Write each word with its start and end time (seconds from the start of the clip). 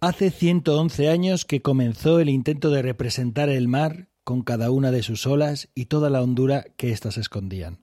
Hace 0.00 0.30
111 0.30 1.08
años 1.08 1.46
que 1.46 1.62
comenzó 1.62 2.20
el 2.20 2.28
intento 2.28 2.70
de 2.70 2.82
representar 2.82 3.48
el 3.48 3.66
mar 3.66 4.08
con 4.24 4.42
cada 4.42 4.70
una 4.70 4.90
de 4.90 5.02
sus 5.02 5.26
olas 5.26 5.70
y 5.74 5.86
toda 5.86 6.10
la 6.10 6.22
hondura 6.22 6.66
que 6.76 6.90
éstas 6.90 7.16
escondían. 7.16 7.78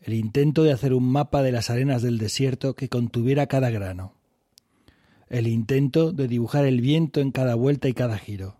El 0.00 0.14
intento 0.14 0.64
de 0.64 0.72
hacer 0.72 0.92
un 0.92 1.04
mapa 1.04 1.42
de 1.42 1.52
las 1.52 1.70
arenas 1.70 2.02
del 2.02 2.18
desierto 2.18 2.74
que 2.74 2.88
contuviera 2.88 3.46
cada 3.46 3.70
grano. 3.70 4.14
El 5.28 5.46
intento 5.46 6.10
de 6.10 6.26
dibujar 6.26 6.64
el 6.64 6.80
viento 6.80 7.20
en 7.20 7.30
cada 7.30 7.54
vuelta 7.54 7.88
y 7.88 7.92
cada 7.92 8.18
giro. 8.18 8.56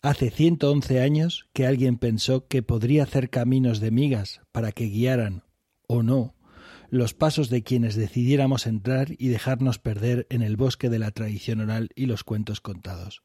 Hace 0.00 0.30
111 0.30 1.02
años 1.02 1.48
que 1.52 1.66
alguien 1.66 1.98
pensó 1.98 2.46
que 2.46 2.62
podría 2.62 3.02
hacer 3.02 3.28
caminos 3.28 3.80
de 3.80 3.90
migas 3.90 4.40
para 4.52 4.72
que 4.72 4.86
guiaran, 4.86 5.42
o 5.86 6.02
no, 6.02 6.34
los 6.90 7.14
pasos 7.14 7.48
de 7.48 7.62
quienes 7.62 7.94
decidiéramos 7.94 8.66
entrar 8.66 9.14
y 9.16 9.28
dejarnos 9.28 9.78
perder 9.78 10.26
en 10.28 10.42
el 10.42 10.56
bosque 10.56 10.90
de 10.90 10.98
la 10.98 11.12
tradición 11.12 11.60
oral 11.60 11.90
y 11.94 12.06
los 12.06 12.24
cuentos 12.24 12.60
contados. 12.60 13.22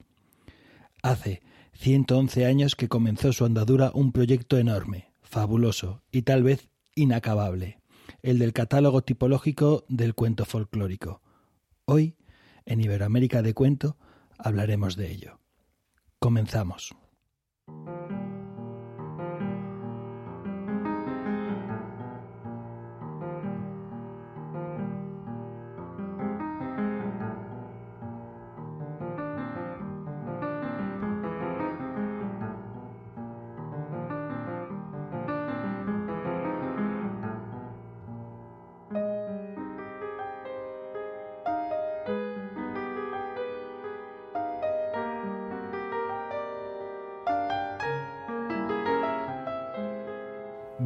Hace 1.02 1.42
111 1.74 2.46
años 2.46 2.76
que 2.76 2.88
comenzó 2.88 3.34
su 3.34 3.44
andadura 3.44 3.92
un 3.94 4.12
proyecto 4.12 4.58
enorme, 4.58 5.12
fabuloso 5.22 6.04
y 6.12 6.22
tal 6.22 6.44
vez 6.44 6.70
inacabable, 6.96 7.80
el 8.22 8.40
del 8.40 8.54
catálogo 8.54 9.04
tipológico 9.04 9.86
del 9.90 10.14
cuento 10.14 10.46
folclórico. 10.46 11.22
Hoy, 11.86 12.16
en 12.66 12.82
Iberoamérica 12.82 13.42
de 13.42 13.54
Cuento, 13.54 13.98
hablaremos 14.38 14.96
de 14.96 15.12
ello. 15.12 15.40
Comenzamos. 16.20 16.96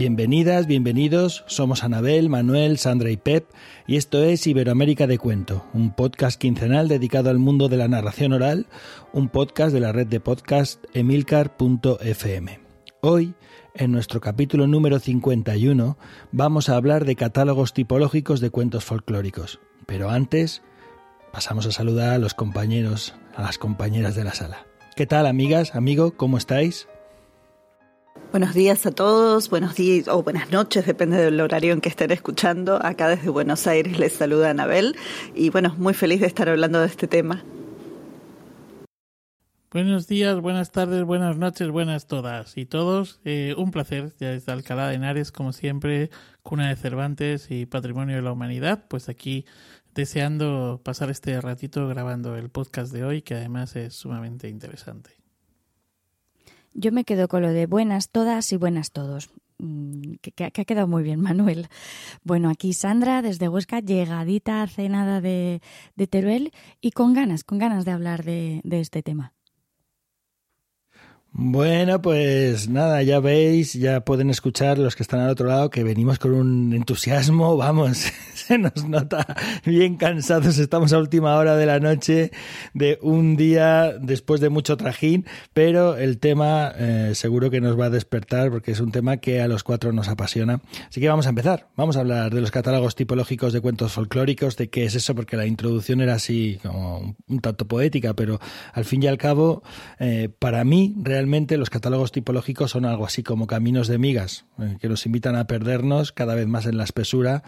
Bienvenidas, 0.09 0.65
bienvenidos, 0.65 1.43
somos 1.45 1.83
Anabel, 1.83 2.29
Manuel, 2.29 2.79
Sandra 2.79 3.11
y 3.11 3.17
Pep 3.17 3.45
y 3.85 3.95
esto 3.95 4.23
es 4.23 4.47
Iberoamérica 4.47 5.05
de 5.05 5.19
Cuento, 5.19 5.67
un 5.71 5.93
podcast 5.93 6.41
quincenal 6.41 6.87
dedicado 6.87 7.29
al 7.29 7.37
mundo 7.37 7.69
de 7.69 7.77
la 7.77 7.87
narración 7.87 8.33
oral, 8.33 8.65
un 9.13 9.29
podcast 9.29 9.71
de 9.71 9.81
la 9.81 9.91
red 9.91 10.07
de 10.07 10.19
podcast 10.19 10.83
emilcar.fm. 10.95 12.59
Hoy, 13.01 13.35
en 13.75 13.91
nuestro 13.91 14.19
capítulo 14.19 14.65
número 14.65 14.97
51, 14.97 15.99
vamos 16.31 16.69
a 16.69 16.75
hablar 16.75 17.05
de 17.05 17.15
catálogos 17.15 17.73
tipológicos 17.73 18.39
de 18.39 18.49
cuentos 18.49 18.85
folclóricos. 18.85 19.59
Pero 19.85 20.09
antes, 20.09 20.63
pasamos 21.31 21.67
a 21.67 21.71
saludar 21.71 22.09
a 22.09 22.17
los 22.17 22.33
compañeros, 22.33 23.13
a 23.35 23.43
las 23.43 23.59
compañeras 23.59 24.15
de 24.15 24.23
la 24.23 24.33
sala. 24.33 24.65
¿Qué 24.95 25.05
tal, 25.05 25.27
amigas, 25.27 25.75
amigo? 25.75 26.17
¿Cómo 26.17 26.39
estáis? 26.39 26.87
Buenos 28.31 28.53
días 28.53 28.85
a 28.85 28.91
todos, 28.91 29.49
buenos 29.49 29.75
días 29.75 30.07
o 30.07 30.21
buenas 30.21 30.51
noches, 30.51 30.85
depende 30.85 31.17
del 31.17 31.41
horario 31.41 31.73
en 31.73 31.81
que 31.81 31.89
estén 31.89 32.11
escuchando. 32.11 32.79
Acá 32.85 33.07
desde 33.09 33.29
Buenos 33.29 33.65
Aires 33.65 33.97
les 33.97 34.13
saluda 34.13 34.51
Anabel 34.51 34.95
y 35.33 35.49
bueno, 35.49 35.73
muy 35.77 35.93
feliz 35.93 36.21
de 36.21 36.27
estar 36.27 36.47
hablando 36.47 36.79
de 36.79 36.87
este 36.87 37.07
tema. 37.07 37.43
Buenos 39.71 40.07
días, 40.07 40.39
buenas 40.41 40.71
tardes, 40.71 41.03
buenas 41.03 41.37
noches, 41.37 41.69
buenas 41.69 42.07
todas 42.07 42.57
y 42.57 42.65
todos. 42.65 43.19
Eh, 43.23 43.53
un 43.55 43.69
placer, 43.69 44.13
ya 44.19 44.29
desde 44.29 44.51
Alcalá 44.51 44.89
de 44.89 44.95
Henares, 44.95 45.31
como 45.31 45.53
siempre, 45.53 46.09
cuna 46.41 46.69
de 46.69 46.75
Cervantes 46.75 47.51
y 47.51 47.67
patrimonio 47.67 48.15
de 48.15 48.23
la 48.23 48.31
humanidad, 48.31 48.85
pues 48.87 49.09
aquí 49.09 49.45
deseando 49.93 50.81
pasar 50.83 51.11
este 51.11 51.39
ratito 51.39 51.87
grabando 51.87 52.35
el 52.35 52.49
podcast 52.49 52.91
de 52.91 53.03
hoy, 53.03 53.21
que 53.21 53.35
además 53.35 53.75
es 53.75 53.93
sumamente 53.93 54.49
interesante. 54.49 55.18
Yo 56.73 56.91
me 56.91 57.03
quedo 57.03 57.27
con 57.27 57.41
lo 57.41 57.49
de 57.49 57.65
buenas 57.65 58.09
todas 58.09 58.51
y 58.51 58.57
buenas 58.57 58.91
todos. 58.91 59.29
Mm, 59.57 60.13
que, 60.21 60.45
ha 60.45 60.51
quedado 60.51 60.87
muy 60.87 61.03
bien, 61.03 61.19
Manuel. 61.21 61.67
Bueno, 62.23 62.49
aquí 62.49 62.73
Sandra 62.73 63.21
desde 63.21 63.49
Huesca, 63.49 63.79
llegadita 63.79 64.61
hace 64.61 64.89
nada 64.89 65.21
de, 65.21 65.61
de 65.95 66.07
Teruel 66.07 66.51
y 66.81 66.91
con 66.91 67.13
ganas, 67.13 67.43
con 67.43 67.57
ganas 67.57 67.85
de 67.85 67.91
hablar 67.91 68.23
de 68.23 68.61
este 68.63 69.03
tema. 69.03 69.33
Bueno, 71.31 72.01
pues 72.01 72.69
nada, 72.69 73.03
ya 73.03 73.19
veis, 73.19 73.73
ya 73.73 74.03
pueden 74.03 74.31
escuchar 74.31 74.79
los 74.79 74.95
que 74.95 75.03
están 75.03 75.19
al 75.19 75.29
otro 75.29 75.47
lado 75.47 75.69
que 75.69 75.83
venimos 75.83 76.17
con 76.17 76.33
un 76.33 76.73
entusiasmo, 76.73 77.55
vamos, 77.55 78.07
se 78.33 78.57
nos 78.57 78.83
nota 78.89 79.37
bien 79.63 79.95
cansados, 79.95 80.57
estamos 80.57 80.91
a 80.91 80.97
última 80.97 81.35
hora 81.35 81.55
de 81.55 81.67
la 81.67 81.79
noche 81.79 82.31
de 82.73 82.97
un 83.03 83.35
día 83.35 83.93
después 84.01 84.41
de 84.41 84.49
mucho 84.49 84.75
trajín, 84.75 85.27
pero 85.53 85.97
el 85.97 86.17
tema 86.17 86.73
eh, 86.75 87.11
seguro 87.13 87.51
que 87.51 87.61
nos 87.61 87.79
va 87.79 87.85
a 87.85 87.89
despertar 87.91 88.49
porque 88.49 88.71
es 88.71 88.79
un 88.79 88.91
tema 88.91 89.17
que 89.17 89.39
a 89.39 89.47
los 89.47 89.63
cuatro 89.63 89.93
nos 89.93 90.07
apasiona. 90.09 90.61
Así 90.89 90.99
que 90.99 91.09
vamos 91.09 91.27
a 91.27 91.29
empezar, 91.29 91.67
vamos 91.75 91.95
a 91.95 91.99
hablar 91.99 92.33
de 92.33 92.41
los 92.41 92.49
catálogos 92.49 92.95
tipológicos 92.95 93.53
de 93.53 93.61
cuentos 93.61 93.93
folclóricos, 93.93 94.57
de 94.57 94.69
qué 94.71 94.85
es 94.85 94.95
eso, 94.95 95.13
porque 95.13 95.37
la 95.37 95.45
introducción 95.45 96.01
era 96.01 96.15
así 96.15 96.59
como 96.63 97.15
un 97.27 97.39
tanto 97.39 97.67
poética, 97.67 98.15
pero 98.15 98.39
al 98.73 98.83
fin 98.83 99.03
y 99.03 99.07
al 99.07 99.19
cabo, 99.19 99.61
eh, 99.99 100.29
para 100.39 100.63
mí 100.63 100.95
realmente 100.97 101.18
realmente 101.19 101.57
los 101.57 101.69
catálogos 101.69 102.13
tipológicos 102.13 102.71
son 102.71 102.85
algo 102.85 103.05
así 103.05 103.23
como 103.23 103.45
caminos 103.45 103.89
de 103.89 103.97
migas, 103.97 104.45
eh, 104.57 104.77
que 104.79 104.87
nos 104.87 105.05
invitan 105.05 105.35
a 105.35 105.47
perdernos 105.47 106.13
cada 106.13 106.33
vez 106.33 106.47
más 106.47 106.65
en 106.65 106.77
la 106.77 106.85
espesura 106.85 107.43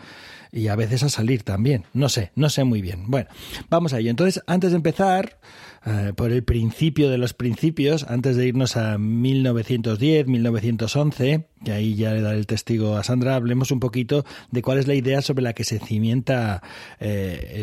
y 0.51 0.67
a 0.67 0.75
veces 0.75 1.03
a 1.03 1.09
salir 1.09 1.43
también. 1.43 1.85
No 1.93 2.09
sé, 2.09 2.33
no 2.35 2.49
sé 2.49 2.65
muy 2.65 2.81
bien. 2.81 3.05
Bueno, 3.07 3.29
vamos 3.69 3.93
a 3.93 3.99
ello. 3.99 4.09
Entonces, 4.09 4.43
antes 4.45 4.71
de 4.71 4.75
empezar, 4.75 5.39
eh, 5.83 6.13
por 6.15 6.31
el 6.31 6.43
principio 6.43 7.09
de 7.09 7.17
los 7.17 7.33
principios, 7.33 8.03
antes 8.03 8.35
de 8.35 8.45
irnos 8.47 8.77
a 8.77 8.99
1910, 8.99 10.27
1911, 10.27 11.47
que 11.65 11.71
ahí 11.71 11.95
ya 11.95 12.13
le 12.13 12.21
daré 12.21 12.37
el 12.37 12.45
testigo 12.45 12.97
a 12.97 13.03
Sandra, 13.03 13.35
hablemos 13.35 13.71
un 13.71 13.79
poquito 13.79 14.23
de 14.51 14.61
cuál 14.61 14.77
es 14.77 14.87
la 14.87 14.93
idea 14.93 15.23
sobre 15.23 15.43
la 15.43 15.53
que 15.53 15.63
se 15.63 15.79
cimienta 15.79 16.61
eh, 16.99 17.53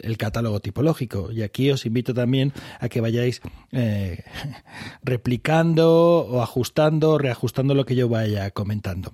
el, 0.00 0.16
catálogo 0.16 0.60
tipológico. 0.60 1.32
Y 1.32 1.42
aquí 1.42 1.70
os 1.70 1.84
invito 1.86 2.14
también 2.14 2.52
a 2.80 2.88
que 2.88 3.00
vayáis 3.00 3.42
eh, 3.72 4.22
replicando 5.02 6.20
o 6.20 6.42
ajustando 6.42 7.12
o 7.12 7.18
reajustando 7.18 7.74
lo 7.74 7.84
que 7.84 7.96
yo 7.96 8.08
vaya 8.08 8.50
comentando. 8.52 9.12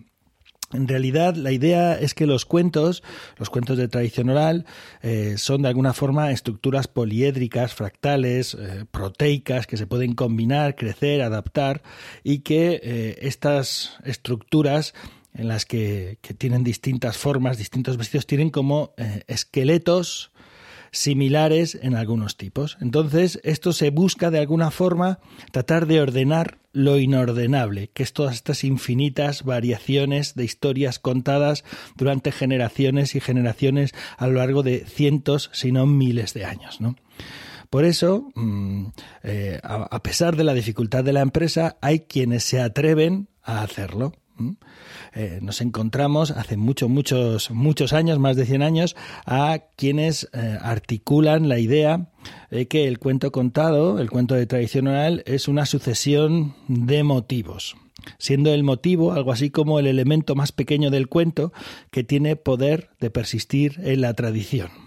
En 0.72 0.88
realidad, 0.88 1.36
la 1.36 1.52
idea 1.52 1.98
es 1.98 2.14
que 2.14 2.26
los 2.26 2.44
cuentos, 2.44 3.02
los 3.38 3.50
cuentos 3.50 3.76
de 3.76 3.88
tradición 3.88 4.30
oral, 4.30 4.64
eh, 5.02 5.34
son 5.36 5.62
de 5.62 5.68
alguna 5.68 5.92
forma 5.92 6.30
estructuras 6.30 6.88
poliédricas, 6.88 7.74
fractales, 7.74 8.54
eh, 8.54 8.84
proteicas, 8.90 9.66
que 9.66 9.76
se 9.76 9.86
pueden 9.86 10.14
combinar, 10.14 10.74
crecer, 10.74 11.22
adaptar, 11.22 11.82
y 12.24 12.38
que 12.38 12.80
eh, 12.82 13.18
estas 13.22 13.98
estructuras 14.04 14.94
en 15.34 15.48
las 15.48 15.64
que, 15.64 16.18
que, 16.20 16.34
tienen 16.34 16.62
distintas 16.62 17.16
formas, 17.16 17.56
distintos 17.56 17.96
vestidos, 17.96 18.26
tienen 18.26 18.50
como 18.50 18.92
esqueletos 19.28 20.31
similares 20.92 21.76
en 21.80 21.96
algunos 21.96 22.36
tipos. 22.36 22.76
Entonces, 22.80 23.40
esto 23.42 23.72
se 23.72 23.90
busca 23.90 24.30
de 24.30 24.38
alguna 24.38 24.70
forma 24.70 25.18
tratar 25.50 25.86
de 25.86 26.00
ordenar 26.00 26.58
lo 26.72 26.98
inordenable, 26.98 27.90
que 27.92 28.02
es 28.02 28.12
todas 28.12 28.34
estas 28.34 28.62
infinitas 28.62 29.42
variaciones 29.42 30.34
de 30.34 30.44
historias 30.44 30.98
contadas 30.98 31.64
durante 31.96 32.30
generaciones 32.30 33.14
y 33.14 33.20
generaciones 33.20 33.92
a 34.16 34.26
lo 34.26 34.34
largo 34.34 34.62
de 34.62 34.84
cientos, 34.86 35.50
si 35.52 35.72
no 35.72 35.86
miles 35.86 36.34
de 36.34 36.44
años, 36.44 36.80
¿no? 36.80 36.96
Por 37.70 37.86
eso, 37.86 38.30
mm, 38.34 38.86
eh, 39.22 39.60
a 39.62 40.02
pesar 40.02 40.36
de 40.36 40.44
la 40.44 40.52
dificultad 40.52 41.04
de 41.04 41.14
la 41.14 41.22
empresa, 41.22 41.78
hay 41.80 42.00
quienes 42.00 42.44
se 42.44 42.60
atreven 42.60 43.28
a 43.42 43.62
hacerlo. 43.62 44.12
Eh, 45.14 45.38
nos 45.42 45.60
encontramos 45.60 46.30
hace 46.30 46.56
muchos, 46.56 46.88
muchos, 46.88 47.50
muchos 47.50 47.92
años, 47.92 48.18
más 48.18 48.36
de 48.36 48.46
100 48.46 48.62
años, 48.62 48.96
a 49.26 49.60
quienes 49.76 50.28
eh, 50.32 50.58
articulan 50.60 51.48
la 51.48 51.58
idea 51.58 52.08
de 52.50 52.68
que 52.68 52.88
el 52.88 52.98
cuento 52.98 53.32
contado, 53.32 53.98
el 53.98 54.10
cuento 54.10 54.34
de 54.34 54.46
tradición 54.46 54.88
oral, 54.88 55.22
es 55.26 55.48
una 55.48 55.66
sucesión 55.66 56.54
de 56.68 57.02
motivos 57.02 57.76
siendo 58.18 58.52
el 58.52 58.64
motivo 58.64 59.12
algo 59.12 59.30
así 59.30 59.50
como 59.50 59.78
el 59.78 59.86
elemento 59.86 60.34
más 60.34 60.50
pequeño 60.50 60.90
del 60.90 61.08
cuento 61.08 61.52
que 61.92 62.02
tiene 62.02 62.34
poder 62.34 62.90
de 62.98 63.10
persistir 63.10 63.80
en 63.84 64.00
la 64.00 64.14
tradición. 64.14 64.81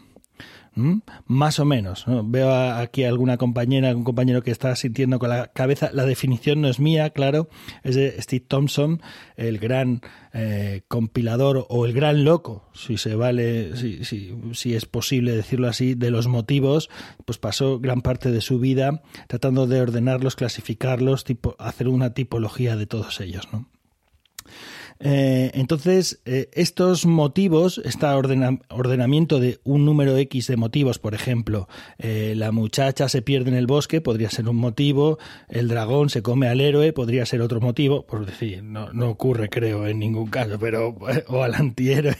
Más 1.25 1.59
o 1.59 1.65
menos. 1.65 2.05
Veo 2.25 2.53
aquí 2.53 3.03
alguna 3.03 3.37
compañera, 3.37 3.89
algún 3.89 4.03
compañero 4.03 4.43
que 4.43 4.51
está 4.51 4.75
sintiendo 4.75 5.19
con 5.19 5.29
la 5.29 5.47
cabeza. 5.47 5.89
La 5.93 6.05
definición 6.05 6.61
no 6.61 6.67
es 6.67 6.79
mía, 6.79 7.09
claro, 7.11 7.49
es 7.83 7.95
de 7.95 8.21
Steve 8.21 8.45
Thompson, 8.47 9.01
el 9.37 9.59
gran 9.59 10.01
eh, 10.33 10.81
compilador 10.89 11.65
o 11.69 11.85
el 11.85 11.93
gran 11.93 12.25
loco, 12.25 12.69
si 12.73 12.97
se 12.97 13.15
vale, 13.15 13.75
si, 13.77 14.03
si, 14.03 14.75
es 14.75 14.85
posible 14.85 15.33
decirlo 15.33 15.69
así, 15.69 15.95
de 15.95 16.11
los 16.11 16.27
motivos, 16.27 16.89
pues 17.23 17.37
pasó 17.37 17.79
gran 17.79 18.01
parte 18.01 18.31
de 18.31 18.41
su 18.41 18.59
vida 18.59 19.01
tratando 19.27 19.67
de 19.67 19.79
ordenarlos, 19.79 20.35
clasificarlos, 20.35 21.23
tipo, 21.23 21.55
hacer 21.57 21.87
una 21.87 22.13
tipología 22.13 22.75
de 22.75 22.85
todos 22.85 23.21
ellos. 23.21 23.47
Eh, 24.99 25.51
entonces, 25.53 26.21
eh, 26.25 26.49
estos 26.53 27.05
motivos, 27.05 27.81
este 27.83 28.05
ordenamiento 28.05 29.39
de 29.39 29.59
un 29.63 29.85
número 29.85 30.15
X 30.17 30.47
de 30.47 30.57
motivos, 30.57 30.99
por 30.99 31.13
ejemplo, 31.13 31.67
eh, 31.97 32.33
la 32.35 32.51
muchacha 32.51 33.09
se 33.09 33.21
pierde 33.21 33.49
en 33.49 33.57
el 33.57 33.67
bosque, 33.67 33.99
podría 33.99 34.29
ser 34.29 34.47
un 34.47 34.55
motivo, 34.55 35.19
el 35.49 35.67
dragón 35.67 36.09
se 36.09 36.21
come 36.21 36.47
al 36.47 36.61
héroe, 36.61 36.93
podría 36.93 37.25
ser 37.25 37.41
otro 37.41 37.59
motivo, 37.59 38.05
por 38.05 38.25
decir, 38.25 38.63
no, 38.63 38.89
ocurre 39.09 39.49
creo 39.49 39.85
en 39.87 39.99
ningún 39.99 40.27
caso, 40.27 40.57
pero, 40.59 40.95
o 41.27 41.43
al 41.43 41.55
antihéroe, 41.55 42.15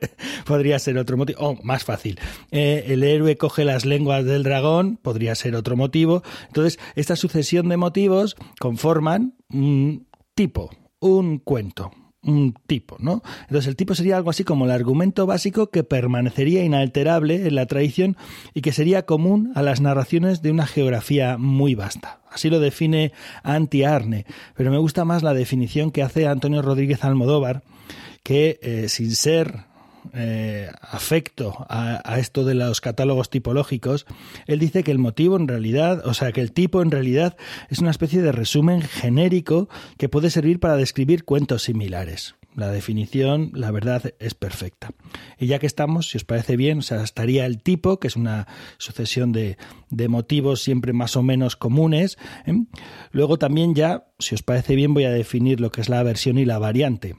podría 0.46 0.78
ser 0.78 0.98
otro 0.98 1.16
motivo, 1.16 1.40
o 1.40 1.58
más 1.62 1.84
fácil, 1.84 2.18
el 2.50 3.02
héroe 3.02 3.36
coge 3.36 3.64
las 3.64 3.84
lenguas 3.84 4.24
del 4.24 4.44
dragón, 4.44 4.98
podría 5.02 5.34
ser 5.34 5.56
otro 5.56 5.76
motivo. 5.76 6.22
Entonces, 6.46 6.78
esta 6.94 7.16
sucesión 7.16 7.68
de 7.68 7.76
motivos 7.76 8.36
conforman 8.58 9.34
un 9.50 10.06
tipo, 10.34 10.70
un 11.00 11.38
cuento 11.38 11.90
un 12.22 12.54
tipo, 12.66 12.96
¿no? 12.98 13.22
Entonces 13.42 13.66
el 13.66 13.76
tipo 13.76 13.94
sería 13.94 14.16
algo 14.16 14.30
así 14.30 14.44
como 14.44 14.64
el 14.66 14.70
argumento 14.70 15.26
básico 15.26 15.70
que 15.70 15.84
permanecería 15.84 16.62
inalterable 16.62 17.46
en 17.46 17.54
la 17.54 17.66
tradición 17.66 18.16
y 18.54 18.60
que 18.60 18.72
sería 18.72 19.06
común 19.06 19.52
a 19.54 19.62
las 19.62 19.80
narraciones 19.80 20.42
de 20.42 20.50
una 20.50 20.66
geografía 20.66 21.38
muy 21.38 21.74
vasta. 21.74 22.20
Así 22.30 22.50
lo 22.50 22.60
define 22.60 23.12
Anti 23.42 23.84
Arne, 23.84 24.26
pero 24.54 24.70
me 24.70 24.78
gusta 24.78 25.04
más 25.04 25.22
la 25.22 25.34
definición 25.34 25.90
que 25.90 26.02
hace 26.02 26.26
Antonio 26.26 26.62
Rodríguez 26.62 27.04
Almodóvar, 27.04 27.62
que 28.22 28.58
eh, 28.62 28.88
sin 28.88 29.14
ser 29.16 29.69
eh, 30.14 30.70
afecto 30.80 31.66
a, 31.68 32.18
esto 32.18 32.44
de 32.44 32.54
los 32.54 32.80
catálogos 32.80 33.30
tipológicos, 33.30 34.06
él 34.46 34.58
dice 34.58 34.82
que 34.82 34.90
el 34.90 34.98
motivo 34.98 35.36
en 35.36 35.48
realidad, 35.48 36.06
o 36.06 36.14
sea, 36.14 36.32
que 36.32 36.40
el 36.40 36.52
tipo 36.52 36.82
en 36.82 36.90
realidad 36.90 37.36
es 37.68 37.78
una 37.78 37.90
especie 37.90 38.22
de 38.22 38.32
resumen 38.32 38.82
genérico 38.82 39.68
que 39.98 40.08
puede 40.08 40.30
servir 40.30 40.60
para 40.60 40.76
describir 40.76 41.24
cuentos 41.24 41.62
similares. 41.62 42.34
La 42.56 42.72
definición, 42.72 43.52
la 43.54 43.70
verdad, 43.70 44.12
es 44.18 44.34
perfecta. 44.34 44.90
Y 45.38 45.46
ya 45.46 45.60
que 45.60 45.66
estamos, 45.66 46.10
si 46.10 46.16
os 46.16 46.24
parece 46.24 46.56
bien, 46.56 46.78
o 46.80 46.94
estaría 46.96 47.46
el 47.46 47.62
tipo, 47.62 48.00
que 48.00 48.08
es 48.08 48.16
una 48.16 48.48
sucesión 48.76 49.30
de, 49.30 49.56
de 49.90 50.08
motivos 50.08 50.60
siempre 50.60 50.92
más 50.92 51.16
o 51.16 51.22
menos 51.22 51.54
comunes. 51.54 52.18
¿eh? 52.46 52.54
Luego 53.12 53.38
también 53.38 53.74
ya, 53.74 54.04
si 54.18 54.34
os 54.34 54.42
parece 54.42 54.74
bien, 54.74 54.94
voy 54.94 55.04
a 55.04 55.10
definir 55.10 55.60
lo 55.60 55.70
que 55.70 55.80
es 55.80 55.88
la 55.88 56.02
versión 56.02 56.38
y 56.38 56.44
la 56.44 56.58
variante. 56.58 57.14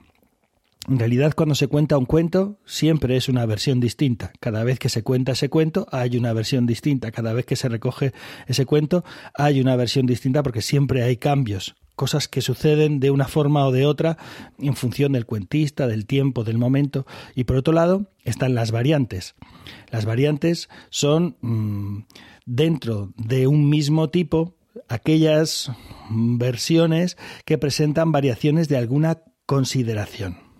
En 0.89 0.97
realidad, 0.97 1.33
cuando 1.35 1.53
se 1.53 1.67
cuenta 1.67 1.97
un 1.97 2.05
cuento, 2.05 2.59
siempre 2.65 3.15
es 3.15 3.29
una 3.29 3.45
versión 3.45 3.79
distinta. 3.79 4.33
Cada 4.39 4.63
vez 4.63 4.79
que 4.79 4.89
se 4.89 5.03
cuenta 5.03 5.33
ese 5.33 5.47
cuento, 5.47 5.87
hay 5.91 6.17
una 6.17 6.33
versión 6.33 6.65
distinta. 6.65 7.11
Cada 7.11 7.33
vez 7.33 7.45
que 7.45 7.55
se 7.55 7.69
recoge 7.69 8.13
ese 8.47 8.65
cuento, 8.65 9.03
hay 9.35 9.61
una 9.61 9.75
versión 9.75 10.07
distinta 10.07 10.41
porque 10.41 10.63
siempre 10.63 11.03
hay 11.03 11.17
cambios, 11.17 11.75
cosas 11.95 12.27
que 12.27 12.41
suceden 12.41 12.99
de 12.99 13.11
una 13.11 13.27
forma 13.27 13.65
o 13.67 13.71
de 13.71 13.85
otra 13.85 14.17
en 14.57 14.75
función 14.75 15.11
del 15.11 15.27
cuentista, 15.27 15.87
del 15.87 16.07
tiempo, 16.07 16.43
del 16.43 16.57
momento. 16.57 17.05
Y 17.35 17.43
por 17.43 17.57
otro 17.57 17.73
lado, 17.73 18.07
están 18.23 18.55
las 18.55 18.71
variantes. 18.71 19.35
Las 19.91 20.05
variantes 20.05 20.67
son 20.89 21.37
mm, 21.41 22.05
dentro 22.47 23.13
de 23.17 23.45
un 23.45 23.69
mismo 23.69 24.09
tipo 24.09 24.55
aquellas 24.87 25.71
versiones 26.09 27.17
que 27.45 27.59
presentan 27.59 28.11
variaciones 28.11 28.67
de 28.67 28.77
alguna 28.77 29.21
consideración. 29.45 30.50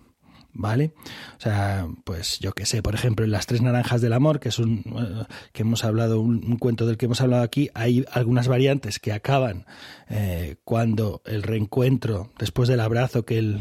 ¿Vale? 0.52 0.92
O 1.38 1.40
sea, 1.40 1.86
pues 2.04 2.38
yo 2.40 2.52
que 2.52 2.66
sé, 2.66 2.82
por 2.82 2.94
ejemplo, 2.94 3.24
en 3.24 3.30
Las 3.30 3.46
Tres 3.46 3.62
Naranjas 3.62 4.00
del 4.00 4.12
Amor, 4.12 4.40
que 4.40 4.50
es 4.50 4.58
un 4.58 4.82
eh, 4.98 5.24
que 5.52 5.62
hemos 5.62 5.84
hablado, 5.84 6.20
un, 6.20 6.56
cuento 6.58 6.86
del 6.86 6.96
que 6.96 7.06
hemos 7.06 7.20
hablado 7.20 7.42
aquí, 7.42 7.70
hay 7.74 8.04
algunas 8.12 8.48
variantes 8.48 8.98
que 8.98 9.12
acaban 9.12 9.66
eh, 10.08 10.56
cuando 10.64 11.22
el 11.24 11.42
reencuentro, 11.42 12.30
después 12.38 12.68
del 12.68 12.80
abrazo 12.80 13.24
que 13.24 13.38
el... 13.38 13.60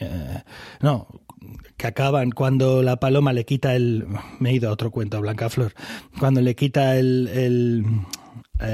Eh, 0.00 0.42
no, 0.80 1.06
que 1.76 1.86
acaban 1.86 2.30
cuando 2.30 2.82
la 2.82 2.96
paloma 2.96 3.32
le 3.32 3.44
quita 3.44 3.74
el... 3.74 4.06
Me 4.38 4.50
he 4.50 4.54
ido 4.54 4.68
a 4.68 4.72
otro 4.72 4.90
cuento, 4.90 5.16
a 5.16 5.20
Blanca 5.20 5.48
Flor. 5.50 5.74
Cuando 6.18 6.40
le 6.40 6.54
quita 6.54 6.96
el, 6.96 7.84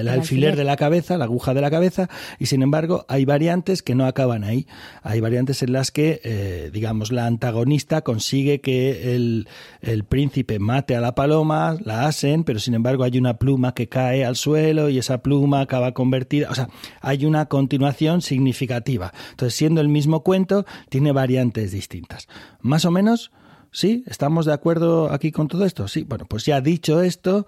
alfiler, 0.09 0.57
de 0.57 0.65
la 0.65 0.77
cabeza, 0.77 1.19
la 1.19 1.25
aguja 1.25 1.55
de 1.55 1.61
la 1.61 1.71
cabeza, 1.71 2.09
y 2.39 2.47
sin 2.47 2.63
embargo 2.63 3.05
hay 3.09 3.25
variantes 3.25 3.83
que 3.83 3.95
no 3.95 4.07
acaban 4.07 4.45
ahí. 4.45 4.67
Hay 5.03 5.21
variantes 5.21 5.63
en 5.63 5.73
las 5.73 5.91
que, 5.91 6.21
eh, 6.25 6.71
digamos, 6.73 7.13
la 7.13 7.27
antagonista 7.27 8.03
consigue 8.03 8.61
que 8.61 9.15
el, 9.15 9.49
el, 9.81 10.05
príncipe 10.05 10.59
mate 10.59 10.97
a 10.97 11.01
la 11.01 11.15
paloma, 11.15 11.77
la 11.85 12.07
asen, 12.07 12.45
pero 12.45 12.59
sin 12.59 12.75
embargo 12.75 13.05
hay 13.05 13.19
una 13.19 13.39
pluma 13.39 13.75
que 13.75 13.89
cae 13.89 14.25
al 14.25 14.37
suelo 14.37 14.89
y 14.89 14.99
esa 14.99 15.23
pluma 15.23 15.61
acaba 15.61 15.93
convertida. 15.93 16.49
O 16.51 16.55
sea, 16.55 16.69
hay 17.01 17.27
una 17.27 17.47
continuación 17.47 18.23
significativa. 18.23 19.13
Entonces, 19.31 19.57
siendo 19.57 19.81
el 19.81 19.89
mismo 19.89 20.23
cuento, 20.23 20.65
tiene 20.89 21.13
variantes 21.13 21.73
distintas. 21.73 22.29
Más 22.61 22.85
o 22.85 22.91
menos. 22.91 23.31
¿Sí? 23.73 24.03
¿Estamos 24.09 24.47
de 24.47 24.53
acuerdo 24.53 25.13
aquí 25.13 25.31
con 25.31 25.47
todo 25.47 25.65
esto? 25.65 25.87
Sí, 25.87 26.03
bueno, 26.03 26.27
pues 26.27 26.45
ya 26.45 26.61
dicho 26.61 27.03
esto, 27.03 27.47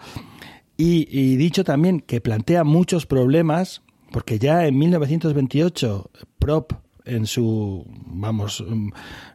y, 0.77 1.37
dicho 1.37 1.65
también 1.65 2.01
que 2.01 2.21
plantea 2.21 2.65
muchos 2.65 3.07
problemas, 3.07 3.83
porque 4.11 4.39
ya 4.39 4.67
en 4.67 4.79
1928 4.79 6.11
Prop 6.39 6.73
en 7.05 7.27
su, 7.27 7.87
vamos, 8.07 8.65
mm, 8.67 8.89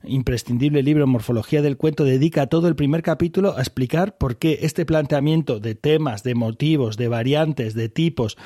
imprescindible 0.04 0.84
libro 0.84 1.08
Morfología 1.08 1.62
del 1.62 1.78
Cuento, 1.78 2.04
dedica 2.04 2.48
todo 2.48 2.68
el 2.68 2.76
primer 2.76 3.04
capítulo 3.04 3.56
a 3.58 3.62
explicar 3.62 4.18
por 4.18 4.38
qué 4.38 4.60
este 4.62 4.86
planteamiento 4.86 5.60
de 5.60 5.76
temas, 5.76 6.24
de 6.24 6.36
motivos, 6.36 6.98
de 6.98 7.08
variantes, 7.08 7.74
de 7.74 7.90
tipos, 7.90 8.38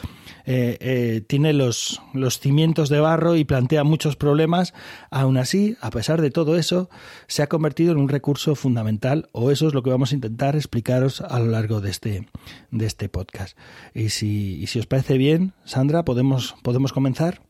eh, 0.46 0.78
eh, 0.80 1.22
tiene 1.28 1.54
los, 1.54 2.02
los 2.14 2.40
cimientos 2.40 2.90
de 2.90 3.00
barro 3.00 3.36
y 3.36 3.44
plantea 3.44 3.84
muchos 3.84 4.16
problemas. 4.16 4.74
Aún 5.10 5.38
así, 5.38 5.78
a 5.82 5.90
pesar 5.92 6.22
de 6.22 6.32
todo 6.32 6.58
eso, 6.58 6.90
se 7.28 7.44
ha 7.44 7.48
convertido 7.48 7.92
en 7.92 7.98
un 7.98 8.10
recurso 8.10 8.56
fundamental, 8.56 9.30
o 9.32 9.52
eso 9.52 9.68
es 9.68 9.74
lo 9.74 9.84
que 9.84 9.90
vamos 9.90 10.12
a 10.12 10.16
intentar 10.16 10.56
explicaros 10.56 11.22
a 11.22 11.40
lo 11.40 11.48
largo 11.48 11.82
de 11.82 11.90
este, 11.90 12.28
de 12.72 12.86
este 12.86 13.10
podcast. 13.10 13.58
Y 13.94 14.10
si, 14.10 14.62
y 14.62 14.68
si 14.68 14.80
os 14.80 14.88
parece 14.88 15.18
bien, 15.18 15.54
Sandra, 15.66 16.04
¿podemos, 16.04 16.56
podemos 16.64 16.94
comenzar? 16.94 17.42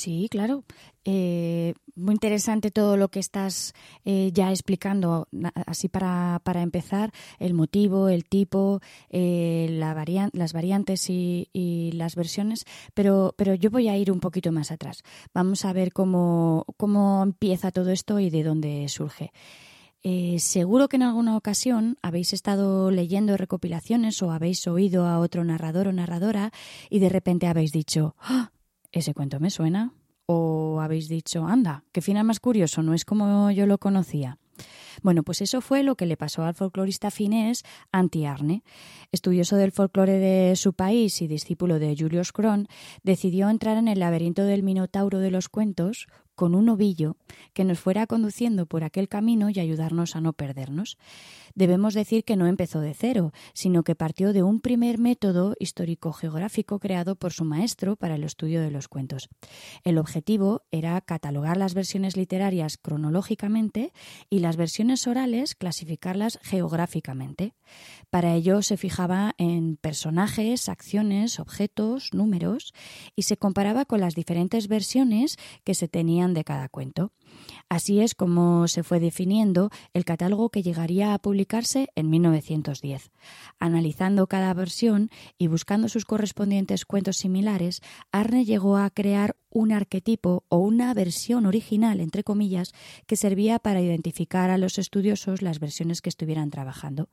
Sí, 0.00 0.28
claro. 0.30 0.64
Eh, 1.04 1.74
muy 1.94 2.14
interesante 2.14 2.70
todo 2.70 2.96
lo 2.96 3.10
que 3.10 3.18
estás 3.18 3.74
eh, 4.06 4.30
ya 4.32 4.48
explicando, 4.48 5.28
así 5.66 5.90
para, 5.90 6.40
para, 6.42 6.62
empezar, 6.62 7.12
el 7.38 7.52
motivo, 7.52 8.08
el 8.08 8.24
tipo, 8.24 8.80
eh, 9.10 9.66
la 9.68 9.92
las 10.32 10.52
variantes 10.54 11.10
y, 11.10 11.90
las 11.92 12.16
versiones, 12.16 12.64
pero, 12.94 13.34
pero 13.36 13.52
yo 13.52 13.68
voy 13.68 13.88
a 13.88 13.96
ir 13.98 14.10
un 14.10 14.20
poquito 14.20 14.52
más 14.52 14.70
atrás. 14.70 15.02
Vamos 15.34 15.66
a 15.66 15.74
ver 15.74 15.92
cómo, 15.92 16.64
cómo 16.78 17.22
empieza 17.22 17.70
todo 17.70 17.90
esto 17.90 18.20
y 18.20 18.30
de 18.30 18.42
dónde 18.42 18.88
surge. 18.88 19.32
seguro 20.38 20.88
que 20.88 20.96
en 20.96 21.02
alguna 21.02 21.36
ocasión 21.36 21.98
habéis 22.00 22.32
estado 22.32 22.90
leyendo 22.90 23.36
recopilaciones 23.36 24.22
o 24.22 24.30
habéis 24.30 24.66
oído 24.66 25.04
a 25.04 25.18
otro 25.18 25.44
narrador 25.44 25.88
o 25.88 25.92
narradora 25.92 26.52
y 26.88 27.00
de 27.00 27.10
repente 27.10 27.48
habéis 27.48 27.72
dicho, 27.72 28.14
¡Ah! 28.18 28.50
Ese 28.92 29.14
cuento 29.14 29.40
me 29.40 29.50
suena. 29.50 29.92
O 30.26 30.80
habéis 30.80 31.08
dicho, 31.08 31.46
anda, 31.46 31.84
qué 31.92 32.00
final 32.00 32.24
más 32.24 32.38
curioso, 32.38 32.82
no 32.82 32.94
es 32.94 33.04
como 33.04 33.50
yo 33.50 33.66
lo 33.66 33.78
conocía. 33.78 34.38
Bueno, 35.02 35.22
pues 35.22 35.40
eso 35.40 35.60
fue 35.60 35.82
lo 35.82 35.96
que 35.96 36.06
le 36.06 36.16
pasó 36.16 36.44
al 36.44 36.54
folclorista 36.54 37.10
finés 37.10 37.64
Anti-Arne. 37.90 38.62
Estudioso 39.12 39.56
del 39.56 39.72
folclore 39.72 40.18
de 40.18 40.56
su 40.56 40.72
país 40.72 41.22
y 41.22 41.26
discípulo 41.26 41.78
de 41.78 41.96
Julius 41.98 42.32
Kron, 42.32 42.68
decidió 43.02 43.48
entrar 43.48 43.76
en 43.76 43.88
el 43.88 44.00
laberinto 44.00 44.44
del 44.44 44.62
Minotauro 44.62 45.18
de 45.18 45.30
los 45.30 45.48
cuentos 45.48 46.06
con 46.34 46.54
un 46.54 46.68
ovillo 46.68 47.16
que 47.52 47.64
nos 47.64 47.80
fuera 47.80 48.06
conduciendo 48.06 48.66
por 48.66 48.84
aquel 48.84 49.08
camino 49.08 49.50
y 49.50 49.58
ayudarnos 49.58 50.16
a 50.16 50.20
no 50.20 50.32
perdernos 50.32 50.96
debemos 51.54 51.94
decir 51.94 52.24
que 52.24 52.36
no 52.36 52.46
empezó 52.46 52.80
de 52.80 52.94
cero, 52.94 53.32
sino 53.52 53.82
que 53.82 53.94
partió 53.94 54.32
de 54.32 54.42
un 54.42 54.60
primer 54.60 54.98
método 54.98 55.54
histórico-geográfico 55.58 56.78
creado 56.78 57.16
por 57.16 57.32
su 57.32 57.44
maestro 57.44 57.96
para 57.96 58.14
el 58.14 58.24
estudio 58.24 58.60
de 58.60 58.70
los 58.70 58.88
cuentos. 58.88 59.28
El 59.84 59.98
objetivo 59.98 60.62
era 60.70 61.00
catalogar 61.00 61.56
las 61.56 61.74
versiones 61.74 62.16
literarias 62.16 62.78
cronológicamente 62.78 63.92
y 64.28 64.40
las 64.40 64.56
versiones 64.56 65.06
orales 65.06 65.54
clasificarlas 65.54 66.38
geográficamente. 66.42 67.54
Para 68.10 68.34
ello 68.34 68.62
se 68.62 68.76
fijaba 68.76 69.34
en 69.38 69.76
personajes, 69.76 70.68
acciones, 70.68 71.40
objetos, 71.40 72.12
números 72.12 72.74
y 73.16 73.22
se 73.22 73.36
comparaba 73.36 73.84
con 73.84 74.00
las 74.00 74.14
diferentes 74.14 74.68
versiones 74.68 75.36
que 75.64 75.74
se 75.74 75.88
tenían 75.88 76.34
de 76.34 76.44
cada 76.44 76.68
cuento. 76.68 77.12
Así 77.68 78.00
es 78.00 78.14
como 78.14 78.66
se 78.66 78.82
fue 78.82 78.98
definiendo 78.98 79.70
el 79.94 80.04
catálogo 80.04 80.50
que 80.50 80.62
llegaría 80.62 81.14
a 81.14 81.18
publicar 81.18 81.39
en 81.94 82.10
1910. 82.10 83.10
Analizando 83.58 84.26
cada 84.26 84.52
versión 84.54 85.10
y 85.38 85.46
buscando 85.46 85.88
sus 85.88 86.04
correspondientes 86.04 86.84
cuentos 86.84 87.16
similares, 87.16 87.82
Arne 88.12 88.44
llegó 88.44 88.76
a 88.76 88.90
crear 88.90 89.36
un 89.50 89.72
arquetipo 89.72 90.44
o 90.48 90.58
una 90.58 90.94
versión 90.94 91.46
original, 91.46 92.00
entre 92.00 92.24
comillas, 92.24 92.72
que 93.06 93.16
servía 93.16 93.58
para 93.58 93.80
identificar 93.80 94.50
a 94.50 94.58
los 94.58 94.78
estudiosos 94.78 95.42
las 95.42 95.58
versiones 95.58 96.00
que 96.00 96.08
estuvieran 96.08 96.50
trabajando. 96.50 97.08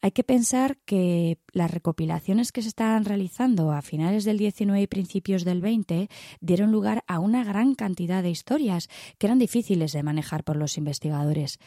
Hay 0.00 0.12
que 0.12 0.22
pensar 0.22 0.78
que 0.84 1.38
las 1.52 1.72
recopilaciones 1.72 2.52
que 2.52 2.62
se 2.62 2.68
estaban 2.68 3.04
realizando 3.04 3.72
a 3.72 3.82
finales 3.82 4.22
del 4.24 4.38
XIX 4.38 4.78
y 4.78 4.86
principios 4.86 5.44
del 5.44 5.60
XX 5.60 6.08
dieron 6.40 6.70
lugar 6.70 7.02
a 7.08 7.18
una 7.18 7.42
gran 7.42 7.74
cantidad 7.74 8.22
de 8.22 8.30
historias 8.30 8.88
que 9.18 9.26
eran 9.26 9.40
difíciles 9.40 9.92
de 9.92 10.04
manejar 10.04 10.44
por 10.44 10.54
los 10.54 10.78
investigadores. 10.78 11.58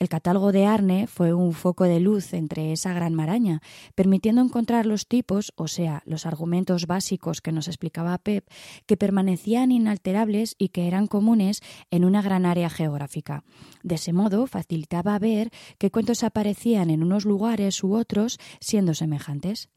El 0.00 0.08
catálogo 0.08 0.52
de 0.52 0.64
Arne 0.64 1.06
fue 1.08 1.32
un 1.34 1.52
foco 1.52 1.84
de 1.84 1.98
luz 1.98 2.32
entre 2.32 2.72
esa 2.72 2.92
gran 2.92 3.14
maraña, 3.14 3.62
permitiendo 3.94 4.40
encontrar 4.40 4.86
los 4.86 5.06
tipos, 5.06 5.52
o 5.56 5.66
sea, 5.66 6.02
los 6.04 6.24
argumentos 6.24 6.86
básicos 6.86 7.40
que 7.40 7.50
nos 7.52 7.66
explicaba 7.66 8.18
Pep, 8.18 8.48
que 8.86 8.96
permanecían 8.96 9.72
inalterables 9.72 10.54
y 10.56 10.68
que 10.68 10.86
eran 10.86 11.08
comunes 11.08 11.62
en 11.90 12.04
una 12.04 12.22
gran 12.22 12.46
área 12.46 12.70
geográfica. 12.70 13.42
De 13.82 13.96
ese 13.96 14.12
modo, 14.12 14.46
facilitaba 14.46 15.18
ver 15.18 15.50
qué 15.78 15.90
cuentos 15.90 16.22
aparecían 16.22 16.90
en 16.90 17.02
unos 17.02 17.24
lugares 17.24 17.67
u 17.84 17.94
otros 17.94 18.38
siendo 18.60 18.94
semejantes. 18.94 19.68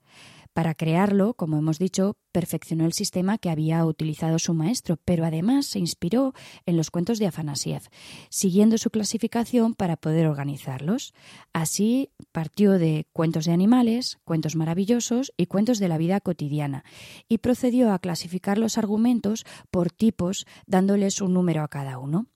Para 0.54 0.76
crearlo, 0.76 1.34
como 1.34 1.58
hemos 1.58 1.80
dicho, 1.80 2.18
perfeccionó 2.34 2.86
el 2.86 2.92
sistema 2.92 3.38
que 3.38 3.50
había 3.50 3.86
utilizado 3.86 4.38
su 4.38 4.54
maestro, 4.54 4.98
pero 4.98 5.24
además 5.24 5.66
se 5.66 5.80
inspiró 5.80 6.34
en 6.66 6.76
los 6.76 6.92
cuentos 6.92 7.20
de 7.20 7.28
Afanasiev, 7.28 7.84
siguiendo 8.30 8.78
su 8.78 8.90
clasificación 8.90 9.76
para 9.76 9.96
poder 9.96 10.28
organizarlos. 10.28 11.14
Así 11.54 12.10
partió 12.34 12.74
de 12.74 13.08
cuentos 13.14 13.46
de 13.46 13.54
animales, 13.54 14.20
cuentos 14.26 14.58
maravillosos 14.58 15.32
y 15.38 15.46
cuentos 15.46 15.80
de 15.80 15.88
la 15.88 15.98
vida 15.98 16.20
cotidiana, 16.20 16.84
y 17.30 17.38
procedió 17.38 17.94
a 17.94 18.00
clasificar 18.00 18.58
los 18.58 18.78
argumentos 18.78 19.46
por 19.70 19.90
tipos, 19.90 20.46
dándoles 20.68 21.22
un 21.22 21.34
número 21.34 21.64
a 21.64 21.70
cada 21.70 21.98
uno. 21.98 22.28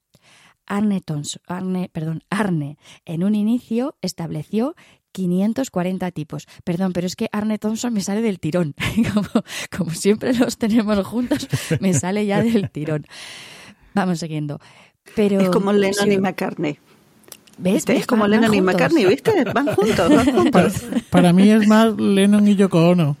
Arne, 0.66 1.02
Arne, 1.46 1.90
perdón, 1.92 2.24
Arne 2.28 2.76
en 3.04 3.24
un 3.24 3.34
inicio 3.34 3.96
estableció 4.00 4.74
540 5.16 6.10
tipos. 6.10 6.46
Perdón, 6.62 6.92
pero 6.92 7.06
es 7.06 7.16
que 7.16 7.30
Arne 7.32 7.58
Thompson 7.58 7.92
me 7.94 8.02
sale 8.02 8.20
del 8.20 8.38
tirón. 8.38 8.74
como, 9.76 9.90
siempre 9.92 10.34
los 10.34 10.58
tenemos 10.58 11.04
juntos, 11.06 11.48
me 11.80 11.94
sale 11.94 12.26
ya 12.26 12.42
del 12.42 12.70
tirón. 12.70 13.06
Vamos 13.94 14.18
siguiendo. 14.18 14.60
Pero, 15.14 15.40
es 15.40 15.48
como 15.48 15.72
Lennon 15.72 16.12
y 16.12 16.18
McCartney. 16.18 16.78
¿Ves? 17.56 17.84
Es 17.88 18.06
como 18.06 18.28
Lennon 18.28 18.52
y 18.52 18.60
McCartney, 18.60 19.06
¿viste? 19.06 19.44
Van 19.44 19.74
juntos, 19.74 20.14
van 20.14 20.32
juntos. 20.34 20.84
Para, 21.08 21.32
mí 21.32 21.50
es 21.50 21.66
más 21.66 21.96
Lennon 21.96 22.46
y 22.46 22.56
Yoko 22.56 22.90
Ono. 22.90 23.16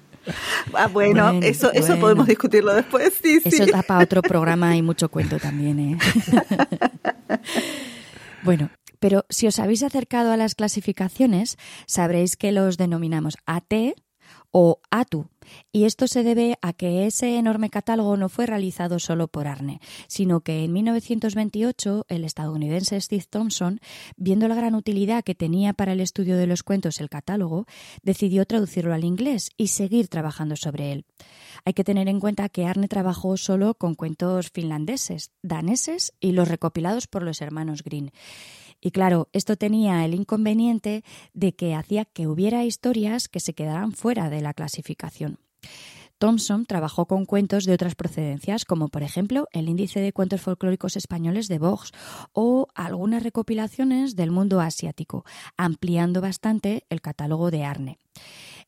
Ah, 0.74 0.88
bueno, 0.88 1.40
eso, 1.42 1.72
eso 1.72 1.98
podemos 1.98 2.26
discutirlo 2.26 2.74
después, 2.74 3.14
sí, 3.22 3.40
Eso 3.42 3.64
da 3.64 3.82
para 3.82 4.04
otro 4.04 4.20
programa 4.20 4.76
y 4.76 4.82
mucho 4.82 5.08
cuento 5.08 5.38
también, 5.38 5.78
¿eh? 5.78 5.98
bueno, 8.42 8.68
pero 8.98 9.24
si 9.28 9.46
os 9.46 9.58
habéis 9.58 9.82
acercado 9.82 10.32
a 10.32 10.36
las 10.36 10.54
clasificaciones, 10.54 11.56
sabréis 11.86 12.36
que 12.36 12.52
los 12.52 12.76
denominamos 12.76 13.36
AT 13.46 13.94
o 14.50 14.80
ATU. 14.90 15.28
Y 15.70 15.84
esto 15.84 16.08
se 16.08 16.22
debe 16.22 16.58
a 16.62 16.72
que 16.72 17.06
ese 17.06 17.36
enorme 17.36 17.70
catálogo 17.70 18.16
no 18.16 18.28
fue 18.28 18.46
realizado 18.46 18.98
solo 18.98 19.28
por 19.28 19.46
Arne, 19.46 19.80
sino 20.08 20.40
que 20.40 20.64
en 20.64 20.72
1928 20.72 22.06
el 22.08 22.24
estadounidense 22.24 23.00
Steve 23.00 23.26
Thompson, 23.28 23.80
viendo 24.16 24.48
la 24.48 24.54
gran 24.54 24.74
utilidad 24.74 25.22
que 25.22 25.34
tenía 25.34 25.72
para 25.72 25.92
el 25.92 26.00
estudio 26.00 26.36
de 26.36 26.46
los 26.46 26.62
cuentos 26.62 27.00
el 27.00 27.10
catálogo, 27.10 27.66
decidió 28.02 28.44
traducirlo 28.46 28.94
al 28.94 29.04
inglés 29.04 29.50
y 29.56 29.68
seguir 29.68 30.08
trabajando 30.08 30.56
sobre 30.56 30.90
él. 30.90 31.04
Hay 31.64 31.74
que 31.74 31.84
tener 31.84 32.08
en 32.08 32.20
cuenta 32.20 32.48
que 32.48 32.64
Arne 32.66 32.88
trabajó 32.88 33.36
solo 33.36 33.74
con 33.74 33.94
cuentos 33.94 34.50
finlandeses, 34.50 35.32
daneses 35.42 36.12
y 36.18 36.32
los 36.32 36.48
recopilados 36.48 37.06
por 37.06 37.22
los 37.22 37.42
hermanos 37.42 37.82
Green. 37.82 38.10
Y 38.86 38.92
claro, 38.92 39.28
esto 39.32 39.56
tenía 39.56 40.04
el 40.04 40.14
inconveniente 40.14 41.02
de 41.34 41.56
que 41.56 41.74
hacía 41.74 42.04
que 42.04 42.28
hubiera 42.28 42.64
historias 42.64 43.26
que 43.26 43.40
se 43.40 43.52
quedaran 43.52 43.90
fuera 43.90 44.30
de 44.30 44.40
la 44.40 44.54
clasificación. 44.54 45.40
Thompson 46.18 46.66
trabajó 46.66 47.06
con 47.06 47.26
cuentos 47.26 47.64
de 47.64 47.72
otras 47.72 47.96
procedencias, 47.96 48.64
como 48.64 48.86
por 48.86 49.02
ejemplo 49.02 49.48
el 49.50 49.68
índice 49.68 49.98
de 49.98 50.12
cuentos 50.12 50.40
folclóricos 50.40 50.94
españoles 50.94 51.48
de 51.48 51.58
Vox 51.58 51.90
o 52.32 52.68
algunas 52.76 53.24
recopilaciones 53.24 54.14
del 54.14 54.30
mundo 54.30 54.60
asiático, 54.60 55.24
ampliando 55.56 56.20
bastante 56.20 56.84
el 56.88 57.00
catálogo 57.00 57.50
de 57.50 57.64
Arne. 57.64 57.98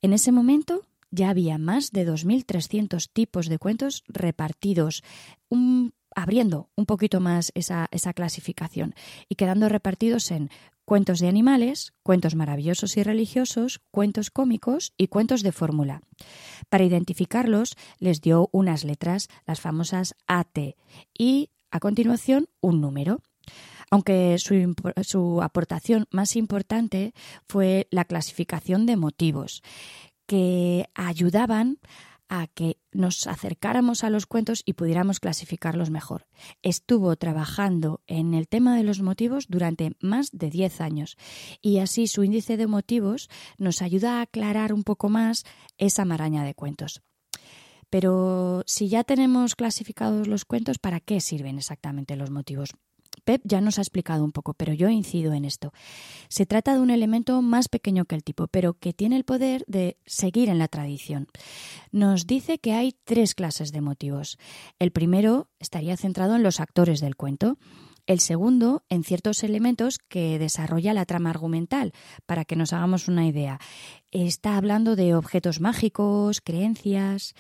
En 0.03 0.13
ese 0.13 0.33
momento 0.33 0.83
ya 1.13 1.31
había 1.31 1.59
más 1.59 1.93
de 1.93 2.05
2.300 2.05 3.09
tipos 3.13 3.49
de 3.49 3.59
cuentos 3.61 4.03
repartidos, 4.09 5.05
un 5.49 5.93
abriendo 6.19 6.69
un 6.75 6.85
poquito 6.85 7.21
más 7.21 7.53
esa, 7.55 7.87
esa 7.93 8.13
clasificación 8.13 8.95
y 9.29 9.37
quedando 9.37 9.69
repartidos 9.69 10.33
en 10.33 10.51
cuentos 10.85 11.21
de 11.21 11.29
animales, 11.29 11.93
cuentos 12.03 12.35
maravillosos 12.35 12.97
y 12.97 13.05
religiosos, 13.05 13.81
cuentos 13.93 14.31
cómicos 14.31 14.95
y 14.97 15.07
cuentos 15.07 15.43
de 15.43 15.53
fórmula. 15.53 16.03
Para 16.69 16.83
identificarlos 16.83 17.77
les 18.01 18.21
dio 18.21 18.49
unas 18.51 18.83
letras, 18.83 19.29
las 19.47 19.61
famosas 19.61 20.17
AT, 20.27 20.59
y 21.17 21.51
a 21.71 21.79
continuación 21.79 22.49
un 22.61 22.81
número. 22.81 23.21
Aunque 23.91 24.37
su, 24.39 24.75
su 25.03 25.41
aportación 25.41 26.07
más 26.11 26.35
importante 26.35 27.15
fue 27.47 27.87
la 27.91 28.05
clasificación 28.05 28.87
de 28.87 28.97
motivos, 28.97 29.63
que 30.27 30.91
ayudaban 30.95 31.79
a 32.29 32.47
que 32.47 32.79
nos 32.93 33.27
acercáramos 33.27 34.05
a 34.05 34.11
los 34.11 34.27
cuentos 34.27 34.63
y 34.65 34.75
pudiéramos 34.75 35.21
clasificarlos 35.21 35.91
mejor. 35.91 36.27
Estuvo 36.63 37.17
trabajando 37.17 38.03
en 38.07 38.35
el 38.35 38.49
tema 38.49 38.77
de 38.77 38.85
los 38.85 39.01
motivos 39.01 39.47
durante 39.49 39.93
más 40.01 40.31
de 40.33 40.51
10 40.51 40.81
años 40.81 41.17
y 41.61 41.79
así 41.79 42.07
su 42.07 42.25
índice 42.25 42.57
de 42.57 42.67
motivos 42.67 43.29
nos 43.57 43.83
ayuda 43.83 44.19
a 44.19 44.23
aclarar 44.23 44.73
un 44.73 44.85
poco 44.85 45.09
más 45.09 45.45
esa 45.77 46.05
maraña 46.05 46.45
de 46.45 46.55
cuentos. 46.55 47.03
Pero 47.91 48.63
si 48.67 48.89
ya 48.89 49.05
tenemos 49.05 49.57
clasificados 49.57 50.29
los 50.29 50.45
cuentos, 50.45 50.79
¿para 50.79 51.01
qué 51.01 51.21
sirven 51.21 51.59
exactamente 51.59 52.17
los 52.17 52.31
motivos? 52.31 52.71
Pep 53.29 53.43
ya 53.45 53.61
nos 53.61 53.77
ha 53.77 53.83
explicado 53.83 54.25
un 54.25 54.33
poco, 54.33 54.55
pero 54.55 54.73
yo 54.73 54.89
incido 54.89 55.35
en 55.35 55.45
esto. 55.45 55.75
Se 56.31 56.47
trata 56.47 56.73
de 56.73 56.81
un 56.81 56.89
elemento 56.89 57.43
más 57.43 57.69
pequeño 57.69 58.07
que 58.07 58.15
el 58.15 58.25
tipo, 58.25 58.47
pero 58.47 58.73
que 58.73 58.95
tiene 58.95 59.17
el 59.17 59.25
poder 59.25 59.67
de 59.67 59.99
seguir 60.07 60.49
en 60.49 60.59
la 60.59 60.67
tradición. 60.67 61.29
Nos 61.93 62.27
dice 62.27 62.59
que 62.59 62.73
hay 62.73 62.97
tres 63.05 63.35
clases 63.35 63.71
de 63.71 63.83
motivos. 63.83 64.39
El 64.79 64.93
primero 64.93 65.51
estaría 65.59 65.99
centrado 65.99 66.37
en 66.37 66.43
los 66.43 66.59
actores 66.59 67.01
del 67.01 67.17
cuento. 67.17 67.59
El 68.09 68.21
segundo, 68.21 68.85
en 68.89 69.05
ciertos 69.05 69.45
elementos 69.45 69.99
que 69.99 70.39
desarrolla 70.39 70.95
la 70.95 71.05
trama 71.05 71.29
argumental, 71.29 71.93
para 72.25 72.47
que 72.47 72.57
nos 72.57 72.73
hagamos 72.73 73.07
una 73.07 73.27
idea. 73.27 73.61
Está 74.13 74.57
hablando 74.57 74.97
de 74.97 75.15
objetos 75.15 75.61
mágicos, 75.61 76.41
creencias. 76.41 77.35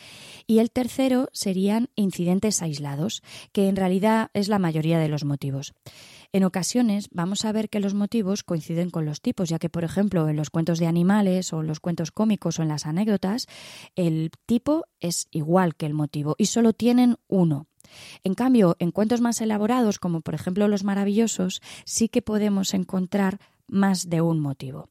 Y 0.46 0.58
el 0.58 0.70
tercero 0.70 1.30
serían 1.32 1.88
incidentes 1.96 2.60
aislados, 2.60 3.22
que 3.52 3.70
en 3.70 3.76
realidad 3.76 4.28
es 4.34 4.48
la 4.48 4.58
mayoría 4.58 4.98
de 4.98 5.08
los 5.08 5.24
motivos. 5.24 5.72
En 6.34 6.44
ocasiones 6.44 7.08
vamos 7.12 7.46
a 7.46 7.52
ver 7.52 7.70
que 7.70 7.80
los 7.80 7.94
motivos 7.94 8.44
coinciden 8.44 8.90
con 8.90 9.06
los 9.06 9.22
tipos, 9.22 9.48
ya 9.48 9.58
que, 9.58 9.70
por 9.70 9.84
ejemplo, 9.84 10.28
en 10.28 10.36
los 10.36 10.50
cuentos 10.50 10.78
de 10.78 10.86
animales 10.86 11.50
o 11.54 11.62
en 11.62 11.66
los 11.66 11.80
cuentos 11.80 12.10
cómicos 12.10 12.58
o 12.58 12.62
en 12.62 12.68
las 12.68 12.84
anécdotas, 12.84 13.46
el 13.96 14.30
tipo 14.44 14.84
es 15.00 15.28
igual 15.30 15.76
que 15.76 15.86
el 15.86 15.94
motivo 15.94 16.34
y 16.36 16.44
solo 16.44 16.74
tienen 16.74 17.16
uno. 17.26 17.68
En 18.24 18.34
cambio, 18.34 18.76
en 18.78 18.90
cuentos 18.90 19.20
más 19.20 19.40
elaborados, 19.40 19.98
como 19.98 20.20
por 20.20 20.34
ejemplo 20.34 20.68
los 20.68 20.84
maravillosos, 20.84 21.62
sí 21.84 22.08
que 22.08 22.22
podemos 22.22 22.74
encontrar 22.74 23.38
más 23.66 24.08
de 24.08 24.20
un 24.20 24.40
motivo. 24.40 24.88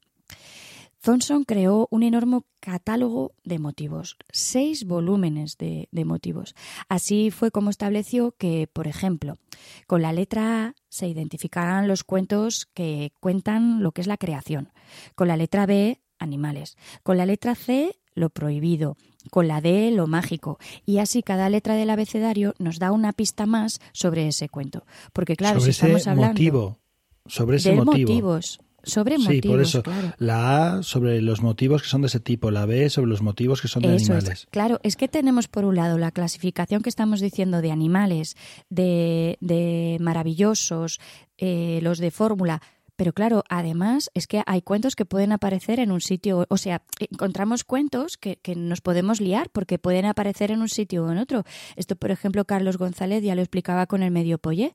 Thompson 1.00 1.44
creó 1.44 1.86
un 1.90 2.02
enorme 2.02 2.40
catálogo 2.58 3.32
de 3.44 3.58
motivos, 3.58 4.16
seis 4.30 4.84
volúmenes 4.84 5.56
de, 5.56 5.88
de, 5.92 6.04
motivos. 6.04 6.54
Así 6.88 7.30
fue 7.30 7.52
como 7.52 7.70
estableció 7.70 8.34
que, 8.36 8.68
por 8.72 8.88
ejemplo, 8.88 9.38
con 9.86 10.02
la 10.02 10.12
letra 10.12 10.64
A 10.64 10.74
se 10.88 11.06
identificarán 11.06 11.86
los 11.86 12.02
cuentos 12.02 12.66
que 12.74 13.12
cuentan 13.20 13.82
lo 13.82 13.92
que 13.92 14.00
es 14.00 14.06
la 14.08 14.16
creación, 14.16 14.72
con 15.14 15.28
la 15.28 15.36
letra 15.36 15.66
B, 15.66 16.00
animales, 16.18 16.76
con 17.04 17.16
la 17.16 17.26
letra 17.26 17.54
C, 17.54 17.96
lo 18.18 18.30
prohibido, 18.30 18.96
con 19.30 19.48
la 19.48 19.60
D 19.60 19.90
lo 19.90 20.06
mágico 20.06 20.58
y 20.86 20.98
así 20.98 21.22
cada 21.22 21.48
letra 21.48 21.74
del 21.74 21.90
abecedario 21.90 22.54
nos 22.58 22.78
da 22.78 22.92
una 22.92 23.12
pista 23.12 23.46
más 23.46 23.80
sobre 23.92 24.28
ese 24.28 24.48
cuento. 24.48 24.84
Porque 25.12 25.36
claro, 25.36 25.60
sobre 25.60 25.72
si 25.72 25.76
estamos 25.80 26.00
ese 26.02 26.10
hablando 26.10 26.32
motivo, 26.32 26.78
sobre 27.26 27.56
ese 27.58 27.72
motivo. 27.72 27.92
motivos, 28.12 28.60
sobre 28.84 29.16
Sí, 29.18 29.22
motivos, 29.24 29.50
por 29.50 29.60
eso. 29.60 29.82
claro. 29.82 30.12
La 30.18 30.76
A 30.78 30.82
sobre 30.82 31.20
los 31.20 31.42
motivos 31.42 31.82
que 31.82 31.88
son 31.88 32.00
de 32.02 32.06
ese 32.06 32.20
tipo, 32.20 32.50
la 32.50 32.64
B 32.64 32.88
sobre 32.88 33.10
los 33.10 33.20
motivos 33.22 33.60
que 33.60 33.68
son 33.68 33.82
de 33.82 33.96
Eso 33.96 34.12
animales. 34.14 34.40
es. 34.40 34.46
Claro, 34.50 34.80
es 34.82 34.96
que 34.96 35.08
tenemos 35.08 35.46
por 35.48 35.64
un 35.64 35.74
lado 35.76 35.98
la 35.98 36.10
clasificación 36.12 36.80
que 36.82 36.88
estamos 36.88 37.20
diciendo 37.20 37.60
de 37.60 37.70
animales, 37.72 38.36
de, 38.70 39.36
de 39.40 39.98
maravillosos, 40.00 41.00
eh, 41.36 41.80
los 41.82 41.98
de 41.98 42.10
fórmula, 42.10 42.62
Pero 42.98 43.12
claro, 43.12 43.44
además 43.48 44.10
es 44.14 44.26
que 44.26 44.42
hay 44.44 44.60
cuentos 44.60 44.96
que 44.96 45.04
pueden 45.04 45.30
aparecer 45.30 45.78
en 45.78 45.92
un 45.92 46.00
sitio, 46.00 46.46
o 46.48 46.56
sea, 46.56 46.82
encontramos 46.98 47.62
cuentos 47.62 48.16
que, 48.16 48.40
nos 48.56 48.80
podemos 48.80 49.20
liar 49.20 49.50
porque 49.50 49.78
pueden 49.78 50.04
aparecer 50.04 50.50
en 50.50 50.62
un 50.62 50.68
sitio 50.68 51.04
o 51.04 51.12
en 51.12 51.18
otro. 51.18 51.44
Esto, 51.76 51.94
por 51.94 52.10
ejemplo, 52.10 52.44
Carlos 52.44 52.76
González 52.76 53.22
ya 53.22 53.36
lo 53.36 53.40
explicaba 53.40 53.86
con 53.86 54.02
el 54.02 54.10
medio 54.10 54.38
pollé. 54.38 54.74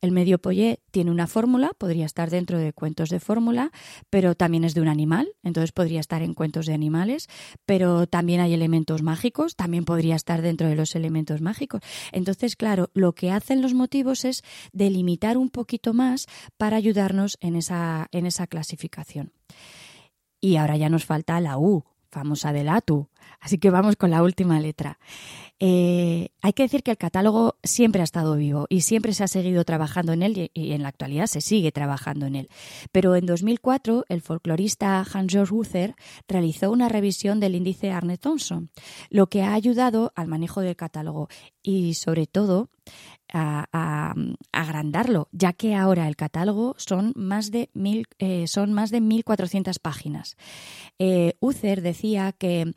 El 0.00 0.12
medio 0.12 0.38
pollé 0.38 0.78
tiene 0.92 1.10
una 1.10 1.26
fórmula, 1.26 1.72
podría 1.76 2.06
estar 2.06 2.30
dentro 2.30 2.58
de 2.58 2.72
cuentos 2.72 3.08
de 3.08 3.18
fórmula, 3.18 3.72
pero 4.08 4.36
también 4.36 4.62
es 4.62 4.74
de 4.74 4.80
un 4.80 4.86
animal, 4.86 5.26
entonces 5.42 5.72
podría 5.72 5.98
estar 5.98 6.22
en 6.22 6.34
cuentos 6.34 6.66
de 6.66 6.74
animales, 6.74 7.26
pero 7.66 8.06
también 8.06 8.40
hay 8.40 8.54
elementos 8.54 9.02
mágicos, 9.02 9.56
también 9.56 9.84
podría 9.84 10.14
estar 10.14 10.42
dentro 10.42 10.68
de 10.68 10.76
los 10.76 10.94
elementos 10.94 11.40
mágicos. 11.40 11.80
Entonces, 12.12 12.54
claro, 12.54 12.90
lo 12.94 13.14
que 13.14 13.32
hacen 13.32 13.62
los 13.62 13.74
motivos 13.74 14.24
es 14.24 14.44
delimitar 14.72 15.36
un 15.36 15.50
poquito 15.50 15.92
más 15.92 16.26
para 16.56 16.76
ayudarnos 16.76 17.36
en 17.40 17.63
en 17.70 18.26
esa 18.26 18.46
clasificación. 18.46 19.32
Y 20.40 20.56
ahora 20.56 20.76
ya 20.76 20.88
nos 20.88 21.04
falta 21.04 21.40
la 21.40 21.58
U, 21.58 21.84
famosa 22.10 22.52
de 22.52 22.64
la 22.64 22.80
TU. 22.80 23.08
Así 23.40 23.58
que 23.58 23.70
vamos 23.70 23.96
con 23.96 24.10
la 24.10 24.22
última 24.22 24.60
letra. 24.60 24.98
Eh, 25.58 26.30
hay 26.42 26.52
que 26.52 26.62
decir 26.62 26.82
que 26.82 26.90
el 26.90 26.96
catálogo 26.96 27.56
siempre 27.62 28.00
ha 28.00 28.04
estado 28.04 28.36
vivo 28.36 28.66
y 28.68 28.80
siempre 28.80 29.12
se 29.12 29.24
ha 29.24 29.28
seguido 29.28 29.64
trabajando 29.64 30.12
en 30.12 30.22
él 30.22 30.50
y, 30.52 30.72
en 30.72 30.82
la 30.82 30.88
actualidad 30.88 31.26
se 31.26 31.40
sigue 31.40 31.72
trabajando 31.72 32.26
en 32.26 32.36
él. 32.36 32.48
Pero 32.92 33.16
en 33.16 33.26
2004 33.26 34.04
el 34.08 34.20
folclorista 34.20 35.00
Hans-Georg 35.00 35.52
Uther 35.52 35.94
realizó 36.28 36.70
una 36.70 36.88
revisión 36.88 37.40
del 37.40 37.54
índice 37.54 37.92
Arne 37.92 38.18
Thompson, 38.18 38.70
lo 39.10 39.28
que 39.28 39.42
ha 39.42 39.54
ayudado 39.54 40.12
al 40.16 40.28
manejo 40.28 40.60
del 40.60 40.76
catálogo 40.76 41.28
y 41.62 41.94
sobre 41.94 42.26
todo 42.26 42.70
a, 43.34 44.14
agrandarlo, 44.52 45.28
ya 45.32 45.52
que 45.52 45.74
ahora 45.74 46.08
el 46.08 46.16
catálogo 46.16 46.74
son 46.78 47.12
más 47.16 47.50
de 47.50 47.68
mil, 47.74 48.06
eh, 48.18 48.46
son 48.46 48.72
más 48.72 48.90
de 48.90 49.00
1.400 49.00 49.78
páginas. 49.80 50.36
Eh, 50.98 51.34
Uther 51.40 51.82
decía 51.82 52.32
que, 52.32 52.72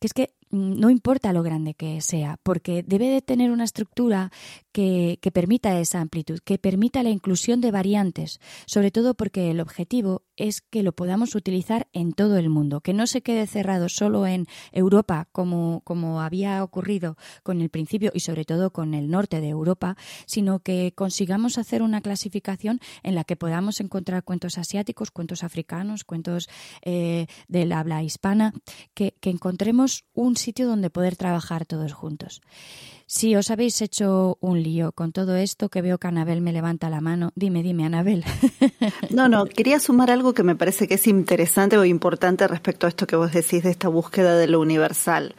que 0.00 0.06
es 0.06 0.14
que 0.14 0.32
Mm, 0.50 0.80
no 0.80 0.90
importa 0.90 1.32
lo 1.32 1.42
grande 1.42 1.74
que 1.74 2.00
sea, 2.00 2.38
porque 2.42 2.82
debe 2.82 3.08
de 3.08 3.20
tener 3.20 3.50
una 3.50 3.64
estructura 3.64 4.32
que, 4.78 5.32
permita 5.32 5.80
esa 5.80 6.00
amplitud, 6.00 6.38
que 6.44 6.56
permita 6.56 7.02
la 7.02 7.10
inclusión 7.10 7.60
de 7.60 7.72
variantes, 7.72 8.38
sobre 8.64 8.92
todo 8.92 9.14
porque 9.14 9.50
el 9.50 9.58
objetivo 9.60 10.22
es 10.36 10.60
que 10.60 10.84
lo 10.84 10.92
podamos 10.92 11.34
utilizar 11.34 11.88
en 11.92 12.12
todo 12.12 12.36
el 12.36 12.48
mundo, 12.48 12.80
que 12.80 12.92
no 12.92 13.08
se 13.08 13.20
quede 13.20 13.48
cerrado 13.48 13.88
solo 13.88 14.24
en 14.24 14.46
Europa, 14.70 15.28
como, 15.32 15.80
como 15.82 16.20
había 16.20 16.62
ocurrido 16.62 17.16
con 17.42 17.60
el 17.60 17.70
principio 17.70 18.12
y 18.14 18.20
sobre 18.20 18.44
todo 18.44 18.70
con 18.70 18.94
el 18.94 19.10
norte 19.10 19.40
de 19.40 19.48
Europa, 19.48 19.96
sino 20.26 20.60
que 20.60 20.92
consigamos 20.94 21.58
hacer 21.58 21.82
una 21.82 22.00
clasificación 22.00 22.78
en 23.02 23.16
la 23.16 23.24
que 23.24 23.34
podamos 23.34 23.80
encontrar 23.80 24.22
cuentos 24.22 24.58
asiáticos, 24.58 25.10
cuentos 25.10 25.42
africanos, 25.42 26.04
cuentos 26.04 26.48
eh, 26.82 27.26
del 27.48 27.72
habla 27.72 28.04
hispana, 28.04 28.54
que, 28.94 29.16
que 29.20 29.30
encontremos 29.30 30.04
un 30.14 30.36
sitio 30.36 30.68
donde 30.68 30.88
poder 30.88 31.16
trabajar 31.16 31.66
todos 31.66 31.92
juntos. 31.92 32.42
Si 33.10 33.34
os 33.36 33.50
habéis 33.50 33.80
hecho 33.80 34.36
un 34.42 34.62
lío 34.62 34.92
con 34.92 35.12
todo 35.12 35.34
esto, 35.34 35.70
que 35.70 35.80
veo 35.80 35.96
que 35.96 36.08
Anabel 36.08 36.42
me 36.42 36.52
levanta 36.52 36.90
la 36.90 37.00
mano, 37.00 37.32
dime, 37.36 37.62
dime, 37.62 37.86
Anabel. 37.86 38.22
No, 39.10 39.28
no, 39.30 39.46
quería 39.46 39.80
sumar 39.80 40.10
algo 40.10 40.34
que 40.34 40.42
me 40.42 40.54
parece 40.54 40.86
que 40.86 40.94
es 40.94 41.06
interesante 41.06 41.78
o 41.78 41.84
importante 41.86 42.46
respecto 42.46 42.86
a 42.86 42.90
esto 42.90 43.06
que 43.06 43.16
vos 43.16 43.32
decís 43.32 43.62
de 43.62 43.70
esta 43.70 43.88
búsqueda 43.88 44.36
de 44.36 44.46
lo 44.46 44.60
universal 44.60 45.34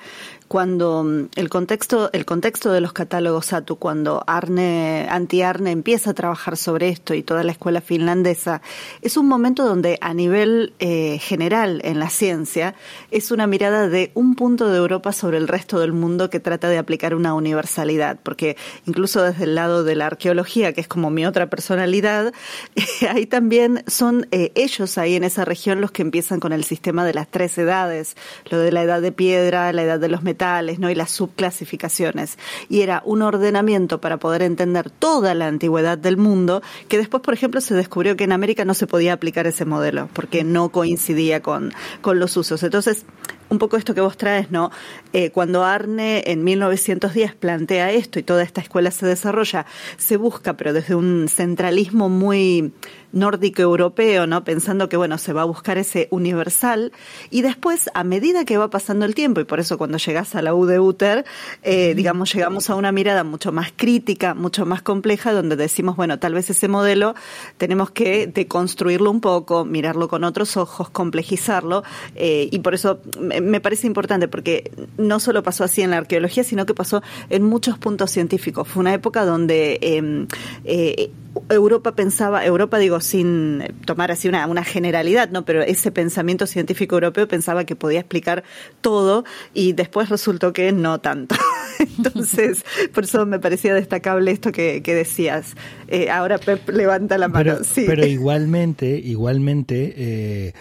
cuando 0.50 1.04
mm, 1.04 1.30
el 1.36 1.48
contexto, 1.48 2.10
el 2.12 2.26
contexto 2.26 2.74
de 2.74 2.82
los 2.82 2.92
catálogos 2.92 3.54
ATU, 3.54 3.78
cuando 3.78 4.24
Arne, 4.28 5.08
Anti-Arne 5.10 5.72
empieza 5.72 6.10
a 6.10 6.14
trabajar 6.14 6.58
sobre 6.58 6.90
esto 6.90 7.14
y 7.14 7.24
toda 7.24 7.44
la 7.44 7.54
escuela 7.54 7.80
finlandesa, 7.80 8.62
es 9.02 9.16
un 9.16 9.28
momento 9.28 9.64
donde 9.64 9.98
a 10.02 10.14
nivel 10.14 10.74
eh, 10.80 11.20
general 11.20 11.82
en 11.86 12.00
la 12.00 12.10
ciencia 12.10 12.76
es 13.12 13.32
una 13.32 13.46
mirada 13.46 13.88
de 13.88 14.12
un 14.16 14.36
punto 14.36 14.70
de 14.70 14.78
Europa 14.78 15.14
sobre 15.14 15.38
el 15.38 15.48
resto 15.48 15.80
del 15.80 15.94
mundo 15.94 16.32
que 16.32 16.40
trata 16.40 16.68
de 16.68 16.80
aplicar 16.80 17.14
una 17.14 17.36
universalidad, 17.36 18.18
porque 18.22 18.58
incluso 18.88 19.22
desde 19.22 19.44
el 19.44 19.54
lado 19.54 19.84
de 19.84 19.96
la 19.96 20.08
arqueología, 20.08 20.74
que 20.74 20.82
es 20.82 20.88
como 20.88 21.12
mi 21.12 21.28
otra 21.28 21.48
personalidad, 21.52 22.34
ahí 23.10 23.28
también 23.28 23.84
son 23.86 24.28
eh, 24.32 24.52
ellos 24.56 24.98
ahí 24.98 25.16
en 25.16 25.24
esa 25.24 25.46
región 25.46 25.80
los 25.80 25.92
que 25.92 26.02
empiezan 26.02 26.40
con 26.40 26.54
el 26.54 26.64
sistema 26.64 27.06
de 27.06 27.14
las 27.14 27.28
tres 27.28 27.56
edades, 27.60 28.18
lo 28.50 28.58
de 28.58 28.72
la 28.72 28.82
edad 28.82 29.00
de 29.00 29.12
piedra, 29.12 29.72
la 29.74 29.84
edad 29.84 30.00
de 30.00 30.10
los 30.10 30.24
metales, 30.24 30.39
¿no? 30.80 30.90
y 30.90 30.96
las 30.96 31.12
subclasificaciones. 31.12 32.38
Y 32.70 32.82
era 32.82 33.02
un 33.06 33.22
ordenamiento 33.22 34.02
para 34.02 34.18
poder 34.18 34.42
entender 34.42 34.90
toda 34.90 35.34
la 35.36 35.48
antigüedad 35.48 35.98
del 35.98 36.18
mundo, 36.18 36.62
que 36.88 36.98
después, 36.98 37.22
por 37.22 37.34
ejemplo, 37.34 37.62
se 37.62 37.76
descubrió 37.76 38.16
que 38.16 38.24
en 38.24 38.32
América 38.32 38.66
no 38.66 38.74
se 38.74 38.88
podía 38.88 39.14
aplicar 39.14 39.48
ese 39.48 39.66
modelo, 39.66 40.10
porque 40.14 40.44
no 40.44 40.70
coincidía 40.70 41.42
con, 41.42 41.74
con 42.02 42.20
los 42.20 42.36
usos. 42.38 42.64
Entonces, 42.64 43.06
un 43.50 43.58
poco 43.58 43.78
esto 43.78 43.94
que 43.94 44.02
vos 44.02 44.18
traes, 44.18 44.52
¿no? 44.52 44.72
Eh, 45.14 45.32
cuando 45.32 45.64
Arne 45.64 46.24
en 46.28 46.44
1910 46.44 47.36
plantea 47.36 47.92
esto 47.92 48.20
y 48.20 48.24
toda 48.24 48.44
esta 48.44 48.62
escuela 48.62 48.92
se 48.92 49.06
desarrolla, 49.06 49.66
se 49.98 50.18
busca, 50.18 50.56
pero 50.56 50.74
desde 50.74 50.96
un 50.96 51.28
centralismo 51.28 52.10
muy 52.10 52.72
nórdico 53.12 53.62
europeo, 53.62 54.28
¿no? 54.28 54.44
Pensando 54.44 54.88
que, 54.88 54.98
bueno, 54.98 55.18
se 55.18 55.34
va 55.34 55.42
a 55.42 55.46
buscar 55.46 55.78
ese 55.78 56.08
universal. 56.12 56.92
Y 57.30 57.42
después, 57.42 57.90
a 57.94 58.04
medida 58.04 58.46
que 58.46 58.58
va 58.58 58.70
pasando 58.70 59.06
el 59.06 59.16
tiempo, 59.16 59.42
y 59.42 59.46
por 59.46 59.60
eso 59.60 59.78
cuando 59.78 59.98
llegas 59.98 60.36
a 60.36 60.42
la 60.42 60.54
U 60.54 60.66
de 60.66 60.80
Uther, 60.80 61.26
eh, 61.64 61.94
digamos, 61.96 62.34
llegamos 62.34 62.70
a 62.70 62.76
una 62.76 62.92
mirada 62.92 63.24
mucho 63.24 63.52
más 63.52 63.74
crítica, 63.76 64.36
mucho 64.36 64.66
más 64.66 64.82
compleja, 64.82 65.34
donde 65.34 65.56
decimos, 65.56 65.96
bueno, 65.96 66.20
tal 66.20 66.34
vez 66.34 66.50
ese 66.50 66.68
modelo 66.68 67.16
tenemos 67.58 67.92
que 67.92 68.28
deconstruirlo 68.28 69.10
un 69.10 69.22
poco, 69.22 69.66
mirarlo 69.66 70.08
con 70.08 70.24
otros 70.24 70.58
ojos, 70.58 70.90
complejizarlo, 70.90 71.84
eh, 72.16 72.48
y 72.52 72.60
por 72.60 72.76
eso 72.76 73.00
me 73.20 73.39
parece 73.62 73.88
importante 73.88 74.28
porque 74.28 74.72
no 74.98 75.20
solo 75.20 75.44
pasó 75.44 75.64
así 75.64 75.82
en 75.82 75.92
la 75.92 75.98
arqueología, 75.98 76.44
sino 76.44 76.66
que 76.66 76.74
pasó 76.74 77.02
en 77.30 77.44
muchos 77.44 77.78
puntos 77.78 78.12
científicos. 78.12 78.68
Fue 78.68 78.82
una 78.82 78.94
época 78.94 79.26
donde 79.26 79.80
em, 79.82 80.28
eh, 80.66 81.12
Europa 81.50 81.96
pensaba, 81.96 82.46
Europa 82.46 82.78
digo 82.78 83.00
sin 83.00 83.64
tomar 83.86 84.12
así 84.12 84.28
una, 84.28 84.48
una 84.48 84.64
generalidad, 84.64 85.30
¿no? 85.30 85.46
Pero 85.46 85.62
ese 85.62 85.92
pensamiento 85.92 86.48
científico 86.48 86.96
europeo 86.96 87.28
pensaba 87.28 87.64
que 87.66 87.76
podía 87.76 88.00
explicar 88.00 88.44
todo 88.82 89.24
y 89.54 89.74
después 89.74 90.10
resultó 90.10 90.54
que 90.54 90.72
no 90.72 91.00
tanto. 91.00 91.36
Entonces, 91.80 92.64
por 92.94 93.06
eso 93.06 93.26
me 93.26 93.40
parecía 93.40 93.74
destacable 93.74 94.32
esto 94.32 94.52
que, 94.52 94.82
decías. 94.82 95.56
Eh, 95.88 96.10
ahora 96.10 96.38
Pep 96.38 96.68
levanta 96.70 97.18
la 97.18 97.28
mano. 97.28 97.44
Pero, 97.44 97.64
sí. 97.64 97.86
pero 97.88 98.06
igualmente, 98.06 98.98
igualmente, 98.98 99.94
eh, 99.96 100.54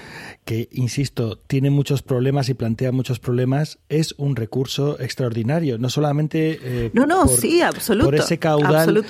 que, 0.48 0.66
insisto, 0.72 1.38
tiene 1.46 1.68
muchos 1.68 2.00
problemas 2.00 2.48
y 2.48 2.54
plantea 2.54 2.90
muchos 2.90 3.18
problemas, 3.18 3.80
es 3.90 4.14
un 4.16 4.34
recurso 4.34 4.98
extraordinario. 4.98 5.76
No 5.76 5.90
solamente 5.90 6.58
eh, 6.62 6.90
no, 6.94 7.04
no, 7.04 7.28
sí, 7.28 7.61
absoluto, 7.61 8.06
por 8.06 8.14
ese 8.14 8.38
caudal 8.38 9.04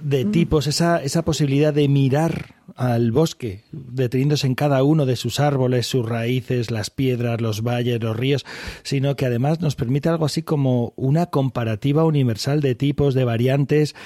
de 0.00 0.24
mm. 0.24 0.30
tipos, 0.30 0.68
esa, 0.68 1.02
esa 1.02 1.24
posibilidad 1.24 1.74
de 1.74 1.88
mirar 1.88 2.54
al 2.76 3.10
bosque, 3.10 3.64
deteniéndose 3.72 4.46
en 4.46 4.54
cada 4.54 4.84
uno 4.84 5.06
de 5.06 5.16
sus 5.16 5.40
árboles, 5.40 5.88
sus 5.88 6.08
raíces, 6.08 6.70
las 6.70 6.90
piedras, 6.90 7.40
los 7.40 7.62
valles, 7.62 8.00
los 8.00 8.16
ríos, 8.16 8.46
sino 8.84 9.16
que 9.16 9.26
además 9.26 9.60
nos 9.60 9.74
permite 9.74 10.08
algo 10.08 10.24
así 10.24 10.44
como 10.44 10.92
una 10.94 11.26
comparativa 11.26 12.04
universal 12.04 12.60
de 12.60 12.76
tipos, 12.76 13.14
de 13.14 13.24
variantes, 13.24 13.96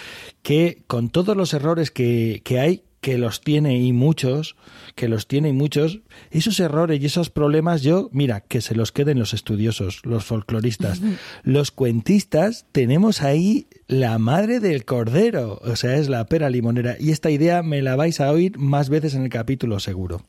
que 0.43 0.83
con 0.87 1.11
todos 1.11 1.37
los 1.37 1.53
errores 1.53 1.91
que, 1.91 2.41
que 2.43 2.59
hay, 2.59 2.85
que 3.01 3.17
los 3.17 3.41
tiene 3.41 3.79
y 3.79 3.93
muchos, 3.93 4.57
que 4.95 5.09
los 5.09 5.27
tiene 5.27 5.49
y 5.49 5.53
muchos, 5.53 6.01
esos 6.31 6.61
errores 6.61 7.01
y 7.01 7.07
esos 7.07 7.31
problemas 7.31 7.83
yo, 7.83 8.11
mira, 8.13 8.41
que 8.41 8.61
se 8.61 8.75
los 8.75 8.93
queden 8.93 9.19
los 9.19 9.33
estudiosos, 9.33 10.05
los 10.05 10.25
folcloristas. 10.25 11.01
Los 11.43 11.71
cuentistas 11.71 12.67
tenemos 12.73 13.23
ahí 13.23 13.67
la 13.87 14.19
madre 14.19 14.61
del 14.61 14.85
cordero, 14.85 15.61
o 15.63 15.77
sea, 15.77 15.97
es 15.97 16.09
la 16.09 16.27
pera 16.27 16.51
limonera. 16.51 16.97
Y 17.01 17.11
esta 17.11 17.31
idea 17.31 17.63
me 17.63 17.83
la 17.83 17.97
vais 17.97 18.21
a 18.21 18.31
oír 18.31 18.59
más 18.59 18.91
veces 18.91 19.15
en 19.15 19.23
el 19.23 19.31
capítulo 19.31 19.81
seguro. 19.81 20.23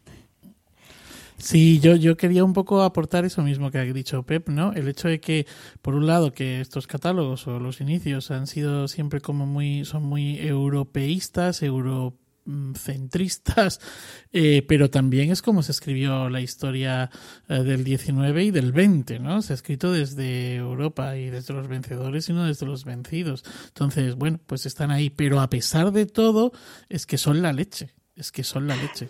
Sí, 1.42 1.80
yo, 1.80 1.96
yo 1.96 2.18
quería 2.18 2.44
un 2.44 2.54
poco 2.54 2.84
aportar 2.84 3.26
eso 3.26 3.42
mismo 3.42 3.72
que 3.72 3.80
ha 3.80 3.84
dicho 3.84 4.22
Pep, 4.24 4.48
¿no? 4.50 4.74
El 4.74 4.88
hecho 4.88 5.08
de 5.08 5.20
que, 5.20 5.48
por 5.82 5.96
un 5.96 6.06
lado, 6.06 6.34
que 6.34 6.62
estos 6.62 6.86
catálogos 6.86 7.48
o 7.48 7.60
los 7.60 7.82
inicios 7.82 8.30
han 8.30 8.46
sido 8.46 8.88
siempre 8.88 9.22
como 9.22 9.48
muy, 9.48 9.84
son 9.84 10.04
muy 10.04 10.38
europeístas, 10.38 11.64
euro 11.64 12.16
centristas, 12.76 13.80
eh, 14.34 14.64
pero 14.68 14.90
también 14.90 15.32
es 15.32 15.42
como 15.42 15.64
se 15.64 15.72
escribió 15.72 16.30
la 16.30 16.42
historia 16.42 17.10
eh, 17.48 17.64
del 17.64 17.84
19 17.84 18.44
y 18.44 18.52
del 18.52 18.72
20, 18.72 19.20
¿no? 19.20 19.42
Se 19.42 19.54
ha 19.54 19.56
escrito 19.56 19.92
desde 19.92 20.56
Europa 20.56 21.16
y 21.18 21.30
desde 21.30 21.54
los 21.54 21.68
vencedores 21.68 22.30
y 22.30 22.34
no 22.34 22.46
desde 22.46 22.66
los 22.66 22.86
vencidos. 22.86 23.44
Entonces, 23.68 24.16
bueno, 24.16 24.40
pues 24.46 24.66
están 24.66 24.92
ahí, 24.92 25.10
pero 25.10 25.40
a 25.40 25.50
pesar 25.50 25.92
de 25.92 26.06
todo, 26.06 26.52
es 26.90 27.06
que 27.06 27.18
son 27.18 27.42
la 27.42 27.54
leche, 27.54 27.94
es 28.16 28.32
que 28.32 28.44
son 28.44 28.68
la 28.68 28.76
leche. 28.76 29.10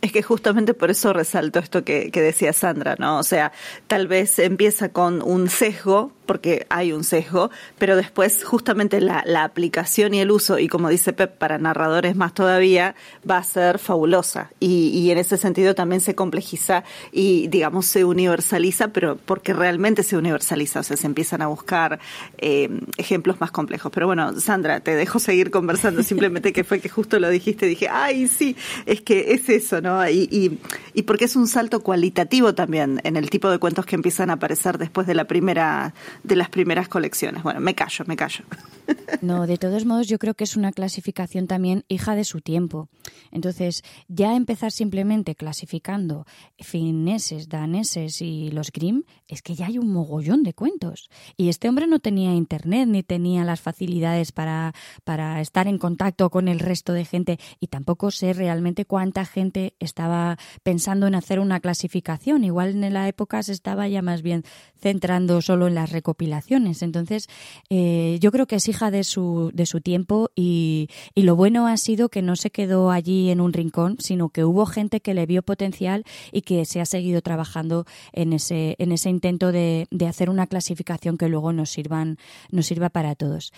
Es 0.00 0.12
que 0.12 0.22
justamente 0.22 0.72
por 0.72 0.90
eso 0.90 1.12
resalto 1.12 1.58
esto 1.58 1.84
que, 1.84 2.10
que 2.10 2.22
decía 2.22 2.54
Sandra, 2.54 2.96
¿no? 2.98 3.18
O 3.18 3.22
sea, 3.22 3.52
tal 3.86 4.08
vez 4.08 4.38
empieza 4.38 4.90
con 4.90 5.20
un 5.20 5.50
sesgo 5.50 6.12
porque 6.30 6.64
hay 6.68 6.92
un 6.92 7.02
sesgo, 7.02 7.50
pero 7.76 7.96
después 7.96 8.44
justamente 8.44 9.00
la, 9.00 9.24
aplicación 9.42 10.14
y 10.14 10.20
el 10.20 10.30
uso, 10.30 10.60
y 10.60 10.68
como 10.68 10.88
dice 10.88 11.12
Pep, 11.12 11.36
para 11.36 11.58
narradores 11.58 12.14
más 12.14 12.34
todavía, 12.34 12.94
va 13.28 13.38
a 13.38 13.42
ser 13.42 13.80
fabulosa. 13.80 14.48
Y, 14.60 14.90
y 14.90 15.10
en 15.10 15.18
ese 15.18 15.36
sentido 15.36 15.74
también 15.74 16.00
se 16.00 16.14
complejiza 16.14 16.84
y, 17.10 17.48
digamos, 17.48 17.86
se 17.86 18.04
universaliza, 18.04 18.92
pero 18.92 19.16
porque 19.16 19.54
realmente 19.54 20.04
se 20.04 20.16
universaliza, 20.16 20.78
o 20.78 20.82
sea, 20.84 20.96
se 20.96 21.08
empiezan 21.08 21.42
a 21.42 21.48
buscar 21.48 21.98
eh, 22.38 22.68
ejemplos 22.96 23.40
más 23.40 23.50
complejos. 23.50 23.90
Pero 23.92 24.06
bueno, 24.06 24.38
Sandra, 24.38 24.78
te 24.78 24.94
dejo 24.94 25.18
seguir 25.18 25.50
conversando, 25.50 26.04
simplemente 26.04 26.52
que 26.52 26.62
fue 26.62 26.78
que 26.78 26.88
justo 26.88 27.18
lo 27.18 27.28
dijiste, 27.28 27.66
dije, 27.66 27.88
ay, 27.90 28.28
sí, 28.28 28.54
es 28.86 29.00
que 29.00 29.32
es 29.32 29.48
eso, 29.48 29.80
¿no? 29.80 30.08
Y, 30.08 30.28
y, 30.30 30.60
y 30.94 31.02
porque 31.02 31.24
es 31.24 31.34
un 31.34 31.48
salto 31.48 31.80
cualitativo 31.80 32.54
también 32.54 33.00
en 33.02 33.16
el 33.16 33.30
tipo 33.30 33.50
de 33.50 33.58
cuentos 33.58 33.84
que 33.84 33.96
empiezan 33.96 34.30
a 34.30 34.34
aparecer 34.34 34.78
después 34.78 35.08
de 35.08 35.14
la 35.16 35.24
primera, 35.24 35.92
de 36.22 36.36
las 36.36 36.48
primeras 36.48 36.88
colecciones. 36.88 37.42
Bueno, 37.42 37.60
me 37.60 37.74
callo, 37.74 38.04
me 38.06 38.16
callo. 38.16 38.44
No, 39.22 39.46
de 39.46 39.58
todos 39.58 39.84
modos 39.84 40.08
yo 40.08 40.18
creo 40.18 40.34
que 40.34 40.44
es 40.44 40.56
una 40.56 40.72
clasificación 40.72 41.46
también 41.46 41.84
hija 41.88 42.14
de 42.14 42.24
su 42.24 42.40
tiempo. 42.40 42.88
Entonces, 43.32 43.82
ya 44.08 44.34
empezar 44.34 44.72
simplemente 44.72 45.34
clasificando 45.34 46.26
fineses, 46.58 47.48
daneses 47.48 48.22
y 48.22 48.50
los 48.50 48.72
Grimm, 48.72 49.02
es 49.28 49.42
que 49.42 49.54
ya 49.54 49.66
hay 49.66 49.78
un 49.78 49.92
mogollón 49.92 50.42
de 50.42 50.54
cuentos. 50.54 51.10
Y 51.36 51.48
este 51.48 51.68
hombre 51.68 51.86
no 51.86 51.98
tenía 51.98 52.34
internet 52.34 52.88
ni 52.88 53.02
tenía 53.02 53.44
las 53.44 53.60
facilidades 53.60 54.32
para, 54.32 54.74
para 55.04 55.40
estar 55.40 55.66
en 55.68 55.78
contacto 55.78 56.30
con 56.30 56.48
el 56.48 56.58
resto 56.58 56.92
de 56.92 57.04
gente 57.04 57.38
y 57.58 57.66
tampoco 57.66 58.10
sé 58.10 58.32
realmente 58.32 58.84
cuánta 58.84 59.24
gente 59.24 59.74
estaba 59.80 60.38
pensando 60.62 61.06
en 61.06 61.14
hacer 61.14 61.40
una 61.40 61.60
clasificación. 61.60 62.44
Igual 62.44 62.82
en 62.82 62.94
la 62.94 63.08
época 63.08 63.42
se 63.42 63.52
estaba 63.52 63.88
ya 63.88 64.02
más 64.02 64.22
bien 64.22 64.44
centrando 64.78 65.42
solo 65.42 65.66
en 65.66 65.74
las 65.74 65.90
recopilaciones. 66.10 66.82
Entonces, 66.82 67.28
eh, 67.70 68.18
yo 68.20 68.32
creo 68.32 68.46
que 68.46 68.56
es 68.56 68.68
hija 68.68 68.90
de 68.90 69.04
su, 69.04 69.50
de 69.54 69.66
su 69.66 69.80
tiempo 69.80 70.30
y, 70.34 70.88
y 71.14 71.22
lo 71.22 71.36
bueno 71.36 71.68
ha 71.68 71.76
sido 71.76 72.08
que 72.08 72.22
no 72.22 72.34
se 72.34 72.50
quedó 72.50 72.90
allí 72.90 73.30
en 73.30 73.40
un 73.40 73.52
rincón, 73.52 73.96
sino 74.00 74.28
que 74.28 74.44
hubo 74.44 74.66
gente 74.66 75.00
que 75.00 75.14
le 75.14 75.26
vio 75.26 75.42
potencial 75.42 76.04
y 76.32 76.42
que 76.42 76.64
se 76.64 76.80
ha 76.80 76.86
seguido 76.86 77.22
trabajando 77.22 77.86
en 78.12 78.32
ese, 78.32 78.74
en 78.78 78.92
ese 78.92 79.08
intento 79.08 79.52
de, 79.52 79.86
de 79.90 80.06
hacer 80.06 80.30
una 80.30 80.46
clasificación 80.46 81.16
que 81.16 81.28
luego 81.28 81.52
nos, 81.52 81.70
sirvan, 81.70 82.18
nos 82.50 82.66
sirva 82.66 82.90
para 82.90 83.14
todos. 83.14 83.52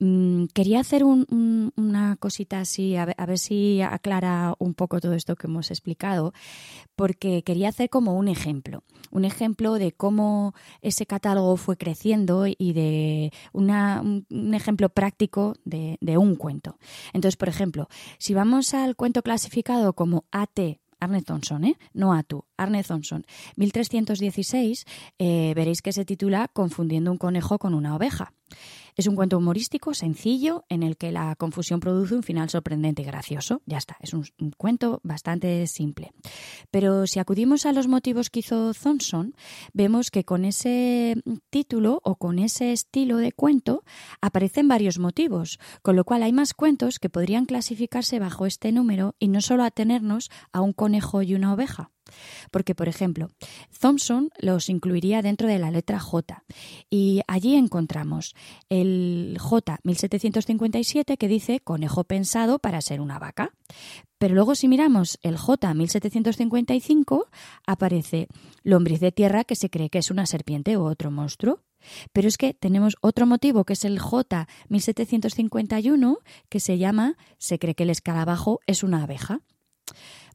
Mm, 0.00 0.44
quería 0.54 0.80
hacer 0.80 1.02
un, 1.02 1.26
un, 1.28 1.72
una 1.76 2.16
cosita 2.16 2.60
así, 2.60 2.94
a 2.96 3.04
ver, 3.04 3.14
a 3.18 3.26
ver, 3.26 3.38
si 3.38 3.80
aclara 3.82 4.54
un 4.58 4.74
poco 4.74 5.00
todo 5.00 5.14
esto 5.14 5.34
que 5.34 5.48
hemos 5.48 5.70
explicado, 5.70 6.32
porque 6.94 7.42
quería 7.42 7.68
hacer 7.68 7.90
como 7.90 8.14
un 8.14 8.28
ejemplo, 8.28 8.84
un 9.10 9.24
ejemplo 9.24 9.74
de 9.74 9.92
cómo 9.92 10.54
ese 10.82 11.06
catálogo 11.06 11.56
fue 11.56 11.76
creciendo 11.76 12.46
y 12.46 12.72
de 12.72 13.32
un, 13.52 14.54
ejemplo 14.54 14.88
práctico 14.88 15.54
de, 15.64 15.98
un 16.16 16.36
cuento. 16.36 16.78
Entonces, 17.12 17.36
por 17.36 17.48
ejemplo, 17.48 17.88
si 18.18 18.34
vamos 18.34 18.74
al 18.74 18.96
cuento 18.96 19.22
clasificado 19.22 19.94
como 19.94 20.24
AT 20.30 20.78
Arne 21.00 21.22
Thompson, 21.22 21.64
¿eh? 21.64 21.76
no 21.92 22.12
Atu, 22.12 22.44
Arne 22.56 22.82
Thompson, 22.82 23.24
1316, 23.56 24.84
eh, 25.18 25.52
veréis 25.54 25.80
que 25.80 25.92
se 25.92 26.04
titula 26.04 26.48
Confundiendo 26.48 27.12
un 27.12 27.18
conejo 27.18 27.58
con 27.58 27.74
una 27.74 27.94
oveja. 27.94 28.32
Es 28.98 29.06
un 29.06 29.14
cuento 29.14 29.38
humorístico, 29.38 29.94
sencillo, 29.94 30.64
en 30.68 30.82
el 30.82 30.96
que 30.96 31.12
la 31.12 31.36
confusión 31.36 31.78
produce 31.78 32.16
un 32.16 32.24
final 32.24 32.50
sorprendente 32.50 33.02
y 33.02 33.04
gracioso. 33.04 33.62
Ya 33.64 33.78
está, 33.78 33.96
es 34.00 34.12
un, 34.12 34.24
cuento 34.56 35.00
bastante 35.04 35.64
simple. 35.68 36.10
Pero 36.72 37.06
si 37.06 37.20
acudimos 37.20 37.64
a 37.64 37.72
los 37.72 37.86
motivos 37.86 38.28
que 38.28 38.40
hizo 38.40 38.74
Thompson, 38.74 39.36
vemos 39.72 40.10
que 40.10 40.24
con 40.24 40.44
ese 40.44 41.14
título 41.48 42.00
o 42.02 42.16
con 42.16 42.40
ese 42.40 42.72
estilo 42.72 43.18
de 43.18 43.30
cuento 43.30 43.84
aparecen 44.20 44.66
varios 44.66 44.98
motivos, 44.98 45.60
con 45.82 45.94
lo 45.94 46.02
cual 46.02 46.24
hay 46.24 46.32
más 46.32 46.52
cuentos 46.52 46.98
que 46.98 47.08
podrían 47.08 47.46
clasificarse 47.46 48.18
bajo 48.18 48.46
este 48.46 48.72
número 48.72 49.14
y 49.20 49.28
no 49.28 49.40
solo 49.42 49.62
atenernos 49.62 50.28
a 50.52 50.60
un 50.60 50.72
conejo 50.72 51.22
y 51.22 51.36
una 51.36 51.52
oveja. 51.52 51.92
Porque, 52.50 52.74
por 52.74 52.88
ejemplo, 52.88 53.30
Thompson 53.80 54.30
los 54.38 54.68
incluiría 54.68 55.22
dentro 55.22 55.48
de 55.48 55.58
la 55.58 55.70
letra 55.70 55.98
J. 55.98 56.44
Y 56.90 57.22
allí 57.26 57.54
encontramos 57.54 58.34
el 58.68 59.36
J 59.40 59.78
1757 59.82 61.16
que 61.16 61.28
dice 61.28 61.60
conejo 61.60 62.04
pensado 62.04 62.58
para 62.58 62.80
ser 62.80 63.00
una 63.00 63.18
vaca. 63.18 63.52
Pero 64.18 64.34
luego 64.34 64.54
si 64.54 64.66
miramos 64.68 65.18
el 65.22 65.36
J 65.36 65.74
1755 65.74 67.28
aparece 67.66 68.28
lombriz 68.64 69.00
de 69.00 69.12
tierra 69.12 69.44
que 69.44 69.56
se 69.56 69.70
cree 69.70 69.90
que 69.90 69.98
es 69.98 70.10
una 70.10 70.26
serpiente 70.26 70.76
o 70.76 70.84
otro 70.84 71.10
monstruo. 71.10 71.60
Pero 72.12 72.26
es 72.26 72.36
que 72.36 72.54
tenemos 72.54 72.96
otro 73.00 73.26
motivo 73.26 73.64
que 73.64 73.74
es 73.74 73.84
el 73.84 74.00
J 74.00 74.48
1751 74.68 76.18
que 76.48 76.60
se 76.60 76.78
llama 76.78 77.16
se 77.38 77.58
cree 77.58 77.74
que 77.74 77.84
el 77.84 77.90
escarabajo 77.90 78.60
es 78.66 78.82
una 78.82 79.04
abeja. 79.04 79.40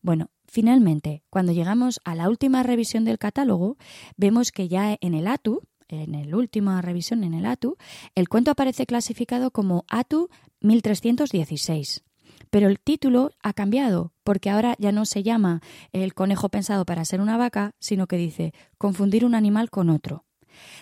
Bueno, 0.02 0.30
finalmente, 0.54 1.24
cuando 1.32 1.52
llegamos 1.52 2.00
a 2.04 2.14
la 2.14 2.30
última 2.30 2.62
revisión 2.62 3.06
del 3.06 3.18
catálogo, 3.18 3.76
vemos 4.18 4.52
que 4.52 4.68
ya 4.68 4.96
en 5.02 5.16
el 5.16 5.26
ATU, 5.28 5.62
en 5.88 6.30
la 6.30 6.38
última 6.38 6.80
revisión 6.80 7.24
en 7.24 7.34
el 7.34 7.48
ATU, 7.48 7.76
el 8.14 8.30
cuento 8.30 8.52
aparece 8.52 8.86
clasificado 8.86 9.50
como 9.50 9.84
ATU 9.90 10.30
1316. 10.62 12.04
Pero 12.52 12.68
el 12.68 12.80
título 12.80 13.32
ha 13.42 13.54
cambiado, 13.54 14.14
porque 14.24 14.52
ahora 14.52 14.76
ya 14.78 14.92
no 14.92 15.06
se 15.06 15.24
llama 15.24 15.62
el 15.92 16.14
conejo 16.14 16.50
pensado 16.50 16.86
para 16.86 17.04
ser 17.04 17.20
una 17.20 17.36
vaca, 17.36 17.72
sino 17.80 18.06
que 18.06 18.18
dice 18.18 18.54
confundir 18.78 19.26
un 19.26 19.34
animal 19.34 19.72
con 19.72 19.90
otro. 19.90 20.24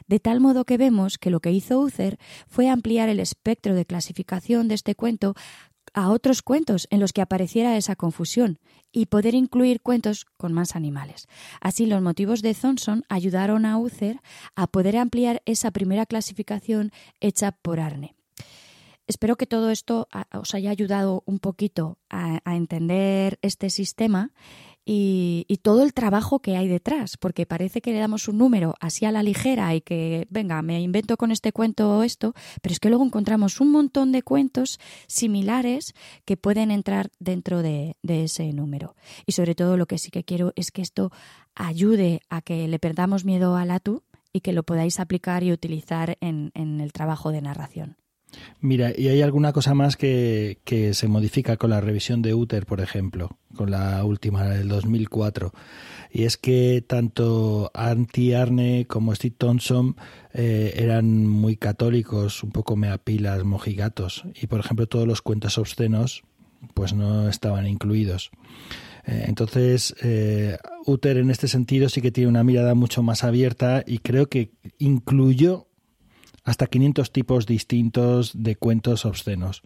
De 0.06 0.20
tal 0.20 0.42
modo 0.42 0.66
que 0.66 0.78
vemos 0.78 1.18
que 1.18 1.30
lo 1.30 1.40
que 1.40 1.54
hizo 1.54 1.80
Uther 1.80 2.18
fue 2.50 2.70
ampliar 2.70 3.08
el 3.08 3.22
espectro 3.22 3.74
de 3.74 3.86
clasificación 3.86 4.68
de 4.68 4.76
este 4.76 4.96
cuento 4.96 5.34
a 5.94 6.10
otros 6.10 6.41
cuentos 6.41 6.88
en 6.89 7.00
los 7.00 7.13
que 7.13 7.22
apareciera 7.22 7.78
esa 7.78 7.96
confusión 7.96 8.60
y 8.91 9.08
poder 9.08 9.36
incluir 9.36 9.82
cuentos 9.82 10.26
con 10.38 10.54
más 10.54 10.76
animales. 10.76 11.28
Así, 11.60 11.86
los 11.86 12.02
motivos 12.02 12.41
de 12.41 12.54
Thompson 12.54 13.04
ayudaron 13.10 13.65
a 13.65 13.78
Uther 13.78 14.20
a 14.56 14.67
poder 14.67 14.98
ampliar 14.98 15.41
esa 15.46 15.72
primera 15.72 16.06
clasificación 16.06 16.91
hecha 17.20 17.52
por 17.52 17.80
Arne. 17.80 18.15
Espero 19.08 19.36
que 19.36 19.48
todo 19.48 19.72
esto 19.72 20.08
os 20.34 20.54
haya 20.54 20.70
ayudado 20.70 21.24
un 21.26 21.39
poquito 21.39 21.98
a, 22.10 22.39
a 22.46 22.56
entender 22.56 23.39
este 23.41 23.70
sistema 23.70 24.32
y, 24.86 25.46
y, 25.48 25.58
todo 25.58 25.84
el 25.84 25.94
trabajo 25.94 26.39
que 26.39 26.58
hay 26.58 26.67
detrás, 26.67 27.17
porque 27.17 27.46
parece 27.46 27.82
que 27.82 27.91
le 27.91 28.00
damos 28.00 28.28
un 28.28 28.38
número 28.38 28.76
así 28.80 29.06
a 29.06 29.12
la 29.12 29.24
ligera 29.24 29.74
y 29.76 29.82
que, 29.82 30.28
venga, 30.30 30.62
me 30.62 30.82
invento 30.82 31.17
con 31.17 31.32
este 31.32 31.52
cuento 31.52 32.04
esto, 32.04 32.34
pero 32.62 32.74
es 32.74 32.80
que 32.80 32.89
luego 32.89 33.06
encontramos 33.06 33.62
un 33.62 33.72
montón 33.72 34.12
de 34.12 34.24
cuentos 34.24 34.80
similares 35.08 35.94
que 36.26 36.38
pueden 36.38 36.72
entrar 36.72 37.12
dentro 37.20 37.62
de, 37.62 37.96
de 38.02 38.24
ese 38.24 38.52
número. 38.54 38.96
Y 39.26 39.34
sobre 39.34 39.56
todo 39.56 39.78
lo 39.78 39.86
que 39.86 39.98
sí 39.98 40.10
que 40.10 40.24
quiero 40.24 40.54
es 40.56 40.72
que 40.72 40.82
esto 40.82 41.12
ayude 41.56 42.22
a 42.30 42.41
que 42.41 42.67
le 42.67 42.80
perdamos 42.80 43.26
miedo 43.26 43.56
al 43.56 43.72
ATU 43.72 44.04
y 44.34 44.41
que 44.41 44.54
lo 44.54 44.63
podáis 44.63 45.00
aplicar 45.00 45.44
y 45.44 45.52
utilizar 45.52 46.17
en, 46.22 46.52
en 46.56 46.80
el 46.82 46.94
trabajo 46.94 47.32
de 47.32 47.41
narración. 47.41 48.01
Mira, 48.60 48.91
y 48.96 49.08
hay 49.08 49.22
alguna 49.22 49.54
cosa 49.54 49.74
más 49.74 49.98
que, 49.98 50.60
que, 50.63 50.94
se 50.94 51.08
modifica 51.08 51.58
con 51.58 51.72
la 51.72 51.82
revisión 51.82 52.22
de 52.22 52.34
Uther, 52.34 52.65
por 52.65 52.80
ejemplo, 52.80 53.38
con 53.56 53.72
la 53.72 54.04
última 54.06 54.46
del 54.46 54.67
2004. 54.67 55.52
Y 56.12 56.24
es 56.24 56.38
que 56.38 56.84
tanto 56.86 57.72
Anti 57.74 58.34
Arne 58.34 58.86
como 58.88 59.15
Steve 59.15 59.36
Thompson 59.38 59.96
eh, 60.34 60.74
eran 60.76 61.26
muy 61.26 61.56
católicos, 61.56 62.44
un 62.44 62.52
poco 62.52 62.76
meapilas, 62.76 63.44
mojigatos. 63.44 64.24
Y 64.39 64.48
por 64.48 64.60
ejemplo, 64.60 64.88
todos 64.88 65.08
los 65.08 65.22
cuentos 65.22 65.58
obscenos 65.58 66.24
pues 66.74 66.94
no 66.94 67.30
estaban 67.30 67.65
incluidos. 67.65 68.30
Eh, 69.08 69.26
entonces, 69.28 69.96
eh, 70.04 70.58
Uther 70.86 71.17
en 71.17 71.32
este 71.32 71.48
sentido 71.48 71.89
sí 71.89 72.02
que 72.02 72.12
tiene 72.12 72.30
una 72.30 72.44
mirada 72.44 72.76
mucho 72.76 73.02
más 73.04 73.24
abierta 73.24 73.84
y 73.86 74.00
creo 74.00 74.28
que 74.28 74.52
incluyó 74.78 75.67
hasta 76.43 76.67
500 76.67 77.12
tipos 77.12 77.45
distintos 77.45 78.32
de 78.36 78.56
cuentos 78.56 79.06
obscenos. 79.06 79.62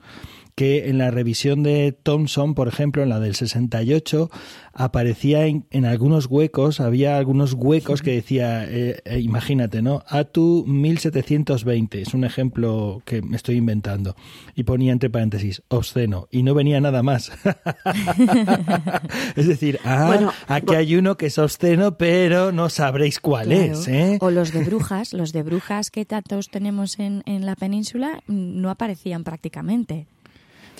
Que 0.55 0.89
en 0.89 0.97
la 0.97 1.11
revisión 1.11 1.63
de 1.63 1.91
Thompson, 1.91 2.55
por 2.55 2.69
ejemplo, 2.69 3.03
en 3.03 3.09
la 3.09 3.19
del 3.19 3.35
68, 3.35 4.29
aparecía 4.75 5.45
en, 5.47 5.65
en 5.71 5.85
algunos 5.85 6.27
huecos, 6.27 6.81
había 6.81 7.17
algunos 7.17 7.53
huecos 7.53 8.01
que 8.01 8.11
decía, 8.11 8.65
eh, 8.69 8.99
eh, 9.05 9.19
imagínate, 9.19 9.81
¿no? 9.81 10.03
Atu 10.07 10.65
1720, 10.67 12.01
es 12.01 12.13
un 12.13 12.25
ejemplo 12.25 13.01
que 13.05 13.21
me 13.21 13.37
estoy 13.37 13.55
inventando. 13.55 14.15
Y 14.53 14.63
ponía 14.63 14.91
entre 14.91 15.09
paréntesis, 15.09 15.63
obsceno, 15.69 16.27
y 16.29 16.43
no 16.43 16.53
venía 16.53 16.81
nada 16.81 17.03
más. 17.03 17.31
es 19.35 19.47
decir, 19.47 19.79
ah, 19.85 20.07
bueno, 20.07 20.33
aquí 20.47 20.67
bueno. 20.67 20.79
hay 20.79 20.95
uno 20.97 21.15
que 21.15 21.27
es 21.27 21.37
obsceno, 21.37 21.97
pero 21.97 22.51
no 22.51 22.69
sabréis 22.69 23.21
cuál 23.21 23.47
claro. 23.47 23.73
es. 23.73 23.87
¿eh? 23.87 24.17
O 24.19 24.29
los 24.29 24.51
de 24.51 24.63
brujas, 24.63 25.13
los 25.13 25.31
de 25.31 25.43
brujas 25.43 25.89
que 25.89 26.05
tantos 26.05 26.49
tenemos 26.49 26.99
en, 26.99 27.23
en 27.25 27.45
la 27.45 27.55
península, 27.55 28.21
no 28.27 28.69
aparecían 28.69 29.23
prácticamente. 29.23 30.07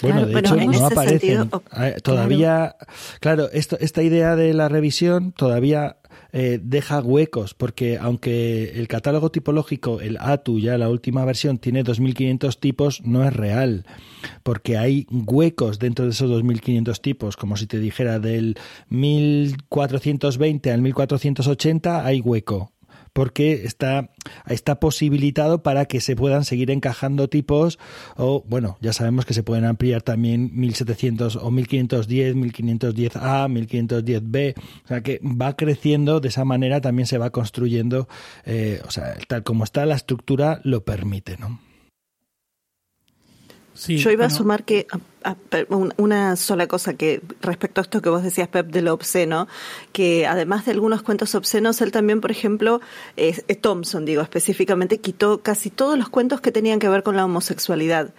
Bueno, 0.02 0.28
claro, 0.28 0.28
de 0.28 0.40
hecho, 0.40 0.56
no 0.80 0.86
aparecen. 0.86 1.20
Sentido, 1.20 1.64
todavía, 2.04 2.76
claro, 3.20 3.48
claro 3.48 3.50
esto, 3.52 3.78
esta 3.80 4.04
idea 4.04 4.36
de 4.36 4.54
la 4.54 4.70
revisión 4.70 5.32
todavía 5.32 5.98
eh, 6.38 6.60
deja 6.62 7.00
huecos, 7.00 7.54
porque 7.54 7.98
aunque 7.98 8.78
el 8.78 8.90
catálogo 8.90 9.32
tipológico, 9.32 10.02
el 10.02 10.18
ATU, 10.20 10.60
ya 10.60 10.78
la 10.78 10.90
última 10.90 11.24
versión, 11.24 11.60
tiene 11.60 11.82
2.500 11.82 12.60
tipos, 12.60 13.02
no 13.06 13.24
es 13.24 13.34
real, 13.34 13.86
porque 14.44 14.78
hay 14.78 15.08
huecos 15.10 15.80
dentro 15.80 16.04
de 16.04 16.12
esos 16.12 16.30
2.500 16.30 17.00
tipos, 17.00 17.38
como 17.38 17.56
si 17.56 17.68
te 17.68 17.80
dijera 17.80 18.20
del 18.20 18.58
1420 18.90 20.72
al 20.74 20.82
1480 20.82 22.06
hay 22.06 22.20
hueco 22.20 22.75
porque 23.16 23.64
está, 23.64 24.10
está 24.46 24.82
posibilitado 24.82 25.64
para 25.64 25.86
que 25.86 26.02
se 26.02 26.18
puedan 26.18 26.44
seguir 26.44 26.70
encajando 26.70 27.30
tipos 27.30 27.80
o, 28.18 28.44
bueno, 28.46 28.78
ya 28.82 28.92
sabemos 28.92 29.26
que 29.26 29.34
se 29.34 29.42
pueden 29.42 29.64
ampliar 29.64 30.02
también 30.02 30.52
1700 30.54 31.38
o 31.38 31.50
1510, 31.50 32.36
1510A, 32.36 33.48
1510B, 33.48 34.56
o 34.84 34.88
sea 34.90 35.00
que 35.00 35.22
va 35.24 35.56
creciendo, 35.56 36.20
de 36.20 36.28
esa 36.28 36.44
manera 36.44 36.82
también 36.82 37.08
se 37.08 37.18
va 37.18 37.30
construyendo, 37.30 38.10
eh, 38.44 38.82
o 38.86 38.92
sea, 38.92 39.16
tal 39.30 39.44
como 39.44 39.64
está 39.64 39.86
la 39.86 39.96
estructura 39.96 40.60
lo 40.66 40.84
permite, 40.84 41.38
¿no? 41.38 41.62
Yo 43.76 44.10
iba 44.12 44.26
a 44.26 44.30
sumar 44.30 44.64
que 44.64 44.88
una 45.98 46.36
sola 46.36 46.68
cosa 46.68 46.94
que 46.94 47.22
respecto 47.42 47.82
a 47.82 47.84
esto 47.84 48.02
que 48.02 48.10
vos 48.10 48.24
decías, 48.24 48.48
Pep, 48.48 48.68
de 48.68 48.82
lo 48.82 48.94
obsceno, 48.94 49.48
que 49.92 50.28
además 50.28 50.66
de 50.66 50.72
algunos 50.72 51.02
cuentos 51.02 51.36
obscenos, 51.36 51.82
él 51.82 51.92
también, 51.92 52.22
por 52.22 52.32
ejemplo, 52.32 52.80
Thompson, 53.62 54.06
digo, 54.06 54.22
específicamente, 54.22 55.00
quitó 55.00 55.42
casi 55.42 55.70
todos 55.70 55.98
los 55.98 56.10
cuentos 56.10 56.42
que 56.42 56.52
tenían 56.52 56.80
que 56.80 56.90
ver 56.90 57.04
con 57.04 57.16
la 57.16 57.26
homosexualidad. 57.26 58.14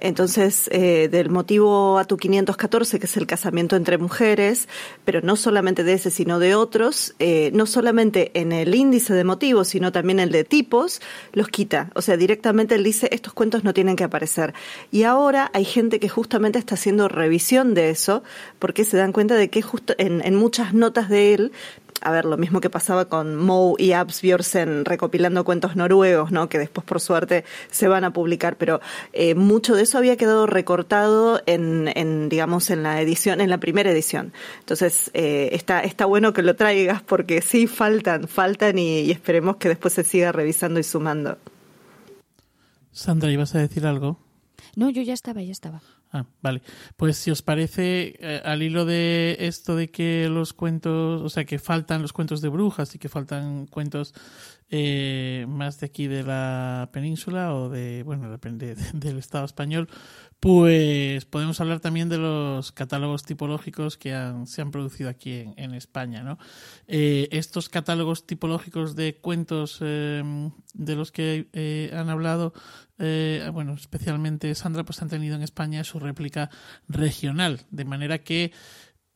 Entonces, 0.00 0.68
eh, 0.72 1.08
del 1.10 1.28
motivo 1.28 1.98
ATU 1.98 2.16
514, 2.16 3.00
que 3.00 3.06
es 3.06 3.16
el 3.16 3.26
casamiento 3.26 3.74
entre 3.74 3.98
mujeres, 3.98 4.68
pero 5.04 5.20
no 5.22 5.34
solamente 5.34 5.82
de 5.82 5.94
ese, 5.94 6.10
sino 6.10 6.38
de 6.38 6.54
otros, 6.54 7.14
eh, 7.18 7.50
no 7.52 7.66
solamente 7.66 8.30
en 8.34 8.52
el 8.52 8.74
índice 8.74 9.12
de 9.12 9.24
motivos, 9.24 9.68
sino 9.68 9.90
también 9.90 10.20
el 10.20 10.30
de 10.30 10.44
tipos, 10.44 11.02
los 11.32 11.48
quita. 11.48 11.90
O 11.94 12.02
sea, 12.02 12.16
directamente 12.16 12.76
él 12.76 12.84
dice, 12.84 13.08
estos 13.10 13.32
cuentos 13.32 13.64
no 13.64 13.74
tienen 13.74 13.96
que 13.96 14.04
aparecer. 14.04 14.54
Y 14.92 15.02
ahora 15.02 15.50
hay 15.52 15.64
gente 15.64 15.98
que 15.98 16.08
justamente 16.08 16.60
está 16.60 16.74
haciendo 16.74 17.08
revisión 17.08 17.74
de 17.74 17.90
eso, 17.90 18.22
porque 18.60 18.84
se 18.84 18.96
dan 18.96 19.12
cuenta 19.12 19.34
de 19.34 19.50
que 19.50 19.62
justo 19.62 19.94
en, 19.98 20.24
en 20.24 20.36
muchas 20.36 20.74
notas 20.74 21.08
de 21.08 21.34
él 21.34 21.52
a 22.00 22.12
ver, 22.12 22.24
lo 22.24 22.36
mismo 22.36 22.60
que 22.60 22.70
pasaba 22.70 23.06
con 23.06 23.36
Moe 23.36 23.74
y 23.78 23.92
Abs 23.92 24.22
Björsen 24.22 24.84
recopilando 24.84 25.44
cuentos 25.44 25.74
noruegos, 25.76 26.30
¿no? 26.30 26.48
Que 26.48 26.58
después, 26.58 26.84
por 26.84 27.00
suerte, 27.00 27.44
se 27.70 27.88
van 27.88 28.04
a 28.04 28.12
publicar, 28.12 28.56
pero 28.56 28.80
eh, 29.12 29.34
mucho 29.34 29.74
de 29.74 29.86
eso 29.88 29.98
había 29.98 30.16
quedado 30.16 30.46
recortado 30.46 31.40
en, 31.46 31.90
en, 31.94 32.28
digamos, 32.28 32.70
en 32.70 32.82
la 32.82 33.00
edición, 33.00 33.40
en 33.40 33.50
la 33.50 33.58
primera 33.58 33.90
edición. 33.90 34.32
Entonces, 34.60 35.10
eh, 35.14 35.50
está, 35.52 35.80
está 35.80 36.04
bueno 36.04 36.32
que 36.32 36.42
lo 36.42 36.54
traigas 36.56 37.02
porque 37.02 37.40
sí 37.42 37.66
faltan, 37.66 38.28
faltan 38.28 38.78
y, 38.78 39.00
y 39.00 39.10
esperemos 39.10 39.56
que 39.56 39.68
después 39.68 39.94
se 39.94 40.04
siga 40.04 40.30
revisando 40.30 40.78
y 40.78 40.84
sumando. 40.84 41.38
Sandra, 42.92 43.30
¿ibas 43.30 43.54
a 43.54 43.60
decir 43.60 43.86
algo? 43.86 44.18
No, 44.76 44.90
yo 44.90 45.02
ya 45.02 45.14
estaba, 45.14 45.42
ya 45.42 45.52
estaba. 45.52 45.82
Ah, 46.12 46.24
vale. 46.40 46.62
Pues 46.96 47.16
si 47.18 47.30
os 47.30 47.42
parece, 47.42 48.16
eh, 48.18 48.40
al 48.44 48.62
hilo 48.62 48.84
de 48.84 49.36
esto 49.40 49.76
de 49.76 49.90
que 49.90 50.28
los 50.28 50.52
cuentos, 50.52 51.20
o 51.22 51.28
sea, 51.28 51.44
que 51.44 51.58
faltan 51.58 52.00
los 52.00 52.12
cuentos 52.12 52.40
de 52.40 52.48
brujas 52.48 52.94
y 52.94 52.98
que 52.98 53.08
faltan 53.08 53.66
cuentos 53.66 54.14
eh, 54.70 55.46
más 55.48 55.80
de 55.80 55.86
aquí 55.86 56.06
de 56.06 56.22
la 56.22 56.90
península 56.92 57.54
o 57.54 57.68
de, 57.68 58.02
bueno, 58.02 58.30
depende 58.30 58.74
del 58.92 59.18
Estado 59.18 59.44
español, 59.44 59.88
pues 60.40 61.24
podemos 61.24 61.60
hablar 61.60 61.80
también 61.80 62.08
de 62.08 62.18
los 62.18 62.70
catálogos 62.72 63.24
tipológicos 63.24 63.96
que 63.96 64.10
se 64.46 64.62
han 64.62 64.70
producido 64.70 65.10
aquí 65.10 65.52
en, 65.56 65.74
España. 65.74 66.38
Eh, 66.86 67.28
estos 67.32 67.68
catálogos 67.68 68.26
tipológicos 68.26 68.94
de 68.94 69.16
cuentos 69.16 69.80
de 69.80 70.62
los 70.74 71.10
que 71.10 71.90
han 71.92 72.08
hablado 72.08 72.52
eh, 72.98 73.48
bueno, 73.52 73.74
especialmente 73.74 74.54
Sandra, 74.54 74.84
pues 74.84 75.00
han 75.02 75.08
tenido 75.08 75.36
en 75.36 75.42
España 75.42 75.84
su 75.84 76.00
réplica 76.00 76.50
regional, 76.88 77.60
de 77.70 77.84
manera 77.84 78.18
que, 78.18 78.52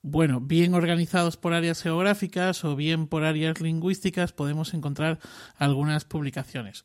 bueno, 0.03 0.41
bien 0.41 0.75
organizados 0.75 1.37
por 1.37 1.55
áreas 1.55 1.81
geográficas 1.81 2.65
o 2.65 2.75
bien 2.75 3.07
por 3.07 3.25
áreas 3.25 3.61
lingüísticas, 3.61 4.33
podemos 4.33 4.75
encontrar 4.75 5.21
algunas 5.57 6.05
publicaciones. 6.05 6.85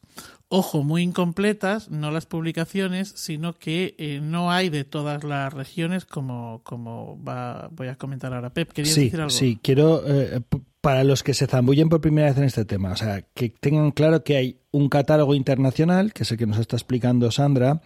Ojo, 0.50 0.84
muy 0.84 1.02
incompletas, 1.02 1.90
no 1.90 2.12
las 2.12 2.28
publicaciones, 2.28 3.10
sino 3.16 3.54
que 3.54 3.96
eh, 3.98 4.20
no 4.22 4.52
hay 4.52 4.70
de 4.70 4.84
todas 4.84 5.24
las 5.24 5.52
regiones, 5.52 6.06
como, 6.06 6.62
como 6.64 7.22
va, 7.24 7.70
voy 7.72 7.88
a 7.88 7.96
comentar 7.96 8.34
ahora. 8.34 8.52
Pep, 8.52 8.72
¿querías 8.72 8.96
decir 8.96 9.20
algo? 9.20 9.32
Sí, 9.32 9.60
quiero 9.62 10.04
eh, 10.08 10.40
para 10.88 11.04
los 11.04 11.22
que 11.22 11.34
se 11.34 11.48
zambullen 11.48 11.90
por 11.90 12.00
primera 12.00 12.30
vez 12.30 12.38
en 12.38 12.46
este 12.46 12.64
tema, 12.64 12.94
o 12.94 12.96
sea, 12.96 13.22
que 13.34 13.50
tengan 13.50 13.92
claro 13.92 14.24
que 14.24 14.38
hay 14.38 14.62
un 14.72 14.88
catálogo 14.88 15.36
internacional, 15.36 16.14
que 16.14 16.24
es 16.24 16.32
el 16.32 16.38
que 16.38 16.46
nos 16.46 16.60
está 16.60 16.78
explicando 16.78 17.30
Sandra, 17.30 17.82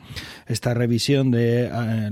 esta 0.45 0.75
revisión 0.75 1.31
de 1.31 1.65
eh, 1.73 2.09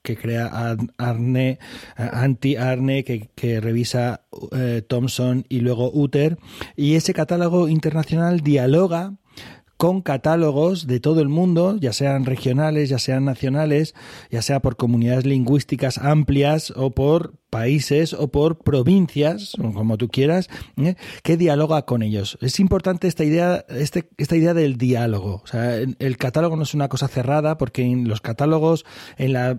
que 0.00 0.16
crea 0.16 0.78
Arne, 0.96 1.58
eh, 1.98 2.08
Anti-Arne, 2.10 3.04
que, 3.04 3.60
revisa 3.60 4.22
eh, 4.52 4.80
Thomson 4.88 5.44
y 5.50 5.60
luego 5.60 5.90
Uter, 5.92 6.38
y 6.74 6.94
ese 6.94 7.12
catálogo 7.12 7.68
internacional 7.68 8.40
dialoga 8.40 9.16
con 9.76 10.00
catálogos 10.00 10.86
de 10.86 11.00
todo 11.00 11.20
el 11.20 11.28
mundo, 11.28 11.76
ya 11.78 11.92
sean 11.92 12.24
regionales, 12.24 12.88
ya 12.88 12.98
sean 12.98 13.26
nacionales, 13.26 13.94
ya 14.30 14.40
sea 14.40 14.60
por 14.60 14.76
comunidades 14.76 15.26
lingüísticas 15.26 15.98
amplias 15.98 16.72
o 16.76 16.92
por 16.92 17.39
países 17.50 18.14
o 18.14 18.28
por 18.28 18.58
provincias, 18.58 19.54
como 19.58 19.98
tú 19.98 20.08
quieras, 20.08 20.48
¿eh? 20.76 20.94
que 21.22 21.36
dialoga 21.36 21.82
con 21.82 22.02
ellos. 22.02 22.38
Es 22.40 22.60
importante 22.60 23.08
esta 23.08 23.24
idea, 23.24 23.64
este, 23.68 24.08
esta 24.16 24.36
idea 24.36 24.54
del 24.54 24.78
diálogo. 24.78 25.42
El 25.98 26.16
catálogo 26.16 26.56
no 26.56 26.62
es 26.62 26.74
una 26.74 26.88
cosa 26.88 27.08
cerrada 27.08 27.58
porque 27.58 27.82
en 27.82 28.08
los 28.08 28.20
catálogos, 28.20 28.86
en 29.18 29.32
la, 29.32 29.58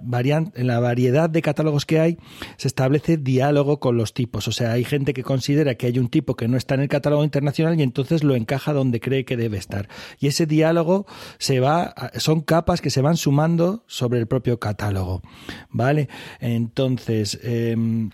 en 0.56 0.67
la 0.67 0.80
variedad 0.80 1.30
de 1.30 1.41
catálogos 1.41 1.86
que 1.86 1.99
hay, 1.99 2.17
se 2.58 2.67
establece 2.67 3.17
diálogo 3.17 3.80
con 3.80 3.97
los 3.97 4.13
tipos. 4.13 4.47
O 4.47 4.51
sea, 4.51 4.71
hay 4.71 4.86
gente 4.86 5.13
que 5.13 5.23
considera 5.23 5.75
que 5.75 5.88
hay 5.88 5.99
un 5.99 6.10
tipo 6.10 6.36
que 6.36 6.47
no 6.47 6.58
está 6.58 6.75
en 6.75 6.82
el 6.82 6.89
catálogo 6.89 7.23
internacional 7.23 7.77
y 7.80 7.84
entonces 7.84 8.23
lo 8.23 8.36
encaja 8.36 8.73
donde 8.73 8.99
cree 8.99 9.25
que 9.25 9.38
debe 9.38 9.58
estar. 9.58 9.89
Y 10.19 10.27
ese 10.27 10.45
diálogo 10.45 11.06
se 11.38 11.60
va, 11.60 11.93
son 12.15 12.41
capas 12.41 12.80
que 12.80 12.89
se 12.89 13.01
van 13.01 13.17
sumando 13.17 13.84
sobre 13.88 14.19
el 14.19 14.27
propio 14.27 14.60
catálogo. 14.60 15.21
¿Vale? 15.69 16.08
Entonces, 16.39 17.39
eh, 17.43 17.75
Em, 17.82 18.12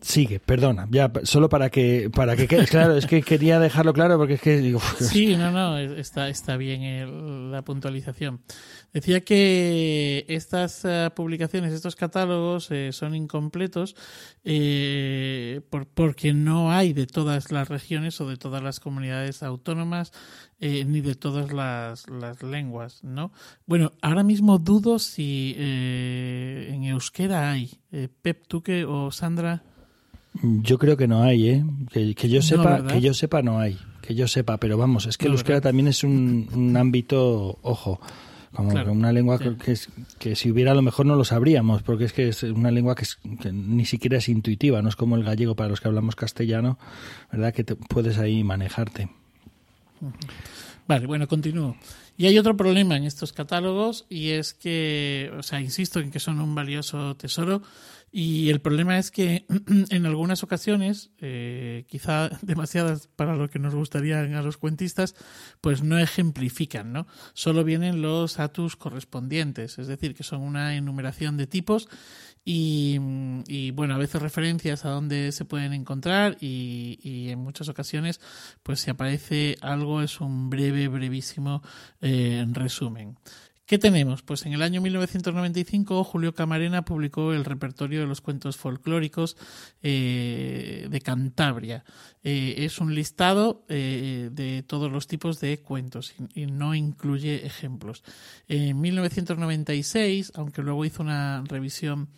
sigue, 0.00 0.38
perdona, 0.40 0.86
ya 0.90 1.10
solo 1.22 1.48
para 1.48 1.70
que 1.70 2.10
para 2.10 2.36
que 2.36 2.46
claro, 2.46 2.96
es 2.96 3.06
que 3.06 3.22
quería 3.22 3.58
dejarlo 3.58 3.92
claro 3.92 4.18
porque 4.18 4.34
es 4.34 4.40
que 4.40 4.78
sí, 5.00 5.36
no, 5.36 5.50
no, 5.50 5.78
está 5.78 6.28
está 6.28 6.56
bien 6.56 7.50
la 7.50 7.62
puntualización. 7.62 8.40
Decía 8.92 9.22
que 9.22 10.26
estas 10.28 10.84
eh, 10.84 11.08
publicaciones, 11.14 11.72
estos 11.72 11.96
catálogos 11.96 12.70
eh, 12.70 12.92
son 12.92 13.14
incompletos 13.14 13.96
eh, 14.44 15.62
porque 15.94 16.34
no 16.34 16.70
hay 16.72 16.92
de 16.92 17.06
todas 17.06 17.50
las 17.50 17.68
regiones 17.68 18.20
o 18.20 18.28
de 18.28 18.36
todas 18.36 18.62
las 18.62 18.80
comunidades 18.80 19.42
autónomas 19.42 20.12
ni 20.62 21.00
de 21.00 21.14
todas 21.14 21.52
las, 21.52 22.08
las, 22.08 22.42
lenguas, 22.42 23.02
¿no? 23.02 23.32
Bueno, 23.66 23.92
ahora 24.00 24.22
mismo 24.22 24.58
dudo 24.58 24.98
si 24.98 25.54
en 25.58 26.84
euskera 26.84 27.50
hay. 27.50 27.70
Pep, 28.22 28.46
tú 28.46 28.62
que 28.62 28.84
o 28.84 29.10
Sandra. 29.10 29.62
Yo 30.42 30.78
creo 30.78 30.96
que 30.96 31.08
no 31.08 31.22
hay, 31.22 31.48
¿eh? 31.48 31.64
Que, 31.90 32.14
yo 32.28 32.40
sepa, 32.40 32.86
que 32.86 33.00
yo 33.00 33.12
sepa 33.12 33.42
no 33.42 33.58
hay, 33.58 33.78
que 34.00 34.14
yo 34.14 34.26
sepa, 34.28 34.56
pero 34.56 34.78
vamos, 34.78 35.06
es 35.06 35.18
que 35.18 35.26
el 35.26 35.32
euskera 35.32 35.60
también 35.60 35.88
es 35.88 36.04
un, 36.04 36.48
un 36.54 36.76
ámbito, 36.76 37.58
ojo, 37.62 38.00
como 38.54 38.70
una 38.92 39.12
lengua 39.12 39.38
que, 39.38 39.76
que, 40.18 40.36
si 40.36 40.50
hubiera 40.50 40.72
a 40.72 40.74
lo 40.74 40.82
mejor 40.82 41.06
no 41.06 41.16
lo 41.16 41.24
sabríamos, 41.24 41.82
porque 41.82 42.04
es 42.04 42.12
que 42.12 42.28
es 42.28 42.42
una 42.42 42.70
lengua 42.70 42.94
que, 42.94 43.06
ni 43.52 43.86
siquiera 43.86 44.18
es 44.18 44.28
intuitiva, 44.28 44.82
no 44.82 44.88
es 44.88 44.96
como 44.96 45.16
el 45.16 45.24
gallego 45.24 45.56
para 45.56 45.70
los 45.70 45.80
que 45.80 45.88
hablamos 45.88 46.16
castellano, 46.16 46.78
¿verdad? 47.30 47.54
Que 47.54 47.64
te, 47.64 47.76
puedes 47.76 48.18
ahí 48.18 48.44
manejarte. 48.44 49.08
Vale, 50.86 51.06
bueno, 51.06 51.28
continúo. 51.28 51.76
Y 52.16 52.26
hay 52.26 52.38
otro 52.38 52.56
problema 52.56 52.96
en 52.96 53.04
estos 53.04 53.32
catálogos 53.32 54.06
y 54.08 54.30
es 54.30 54.52
que, 54.52 55.32
o 55.38 55.42
sea, 55.42 55.60
insisto 55.60 56.00
en 56.00 56.10
que 56.10 56.20
son 56.20 56.40
un 56.40 56.54
valioso 56.54 57.16
tesoro 57.16 57.62
y 58.14 58.50
el 58.50 58.60
problema 58.60 58.98
es 58.98 59.10
que 59.10 59.46
en 59.88 60.04
algunas 60.04 60.42
ocasiones, 60.42 61.10
eh, 61.18 61.86
quizá 61.88 62.28
demasiadas 62.42 63.08
para 63.08 63.34
lo 63.34 63.48
que 63.48 63.58
nos 63.58 63.74
gustaría 63.74 64.20
a 64.20 64.42
los 64.42 64.58
cuentistas, 64.58 65.14
pues 65.62 65.82
no 65.82 65.98
ejemplifican, 65.98 66.92
¿no? 66.92 67.06
Solo 67.32 67.64
vienen 67.64 68.02
los 68.02 68.38
atus 68.38 68.76
correspondientes, 68.76 69.78
es 69.78 69.86
decir, 69.86 70.14
que 70.14 70.24
son 70.24 70.42
una 70.42 70.76
enumeración 70.76 71.38
de 71.38 71.46
tipos 71.46 71.88
y, 72.44 72.98
y, 73.46 73.70
bueno, 73.70 73.94
a 73.94 73.98
veces 73.98 74.20
referencias 74.20 74.84
a 74.84 74.90
dónde 74.90 75.30
se 75.30 75.44
pueden 75.44 75.72
encontrar 75.72 76.36
y, 76.40 76.98
y, 77.02 77.30
en 77.30 77.38
muchas 77.38 77.68
ocasiones, 77.68 78.20
pues 78.62 78.80
si 78.80 78.90
aparece 78.90 79.56
algo 79.60 80.02
es 80.02 80.20
un 80.20 80.50
breve, 80.50 80.88
brevísimo 80.88 81.62
eh, 82.00 82.44
resumen. 82.50 83.16
¿Qué 83.64 83.78
tenemos? 83.78 84.22
Pues 84.22 84.44
en 84.44 84.52
el 84.52 84.60
año 84.60 84.80
1995 84.80 86.02
Julio 86.02 86.34
Camarena 86.34 86.84
publicó 86.84 87.32
el 87.32 87.44
repertorio 87.44 88.00
de 88.00 88.06
los 88.06 88.20
cuentos 88.20 88.56
folclóricos 88.56 89.36
eh, 89.82 90.88
de 90.90 91.00
Cantabria. 91.00 91.84
Eh, 92.24 92.56
es 92.58 92.80
un 92.80 92.94
listado 92.94 93.64
eh, 93.68 94.30
de 94.32 94.64
todos 94.64 94.90
los 94.90 95.06
tipos 95.06 95.40
de 95.40 95.60
cuentos 95.60 96.12
y, 96.34 96.46
no 96.46 96.74
incluye 96.74 97.46
ejemplos. 97.46 98.02
En 98.48 98.80
1996, 98.80 100.32
aunque 100.34 100.62
luego 100.62 100.84
hizo 100.84 101.02
una 101.02 101.44
revisión 101.46 102.08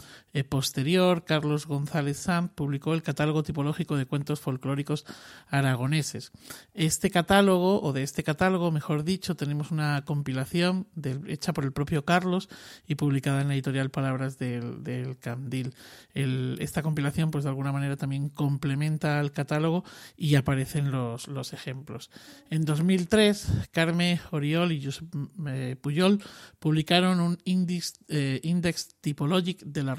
posterior, 0.43 1.25
Carlos 1.25 1.67
González 1.67 2.17
Sanz 2.17 2.51
publicó 2.53 2.95
el 2.95 3.03
catálogo 3.03 3.45
tipológico 3.45 3.97
de 3.97 4.07
cuentos 4.07 4.41
folclóricos 4.41 5.07
aragoneses. 5.49 6.33
Este 6.75 7.11
catálogo, 7.11 7.81
o 7.81 7.93
de 7.93 8.03
este 8.03 8.25
catálogo, 8.25 8.73
mejor 8.73 9.05
dicho, 9.05 9.37
tenemos 9.37 9.71
una 9.71 10.05
compilación 10.05 10.89
hecha 11.29 11.53
por 11.53 11.65
el 11.65 11.73
propio 11.73 12.05
Carlos 12.05 12.49
y 12.89 12.97
publicada 12.97 13.43
en 13.43 13.49
la 13.49 13.55
editorial 13.55 13.91
Palabras 13.91 14.39
del, 14.39 14.83
del 14.83 15.19
Candil. 15.19 15.75
esta 16.15 16.83
compilación, 16.83 17.31
pues 17.31 17.45
de 17.45 17.51
alguna 17.51 17.71
manera 17.71 17.97
también 17.97 18.29
complementa 18.29 19.21
al 19.21 19.31
catálogo 19.31 19.85
y 20.17 20.35
aparecen 20.35 20.91
los, 20.91 21.29
los 21.29 21.53
ejemplos. 21.53 22.11
En 22.51 22.65
2003, 22.65 23.69
Carme 23.71 24.21
Oriol 24.31 24.73
y 24.73 24.85
Josep 24.85 25.05
eh, 25.47 25.77
Puyol 25.81 26.23
publicaron 26.59 27.21
un 27.21 27.39
Index, 27.45 28.01
eh, 28.09 28.41
Index 28.43 28.97
Typologic 29.01 29.63
de 29.65 29.83
la 29.83 29.95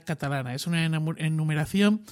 catalana. 0.00 0.54
Es 0.54 0.66
una 0.66 0.84
enumeración 0.84 2.02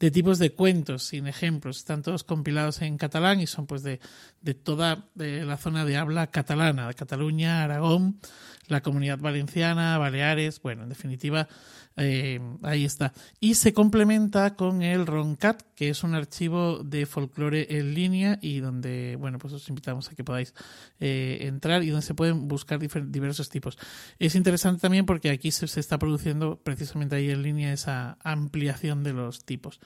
de 0.00 0.10
tipos 0.10 0.38
de 0.38 0.52
cuentos 0.52 1.04
sin 1.04 1.26
ejemplos. 1.26 1.78
Están 1.78 2.02
todos 2.02 2.24
compilados 2.24 2.82
en 2.82 2.98
catalán 2.98 3.40
y 3.40 3.46
son 3.46 3.66
pues 3.66 3.82
de, 3.82 4.00
de 4.40 4.54
toda 4.54 5.08
la 5.14 5.56
zona 5.56 5.84
de 5.84 5.96
habla 5.96 6.26
catalana, 6.28 6.88
de 6.88 6.94
Cataluña, 6.94 7.64
Aragón, 7.64 8.20
la 8.68 8.82
comunidad 8.82 9.18
valenciana, 9.18 9.98
Baleares, 9.98 10.60
bueno, 10.62 10.84
en 10.84 10.88
definitiva, 10.88 11.48
eh, 11.96 12.40
ahí 12.62 12.84
está. 12.84 13.12
Y 13.40 13.54
se 13.54 13.72
complementa 13.72 14.56
con 14.56 14.82
el 14.82 15.06
RONCAT, 15.06 15.62
que 15.74 15.90
es 15.90 16.02
un 16.02 16.14
archivo 16.14 16.82
de 16.82 17.06
folclore 17.06 17.66
en 17.78 17.94
línea 17.94 18.38
y 18.42 18.60
donde, 18.60 19.16
bueno, 19.16 19.38
pues 19.38 19.52
os 19.54 19.68
invitamos 19.68 20.10
a 20.10 20.14
que 20.14 20.24
podáis 20.24 20.54
eh, 21.00 21.38
entrar 21.42 21.82
y 21.82 21.90
donde 21.90 22.06
se 22.06 22.14
pueden 22.14 22.48
buscar 22.48 22.80
diversos 22.80 23.48
tipos. 23.48 23.78
Es 24.18 24.34
interesante 24.34 24.80
también 24.80 25.06
porque 25.06 25.30
aquí 25.30 25.50
se, 25.50 25.68
se 25.68 25.80
está 25.80 25.98
produciendo 25.98 26.60
precisamente 26.62 27.16
ahí 27.16 27.30
en 27.30 27.42
línea 27.42 27.72
esa 27.72 28.18
ampliación 28.22 29.04
de 29.04 29.12
los 29.12 29.44
tipos. 29.44 29.80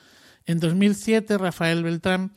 En 0.49 0.61
2007, 0.61 1.37
Rafael 1.37 1.83
Beltrán 1.83 2.33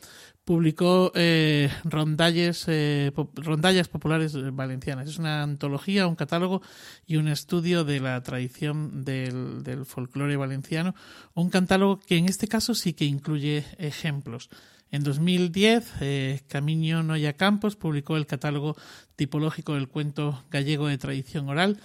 publicó 0.45 1.11
eh, 1.15 1.69
rondalles, 1.83 2.65
eh, 2.67 3.11
rondallas 3.35 3.87
populares 3.87 4.35
valencianas. 4.53 5.09
Es 5.09 5.17
una 5.17 5.43
antología, 5.43 6.07
un 6.07 6.15
catálogo 6.15 6.61
y 7.05 7.17
un 7.17 7.27
estudio 7.27 7.83
de 7.83 7.99
la 7.99 8.21
tradición 8.23 9.03
del, 9.05 9.63
del 9.63 9.85
folclore 9.85 10.37
valenciano. 10.37 10.95
Un 11.33 11.49
catálogo 11.49 11.99
que 11.99 12.17
en 12.17 12.25
este 12.25 12.47
caso 12.47 12.73
sí 12.73 12.93
que 12.93 13.05
incluye 13.05 13.65
ejemplos. 13.77 14.49
En 14.91 15.03
2010, 15.03 15.91
eh, 16.01 16.41
Camino 16.47 17.01
Noya 17.01 17.33
Campos 17.33 17.77
publicó 17.77 18.17
el 18.17 18.25
catálogo 18.25 18.75
tipológico 19.15 19.75
del 19.75 19.87
cuento 19.87 20.43
gallego 20.51 20.87
de 20.87 20.97
tradición 20.97 21.47
oral 21.47 21.79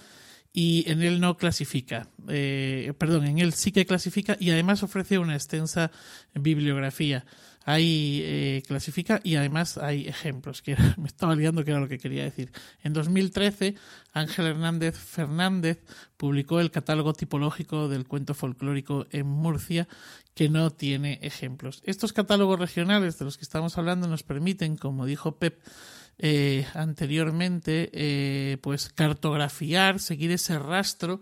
y 0.51 0.83
en 0.91 1.01
él 1.01 1.21
no 1.21 1.37
clasifica, 1.37 2.09
eh, 2.27 2.91
perdón, 2.97 3.25
en 3.25 3.39
él 3.39 3.53
sí 3.53 3.71
que 3.71 3.85
clasifica 3.85 4.35
y 4.39 4.49
además 4.49 4.83
ofrece 4.83 5.19
una 5.19 5.35
extensa 5.35 5.91
bibliografía. 6.33 7.25
Ahí 7.69 8.21
eh, 8.23 8.63
clasifica 8.65 9.19
y 9.25 9.35
además 9.35 9.77
hay 9.77 10.07
ejemplos, 10.07 10.61
que 10.61 10.77
me 10.97 11.07
estaba 11.07 11.35
liando 11.35 11.65
que 11.65 11.71
era 11.71 11.81
lo 11.81 11.89
que 11.89 11.99
quería 11.99 12.23
decir. 12.23 12.49
En 12.81 12.93
2013, 12.93 13.75
Ángel 14.13 14.45
Hernández 14.45 14.97
Fernández 14.97 15.83
publicó 16.15 16.61
el 16.61 16.71
catálogo 16.71 17.11
tipológico 17.11 17.89
del 17.89 18.07
cuento 18.07 18.33
folclórico 18.33 19.05
en 19.11 19.27
Murcia, 19.27 19.89
que 20.33 20.47
no 20.47 20.69
tiene 20.69 21.19
ejemplos. 21.21 21.81
Estos 21.83 22.13
catálogos 22.13 22.57
regionales 22.57 23.19
de 23.19 23.25
los 23.25 23.35
que 23.35 23.43
estamos 23.43 23.77
hablando 23.77 24.07
nos 24.07 24.23
permiten, 24.23 24.77
como 24.77 25.05
dijo 25.05 25.35
Pep, 25.35 25.59
eh, 26.19 26.65
anteriormente, 26.73 27.89
eh, 27.91 28.59
pues 28.61 28.87
cartografiar, 28.95 29.99
seguir 29.99 30.31
ese 30.31 30.57
rastro, 30.57 31.19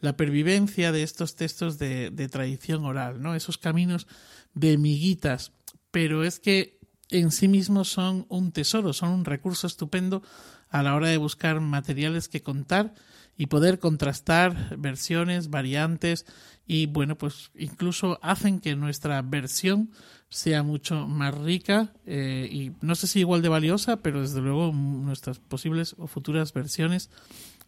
la 0.00 0.14
pervivencia 0.14 0.92
de 0.92 1.02
estos 1.02 1.36
textos 1.36 1.78
de, 1.78 2.10
de 2.10 2.28
tradición 2.28 2.84
oral, 2.84 3.22
¿no? 3.22 3.34
Esos 3.34 3.56
caminos 3.56 4.06
de 4.52 4.76
miguitas 4.76 5.52
pero 5.96 6.24
es 6.24 6.40
que 6.40 6.78
en 7.08 7.32
sí 7.32 7.48
mismos 7.48 7.88
son 7.88 8.26
un 8.28 8.52
tesoro, 8.52 8.92
son 8.92 9.12
un 9.12 9.24
recurso 9.24 9.66
estupendo 9.66 10.22
a 10.68 10.82
la 10.82 10.94
hora 10.94 11.08
de 11.08 11.16
buscar 11.16 11.60
materiales 11.60 12.28
que 12.28 12.42
contar 12.42 12.92
y 13.38 13.46
poder 13.46 13.78
contrastar 13.78 14.76
versiones, 14.76 15.48
variantes 15.48 16.26
y 16.66 16.84
bueno, 16.84 17.16
pues 17.16 17.50
incluso 17.54 18.18
hacen 18.20 18.60
que 18.60 18.76
nuestra 18.76 19.22
versión 19.22 19.90
sea 20.28 20.62
mucho 20.62 21.08
más 21.08 21.34
rica 21.34 21.94
eh, 22.04 22.46
y 22.52 22.72
no 22.82 22.94
sé 22.94 23.06
si 23.06 23.20
igual 23.20 23.40
de 23.40 23.48
valiosa, 23.48 24.02
pero 24.02 24.20
desde 24.20 24.42
luego 24.42 24.72
nuestras 24.72 25.38
posibles 25.38 25.94
o 25.96 26.08
futuras 26.08 26.52
versiones 26.52 27.08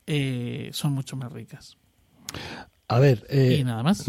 eh, 0.06 0.68
son 0.74 0.92
mucho 0.92 1.16
más 1.16 1.32
ricas. 1.32 1.78
A 2.88 2.98
ver, 2.98 3.26
eh, 3.30 3.56
y 3.58 3.64
nada 3.64 3.82
más. 3.82 4.06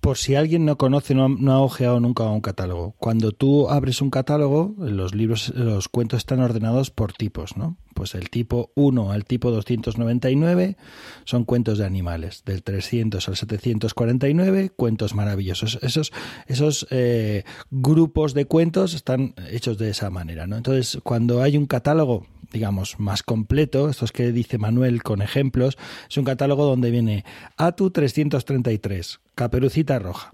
Por 0.00 0.16
si 0.16 0.36
alguien 0.36 0.64
no 0.64 0.78
conoce, 0.78 1.14
no 1.14 1.52
ha, 1.52 1.60
ojeado 1.60 1.98
nunca 1.98 2.24
un 2.24 2.40
catálogo. 2.40 2.94
Cuando 2.98 3.32
tú 3.32 3.68
abres 3.68 4.00
un 4.00 4.10
catálogo, 4.10 4.74
los 4.78 5.14
libros, 5.14 5.52
los 5.54 5.88
cuentos 5.88 6.18
están 6.18 6.40
ordenados 6.40 6.90
por 6.90 7.12
tipos, 7.12 7.56
¿no? 7.56 7.76
Pues 7.94 8.14
el 8.14 8.30
tipo 8.30 8.70
1 8.76 9.10
al 9.10 9.24
tipo 9.24 9.50
299 9.50 10.76
son 11.24 11.44
cuentos 11.44 11.78
de 11.78 11.84
animales. 11.84 12.44
Del 12.46 12.62
300 12.62 13.28
al 13.28 13.36
749, 13.36 14.70
cuentos 14.70 15.14
maravillosos. 15.16 15.80
Esos, 15.82 16.12
esos 16.46 16.86
eh, 16.90 17.42
grupos 17.70 18.34
de 18.34 18.44
cuentos 18.44 18.94
están 18.94 19.34
hechos 19.50 19.78
de 19.78 19.90
esa 19.90 20.10
manera, 20.10 20.46
¿no? 20.46 20.56
Entonces, 20.56 21.00
cuando 21.02 21.42
hay 21.42 21.56
un 21.56 21.66
catálogo, 21.66 22.24
digamos, 22.52 22.98
más 22.98 23.22
completo, 23.22 23.88
estos 23.88 24.12
que 24.12 24.32
dice 24.32 24.58
Manuel 24.58 25.02
con 25.02 25.22
ejemplos, 25.22 25.76
es 26.08 26.16
un 26.16 26.24
catálogo 26.24 26.64
donde 26.64 26.90
viene 26.90 27.24
ATU 27.56 27.90
333, 27.90 29.20
Caperucita 29.34 29.98
Roja. 29.98 30.32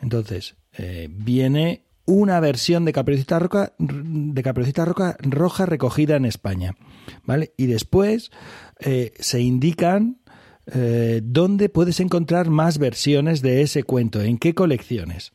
Entonces, 0.00 0.56
eh, 0.76 1.08
viene 1.10 1.84
una 2.04 2.40
versión 2.40 2.84
de 2.84 2.92
Caperucita 2.92 3.38
Roja, 3.38 3.72
de 3.78 4.42
Caperucita 4.42 4.84
Roja, 4.84 5.16
Roja 5.20 5.66
recogida 5.66 6.16
en 6.16 6.24
España. 6.24 6.74
¿Vale? 7.24 7.52
Y 7.56 7.66
después 7.66 8.30
eh, 8.80 9.12
se 9.18 9.40
indican 9.40 10.18
eh, 10.66 11.20
dónde 11.24 11.68
puedes 11.68 12.00
encontrar 12.00 12.48
más 12.48 12.78
versiones 12.78 13.42
de 13.42 13.62
ese 13.62 13.82
cuento, 13.82 14.20
en 14.20 14.38
qué 14.38 14.54
colecciones. 14.54 15.32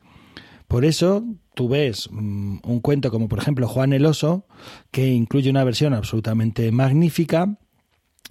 Por 0.68 0.84
eso 0.84 1.24
tú 1.54 1.68
ves 1.68 2.08
mm, 2.12 2.58
un 2.62 2.80
cuento 2.80 3.10
como 3.10 3.28
por 3.28 3.38
ejemplo 3.38 3.66
Juan 3.66 3.92
el 3.92 4.06
Oso, 4.06 4.46
que 4.90 5.08
incluye 5.08 5.50
una 5.50 5.64
versión 5.64 5.94
absolutamente 5.94 6.70
magnífica 6.70 7.58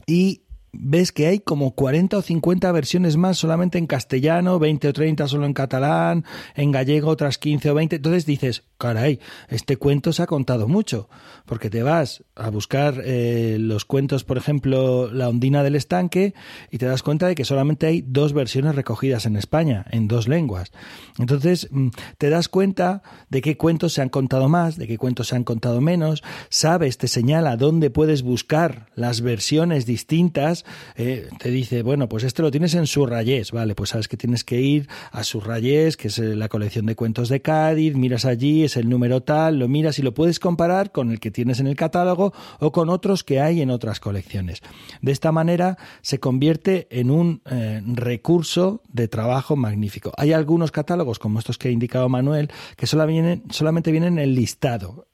y 0.06 0.44
ves 0.72 1.12
que 1.12 1.28
hay 1.28 1.40
como 1.40 1.72
40 1.72 2.18
o 2.18 2.22
50 2.22 2.72
versiones 2.72 3.18
más 3.18 3.38
solamente 3.38 3.78
en 3.78 3.88
castellano, 3.88 4.60
20 4.60 4.88
o 4.90 4.94
30 4.94 5.28
solo 5.28 5.46
en 5.46 5.54
catalán, 5.54 6.26
en 6.56 6.72
gallego 6.72 7.10
otras 7.10 7.38
15 7.38 7.72
o 7.72 7.74
20. 7.76 7.96
Entonces 7.98 8.26
dices, 8.26 8.64
caray, 8.78 9.20
este 9.50 9.78
cuento 9.78 10.14
se 10.14 10.24
ha 10.24 10.28
contado 10.28 10.68
mucho, 10.68 11.10
porque 11.46 11.70
te 11.70 11.84
vas 11.84 12.24
a 12.36 12.50
buscar 12.50 13.02
eh, 13.04 13.58
los 13.60 13.86
cuentos, 13.86 14.24
por 14.24 14.38
ejemplo, 14.38 15.12
La 15.12 15.30
ondina 15.30 15.64
del 15.64 15.76
estanque, 15.76 16.34
y 16.72 16.78
te 16.78 16.86
das 16.86 17.04
cuenta 17.04 17.28
de 17.28 17.36
que 17.36 17.46
solamente 17.46 17.88
hay 17.88 18.04
dos 18.06 18.34
versiones 18.34 18.76
recogidas 18.76 19.26
en 19.26 19.36
España, 19.36 19.86
en 19.92 20.08
dos 20.08 20.28
lenguas. 20.28 20.72
Entonces 21.18 21.70
mm, 21.72 21.90
te 22.18 22.30
das 22.30 22.50
cuenta 22.50 23.02
de 23.30 23.42
qué 23.42 23.58
cuentos 23.58 23.94
se 23.94 24.02
han 24.02 24.10
contado 24.10 24.50
más, 24.50 24.78
de 24.78 24.88
qué 24.88 24.98
cuentos 24.98 25.30
se 25.30 25.36
han 25.36 25.44
contado 25.44 25.82
menos, 25.82 26.24
sabes, 26.50 26.98
te 26.98 27.08
señala 27.08 27.58
dónde 27.58 27.90
puedes 27.90 28.22
buscar 28.22 28.88
las 28.96 29.22
versiones 29.22 29.86
distintas, 29.86 30.57
eh, 30.96 31.30
te 31.40 31.50
dice, 31.50 31.84
bueno, 31.84 32.08
pues 32.10 32.24
este 32.24 32.42
lo 32.42 32.52
tienes 32.52 32.74
en 32.74 32.88
Surrayés, 32.88 33.52
vale, 33.52 33.76
pues 33.76 33.92
sabes 33.92 34.08
que 34.08 34.18
tienes 34.18 34.44
que 34.44 34.62
ir 34.62 34.88
a 35.12 35.24
Surrayés, 35.24 35.98
que 35.98 36.10
es 36.10 36.20
eh, 36.20 36.36
la 36.36 36.50
colección 36.50 36.86
de 36.86 36.96
cuentos 36.96 37.30
de 37.30 37.42
Cádiz, 37.42 37.96
miras 37.96 38.26
allí, 38.26 38.64
es 38.64 38.78
el 38.78 38.90
número 38.90 39.22
tal, 39.22 39.60
lo 39.60 39.68
miras 39.68 40.00
y 40.00 40.02
lo 40.02 40.14
puedes 40.14 40.40
comparar 40.40 40.92
con 40.92 41.12
el 41.12 41.20
que 41.20 41.32
tienes 41.32 41.60
en 41.60 41.68
el 41.68 41.76
catálogo 41.76 42.34
o 42.60 42.72
con 42.72 42.90
otros 42.90 43.24
que 43.24 43.40
hay 43.40 43.62
en 43.62 43.70
otras 43.70 44.00
colecciones. 44.00 44.62
De 45.02 45.12
esta 45.12 45.32
manera 45.32 45.78
se 46.02 46.20
convierte 46.20 46.88
en 46.90 47.12
un 47.12 47.42
eh, 47.50 47.82
recurso 47.86 48.82
de 48.88 49.08
trabajo 49.08 49.56
magnífico. 49.56 50.14
Hay 50.18 50.34
algunos 50.34 50.72
catálogos, 50.72 51.20
como 51.20 51.40
estos 51.40 51.58
que 51.58 51.70
ha 51.70 51.72
indicado 51.72 52.10
Manuel, 52.10 52.50
que 52.76 52.88
solamente 52.88 53.92
vienen 53.92 54.14
en 54.14 54.20
el 54.20 54.36
listado. 54.36 55.07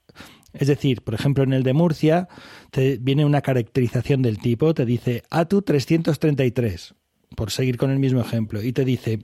Es 0.53 0.67
decir, 0.67 1.01
por 1.01 1.13
ejemplo, 1.13 1.43
en 1.43 1.53
el 1.53 1.63
de 1.63 1.73
Murcia 1.73 2.27
te 2.71 2.97
viene 2.97 3.25
una 3.25 3.41
caracterización 3.41 4.21
del 4.21 4.39
tipo, 4.39 4.73
te 4.73 4.85
dice 4.85 5.23
ATU 5.29 5.61
333, 5.61 6.93
por 7.35 7.51
seguir 7.51 7.77
con 7.77 7.91
el 7.91 7.99
mismo 7.99 8.21
ejemplo, 8.21 8.62
y 8.62 8.71
te 8.71 8.85
dice 8.85 9.19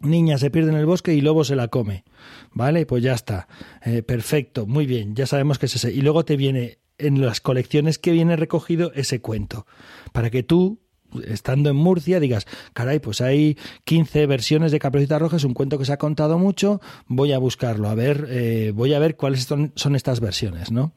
niña 0.00 0.38
se 0.38 0.50
pierde 0.50 0.70
en 0.70 0.76
el 0.76 0.86
bosque 0.86 1.14
y 1.14 1.20
lobo 1.20 1.44
se 1.44 1.56
la 1.56 1.68
come. 1.68 2.04
¿Vale? 2.52 2.86
Pues 2.86 3.02
ya 3.02 3.14
está. 3.14 3.48
Eh, 3.84 4.02
perfecto, 4.02 4.66
muy 4.66 4.86
bien, 4.86 5.14
ya 5.14 5.26
sabemos 5.26 5.58
que 5.58 5.66
es 5.66 5.76
ese. 5.76 5.92
Y 5.92 6.02
luego 6.02 6.24
te 6.24 6.36
viene 6.36 6.78
en 6.98 7.20
las 7.20 7.40
colecciones 7.40 7.98
que 7.98 8.12
viene 8.12 8.36
recogido 8.36 8.92
ese 8.94 9.20
cuento, 9.20 9.66
para 10.12 10.30
que 10.30 10.42
tú 10.42 10.81
estando 11.26 11.70
en 11.70 11.76
Murcia 11.76 12.20
digas, 12.20 12.46
caray, 12.72 12.98
pues 12.98 13.20
hay 13.20 13.56
15 13.84 14.26
versiones 14.26 14.72
de 14.72 14.78
Caperucita 14.78 15.18
Roja, 15.18 15.36
es 15.36 15.44
un 15.44 15.54
cuento 15.54 15.78
que 15.78 15.84
se 15.84 15.92
ha 15.92 15.98
contado 15.98 16.38
mucho, 16.38 16.80
voy 17.06 17.32
a 17.32 17.38
buscarlo, 17.38 17.88
a 17.88 17.94
ver, 17.94 18.26
eh, 18.30 18.72
voy 18.74 18.94
a 18.94 18.98
ver 18.98 19.16
cuáles 19.16 19.44
son, 19.44 19.72
son, 19.76 19.96
estas 19.96 20.20
versiones, 20.20 20.70
¿no? 20.72 20.92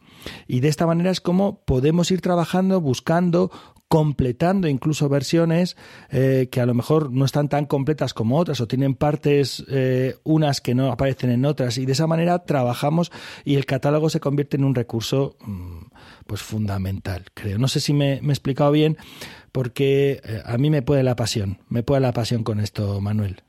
Y 0.48 0.60
de 0.60 0.70
esta 0.70 0.88
manera 0.88 1.12
es 1.12 1.22
como 1.22 1.64
podemos 1.66 2.10
ir 2.12 2.22
trabajando, 2.22 2.82
buscando, 2.82 3.52
completando 3.88 4.68
incluso 4.68 5.10
versiones 5.10 5.78
eh, 6.10 6.50
que 6.52 6.60
a 6.60 6.66
lo 6.66 6.74
mejor 6.74 7.12
no 7.12 7.24
están 7.24 7.50
tan 7.50 7.66
completas 7.66 8.14
como 8.14 8.38
otras 8.38 8.60
o 8.60 8.68
tienen 8.68 8.96
partes 8.96 9.64
eh, 9.70 10.16
unas 10.24 10.60
que 10.60 10.74
no 10.74 10.92
aparecen 10.92 11.30
en 11.30 11.46
otras 11.46 11.78
y 11.78 11.86
de 11.86 11.92
esa 11.92 12.08
manera 12.08 12.40
trabajamos 12.40 13.12
y 13.44 13.56
el 13.56 13.66
catálogo 13.66 14.10
se 14.10 14.20
convierte 14.20 14.58
en 14.58 14.64
un 14.64 14.74
recurso 14.74 15.38
mm, 15.46 15.86
pues 16.26 16.42
fundamental 16.42 17.26
creo 17.34 17.60
no 17.60 17.68
sé 17.68 17.80
si 17.80 17.94
me, 17.94 18.20
me 18.22 18.30
he 18.30 18.32
explicado 18.32 18.72
bien 18.72 18.98
porque 19.56 20.20
eh, 20.26 20.42
a 20.44 20.58
mí 20.58 20.70
me 20.70 20.82
puede 20.82 21.02
la 21.02 21.16
pasión 21.16 21.60
me 21.70 21.82
puede 21.82 22.02
la 22.02 22.12
pasión 22.12 22.44
con 22.44 22.60
esto 22.60 23.00
Manuel. 23.00 23.42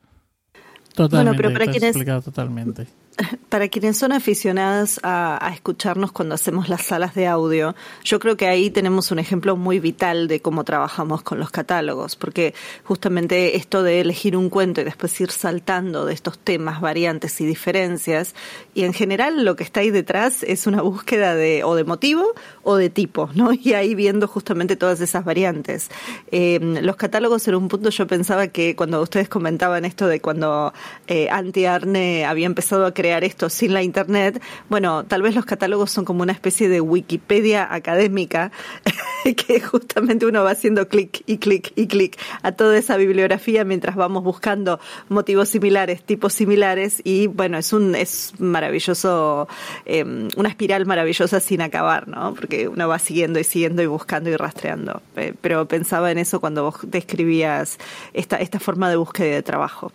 Totalmente 0.94 1.36
bueno, 1.36 1.36
pero 1.36 1.52
para 1.52 1.88
explicado 1.88 2.22
totalmente 2.22 2.86
para 3.48 3.68
quienes 3.68 3.96
son 3.96 4.12
aficionadas 4.12 5.00
a, 5.02 5.50
escucharnos 5.52 6.12
cuando 6.12 6.34
hacemos 6.34 6.68
las 6.68 6.82
salas 6.82 7.14
de 7.14 7.26
audio, 7.26 7.74
yo 8.04 8.18
creo 8.18 8.36
que 8.36 8.46
ahí 8.46 8.70
tenemos 8.70 9.10
un 9.10 9.18
ejemplo 9.18 9.56
muy 9.56 9.80
vital 9.80 10.28
de 10.28 10.40
cómo 10.40 10.64
trabajamos 10.64 11.22
con 11.22 11.38
los 11.38 11.50
catálogos, 11.50 12.16
porque 12.16 12.54
justamente 12.84 13.56
esto 13.56 13.82
de 13.82 14.00
elegir 14.00 14.36
un 14.36 14.50
cuento 14.50 14.80
y 14.80 14.84
después 14.84 15.18
ir 15.20 15.30
saltando 15.30 16.04
de 16.04 16.12
estos 16.12 16.38
temas, 16.38 16.80
variantes 16.80 17.40
y 17.40 17.46
diferencias, 17.46 18.34
y 18.74 18.84
en 18.84 18.92
general 18.92 19.44
lo 19.44 19.56
que 19.56 19.64
está 19.64 19.80
ahí 19.80 19.90
detrás 19.90 20.42
es 20.42 20.66
una 20.66 20.82
búsqueda 20.82 21.34
de 21.34 21.64
o 21.64 21.74
de 21.74 21.84
motivo 21.84 22.34
o 22.62 22.76
de 22.76 22.90
tipo, 22.90 23.30
¿no? 23.34 23.50
Y 23.66 23.72
ahí 23.72 23.96
viendo 23.96 24.28
justamente 24.28 24.76
todas 24.76 25.00
esas 25.00 25.24
variantes. 25.24 25.90
Eh, 26.30 26.60
los 26.82 26.94
catálogos 26.94 27.48
en 27.48 27.56
un 27.56 27.68
punto 27.68 27.90
yo 27.90 28.06
pensaba 28.06 28.46
que 28.46 28.76
cuando 28.76 29.02
ustedes 29.02 29.28
comentaban 29.28 29.84
esto 29.84 30.06
de 30.06 30.20
cuando 30.20 30.72
eh, 31.08 31.28
Anti 31.30 31.64
Arne 31.64 32.24
había 32.24 32.46
empezado 32.46 32.86
a 32.86 32.94
crear 32.94 33.05
esto 33.06 33.48
sin 33.48 33.72
la 33.72 33.82
Internet, 33.82 34.42
bueno, 34.68 35.04
tal 35.04 35.22
vez 35.22 35.34
los 35.34 35.44
catálogos 35.44 35.90
son 35.90 36.04
como 36.04 36.22
una 36.22 36.32
especie 36.32 36.68
de 36.68 36.80
Wikipedia 36.80 37.72
académica, 37.72 38.52
que 39.36 39.60
justamente 39.60 40.26
uno 40.26 40.44
va 40.44 40.50
haciendo 40.50 40.88
clic 40.88 41.22
y 41.26 41.38
clic 41.38 41.72
y 41.76 41.86
clic 41.86 42.18
a 42.42 42.52
toda 42.52 42.76
esa 42.78 42.96
bibliografía 42.96 43.64
mientras 43.64 43.96
vamos 43.96 44.22
buscando 44.22 44.80
motivos 45.08 45.48
similares, 45.48 46.02
tipos 46.02 46.32
similares, 46.32 47.00
y 47.04 47.26
bueno, 47.26 47.58
es 47.58 47.72
un 47.72 47.94
es 47.94 48.32
maravilloso, 48.38 49.48
em, 49.84 50.28
una 50.36 50.48
espiral 50.48 50.86
maravillosa 50.86 51.40
sin 51.40 51.60
acabar, 51.60 52.08
¿no? 52.08 52.34
Porque 52.34 52.68
uno 52.68 52.88
va 52.88 52.98
siguiendo 52.98 53.38
y 53.38 53.44
siguiendo 53.44 53.82
y 53.82 53.86
buscando 53.86 54.30
y 54.30 54.36
rastreando. 54.36 55.02
Eh, 55.16 55.34
pero 55.40 55.66
pensaba 55.66 56.10
en 56.10 56.18
eso 56.18 56.40
cuando 56.40 56.64
vos 56.64 56.76
describías 56.82 57.78
esta, 58.12 58.36
esta 58.36 58.60
forma 58.60 58.90
de 58.90 58.96
búsqueda 58.96 59.34
de 59.34 59.42
trabajo. 59.42 59.92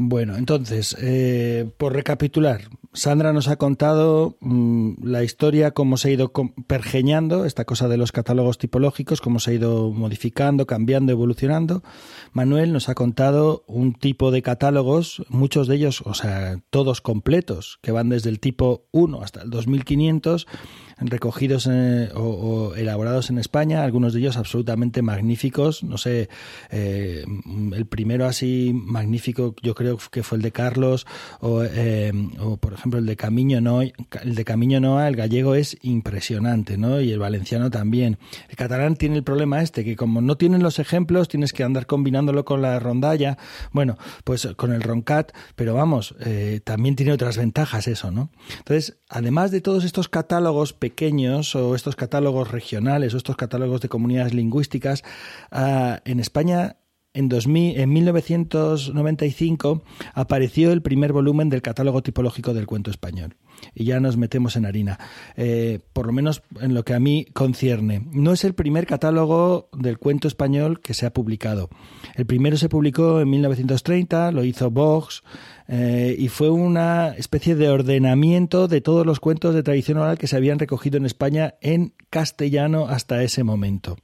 Bueno, 0.00 0.36
entonces, 0.36 0.96
eh, 1.00 1.68
por 1.76 1.92
recapitular, 1.92 2.60
Sandra 2.92 3.32
nos 3.32 3.48
ha 3.48 3.56
contado 3.56 4.36
mm, 4.38 5.04
la 5.04 5.24
historia, 5.24 5.72
cómo 5.72 5.96
se 5.96 6.06
ha 6.06 6.12
ido 6.12 6.32
pergeñando, 6.68 7.44
esta 7.44 7.64
cosa 7.64 7.88
de 7.88 7.96
los 7.96 8.12
catálogos 8.12 8.58
tipológicos, 8.58 9.20
cómo 9.20 9.40
se 9.40 9.50
ha 9.50 9.54
ido 9.54 9.90
modificando, 9.90 10.68
cambiando, 10.68 11.10
evolucionando. 11.10 11.82
Manuel 12.30 12.72
nos 12.72 12.88
ha 12.88 12.94
contado 12.94 13.64
un 13.66 13.92
tipo 13.92 14.30
de 14.30 14.40
catálogos, 14.40 15.24
muchos 15.30 15.66
de 15.66 15.74
ellos, 15.74 16.02
o 16.02 16.14
sea, 16.14 16.60
todos 16.70 17.00
completos, 17.00 17.80
que 17.82 17.90
van 17.90 18.08
desde 18.08 18.30
el 18.30 18.38
tipo 18.38 18.86
1 18.92 19.20
hasta 19.20 19.42
el 19.42 19.50
2500 19.50 20.46
recogidos 21.00 21.68
o, 22.14 22.74
elaborados 22.76 23.30
en 23.30 23.38
España, 23.38 23.84
algunos 23.84 24.12
de 24.12 24.20
ellos 24.20 24.36
absolutamente 24.36 25.02
magníficos. 25.02 25.82
No 25.82 25.98
sé, 25.98 26.28
eh, 26.70 27.24
el 27.72 27.86
primero 27.86 28.26
así 28.26 28.72
magnífico 28.74 29.54
yo 29.62 29.74
creo 29.74 29.98
que 30.10 30.22
fue 30.22 30.36
el 30.36 30.42
de 30.42 30.52
Carlos 30.52 31.06
o, 31.40 31.62
eh, 31.64 32.12
por 32.60 32.72
ejemplo 32.72 32.98
el 32.98 33.06
de 33.06 33.16
Camino 33.16 33.60
Noa, 33.60 33.84
el 34.22 34.34
de 34.34 34.44
Camino 34.44 34.80
Noa, 34.80 35.08
el 35.08 35.16
gallego 35.16 35.54
es 35.54 35.76
impresionante, 35.82 36.76
¿no? 36.76 37.00
Y 37.00 37.12
el 37.12 37.18
valenciano 37.18 37.70
también. 37.70 38.18
El 38.48 38.56
catalán 38.56 38.96
tiene 38.96 39.16
el 39.16 39.24
problema 39.24 39.62
este 39.62 39.84
que 39.84 39.96
como 39.96 40.20
no 40.20 40.36
tienen 40.36 40.62
los 40.62 40.78
ejemplos 40.78 41.28
tienes 41.28 41.52
que 41.52 41.64
andar 41.64 41.86
combinándolo 41.86 42.44
con 42.44 42.62
la 42.62 42.78
rondalla, 42.78 43.38
bueno, 43.72 43.98
pues 44.24 44.48
con 44.56 44.72
el 44.72 44.82
roncat, 44.82 45.32
pero 45.56 45.74
vamos, 45.74 46.14
eh, 46.20 46.60
también 46.64 46.96
tiene 46.96 47.12
otras 47.12 47.36
ventajas 47.36 47.88
eso, 47.88 48.10
¿no? 48.10 48.30
Entonces, 48.58 48.98
además 49.08 49.50
de 49.50 49.60
todos 49.60 49.84
estos 49.84 50.08
catálogos 50.08 50.72
pequeños 50.72 50.87
o 51.54 51.74
estos 51.74 51.96
catálogos 51.96 52.50
regionales 52.50 53.14
o 53.14 53.16
estos 53.16 53.36
catálogos 53.36 53.80
de 53.80 53.88
comunidades 53.88 54.34
lingüísticas, 54.34 55.02
ah, 55.50 56.00
en 56.04 56.20
España 56.20 56.76
en, 57.14 57.28
2000, 57.28 57.80
en 57.80 57.92
1995 57.92 59.82
apareció 60.14 60.72
el 60.72 60.82
primer 60.82 61.12
volumen 61.12 61.48
del 61.48 61.62
catálogo 61.62 62.02
tipológico 62.02 62.54
del 62.54 62.66
cuento 62.66 62.90
español. 62.90 63.36
Y 63.74 63.84
ya 63.86 63.98
nos 63.98 64.16
metemos 64.16 64.54
en 64.54 64.66
harina, 64.66 65.00
eh, 65.36 65.80
por 65.92 66.06
lo 66.06 66.12
menos 66.12 66.42
en 66.60 66.74
lo 66.74 66.84
que 66.84 66.94
a 66.94 67.00
mí 67.00 67.26
concierne. 67.32 68.06
No 68.12 68.32
es 68.32 68.44
el 68.44 68.54
primer 68.54 68.86
catálogo 68.86 69.68
del 69.72 69.98
cuento 69.98 70.28
español 70.28 70.80
que 70.80 70.94
se 70.94 71.06
ha 71.06 71.12
publicado. 71.12 71.68
El 72.14 72.24
primero 72.24 72.56
se 72.56 72.68
publicó 72.68 73.20
en 73.20 73.30
1930, 73.30 74.30
lo 74.30 74.44
hizo 74.44 74.70
Vox, 74.70 75.24
eh, 75.66 76.14
y 76.16 76.28
fue 76.28 76.50
una 76.50 77.08
especie 77.16 77.56
de 77.56 77.68
ordenamiento 77.68 78.68
de 78.68 78.80
todos 78.80 79.04
los 79.04 79.18
cuentos 79.18 79.54
de 79.54 79.64
tradición 79.64 79.98
oral 79.98 80.18
que 80.18 80.28
se 80.28 80.36
habían 80.36 80.60
recogido 80.60 80.96
en 80.96 81.06
España 81.06 81.54
en 81.60 81.94
castellano 82.10 82.86
hasta 82.86 83.22
ese 83.24 83.42
momento. 83.42 83.96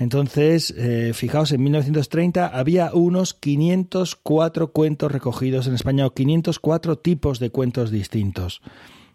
Entonces, 0.00 0.74
eh, 0.78 1.12
fijaos, 1.14 1.52
en 1.52 1.62
1930 1.62 2.46
había 2.46 2.90
unos 2.94 3.34
504 3.34 4.72
cuentos 4.72 5.12
recogidos 5.12 5.66
en 5.66 5.74
España 5.74 6.06
o 6.06 6.14
504 6.14 6.96
tipos 6.96 7.38
de 7.38 7.50
cuentos 7.50 7.90
distintos. 7.90 8.62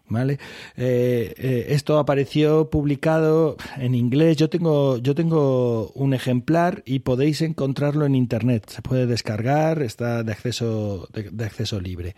¿Vale? 0.08 0.38
Eh, 0.76 1.66
esto 1.70 1.98
apareció 1.98 2.70
publicado 2.70 3.56
en 3.76 3.96
inglés. 3.96 4.36
Yo 4.36 4.48
tengo, 4.48 4.98
yo 4.98 5.16
tengo 5.16 5.90
un 5.96 6.14
ejemplar 6.14 6.84
y 6.86 7.00
podéis 7.00 7.42
encontrarlo 7.42 8.06
en 8.06 8.14
internet. 8.14 8.70
Se 8.70 8.82
puede 8.82 9.06
descargar, 9.06 9.82
está 9.82 10.22
de 10.22 10.30
acceso, 10.30 11.08
de 11.12 11.44
acceso 11.44 11.80
libre. 11.80 12.14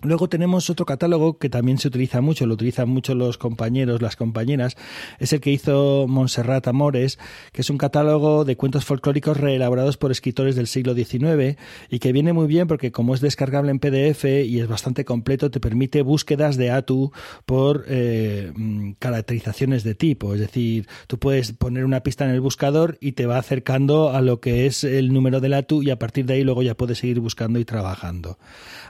Luego 0.00 0.28
tenemos 0.28 0.70
otro 0.70 0.86
catálogo 0.86 1.38
que 1.38 1.48
también 1.48 1.78
se 1.78 1.88
utiliza 1.88 2.20
mucho, 2.20 2.46
lo 2.46 2.54
utilizan 2.54 2.88
mucho 2.88 3.16
los 3.16 3.36
compañeros, 3.36 4.00
las 4.00 4.14
compañeras, 4.14 4.76
es 5.18 5.32
el 5.32 5.40
que 5.40 5.50
hizo 5.50 6.06
Montserrat 6.06 6.68
Amores, 6.68 7.18
que 7.52 7.62
es 7.62 7.70
un 7.70 7.78
catálogo 7.78 8.44
de 8.44 8.56
cuentos 8.56 8.84
folclóricos 8.84 9.36
reelaborados 9.36 9.96
por 9.96 10.12
escritores 10.12 10.54
del 10.54 10.68
siglo 10.68 10.94
XIX 10.94 11.58
y 11.90 11.98
que 11.98 12.12
viene 12.12 12.32
muy 12.32 12.46
bien 12.46 12.68
porque 12.68 12.92
como 12.92 13.12
es 13.12 13.20
descargable 13.20 13.72
en 13.72 13.80
PDF 13.80 14.24
y 14.24 14.60
es 14.60 14.68
bastante 14.68 15.04
completo, 15.04 15.50
te 15.50 15.58
permite 15.58 16.02
búsquedas 16.02 16.56
de 16.56 16.70
ATU 16.70 17.10
por 17.44 17.84
eh, 17.88 18.52
caracterizaciones 19.00 19.82
de 19.82 19.96
tipo, 19.96 20.32
es 20.32 20.40
decir, 20.40 20.86
tú 21.08 21.18
puedes 21.18 21.50
poner 21.50 21.84
una 21.84 22.04
pista 22.04 22.24
en 22.24 22.30
el 22.30 22.40
buscador 22.40 22.98
y 23.00 23.12
te 23.12 23.26
va 23.26 23.38
acercando 23.38 24.10
a 24.10 24.20
lo 24.20 24.38
que 24.38 24.66
es 24.66 24.84
el 24.84 25.12
número 25.12 25.40
del 25.40 25.54
ATU 25.54 25.82
y 25.82 25.90
a 25.90 25.98
partir 25.98 26.24
de 26.26 26.34
ahí 26.34 26.44
luego 26.44 26.62
ya 26.62 26.76
puedes 26.76 26.98
seguir 26.98 27.18
buscando 27.18 27.58
y 27.58 27.64
trabajando. 27.64 28.38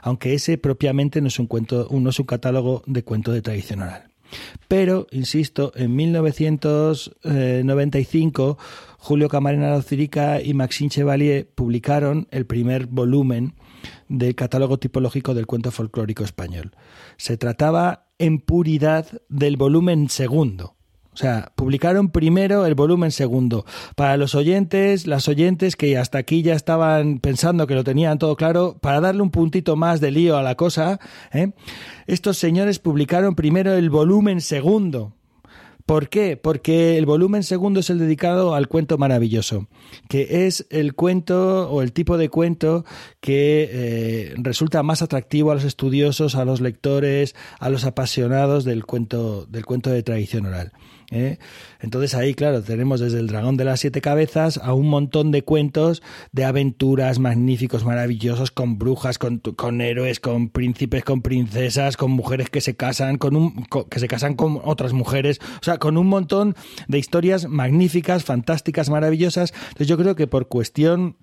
Aunque 0.03 0.35
ese 0.35 0.59
propiamente 0.59 0.98
no 1.21 1.27
es 1.27 1.39
un 1.39 1.47
cuento, 1.47 1.87
no 1.91 2.09
es 2.09 2.19
un 2.19 2.25
catálogo 2.25 2.83
de 2.85 3.03
cuento 3.03 3.31
de 3.31 3.41
tradición 3.41 3.81
oral. 3.81 4.09
Pero, 4.67 5.07
insisto, 5.11 5.71
en 5.75 5.95
1995 5.95 8.57
Julio 8.99 9.29
Camarena 9.29 9.71
Locirica 9.71 10.41
y 10.41 10.53
Maxime 10.53 10.89
Chevalier 10.89 11.49
publicaron 11.55 12.27
el 12.31 12.45
primer 12.45 12.85
volumen 12.85 13.55
del 14.07 14.35
catálogo 14.35 14.77
tipológico 14.77 15.33
del 15.33 15.47
cuento 15.47 15.71
folclórico 15.71 16.23
español. 16.23 16.71
Se 17.17 17.37
trataba 17.37 18.05
en 18.19 18.39
puridad 18.39 19.07
del 19.29 19.57
volumen 19.57 20.09
segundo, 20.09 20.75
o 21.19 21.21
sea, 21.21 21.51
publicaron 21.55 22.11
primero 22.11 22.65
el 22.65 22.75
volumen 22.75 23.11
segundo. 23.11 23.65
Para 23.97 24.15
los 24.15 24.35
oyentes, 24.35 25.05
las 25.05 25.27
oyentes 25.27 25.75
que 25.75 25.97
hasta 25.97 26.17
aquí 26.17 26.43
ya 26.43 26.53
estaban 26.53 27.19
pensando 27.19 27.67
que 27.67 27.75
lo 27.75 27.83
tenían 27.83 28.19
todo 28.19 28.37
claro, 28.37 28.77
para 28.79 29.01
darle 29.01 29.21
un 29.21 29.29
puntito 29.29 29.75
más 29.75 29.99
de 29.99 30.11
lío 30.11 30.37
a 30.37 30.43
la 30.43 30.55
cosa, 30.55 31.01
¿eh? 31.33 31.51
estos 32.07 32.37
señores 32.37 32.79
publicaron 32.79 33.35
primero 33.35 33.73
el 33.73 33.89
volumen 33.89 34.39
segundo. 34.39 35.11
¿Por 35.85 36.07
qué? 36.07 36.37
Porque 36.37 36.97
el 36.97 37.05
volumen 37.05 37.43
segundo 37.43 37.81
es 37.81 37.89
el 37.89 37.99
dedicado 37.99 38.55
al 38.55 38.69
cuento 38.69 38.97
maravilloso, 38.97 39.67
que 40.07 40.45
es 40.45 40.67
el 40.69 40.93
cuento 40.93 41.69
o 41.69 41.81
el 41.81 41.91
tipo 41.91 42.17
de 42.17 42.29
cuento 42.29 42.85
que 43.19 43.67
eh, 43.69 44.33
resulta 44.37 44.83
más 44.83 45.01
atractivo 45.01 45.51
a 45.51 45.55
los 45.55 45.65
estudiosos, 45.65 46.35
a 46.35 46.45
los 46.45 46.61
lectores, 46.61 47.35
a 47.59 47.69
los 47.69 47.83
apasionados 47.83 48.63
del 48.63 48.85
cuento, 48.85 49.47
del 49.47 49.65
cuento 49.65 49.89
de 49.89 50.03
tradición 50.03 50.45
oral. 50.45 50.71
¿Eh? 51.11 51.37
Entonces 51.79 52.15
ahí, 52.15 52.33
claro, 52.33 52.61
tenemos 52.61 52.99
desde 52.99 53.19
el 53.19 53.27
dragón 53.27 53.57
de 53.57 53.65
las 53.65 53.79
siete 53.79 54.01
cabezas 54.01 54.59
a 54.61 54.73
un 54.73 54.87
montón 54.87 55.31
de 55.31 55.43
cuentos 55.43 56.01
de 56.31 56.45
aventuras 56.45 57.19
magníficos, 57.19 57.85
maravillosos, 57.85 58.51
con 58.51 58.77
brujas, 58.77 59.17
con, 59.17 59.39
con 59.39 59.81
héroes, 59.81 60.19
con 60.19 60.49
príncipes, 60.49 61.03
con 61.03 61.21
princesas, 61.21 61.97
con 61.97 62.11
mujeres 62.11 62.49
que 62.49 62.61
se 62.61 62.75
casan, 62.75 63.17
con 63.17 63.35
un, 63.35 63.65
que 63.89 63.99
se 63.99 64.07
casan 64.07 64.35
con 64.35 64.59
otras 64.63 64.93
mujeres, 64.93 65.39
o 65.61 65.63
sea, 65.63 65.77
con 65.77 65.97
un 65.97 66.07
montón 66.07 66.55
de 66.87 66.99
historias 66.99 67.47
magníficas, 67.47 68.23
fantásticas, 68.23 68.89
maravillosas. 68.89 69.53
Entonces 69.53 69.87
yo 69.87 69.97
creo 69.97 70.15
que 70.15 70.27
por 70.27 70.47
cuestión 70.47 71.17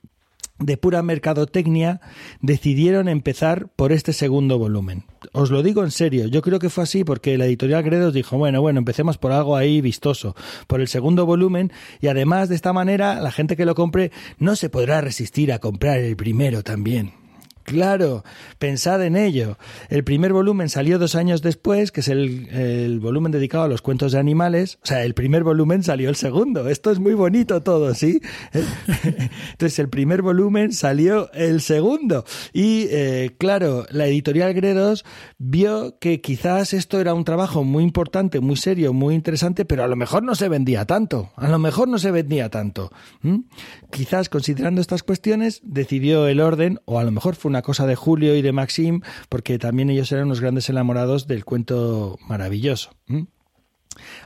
de 0.58 0.76
pura 0.76 1.02
mercadotecnia, 1.02 2.00
decidieron 2.40 3.08
empezar 3.08 3.68
por 3.76 3.92
este 3.92 4.12
segundo 4.12 4.58
volumen. 4.58 5.04
Os 5.32 5.50
lo 5.50 5.62
digo 5.62 5.84
en 5.84 5.90
serio, 5.90 6.26
yo 6.26 6.42
creo 6.42 6.58
que 6.58 6.70
fue 6.70 6.84
así 6.84 7.04
porque 7.04 7.36
la 7.36 7.46
editorial 7.46 7.82
Gredos 7.82 8.14
dijo, 8.14 8.38
bueno, 8.38 8.60
bueno, 8.60 8.78
empecemos 8.78 9.18
por 9.18 9.32
algo 9.32 9.56
ahí 9.56 9.80
vistoso, 9.80 10.34
por 10.66 10.80
el 10.80 10.88
segundo 10.88 11.26
volumen, 11.26 11.72
y 12.00 12.08
además 12.08 12.48
de 12.48 12.54
esta 12.54 12.72
manera 12.72 13.20
la 13.20 13.32
gente 13.32 13.56
que 13.56 13.66
lo 13.66 13.74
compre 13.74 14.12
no 14.38 14.56
se 14.56 14.70
podrá 14.70 15.00
resistir 15.00 15.52
a 15.52 15.58
comprar 15.58 15.98
el 15.98 16.16
primero 16.16 16.62
también. 16.62 17.25
Claro, 17.66 18.22
pensad 18.60 19.04
en 19.04 19.16
ello. 19.16 19.58
El 19.88 20.04
primer 20.04 20.32
volumen 20.32 20.68
salió 20.68 21.00
dos 21.00 21.16
años 21.16 21.42
después, 21.42 21.90
que 21.90 21.98
es 21.98 22.06
el, 22.06 23.00
volumen 23.00 23.32
dedicado 23.32 23.64
a 23.64 23.68
los 23.68 23.82
cuentos 23.82 24.12
de 24.12 24.20
animales. 24.20 24.78
O 24.84 24.86
sea, 24.86 25.02
el 25.02 25.14
primer 25.14 25.42
volumen 25.42 25.82
salió 25.82 26.08
el 26.08 26.14
segundo. 26.14 26.68
Esto 26.68 26.92
es 26.92 27.00
muy 27.00 27.14
bonito 27.14 27.60
todo, 27.64 27.92
¿sí? 27.92 28.20
Entonces, 29.50 29.80
el 29.80 29.88
primer 29.88 30.22
volumen 30.22 30.72
salió 30.72 31.28
el 31.32 31.60
segundo. 31.60 32.24
Y, 32.52 32.86
eh, 32.90 33.34
claro, 33.36 33.84
la 33.90 34.06
editorial 34.06 34.54
Gredos 34.54 35.04
vio 35.36 35.98
que 35.98 36.20
quizás 36.20 36.72
esto 36.72 37.00
era 37.00 37.14
un 37.14 37.24
trabajo 37.24 37.64
muy 37.64 37.82
importante, 37.82 38.38
muy 38.38 38.54
serio, 38.54 38.92
muy 38.92 39.16
interesante, 39.16 39.64
pero 39.64 39.82
a 39.82 39.88
lo 39.88 39.96
mejor 39.96 40.22
no 40.22 40.36
se 40.36 40.48
vendía 40.48 40.84
tanto. 40.84 41.32
A 41.34 41.48
lo 41.48 41.58
mejor 41.58 41.88
no 41.88 41.98
se 41.98 42.12
vendía 42.12 42.48
tanto. 42.48 42.92
Quizás, 43.96 44.28
considerando 44.28 44.82
estas 44.82 45.02
cuestiones, 45.02 45.62
decidió 45.64 46.28
el 46.28 46.40
orden, 46.40 46.80
o 46.84 46.98
a 46.98 47.04
lo 47.04 47.10
mejor 47.10 47.34
fue 47.34 47.48
una 47.48 47.62
cosa 47.62 47.86
de 47.86 47.96
Julio 47.96 48.36
y 48.36 48.42
de 48.42 48.52
Maxim, 48.52 49.00
porque 49.30 49.58
también 49.58 49.88
ellos 49.88 50.12
eran 50.12 50.26
unos 50.26 50.42
grandes 50.42 50.68
enamorados 50.68 51.26
del 51.26 51.46
cuento 51.46 52.18
maravilloso. 52.20 52.90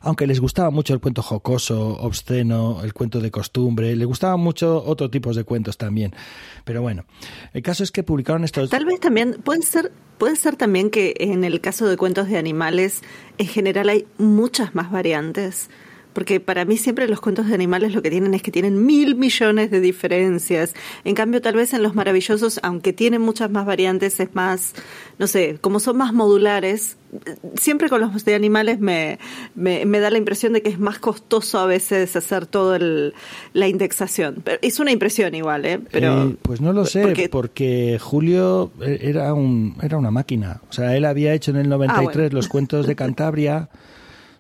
Aunque 0.01 0.27
les 0.27 0.41
gustaba 0.41 0.71
mucho 0.71 0.93
el 0.93 0.99
cuento 0.99 1.23
jocoso, 1.23 1.97
obsceno, 2.01 2.83
el 2.83 2.93
cuento 2.93 3.21
de 3.21 3.31
costumbre, 3.31 3.95
les 3.95 4.09
gustaban 4.09 4.41
mucho 4.41 4.83
otros 4.85 5.13
tipos 5.13 5.37
de 5.37 5.45
cuentos 5.45 5.79
también. 5.79 6.17
Pero 6.65 6.83
bueno, 6.83 7.05
el 7.53 7.63
caso 7.63 7.85
es 7.85 7.93
que 7.93 8.03
publicaron 8.03 8.43
estos. 8.43 8.71
Tal 8.71 8.87
vez 8.87 8.99
también 8.99 9.41
puede 9.45 9.63
ser, 9.63 9.93
puede 10.19 10.35
ser 10.35 10.57
también 10.57 10.91
que 10.91 11.15
en 11.21 11.45
el 11.45 11.61
caso 11.61 11.87
de 11.87 11.97
cuentos 11.97 12.27
de 12.27 12.39
animales, 12.39 13.03
en 13.39 13.47
general 13.47 13.89
hay 13.89 14.09
muchas 14.19 14.75
más 14.75 14.91
variantes 14.91 15.71
porque 16.21 16.39
para 16.39 16.67
mí 16.67 16.77
siempre 16.77 17.09
los 17.09 17.19
cuentos 17.19 17.49
de 17.49 17.55
animales 17.55 17.95
lo 17.95 18.03
que 18.03 18.11
tienen 18.11 18.35
es 18.35 18.43
que 18.43 18.51
tienen 18.53 18.85
mil 18.85 19.15
millones 19.15 19.71
de 19.71 19.81
diferencias. 19.81 20.75
En 21.03 21.15
cambio, 21.15 21.41
tal 21.41 21.55
vez 21.55 21.73
en 21.73 21.83
los 21.83 21.95
maravillosos, 21.95 22.61
aunque 22.63 22.93
tienen 22.93 23.23
muchas 23.23 23.51
más 23.51 23.65
variantes, 23.65 24.21
es 24.21 24.35
más, 24.35 24.75
no 25.19 25.27
sé, 25.27 25.57
como 25.63 25.81
son 25.81 25.97
más 25.97 26.13
modulares, 26.13 26.99
siempre 27.55 27.89
con 27.89 28.03
los 28.03 28.23
de 28.23 28.35
animales 28.35 28.81
me, 28.81 29.19
me, 29.55 29.99
da 29.99 30.11
la 30.11 30.19
impresión 30.19 30.53
de 30.53 30.61
que 30.61 30.69
es 30.69 30.79
más 30.79 30.99
costoso 30.99 31.59
a 31.59 31.65
veces 31.65 32.15
hacer 32.15 32.45
toda 32.45 32.79
la 33.55 33.69
indexación. 33.69 34.43
Pero 34.45 34.59
es 34.61 34.79
una 34.79 34.93
impresión 34.93 35.35
igual, 35.35 35.65
¿eh? 35.65 35.81
Pero, 35.91 36.25
eh, 36.25 36.37
pues 36.43 36.61
no 36.61 36.75
lo 36.75 36.85
sé, 36.85 37.31
porque, 37.33 37.99
Julio 37.99 38.73
era, 38.79 39.33
un, 39.33 39.75
era 39.81 39.97
una 39.97 40.11
máquina. 40.11 40.61
O 40.69 40.73
sea, 40.75 40.95
él 40.99 41.07
había 41.07 41.33
hecho 41.33 41.51
en 41.51 41.57
el 41.57 41.71
93 41.71 42.31
ah, 42.31 42.35
los 42.35 42.47
cuentos 42.47 42.87
de 42.87 42.95
Cantabria. 42.95 43.71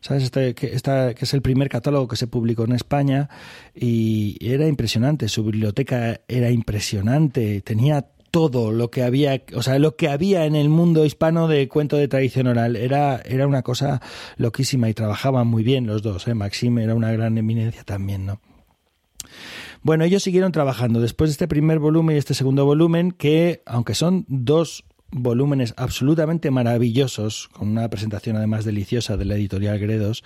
¿sabes? 0.00 0.24
Este, 0.24 0.54
que, 0.54 0.74
es 0.74 1.34
el 1.34 1.42
primer 1.42 1.68
catálogo 1.68 2.08
que 2.08 2.16
se 2.16 2.26
publicó 2.26 2.64
en 2.64 2.72
España 2.72 3.28
y 3.74 4.36
era 4.40 4.66
impresionante, 4.66 5.28
su 5.28 5.44
biblioteca 5.44 6.20
era 6.28 6.50
impresionante, 6.50 7.60
tenía 7.62 8.06
todo 8.30 8.72
lo 8.72 8.90
que 8.90 9.02
había, 9.02 9.42
o 9.54 9.62
sea, 9.62 9.78
lo 9.78 9.96
que 9.96 10.08
había 10.08 10.46
en 10.46 10.54
el 10.54 10.68
mundo 10.68 11.04
hispano 11.04 11.48
de 11.48 11.68
cuento 11.68 11.96
de 11.96 12.08
tradición 12.08 12.46
oral. 12.46 12.76
Era, 12.76 13.20
era 13.24 13.46
una 13.46 13.62
cosa 13.62 14.00
loquísima 14.36 14.88
y 14.88 14.94
trabajaban 14.94 15.46
muy 15.46 15.64
bien 15.64 15.86
los 15.86 16.02
dos. 16.02 16.28
¿eh? 16.28 16.34
Maxim 16.34 16.78
era 16.78 16.94
una 16.94 17.12
gran 17.12 17.36
eminencia 17.38 17.82
también, 17.84 18.26
¿no? 18.26 18.40
Bueno, 19.82 20.04
ellos 20.04 20.22
siguieron 20.22 20.52
trabajando 20.52 21.00
después 21.00 21.30
de 21.30 21.32
este 21.32 21.48
primer 21.48 21.78
volumen 21.78 22.14
y 22.14 22.18
este 22.18 22.34
segundo 22.34 22.66
volumen, 22.66 23.12
que 23.12 23.62
aunque 23.64 23.94
son 23.94 24.26
dos 24.28 24.84
volúmenes 25.12 25.74
absolutamente 25.76 26.50
maravillosos, 26.50 27.48
con 27.48 27.68
una 27.68 27.88
presentación 27.88 28.36
además 28.36 28.64
deliciosa 28.64 29.16
de 29.16 29.24
la 29.24 29.34
editorial 29.34 29.78
Gredos, 29.78 30.24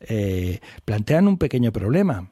eh, 0.00 0.60
plantean 0.84 1.28
un 1.28 1.38
pequeño 1.38 1.72
problema. 1.72 2.30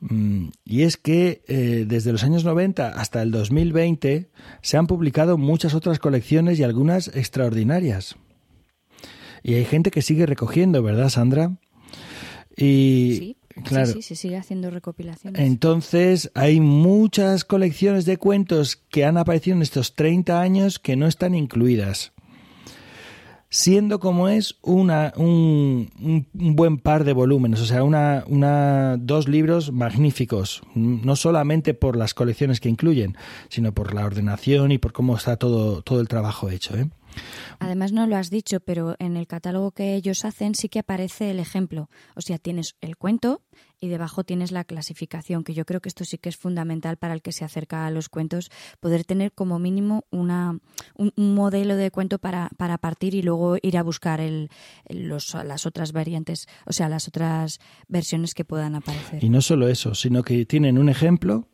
Mm, 0.00 0.48
y 0.64 0.82
es 0.82 0.96
que 0.96 1.42
eh, 1.48 1.84
desde 1.86 2.12
los 2.12 2.22
años 2.22 2.44
90 2.44 2.88
hasta 2.88 3.22
el 3.22 3.30
2020 3.30 4.30
se 4.62 4.76
han 4.76 4.86
publicado 4.86 5.38
muchas 5.38 5.74
otras 5.74 5.98
colecciones 5.98 6.58
y 6.58 6.62
algunas 6.62 7.08
extraordinarias. 7.08 8.16
Y 9.42 9.54
hay 9.54 9.64
gente 9.64 9.90
que 9.90 10.02
sigue 10.02 10.26
recogiendo, 10.26 10.82
¿verdad, 10.82 11.08
Sandra? 11.08 11.58
Y 12.56 13.36
Claro. 13.64 13.92
Sí, 13.92 14.02
se 14.02 14.16
sigue 14.16 14.36
haciendo 14.36 14.70
recopilaciones. 14.70 15.40
Entonces, 15.40 16.30
hay 16.34 16.60
muchas 16.60 17.44
colecciones 17.44 18.04
de 18.04 18.16
cuentos 18.16 18.76
que 18.76 19.04
han 19.04 19.16
aparecido 19.16 19.56
en 19.56 19.62
estos 19.62 19.94
30 19.94 20.40
años 20.40 20.78
que 20.78 20.96
no 20.96 21.06
están 21.06 21.34
incluidas. 21.34 22.12
Siendo 23.50 23.98
como 23.98 24.28
es 24.28 24.56
una, 24.60 25.14
un, 25.16 25.90
un 26.34 26.56
buen 26.56 26.76
par 26.76 27.04
de 27.04 27.14
volúmenes, 27.14 27.60
o 27.60 27.64
sea, 27.64 27.82
una, 27.82 28.24
una, 28.26 28.98
dos 28.98 29.26
libros 29.26 29.72
magníficos, 29.72 30.60
no 30.74 31.16
solamente 31.16 31.72
por 31.72 31.96
las 31.96 32.12
colecciones 32.12 32.60
que 32.60 32.68
incluyen, 32.68 33.16
sino 33.48 33.72
por 33.72 33.94
la 33.94 34.04
ordenación 34.04 34.70
y 34.70 34.76
por 34.76 34.92
cómo 34.92 35.16
está 35.16 35.38
todo, 35.38 35.80
todo 35.80 36.00
el 36.00 36.08
trabajo 36.08 36.50
hecho. 36.50 36.76
¿eh? 36.76 36.90
Además, 37.58 37.92
no 37.92 38.06
lo 38.06 38.16
has 38.16 38.30
dicho, 38.30 38.60
pero 38.60 38.96
en 38.98 39.16
el 39.16 39.26
catálogo 39.26 39.72
que 39.72 39.94
ellos 39.94 40.24
hacen 40.24 40.54
sí 40.54 40.68
que 40.68 40.80
aparece 40.80 41.30
el 41.30 41.40
ejemplo. 41.40 41.88
O 42.14 42.20
sea, 42.20 42.38
tienes 42.38 42.76
el 42.80 42.96
cuento 42.96 43.42
y 43.80 43.88
debajo 43.88 44.24
tienes 44.24 44.52
la 44.52 44.64
clasificación, 44.64 45.44
que 45.44 45.54
yo 45.54 45.64
creo 45.64 45.80
que 45.80 45.88
esto 45.88 46.04
sí 46.04 46.18
que 46.18 46.28
es 46.28 46.36
fundamental 46.36 46.96
para 46.96 47.14
el 47.14 47.22
que 47.22 47.32
se 47.32 47.44
acerca 47.44 47.86
a 47.86 47.90
los 47.90 48.08
cuentos, 48.08 48.50
poder 48.80 49.04
tener 49.04 49.32
como 49.32 49.58
mínimo 49.58 50.04
una, 50.10 50.58
un, 50.94 51.12
modelo 51.16 51.76
de 51.76 51.90
cuento 51.90 52.18
para, 52.18 52.50
para, 52.56 52.78
partir 52.78 53.14
y 53.14 53.22
luego 53.22 53.56
ir 53.62 53.78
a 53.78 53.82
buscar 53.82 54.20
el, 54.20 54.50
los, 54.88 55.34
las 55.34 55.66
otras 55.66 55.92
variantes, 55.92 56.48
o 56.66 56.72
sea, 56.72 56.88
las 56.88 57.06
otras 57.08 57.60
versiones 57.86 58.34
que 58.34 58.44
puedan 58.44 58.74
aparecer. 58.74 59.22
Y 59.22 59.28
no 59.28 59.40
solo 59.40 59.68
eso, 59.68 59.94
sino 59.94 60.22
que 60.22 60.44
tienen 60.44 60.78
un 60.78 60.88
ejemplo, 60.88 61.48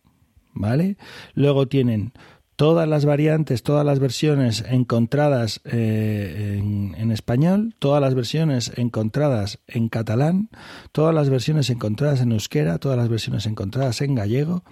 ¿vale? 0.55 0.97
Luego 1.35 1.69
tienen 1.69 2.13
todas 2.57 2.89
las 2.89 3.05
variantes, 3.05 3.63
todas 3.63 3.85
las 3.85 3.99
versiones 3.99 4.65
encontradas 4.69 5.61
eh, 5.65 6.61
en, 6.61 7.11
español, 7.11 7.75
todas 7.79 8.01
las 8.01 8.15
versiones 8.15 8.73
encontradas 8.77 9.61
en 9.67 9.89
catalán, 9.89 10.51
todas 10.93 11.15
las 11.15 11.31
versiones 11.31 11.71
encontradas 11.71 12.21
en 12.21 12.33
euskera, 12.33 12.79
todas 12.79 12.97
las 12.97 13.09
versiones 13.09 13.47
encontradas 13.47 14.01
en 14.01 14.15
gallego 14.15 14.65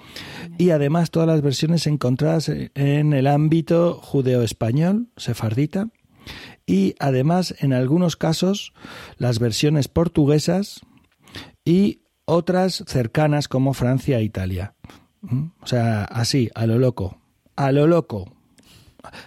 y 0.59 0.71
además 0.71 1.11
todas 1.11 1.29
las 1.29 1.43
versiones 1.43 1.87
encontradas 1.87 2.49
en 2.49 3.13
el 3.13 3.27
ámbito 3.27 3.95
judeo-español, 4.03 5.09
sefardita, 5.17 5.89
y 6.67 6.95
además 7.01 7.55
en 7.59 7.73
algunos 7.73 8.17
casos 8.17 8.73
las 9.17 9.41
versiones 9.41 9.89
portuguesas 9.89 10.81
y 11.65 12.03
otras 12.25 12.85
cercanas 12.87 13.49
como 13.49 13.75
Francia 13.75 14.19
e 14.19 14.23
Italia. 14.23 14.75
¿Mm? 15.23 15.47
O 15.61 15.67
sea, 15.67 16.05
así, 16.05 16.51
a 16.55 16.67
lo 16.67 16.79
loco 16.79 17.22
a 17.57 17.73
lo 17.73 17.87
loco. 17.87 18.33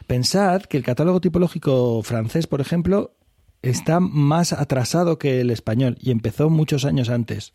Pensad 0.08 0.64
que 0.64 0.78
el 0.78 0.84
catálogo 0.84 1.22
tipológico 1.22 2.02
francés, 2.04 2.48
por 2.48 2.62
ejemplo, 2.62 3.16
está 3.62 4.00
más 4.00 4.54
atrasado 4.54 5.18
que 5.18 5.42
el 5.42 5.50
español 5.50 5.98
y 6.00 6.12
empezó 6.12 6.50
muchos 6.50 6.86
años 6.86 7.10
antes. 7.10 7.54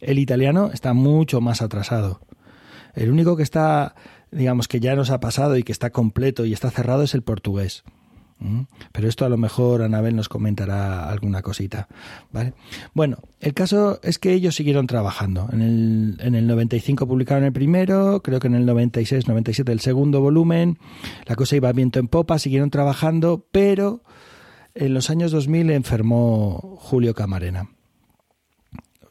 El 0.00 0.18
italiano 0.18 0.70
está 0.72 0.92
mucho 0.94 1.40
más 1.40 1.62
atrasado. 1.62 2.20
El 2.94 3.10
único 3.10 3.36
que 3.36 3.42
está, 3.42 3.94
digamos, 4.30 4.68
que 4.68 4.80
ya 4.80 4.94
nos 4.94 5.10
ha 5.10 5.20
pasado 5.20 5.56
y 5.56 5.62
que 5.62 5.72
está 5.72 5.90
completo 5.90 6.44
y 6.44 6.52
está 6.52 6.70
cerrado 6.70 7.02
es 7.02 7.14
el 7.14 7.22
portugués. 7.22 7.84
Pero 8.92 9.08
esto 9.08 9.24
a 9.24 9.28
lo 9.28 9.38
mejor 9.38 9.82
Anabel 9.82 10.14
nos 10.14 10.28
comentará 10.28 11.08
alguna 11.08 11.42
cosita. 11.42 11.88
¿vale? 12.32 12.52
Bueno, 12.92 13.18
el 13.40 13.54
caso 13.54 13.98
es 14.02 14.18
que 14.18 14.32
ellos 14.32 14.54
siguieron 14.54 14.86
trabajando. 14.86 15.48
En 15.52 15.62
el, 15.62 16.16
en 16.20 16.34
el 16.34 16.46
95 16.46 17.06
publicaron 17.06 17.44
el 17.44 17.52
primero, 17.52 18.22
creo 18.22 18.38
que 18.38 18.48
en 18.48 18.54
el 18.54 18.66
96, 18.66 19.26
97 19.26 19.72
el 19.72 19.80
segundo 19.80 20.20
volumen. 20.20 20.78
La 21.24 21.34
cosa 21.34 21.56
iba 21.56 21.72
viento 21.72 21.98
en 21.98 22.08
popa, 22.08 22.38
siguieron 22.38 22.70
trabajando, 22.70 23.46
pero 23.50 24.02
en 24.74 24.92
los 24.92 25.08
años 25.08 25.32
2000 25.32 25.70
enfermó 25.70 26.76
Julio 26.78 27.14
Camarena. 27.14 27.70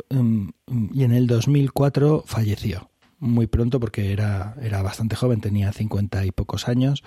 Mm, 0.09 0.49
y 0.93 1.03
en 1.03 1.11
el 1.11 1.25
2004 1.25 2.23
falleció. 2.27 2.91
Muy 3.17 3.47
pronto 3.47 3.79
porque 3.79 4.11
era, 4.11 4.55
era 4.61 4.83
bastante 4.83 5.15
joven, 5.15 5.41
tenía 5.41 5.71
50 5.71 6.25
y 6.25 6.31
pocos 6.31 6.67
años 6.67 7.03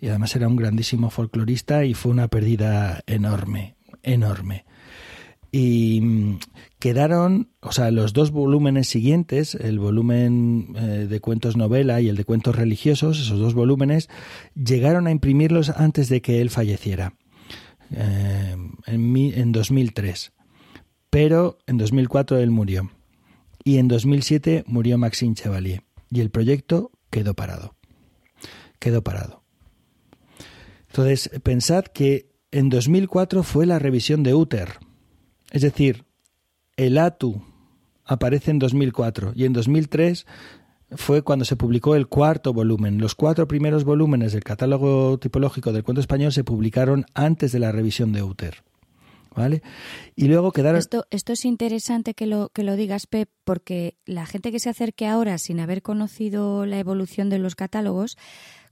y 0.00 0.08
además 0.08 0.34
era 0.36 0.48
un 0.48 0.56
grandísimo 0.56 1.10
folclorista 1.10 1.84
y 1.84 1.94
fue 1.94 2.12
una 2.12 2.28
pérdida 2.28 3.00
enorme, 3.06 3.76
enorme. 4.02 4.64
y 5.52 6.00
mm, 6.00 6.38
quedaron, 6.78 7.50
o 7.60 7.72
sea, 7.72 7.90
los 7.90 8.12
dos 8.12 8.30
volúmenes 8.30 8.88
siguientes, 8.88 9.54
el 9.54 9.78
volumen 9.78 10.74
eh, 10.76 11.06
de 11.08 11.20
cuentos 11.20 11.56
novela 11.56 12.00
y 12.00 12.08
el 12.08 12.16
de 12.16 12.24
cuentos 12.24 12.56
religiosos, 12.56 13.20
esos 13.20 13.38
dos 13.38 13.54
volúmenes, 13.54 14.08
llegaron 14.54 15.06
a 15.06 15.10
imprimirlos 15.10 15.70
antes 15.70 16.08
de 16.08 16.22
que 16.22 16.40
él 16.40 16.50
falleciera, 16.50 17.14
eh, 17.92 18.56
en, 18.86 19.16
en 19.16 19.52
2003. 19.52 20.32
Pero 21.10 21.58
en 21.66 21.76
2004 21.76 22.38
él 22.38 22.50
murió. 22.50 22.90
Y 23.64 23.78
en 23.78 23.88
2007 23.88 24.64
murió 24.66 24.96
Maxime 24.96 25.34
Chevalier. 25.34 25.82
Y 26.08 26.20
el 26.20 26.30
proyecto 26.30 26.92
quedó 27.10 27.34
parado. 27.34 27.74
Quedó 28.78 29.02
parado. 29.02 29.39
Entonces, 30.90 31.30
pensad 31.42 31.84
que 31.84 32.30
en 32.50 32.68
2004 32.68 33.42
fue 33.44 33.64
la 33.64 33.78
revisión 33.78 34.22
de 34.22 34.34
Uther. 34.34 34.78
Es 35.52 35.62
decir, 35.62 36.04
el 36.76 36.98
ATU 36.98 37.42
aparece 38.04 38.50
en 38.50 38.58
2004 38.58 39.32
y 39.36 39.44
en 39.44 39.52
2003 39.52 40.26
fue 40.96 41.22
cuando 41.22 41.44
se 41.44 41.54
publicó 41.54 41.94
el 41.94 42.08
cuarto 42.08 42.52
volumen. 42.52 42.98
Los 42.98 43.14
cuatro 43.14 43.46
primeros 43.46 43.84
volúmenes 43.84 44.32
del 44.32 44.42
catálogo 44.42 45.18
tipológico 45.18 45.72
del 45.72 45.84
cuento 45.84 46.00
español 46.00 46.32
se 46.32 46.42
publicaron 46.42 47.06
antes 47.14 47.52
de 47.52 47.60
la 47.60 47.70
revisión 47.70 48.12
de 48.12 48.22
Uther. 48.24 48.64
¿Vale? 49.36 49.62
Y 50.16 50.26
luego 50.26 50.50
quedaron. 50.50 50.80
Esto, 50.80 51.06
esto 51.10 51.32
es 51.32 51.44
interesante 51.44 52.14
que 52.14 52.26
lo, 52.26 52.48
que 52.48 52.64
lo 52.64 52.74
digas, 52.74 53.06
Pep, 53.06 53.30
porque 53.44 53.96
la 54.04 54.26
gente 54.26 54.50
que 54.50 54.58
se 54.58 54.70
acerque 54.70 55.06
ahora 55.06 55.38
sin 55.38 55.60
haber 55.60 55.82
conocido 55.82 56.66
la 56.66 56.80
evolución 56.80 57.30
de 57.30 57.38
los 57.38 57.54
catálogos 57.54 58.18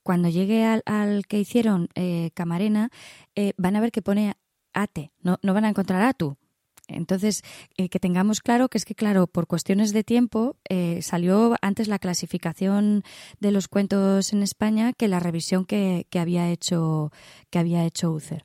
cuando 0.09 0.31
llegue 0.31 0.65
al, 0.65 1.27
que 1.27 1.39
hicieron 1.39 1.91
eh, 1.95 2.31
Camarena, 2.33 2.89
eh, 3.35 3.53
van 3.59 3.77
a 3.77 3.81
ver 3.83 3.93
que 3.93 4.01
pone 4.01 4.39
ATE, 4.73 5.13
no, 5.21 5.39
no 5.43 5.53
van 5.53 5.67
a 5.67 5.69
encontrar 5.69 6.01
ATU. 6.01 6.39
Entonces, 6.87 7.43
eh, 7.77 7.91
que 7.91 8.01
tengamos 8.01 8.41
claro 8.41 8.71
que 8.71 8.79
es 8.79 8.87
que, 8.87 8.95
claro, 8.95 9.27
por 9.27 9.47
cuestiones 9.47 9.93
de 9.93 10.05
tiempo, 10.05 10.57
salió 11.03 11.57
antes 11.61 11.89
la 11.89 11.99
clasificación 11.99 13.03
de 13.39 13.51
los 13.51 13.69
cuentos 13.69 14.33
en 14.33 14.43
España 14.43 14.95
que 14.95 15.09
la 15.09 15.21
revisión 15.21 15.67
que, 15.67 16.07
que 16.09 16.19
había 16.19 16.49
hecho 16.49 17.13
que 17.51 17.59
había 17.59 17.85
hecho 17.85 18.11
UCER. 18.11 18.45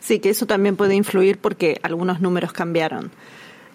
Sí, 0.00 0.20
que 0.20 0.30
eso 0.30 0.46
también 0.46 0.76
puede 0.76 0.94
influir 0.94 1.38
porque 1.38 1.78
algunos 1.82 2.22
números 2.22 2.54
cambiaron. 2.54 3.12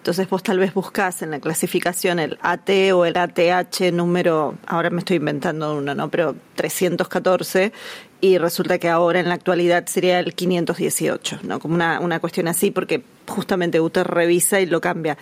Entonces 0.02 0.28
vos 0.28 0.42
tal 0.42 0.58
vez 0.58 0.74
buscás 0.74 1.22
en 1.22 1.30
la 1.30 1.38
clasificación 1.38 2.18
el 2.18 2.36
AT 2.42 2.68
o 2.92 3.04
el 3.04 3.16
ATH 3.16 3.92
número, 3.92 4.56
ahora 4.66 4.90
me 4.90 4.98
estoy 4.98 5.18
inventando 5.18 5.78
uno, 5.78 5.94
¿no? 5.94 6.08
Pero 6.08 6.34
314 6.56 7.72
y 8.20 8.36
resulta 8.38 8.78
que 8.78 8.88
ahora 8.88 9.20
en 9.20 9.28
la 9.28 9.34
actualidad 9.34 9.86
sería 9.86 10.18
el 10.18 10.34
518, 10.34 11.42
¿no? 11.44 11.60
Como 11.60 11.76
una, 11.76 12.00
una 12.00 12.18
cuestión 12.18 12.48
así 12.48 12.72
porque 12.72 13.04
justamente 13.28 13.80
UTER 13.80 14.08
revisa 14.08 14.60
y 14.60 14.66
lo 14.66 14.80
cambia. 14.80 15.18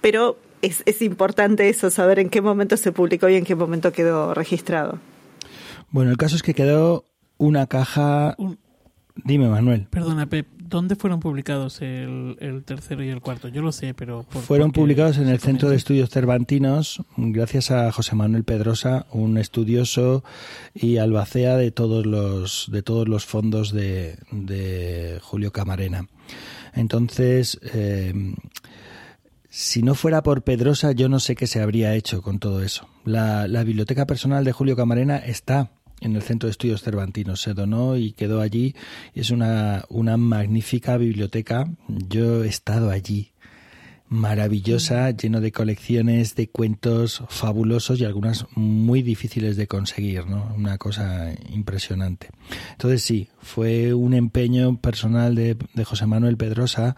Pero 0.00 0.38
es, 0.62 0.84
es 0.86 1.02
importante 1.02 1.68
eso, 1.68 1.90
saber 1.90 2.20
en 2.20 2.30
qué 2.30 2.40
momento 2.40 2.76
se 2.76 2.92
publicó 2.92 3.28
y 3.28 3.34
en 3.34 3.44
qué 3.44 3.56
momento 3.56 3.90
quedó 3.90 4.32
registrado. 4.32 5.00
Bueno, 5.90 6.12
el 6.12 6.16
caso 6.16 6.36
es 6.36 6.44
que 6.44 6.54
quedó 6.54 7.04
una 7.36 7.66
caja... 7.66 8.36
Dime, 9.16 9.48
Manuel. 9.48 9.88
Perdona, 9.90 10.26
Pep, 10.26 10.46
¿dónde 10.70 10.96
fueron 10.96 11.20
publicados 11.20 11.82
el, 11.82 12.62
tercero 12.64 13.04
y 13.04 13.08
el 13.08 13.20
cuarto? 13.20 13.48
Yo 13.48 13.60
lo 13.60 13.72
sé, 13.72 13.92
pero... 13.92 14.22
fueron 14.22 14.72
publicados 14.72 15.18
en 15.18 15.28
el 15.28 15.40
Centro 15.40 15.68
de 15.68 15.76
Estudios 15.76 16.08
Cervantinos, 16.10 17.02
gracias 17.16 17.70
a 17.70 17.92
José 17.92 18.14
Manuel 18.14 18.44
Pedrosa, 18.44 19.06
un 19.12 19.36
estudioso 19.36 20.24
y 20.72 20.96
albacea 20.96 21.56
de 21.56 21.72
todos 21.72 22.06
los, 22.06 22.68
de 22.72 22.82
todos 22.82 23.08
los 23.08 23.26
fondos 23.26 23.72
de, 23.72 25.18
Julio 25.20 25.52
Camarena. 25.52 26.06
Entonces, 26.72 27.58
eh, 27.74 28.14
si 29.48 29.82
no 29.82 29.96
fuera 29.96 30.22
por 30.22 30.42
Pedrosa, 30.42 30.92
yo 30.92 31.08
no 31.08 31.18
sé 31.18 31.34
qué 31.34 31.48
se 31.48 31.60
habría 31.60 31.94
hecho 31.94 32.22
con 32.22 32.38
todo 32.38 32.62
eso. 32.62 32.88
La, 33.04 33.48
la 33.48 33.64
biblioteca 33.64 34.06
personal 34.06 34.44
de 34.44 34.52
Julio 34.52 34.76
Camarena 34.76 35.16
está 35.18 35.72
en 36.00 36.16
el 36.16 36.22
Centro 36.22 36.46
de 36.46 36.52
Estudios 36.52 36.82
Cervantinos. 36.82 37.40
Se 37.40 37.54
donó 37.54 37.96
y 37.96 38.12
quedó 38.12 38.40
allí. 38.40 38.74
Es 39.14 39.30
una, 39.30 39.84
una 39.88 40.16
magnífica 40.16 40.96
biblioteca. 40.96 41.68
Yo 41.88 42.44
he 42.44 42.48
estado 42.48 42.90
allí. 42.90 43.32
Maravillosa, 44.12 45.12
lleno 45.12 45.40
de 45.40 45.52
colecciones 45.52 46.34
de 46.34 46.48
cuentos 46.48 47.22
fabulosos 47.28 48.00
y 48.00 48.04
algunas 48.04 48.44
muy 48.56 49.02
difíciles 49.02 49.56
de 49.56 49.68
conseguir, 49.68 50.26
¿no? 50.26 50.52
Una 50.56 50.78
cosa 50.78 51.32
impresionante. 51.52 52.30
Entonces 52.72 53.02
sí, 53.02 53.28
fue 53.40 53.94
un 53.94 54.14
empeño 54.14 54.80
personal 54.80 55.36
de, 55.36 55.56
de 55.74 55.84
José 55.84 56.06
Manuel 56.06 56.36
Pedrosa 56.36 56.96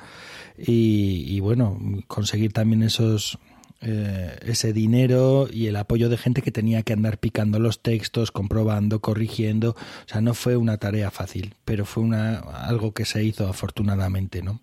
y, 0.56 1.26
y 1.28 1.40
bueno, 1.40 1.78
conseguir 2.06 2.54
también 2.54 2.82
esos, 2.82 3.38
eh, 3.84 4.38
ese 4.42 4.72
dinero 4.72 5.48
y 5.50 5.66
el 5.66 5.74
apoyo 5.74 6.08
de 6.08 6.16
gente 6.16 6.40
que 6.40 6.52
tenía 6.52 6.84
que 6.84 6.92
andar 6.92 7.18
picando 7.18 7.58
los 7.58 7.82
textos, 7.82 8.30
comprobando, 8.30 9.00
corrigiendo. 9.00 9.70
O 9.70 10.08
sea, 10.08 10.20
no 10.20 10.34
fue 10.34 10.56
una 10.56 10.78
tarea 10.78 11.10
fácil, 11.10 11.56
pero 11.64 11.84
fue 11.84 12.04
una, 12.04 12.38
algo 12.38 12.92
que 12.92 13.04
se 13.04 13.24
hizo 13.24 13.48
afortunadamente, 13.48 14.40
¿no? 14.40 14.60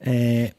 Eh, 0.00 0.54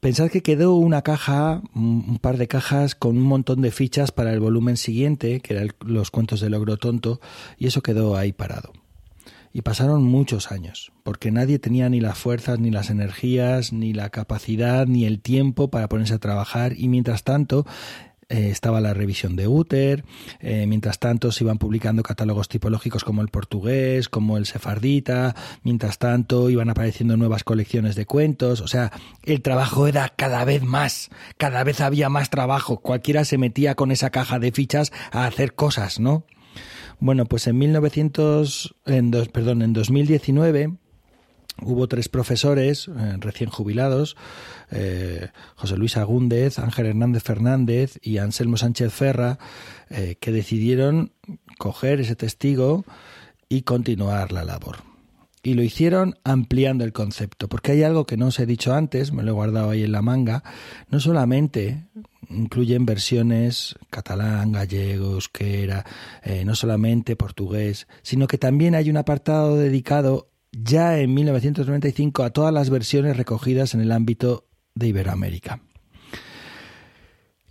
pensad 0.00 0.30
que 0.30 0.42
quedó 0.42 0.74
una 0.76 1.02
caja, 1.02 1.62
un 1.74 2.18
par 2.18 2.38
de 2.38 2.48
cajas 2.48 2.94
con 2.94 3.18
un 3.18 3.24
montón 3.24 3.60
de 3.60 3.70
fichas 3.70 4.10
para 4.10 4.32
el 4.32 4.40
volumen 4.40 4.78
siguiente, 4.78 5.40
que 5.40 5.52
eran 5.52 5.68
los 5.84 6.10
cuentos 6.10 6.40
del 6.40 6.52
logro 6.52 6.78
tonto, 6.78 7.20
y 7.58 7.66
eso 7.66 7.82
quedó 7.82 8.16
ahí 8.16 8.32
parado. 8.32 8.72
Y 9.56 9.62
pasaron 9.62 10.04
muchos 10.04 10.52
años, 10.52 10.92
porque 11.02 11.30
nadie 11.30 11.58
tenía 11.58 11.88
ni 11.88 11.98
las 11.98 12.18
fuerzas, 12.18 12.58
ni 12.58 12.70
las 12.70 12.90
energías, 12.90 13.72
ni 13.72 13.94
la 13.94 14.10
capacidad, 14.10 14.86
ni 14.86 15.06
el 15.06 15.22
tiempo 15.22 15.70
para 15.70 15.88
ponerse 15.88 16.12
a 16.12 16.18
trabajar. 16.18 16.74
Y 16.76 16.88
mientras 16.88 17.24
tanto, 17.24 17.64
eh, 18.28 18.50
estaba 18.50 18.82
la 18.82 18.92
revisión 18.92 19.34
de 19.34 19.48
Uther, 19.48 20.04
eh, 20.40 20.66
mientras 20.66 20.98
tanto 20.98 21.32
se 21.32 21.42
iban 21.42 21.56
publicando 21.56 22.02
catálogos 22.02 22.50
tipológicos 22.50 23.02
como 23.02 23.22
el 23.22 23.28
portugués, 23.28 24.10
como 24.10 24.36
el 24.36 24.44
sefardita, 24.44 25.34
mientras 25.62 25.96
tanto 25.96 26.50
iban 26.50 26.68
apareciendo 26.68 27.16
nuevas 27.16 27.42
colecciones 27.42 27.96
de 27.96 28.04
cuentos, 28.04 28.60
o 28.60 28.68
sea, 28.68 28.92
el 29.22 29.40
trabajo 29.40 29.86
era 29.86 30.10
cada 30.10 30.44
vez 30.44 30.64
más, 30.64 31.08
cada 31.38 31.64
vez 31.64 31.80
había 31.80 32.10
más 32.10 32.28
trabajo, 32.28 32.80
cualquiera 32.82 33.24
se 33.24 33.38
metía 33.38 33.74
con 33.74 33.90
esa 33.90 34.10
caja 34.10 34.38
de 34.38 34.52
fichas 34.52 34.92
a 35.12 35.24
hacer 35.24 35.54
cosas, 35.54 35.98
¿no? 35.98 36.26
Bueno, 36.98 37.26
pues 37.26 37.46
en 37.46 37.58
1900, 37.58 38.74
en 38.86 39.10
dos, 39.10 39.28
perdón, 39.28 39.62
en 39.62 39.72
2019 39.72 40.72
hubo 41.62 41.88
tres 41.88 42.08
profesores 42.08 42.88
eh, 42.88 43.16
recién 43.18 43.50
jubilados, 43.50 44.16
eh, 44.70 45.28
José 45.56 45.76
Luis 45.76 45.96
Agúndez, 45.96 46.58
Ángel 46.58 46.86
Hernández 46.86 47.22
Fernández 47.22 47.98
y 48.02 48.18
Anselmo 48.18 48.56
Sánchez 48.56 48.92
Ferra, 48.92 49.38
eh, 49.90 50.16
que 50.20 50.32
decidieron 50.32 51.12
coger 51.58 52.00
ese 52.00 52.16
testigo 52.16 52.84
y 53.48 53.62
continuar 53.62 54.32
la 54.32 54.44
labor. 54.44 54.85
Y 55.46 55.54
lo 55.54 55.62
hicieron 55.62 56.16
ampliando 56.24 56.82
el 56.82 56.92
concepto, 56.92 57.48
porque 57.48 57.70
hay 57.70 57.84
algo 57.84 58.04
que 58.04 58.16
no 58.16 58.26
os 58.26 58.40
he 58.40 58.46
dicho 58.46 58.74
antes, 58.74 59.12
me 59.12 59.22
lo 59.22 59.30
he 59.30 59.34
guardado 59.34 59.70
ahí 59.70 59.84
en 59.84 59.92
la 59.92 60.02
manga, 60.02 60.42
no 60.90 60.98
solamente 60.98 61.86
incluyen 62.28 62.84
versiones 62.84 63.76
catalán, 63.88 64.50
gallego, 64.50 65.12
euskera, 65.12 65.86
eh, 66.24 66.44
no 66.44 66.56
solamente 66.56 67.14
portugués, 67.14 67.86
sino 68.02 68.26
que 68.26 68.38
también 68.38 68.74
hay 68.74 68.90
un 68.90 68.96
apartado 68.96 69.56
dedicado 69.56 70.32
ya 70.50 70.98
en 70.98 71.14
1995 71.14 72.24
a 72.24 72.30
todas 72.30 72.52
las 72.52 72.68
versiones 72.68 73.16
recogidas 73.16 73.72
en 73.72 73.82
el 73.82 73.92
ámbito 73.92 74.48
de 74.74 74.88
Iberoamérica. 74.88 75.60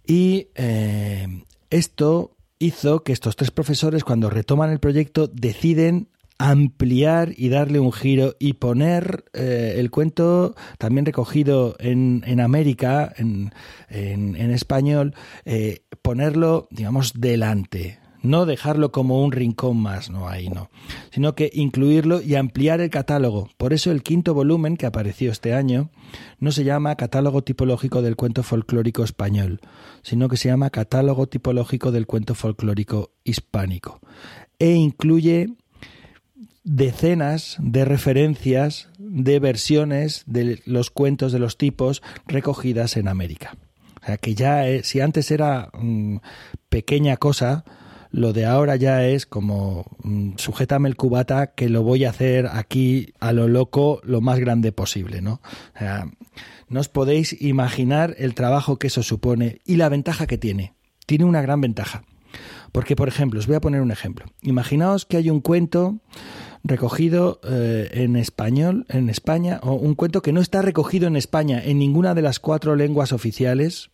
Y 0.06 0.50
eh, 0.56 1.46
esto 1.70 2.36
hizo 2.60 3.04
que 3.04 3.14
estos 3.14 3.38
tres 3.38 3.52
profesores, 3.52 4.04
cuando 4.04 4.30
retoman 4.30 4.70
el 4.70 4.80
proyecto, 4.80 5.28
deciden 5.28 6.10
ampliar 6.38 7.34
y 7.38 7.50
darle 7.50 7.80
un 7.80 7.92
giro 7.92 8.36
y 8.40 8.54
poner 8.54 9.26
eh, 9.34 9.76
el 9.78 9.90
cuento 9.90 10.56
también 10.78 11.06
recogido 11.06 11.76
en, 11.80 12.24
en 12.26 12.40
América, 12.42 13.14
en, 13.18 13.52
en, 13.90 14.52
español, 14.52 15.14
eh, 15.46 15.84
ponerlo, 16.02 16.68
digamos, 16.72 17.14
delante. 17.20 18.00
No 18.22 18.48
dejarlo 18.48 18.92
como 18.92 19.24
un 19.24 19.32
rincón 19.32 19.78
más, 19.78 20.10
no 20.10 20.28
ahí 20.28 20.50
no, 20.50 20.72
sino 21.12 21.36
que 21.36 21.52
incluirlo 21.54 22.22
y 22.22 22.34
ampliar 22.34 22.82
el 22.82 22.90
catálogo. 22.90 23.50
Por 23.56 23.72
eso 23.72 23.92
el 23.92 24.02
quinto 24.02 24.34
volumen 24.34 24.78
que 24.78 24.88
apareció 24.88 25.32
este 25.32 25.54
año 25.54 25.92
no 26.40 26.52
se 26.52 26.64
llama 26.64 26.96
Catálogo 26.96 27.44
tipológico 27.44 28.02
del 28.02 28.16
cuento 28.16 28.42
folclórico 28.42 29.04
español, 29.04 29.62
sino 30.02 30.28
que 30.28 30.38
se 30.38 30.50
llama 30.50 30.72
Catálogo 30.72 31.28
tipológico 31.28 31.92
del 31.92 32.08
cuento 32.08 32.34
folclórico 32.34 33.12
hispánico 33.24 34.02
e 34.60 34.72
incluye 34.72 35.50
decenas 36.66 37.56
de 37.60 37.86
referencias 37.86 38.90
de 38.98 39.40
versiones 39.40 40.24
de 40.26 40.62
los 40.66 40.90
cuentos 40.90 41.32
de 41.32 41.40
los 41.40 41.58
tipos 41.58 42.04
recogidas 42.28 42.98
en 42.98 43.08
América. 43.08 43.56
O 44.02 44.06
sea 44.06 44.18
que 44.18 44.36
ya, 44.36 44.68
eh, 44.68 44.84
si 44.84 45.00
antes 45.00 45.32
era 45.32 45.70
mm, 45.74 46.18
pequeña 46.70 47.18
cosa, 47.18 47.64
Lo 48.16 48.32
de 48.32 48.46
ahora 48.46 48.78
ya 48.78 49.06
es 49.06 49.26
como 49.26 49.84
mm, 50.02 50.38
sujétame 50.38 50.88
el 50.88 50.96
cubata 50.96 51.48
que 51.48 51.68
lo 51.68 51.84
voy 51.84 52.06
a 52.06 52.12
hacer 52.12 52.48
aquí 52.48 53.14
a 53.20 53.34
lo 53.34 53.50
loco 53.50 54.00
lo 54.06 54.22
más 54.22 54.40
grande 54.40 54.72
posible, 54.72 55.22
¿no? 55.22 55.42
O 55.76 55.80
sea, 55.80 56.06
no 56.70 56.80
os 56.80 56.88
podéis 56.88 57.36
imaginar 57.42 58.16
el 58.18 58.34
trabajo 58.34 58.78
que 58.80 58.88
eso 58.88 59.04
supone 59.04 59.60
y 59.66 59.76
la 59.76 59.90
ventaja 59.90 60.28
que 60.28 60.38
tiene. 60.38 60.76
Tiene 61.06 61.26
una 61.26 61.42
gran 61.42 61.60
ventaja. 61.60 62.04
Porque, 62.72 62.96
por 62.96 63.10
ejemplo, 63.10 63.38
os 63.38 63.48
voy 63.48 63.58
a 63.58 63.62
poner 63.62 63.82
un 63.82 63.92
ejemplo. 63.92 64.28
Imaginaos 64.42 65.06
que 65.06 65.18
hay 65.18 65.30
un 65.30 65.42
cuento 65.42 66.00
recogido 66.66 67.40
eh, 67.44 67.90
en 67.94 68.16
español, 68.16 68.86
en 68.90 69.10
España, 69.10 69.60
o 69.62 69.74
un 69.74 69.94
cuento 69.94 70.22
que 70.22 70.34
no 70.34 70.42
está 70.42 70.62
recogido 70.62 71.08
en 71.08 71.16
España 71.16 71.62
en 71.64 71.78
ninguna 71.78 72.16
de 72.16 72.24
las 72.24 72.40
cuatro 72.40 72.76
lenguas 72.76 73.14
oficiales 73.14 73.92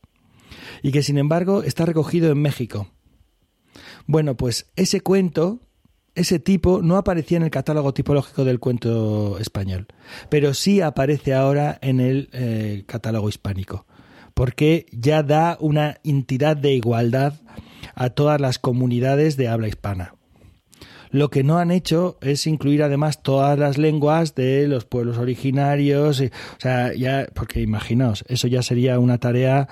y 0.82 0.92
que 0.92 1.04
sin 1.04 1.18
embargo 1.18 1.64
está 1.64 1.86
recogido 1.86 2.32
en 2.32 2.42
México. 2.42 2.88
Bueno, 4.08 4.36
pues 4.36 4.72
ese 4.78 5.02
cuento, 5.02 5.60
ese 6.16 6.40
tipo, 6.40 6.82
no 6.82 6.96
aparecía 6.96 7.38
en 7.38 7.44
el 7.44 7.52
catálogo 7.52 7.94
tipológico 7.94 8.46
del 8.46 8.60
cuento 8.60 9.38
español, 9.38 9.88
pero 10.30 10.54
sí 10.54 10.80
aparece 10.82 11.34
ahora 11.34 11.78
en 11.82 12.00
el 12.00 12.30
eh, 12.32 12.84
catálogo 12.88 13.28
hispánico, 13.28 13.86
porque 14.34 14.86
ya 14.92 15.24
da 15.24 15.58
una 15.60 16.00
entidad 16.06 16.56
de 16.56 16.74
igualdad 16.74 17.34
a 17.96 18.12
todas 18.12 18.40
las 18.40 18.60
comunidades 18.60 19.36
de 19.36 19.50
habla 19.50 19.68
hispana. 19.68 20.16
Lo 21.12 21.30
que 21.30 21.44
no 21.44 21.60
han 21.60 21.72
hecho 21.72 22.18
es 22.22 22.48
incluir 22.48 22.84
además 22.84 23.22
todas 23.22 23.60
las 23.60 23.78
lenguas 23.78 24.36
de 24.36 24.68
los 24.68 24.86
pueblos 24.86 25.18
originarios, 25.18 26.22
o 26.22 26.60
sea, 26.60 26.94
ya, 26.94 27.28
porque 27.34 27.62
imaginaos, 27.62 28.24
eso 28.28 28.48
ya 28.48 28.64
sería 28.64 29.00
una 29.00 29.18
tarea 29.18 29.68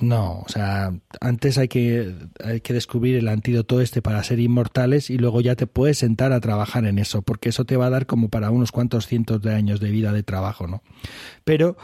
no, 0.00 0.40
o 0.40 0.48
sea, 0.48 0.94
antes 1.20 1.58
hay 1.58 1.68
que, 1.68 2.14
hay 2.42 2.60
que 2.60 2.72
descubrir 2.72 3.16
el 3.16 3.28
antídoto 3.28 3.80
este 3.82 4.00
para 4.00 4.22
ser 4.24 4.40
inmortales 4.40 5.10
y 5.10 5.18
luego 5.18 5.42
ya 5.42 5.54
te 5.54 5.66
puedes 5.66 5.98
sentar 5.98 6.32
a 6.32 6.40
trabajar 6.40 6.86
en 6.86 6.98
eso, 6.98 7.20
porque 7.20 7.50
eso 7.50 7.66
te 7.66 7.76
va 7.76 7.86
a 7.86 7.90
dar 7.90 8.06
como 8.06 8.30
para 8.30 8.50
unos 8.50 8.72
cuantos 8.72 9.06
cientos 9.06 9.42
de 9.42 9.54
años 9.54 9.78
de 9.78 9.90
vida 9.90 10.12
de 10.12 10.22
trabajo, 10.22 10.66
¿no? 10.66 10.82
Pero 11.44 11.76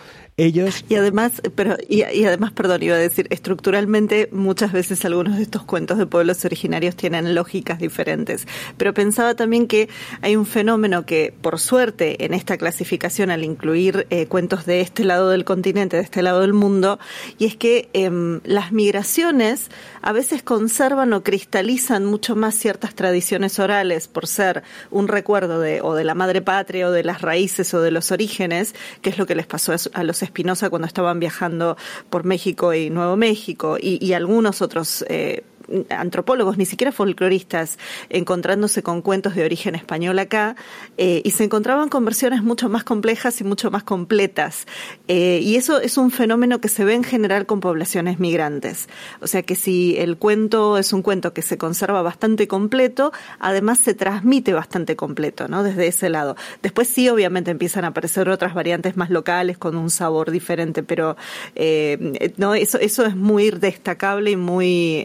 Y 0.88 0.95
además, 0.97 1.40
pero, 1.55 1.76
y, 1.88 2.03
además, 2.03 2.53
perdón, 2.53 2.82
iba 2.82 2.97
a 2.97 2.99
decir, 2.99 3.26
estructuralmente 3.30 4.28
muchas 4.32 4.72
veces 4.72 5.05
algunos 5.05 5.36
de 5.36 5.43
estos 5.43 5.62
cuentos 5.62 5.99
de 5.99 6.07
pueblos 6.07 6.45
originarios 6.45 6.97
tienen 6.97 7.34
lógicas 7.34 7.78
diferentes, 7.78 8.47
pero 8.76 8.95
pensaba 8.95 9.34
también 9.34 9.66
que 9.66 9.88
hay 10.20 10.36
un 10.36 10.47
fenómeno 10.47 11.07
que, 11.07 11.34
por 11.40 11.59
suerte, 11.59 12.24
en 12.24 12.34
esta 12.34 12.57
clasificación, 12.57 13.30
al 13.30 13.45
incluir 13.45 14.07
eh, 14.11 14.26
cuentos 14.26 14.66
de 14.66 14.80
este 14.80 15.05
lado 15.05 15.30
del 15.30 15.45
continente, 15.45 15.97
de 15.97 16.03
este 16.03 16.22
lado 16.22 16.40
del 16.40 16.53
mundo, 16.53 16.99
y 17.38 17.47
es 17.47 17.57
que 17.57 17.88
Em, 17.95 18.40
las 18.45 18.72
migraciones 18.72 19.70
a 20.03 20.12
veces 20.12 20.42
conservan 20.42 21.12
o 21.12 21.22
cristalizan 21.22 22.05
mucho 22.05 22.36
más 22.36 22.55
ciertas 22.55 22.94
tradiciones 22.94 23.59
orales 23.59 24.09
por 24.09 24.26
ser 24.26 24.62
un 24.90 25.09
recuerdo 25.09 25.61
de 25.61 25.80
o 25.80 25.94
de 25.94 26.05
la 26.05 26.14
madre 26.14 26.42
patria 26.42 26.88
o 26.88 26.90
de 26.90 27.05
las 27.05 27.22
raíces 27.22 27.72
o 27.74 27.80
de 27.80 27.90
los 27.90 28.11
orígenes, 28.11 28.74
que 29.00 29.11
es 29.11 29.18
lo 29.18 29.26
que 29.26 29.34
les 29.34 29.46
pasó 29.46 29.72
a 29.94 30.03
los 30.03 30.22
Espinosa 30.22 30.70
cuando 30.70 30.86
estaban 30.86 31.20
viajando 31.20 31.76
por 32.11 32.24
México 32.24 32.74
y 32.74 32.90
Nuevo 32.90 33.16
México 33.16 33.76
y, 33.80 34.12
algunos 34.12 34.61
otros 34.61 35.05
eh, 35.09 35.42
antropólogos, 35.90 36.58
ni 36.58 36.66
siquiera 36.66 36.92
folcloristas, 36.92 37.78
encontrándose 38.08 38.82
con 38.82 39.02
cuentos 39.02 39.34
de 39.34 39.44
origen 39.44 39.74
español 39.74 40.18
acá, 40.18 40.56
eh, 40.96 41.22
y 41.24 41.30
se 41.30 41.44
encontraban 41.44 41.88
con 41.88 42.04
versiones 42.04 42.42
mucho 42.42 42.68
más 42.68 42.84
complejas 42.84 43.40
y 43.40 43.44
mucho 43.44 43.70
más 43.70 43.82
completas. 43.82 44.66
Eh, 45.08 45.40
y 45.42 45.56
eso 45.56 45.80
es 45.80 45.96
un 45.96 46.10
fenómeno 46.10 46.60
que 46.60 46.68
se 46.68 46.84
ve 46.84 46.94
en 46.94 47.04
general 47.04 47.46
con 47.46 47.60
poblaciones 47.60 48.18
migrantes. 48.18 48.88
O 49.20 49.26
sea 49.26 49.42
que 49.42 49.54
si 49.54 49.96
el 49.98 50.16
cuento 50.16 50.78
es 50.78 50.92
un 50.92 51.02
cuento 51.02 51.32
que 51.32 51.42
se 51.42 51.58
conserva 51.58 52.02
bastante 52.02 52.48
completo, 52.48 53.12
además 53.38 53.78
se 53.78 53.94
transmite 53.94 54.52
bastante 54.52 54.96
completo, 54.96 55.48
¿no? 55.48 55.62
Desde 55.62 55.86
ese 55.86 56.08
lado. 56.08 56.36
Después 56.62 56.88
sí, 56.88 57.08
obviamente 57.08 57.50
empiezan 57.50 57.84
a 57.84 57.88
aparecer 57.88 58.28
otras 58.28 58.54
variantes 58.54 58.96
más 58.96 59.10
locales 59.10 59.58
con 59.58 59.76
un 59.76 59.90
sabor 59.90 60.30
diferente, 60.30 60.82
pero 60.82 61.16
eh, 61.54 62.32
no, 62.36 62.54
eso, 62.54 62.78
eso 62.78 63.04
es 63.04 63.16
muy 63.16 63.50
destacable 63.50 64.32
y 64.32 64.36
muy 64.36 65.04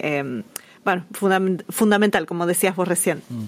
fundamental, 1.09 2.25
como 2.25 2.45
decías 2.45 2.75
vos 2.75 2.87
recién. 2.87 3.21
Mm. 3.29 3.43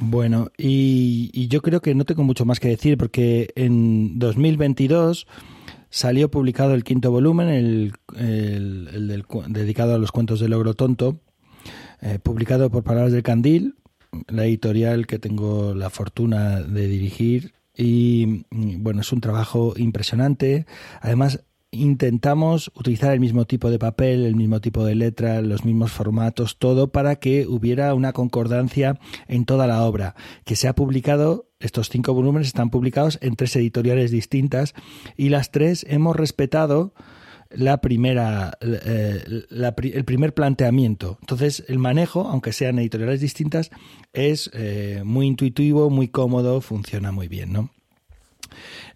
Bueno, 0.00 0.50
y, 0.56 1.48
yo 1.48 1.60
creo 1.60 1.80
que 1.80 1.94
no 1.94 2.04
tengo 2.04 2.22
mucho 2.22 2.44
más 2.44 2.60
que 2.60 2.68
decir 2.68 2.96
porque 2.96 3.50
en 3.56 4.18
2022 4.18 5.26
salió 5.90 6.30
publicado 6.30 6.74
el 6.74 6.84
quinto 6.84 7.10
volumen, 7.10 7.48
el, 7.48 7.92
el, 8.16 9.24
dedicado 9.48 9.94
a 9.94 9.98
los 9.98 10.12
cuentos 10.12 10.38
del 10.38 10.52
logro 10.52 10.74
tonto, 10.74 11.20
eh, 12.00 12.18
publicado 12.22 12.70
por 12.70 12.84
Palabras 12.84 13.12
del 13.12 13.24
Candil, 13.24 13.74
la 14.28 14.44
editorial 14.44 15.06
que 15.06 15.18
tengo 15.18 15.74
la 15.74 15.90
fortuna 15.90 16.60
de 16.60 16.86
dirigir. 16.86 17.54
Y 17.76 18.44
bueno, 18.50 19.00
es 19.02 19.12
un 19.12 19.20
trabajo 19.20 19.74
impresionante. 19.76 20.66
Además, 21.00 21.44
intentamos 21.70 22.70
utilizar 22.74 23.12
el 23.12 23.20
mismo 23.20 23.44
tipo 23.44 23.70
de 23.70 23.78
papel, 23.78 24.24
el 24.24 24.36
mismo 24.36 24.60
tipo 24.60 24.84
de 24.84 24.94
letra, 24.94 25.42
los 25.42 25.64
mismos 25.64 25.92
formatos, 25.92 26.58
todo 26.58 26.90
para 26.92 27.16
que 27.16 27.46
hubiera 27.46 27.94
una 27.94 28.12
concordancia 28.12 28.98
en 29.26 29.44
toda 29.44 29.66
la 29.66 29.82
obra, 29.82 30.14
que 30.44 30.56
se 30.56 30.68
ha 30.68 30.74
publicado, 30.74 31.50
estos 31.60 31.88
cinco 31.90 32.14
volúmenes 32.14 32.48
están 32.48 32.70
publicados 32.70 33.18
en 33.20 33.36
tres 33.36 33.54
editoriales 33.56 34.10
distintas 34.10 34.74
y 35.16 35.28
las 35.28 35.50
tres 35.50 35.84
hemos 35.88 36.16
respetado 36.16 36.94
la 37.50 37.80
primera, 37.80 38.58
eh, 38.60 39.24
el 39.50 40.04
primer 40.04 40.34
planteamiento. 40.34 41.18
Entonces, 41.20 41.64
el 41.68 41.78
manejo, 41.78 42.28
aunque 42.28 42.52
sean 42.52 42.78
editoriales 42.78 43.20
distintas, 43.20 43.70
es 44.12 44.50
eh, 44.52 45.02
muy 45.04 45.26
intuitivo, 45.26 45.90
muy 45.90 46.08
cómodo, 46.08 46.60
funciona 46.60 47.10
muy 47.10 47.28
bien, 47.28 47.52
¿no? 47.52 47.70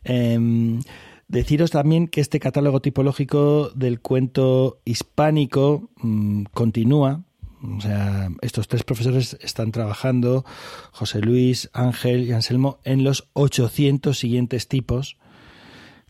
Em, 0.05 0.81
Deciros 1.33 1.71
también 1.71 2.09
que 2.09 2.21
este 2.21 2.39
catálogo 2.39 2.81
tipológico 2.83 3.71
del 3.71 4.03
cuento 4.03 4.83
hispánico 4.85 5.89
mm, 6.03 6.43
continúa. 6.53 7.25
O 7.63 7.81
sea, 7.81 8.29
estos 8.43 8.69
tres 8.69 8.85
profesores 8.85 9.39
están 9.41 9.73
trabajando, 9.73 10.45
José 10.91 11.21
Luis, 11.21 11.71
Ángel 11.73 12.25
y 12.25 12.33
Anselmo, 12.33 12.81
en 12.85 13.03
los 13.03 13.31
800 13.33 14.19
siguientes 14.19 14.69
tipos, 14.69 15.17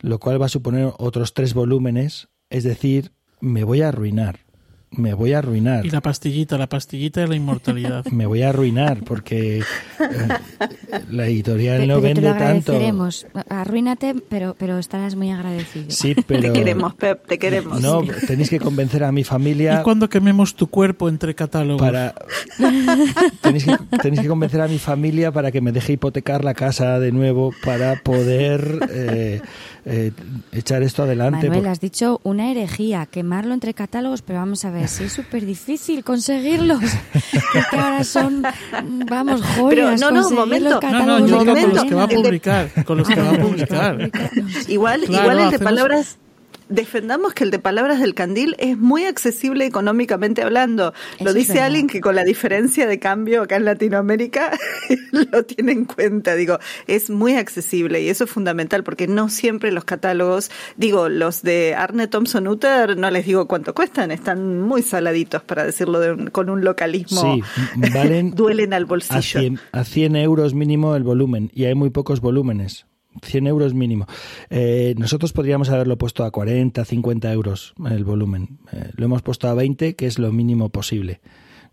lo 0.01 0.18
cual 0.18 0.43
va 0.43 0.47
a 0.47 0.49
suponer 0.49 0.93
otros 0.99 1.35
tres 1.35 1.55
volúmenes. 1.55 2.29
Es 2.51 2.64
decir, 2.64 3.12
me 3.41 3.62
voy 3.62 3.83
a 3.83 3.91
arruinar 3.91 4.41
me 4.93 5.14
voy 5.14 5.32
a 5.32 5.38
arruinar. 5.38 5.84
Y 5.86 5.90
la 5.90 6.01
pastillita, 6.01 6.59
la 6.59 6.68
pastillita 6.68 7.20
de 7.20 7.28
la 7.28 7.36
inmortalidad. 7.36 8.05
me 8.12 8.26
voy 8.26 8.43
a 8.43 8.51
arruinar 8.51 9.03
porque 9.05 9.59
eh, 9.59 9.64
la 11.11 11.26
editorial 11.26 11.86
no 11.88 12.01
vende 12.01 12.20
te 12.22 12.38
tanto. 12.38 12.78
Arruínate, 13.49 14.14
pero, 14.28 14.55
pero 14.59 14.78
estarás 14.78 15.16
muy 15.16 15.30
agradecido. 15.30 15.86
Sí, 15.88 16.14
pero... 16.26 16.43
Te 16.43 16.53
queremos, 16.53 16.95
Pep, 16.95 17.26
te 17.26 17.38
queremos. 17.38 17.80
No, 17.80 18.03
tenéis 18.26 18.51
que 18.51 18.61
convencer 18.61 19.05
a 19.05 19.12
mi 19.12 19.24
familia... 19.24 19.80
¿Y 19.80 19.82
cuando 19.82 20.09
quememos 20.09 20.55
tu 20.55 20.68
cuerpo 20.68 21.09
entre 21.09 21.34
catálogos? 21.34 21.80
Para... 21.80 22.14
tenéis, 23.40 23.64
que, 23.64 23.76
tenéis 23.99 24.22
que 24.22 24.28
convencer 24.28 24.61
a 24.61 24.68
mi 24.68 24.78
familia 24.78 25.32
para 25.32 25.51
que 25.51 25.61
me 25.61 25.72
deje 25.72 25.95
hipotecar 25.95 26.45
la 26.45 26.55
casa 26.55 26.99
de 26.99 27.12
nuevo 27.12 27.53
para 27.64 27.97
poder... 28.03 28.88
Eh, 28.90 29.40
eh, 29.85 30.12
echar 30.53 30.83
esto 30.83 31.03
adelante. 31.03 31.49
Manuel, 31.49 31.66
has 31.66 31.80
dicho 31.80 32.20
una 32.22 32.51
herejía, 32.51 33.07
quemarlo 33.07 33.53
entre 33.55 33.74
catálogos, 33.74 34.22
pero 34.22 34.39
vamos 34.39 34.64
a 34.64 34.70
ver, 34.70 34.89
si 34.89 35.05
es 35.05 35.12
súper 35.12 35.45
difícil 35.45 36.05
conseguirlos. 36.05 36.80
que 37.70 37.76
ahora 37.76 38.05
son, 38.05 38.43
vamos, 39.09 39.43
joyas. 39.43 40.01
Pero, 40.01 40.11
no, 40.12 40.22
no, 40.22 40.30
momento. 40.30 40.80
No, 40.80 41.07
no, 41.07 41.26
yo 41.26 41.39
con 41.39 41.74
los 41.74 41.85
que 41.85 41.95
va 41.95 42.05
a 42.05 42.09
publicar. 42.09 42.85
Con 42.85 42.99
los 42.99 43.09
que 43.09 43.20
va 43.20 43.30
a 43.30 43.39
publicar. 43.39 44.11
igual, 44.68 45.05
igual 45.05 45.39
el 45.39 45.51
de 45.51 45.59
palabras 45.59 46.18
defendamos 46.73 47.35
que 47.35 47.45
el 47.45 47.51
de 47.51 47.59
Palabras 47.59 48.01
del 48.01 48.14
Candil 48.14 48.57
es 48.59 48.79
muy 48.79 49.05
accesible 49.05 49.66
económicamente 49.66 50.43
hablando. 50.43 50.93
lo 51.20 51.33
dice 51.33 51.61
alguien 51.61 51.87
que 51.87 52.01
con 52.01 52.14
la 52.14 52.25
diferencia 52.25 52.87
de 52.87 52.99
cambio 52.99 53.43
acá 53.43 53.57
en 53.57 53.64
Latinoamérica 53.64 54.53
lo 55.12 55.45
tiene 55.45 55.73
en 55.73 55.85
cuenta. 55.85 56.35
Digo, 56.35 56.59
es 56.87 57.11
muy 57.11 57.35
accesible 57.35 58.01
y 58.03 58.09
eso 58.09 58.25
es 58.25 58.31
fundamental 58.31 58.85
porque 58.85 59.07
no 59.07 59.29
siempre 59.29 59.73
los 59.73 59.85
catálogos, 59.85 60.51
digo, 60.77 61.09
los 61.09 61.43
de 61.43 61.75
Arne 61.77 62.09
Thompson 62.09 62.49
Uter, 62.49 62.97
no 62.97 63.11
les 63.11 63.27
digo 63.27 63.47
cuánto 63.47 63.75
cuestan, 63.75 64.11
están 64.11 64.61
muy 64.61 64.83
saladitos 64.83 65.43
para 65.43 65.64
decirlo 65.64 66.01
con 66.33 66.51
un 66.51 66.64
localismo. 66.64 67.20
Sí, 67.20 67.43
valen 67.93 68.31
duelen 68.35 68.73
al 68.73 68.87
bolsillo. 68.87 69.59
a 69.73 69.85
100 69.85 70.16
euros 70.16 70.55
mínimo 70.55 70.97
el 70.97 71.03
volumen 71.03 71.51
y 71.55 71.64
hay 71.64 71.75
muy 71.75 71.91
pocos 71.91 72.20
volúmenes. 72.20 72.87
100 73.20 73.46
euros 73.46 73.74
mínimo. 73.74 74.06
Eh, 74.50 74.94
nosotros 74.96 75.32
podríamos 75.32 75.70
haberlo 75.70 75.98
puesto 75.98 76.24
a 76.24 76.30
40, 76.30 76.84
50 76.84 77.32
euros 77.32 77.74
el 77.90 78.04
volumen. 78.04 78.58
Eh, 78.72 78.90
lo 78.94 79.04
hemos 79.04 79.22
puesto 79.22 79.48
a 79.48 79.54
20, 79.54 79.94
que 79.96 80.06
es 80.06 80.18
lo 80.18 80.32
mínimo 80.32 80.70
posible. 80.70 81.20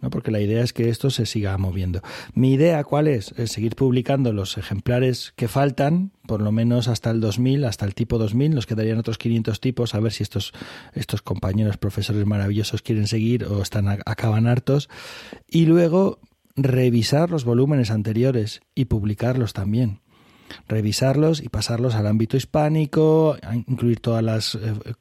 ¿no? 0.02 0.10
porque 0.10 0.32
la 0.32 0.40
idea 0.40 0.64
es 0.64 0.72
que 0.72 0.88
esto 0.90 1.10
se 1.10 1.26
siga 1.26 1.58
moviendo. 1.58 2.02
Mi 2.34 2.54
idea, 2.54 2.84
¿cuál 2.86 3.08
es? 3.08 3.34
Seguir 3.46 3.76
publicando 3.76 4.32
los 4.32 4.58
ejemplares 4.58 5.34
que 5.36 5.50
faltan, 5.50 6.12
por 6.26 6.42
lo 6.42 6.54
menos 6.54 6.88
hasta 6.88 7.12
el 7.12 7.20
2000, 7.20 7.66
hasta 7.66 7.86
el 7.86 7.96
tipo 7.96 8.18
2000, 8.18 8.56
nos 8.56 8.66
quedarían 8.66 8.98
otros 8.98 9.18
500 9.18 9.60
tipos, 9.60 9.96
a 9.96 10.00
ver 10.00 10.14
si 10.14 10.24
estos, 10.24 10.54
estos 10.94 11.22
compañeros 11.22 11.78
profesores 11.78 12.26
maravillosos 12.26 12.82
quieren 12.82 13.08
seguir 13.08 13.44
o 13.44 13.62
están 13.62 13.90
acaban 13.90 14.48
hartos, 14.48 14.90
y 15.50 15.66
luego 15.66 16.20
revisar 16.56 17.30
los 17.30 17.44
volúmenes 17.44 17.92
anteriores 17.92 18.62
y 18.76 18.86
publicarlos 18.86 19.54
también 19.54 20.00
revisarlos 20.68 21.42
y 21.42 21.50
pasarlos 21.50 21.96
al 21.96 22.08
ámbito 22.08 22.38
hispánico, 22.38 23.38
incluir 23.68 24.00
todas 24.00 24.24
las 24.24 24.56
eh, 24.56 24.60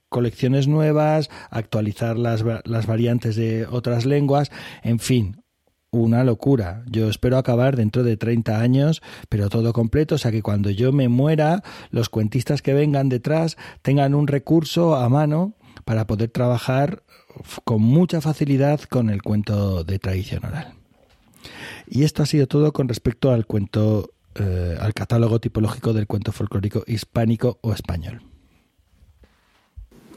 colecciones 0.08 0.68
nuevas, 0.68 1.30
actualizar 1.50 2.18
las, 2.18 2.44
las 2.64 2.86
variantes 2.86 3.36
de 3.36 3.66
otras 3.66 4.06
lenguas, 4.06 4.50
en 4.82 4.98
fin, 4.98 5.42
una 5.90 6.24
locura. 6.24 6.82
Yo 6.86 7.08
espero 7.08 7.38
acabar 7.38 7.76
dentro 7.76 8.02
de 8.02 8.16
30 8.16 8.60
años, 8.60 9.02
pero 9.28 9.48
todo 9.48 9.72
completo, 9.72 10.16
o 10.16 10.18
sea 10.18 10.30
que 10.30 10.42
cuando 10.42 10.70
yo 10.70 10.92
me 10.92 11.08
muera, 11.08 11.62
los 11.90 12.08
cuentistas 12.08 12.62
que 12.62 12.74
vengan 12.74 13.08
detrás 13.08 13.56
tengan 13.82 14.14
un 14.14 14.26
recurso 14.26 14.96
a 14.96 15.08
mano 15.08 15.54
para 15.84 16.06
poder 16.06 16.30
trabajar 16.30 17.02
con 17.64 17.82
mucha 17.82 18.20
facilidad 18.20 18.80
con 18.82 19.10
el 19.10 19.22
cuento 19.22 19.84
de 19.84 19.98
tradición 19.98 20.44
oral. 20.44 20.74
Y 21.86 22.04
esto 22.04 22.22
ha 22.22 22.26
sido 22.26 22.46
todo 22.46 22.72
con 22.72 22.88
respecto 22.88 23.30
al 23.30 23.46
cuento 23.46 24.10
eh, 24.40 24.76
al 24.80 24.94
catálogo 24.94 25.40
tipológico 25.40 25.92
del 25.92 26.06
cuento 26.06 26.32
folclórico 26.32 26.84
hispánico 26.86 27.58
o 27.62 27.72
español 27.72 28.27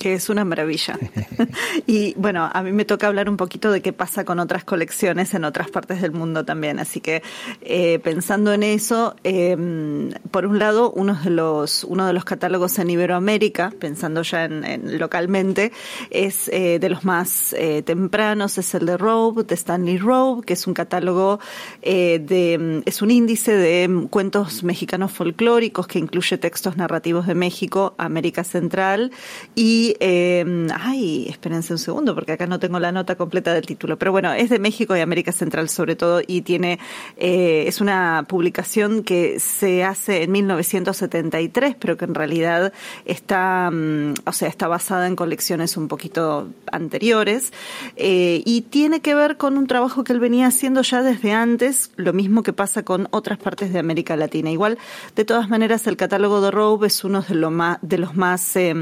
que 0.01 0.15
es 0.15 0.31
una 0.31 0.43
maravilla. 0.43 0.97
y 1.85 2.15
bueno, 2.15 2.49
a 2.51 2.63
mí 2.63 2.71
me 2.71 2.85
toca 2.85 3.05
hablar 3.05 3.29
un 3.29 3.37
poquito 3.37 3.71
de 3.71 3.83
qué 3.83 3.93
pasa 3.93 4.25
con 4.25 4.39
otras 4.39 4.63
colecciones 4.63 5.35
en 5.35 5.45
otras 5.45 5.69
partes 5.69 6.01
del 6.01 6.11
mundo 6.11 6.43
también. 6.43 6.79
Así 6.79 7.01
que 7.01 7.21
eh, 7.61 7.99
pensando 7.99 8.51
en 8.51 8.63
eso, 8.63 9.15
em, 9.23 10.09
por 10.31 10.47
un 10.47 10.57
lado, 10.57 10.91
uno 10.91 11.13
de 11.23 11.29
los 11.29 11.83
uno 11.83 12.07
de 12.07 12.13
los 12.13 12.25
catálogos 12.25 12.79
en 12.79 12.89
Iberoamérica, 12.89 13.71
pensando 13.77 14.23
ya 14.23 14.45
en, 14.45 14.97
localmente, 14.97 15.71
es 16.09 16.49
eh, 16.51 16.79
de 16.79 16.89
los 16.89 17.05
más 17.05 17.53
eh, 17.53 17.83
tempranos, 17.83 18.57
es 18.57 18.73
el 18.73 18.87
de 18.87 18.97
Robe, 18.97 19.43
de 19.43 19.53
Stanley 19.53 19.99
Robe, 19.99 20.43
que 20.43 20.53
es 20.53 20.65
un 20.65 20.73
catálogo 20.73 21.39
de 21.83 22.81
es 22.87 23.01
un 23.03 23.11
índice 23.11 23.55
de 23.55 24.07
cuentos 24.09 24.63
mexicanos 24.63 25.11
folclóricos 25.11 25.85
que 25.85 25.99
incluye 25.99 26.39
textos 26.39 26.75
narrativos 26.75 27.27
de 27.27 27.35
México, 27.35 27.93
América 27.99 28.43
Central 28.43 29.11
y 29.53 29.90
eh, 29.99 30.67
ay, 30.73 31.27
espérense 31.29 31.73
un 31.73 31.79
segundo, 31.79 32.15
porque 32.15 32.33
acá 32.33 32.47
no 32.47 32.59
tengo 32.59 32.79
la 32.79 32.91
nota 32.91 33.15
completa 33.15 33.53
del 33.53 33.65
título, 33.65 33.97
pero 33.97 34.11
bueno, 34.11 34.31
es 34.33 34.49
de 34.49 34.59
México 34.59 34.95
y 34.95 34.99
América 34.99 35.31
Central 35.31 35.69
sobre 35.69 35.95
todo, 35.95 36.21
y 36.25 36.41
tiene, 36.41 36.79
eh, 37.17 37.65
es 37.67 37.81
una 37.81 38.25
publicación 38.27 39.03
que 39.03 39.39
se 39.39 39.83
hace 39.83 40.23
en 40.23 40.31
1973, 40.31 41.75
pero 41.79 41.97
que 41.97 42.05
en 42.05 42.15
realidad 42.15 42.73
está, 43.05 43.69
mm, 43.71 44.13
o 44.25 44.31
sea, 44.31 44.47
está 44.47 44.67
basada 44.67 45.07
en 45.07 45.15
colecciones 45.15 45.77
un 45.77 45.87
poquito 45.87 46.49
anteriores, 46.71 47.53
eh, 47.95 48.41
y 48.45 48.61
tiene 48.61 49.01
que 49.01 49.15
ver 49.15 49.37
con 49.37 49.57
un 49.57 49.67
trabajo 49.67 50.03
que 50.03 50.13
él 50.13 50.19
venía 50.19 50.47
haciendo 50.47 50.81
ya 50.81 51.01
desde 51.01 51.33
antes, 51.33 51.91
lo 51.95 52.13
mismo 52.13 52.43
que 52.43 52.53
pasa 52.53 52.83
con 52.83 53.07
otras 53.11 53.37
partes 53.37 53.73
de 53.73 53.79
América 53.79 54.15
Latina. 54.15 54.51
Igual, 54.51 54.77
de 55.15 55.25
todas 55.25 55.49
maneras, 55.49 55.87
el 55.87 55.97
catálogo 55.97 56.41
de 56.41 56.51
Robe 56.51 56.87
es 56.87 57.03
uno 57.03 57.21
de, 57.21 57.35
lo 57.35 57.51
más, 57.51 57.77
de 57.81 57.97
los 57.97 58.15
más 58.15 58.55
eh, 58.55 58.73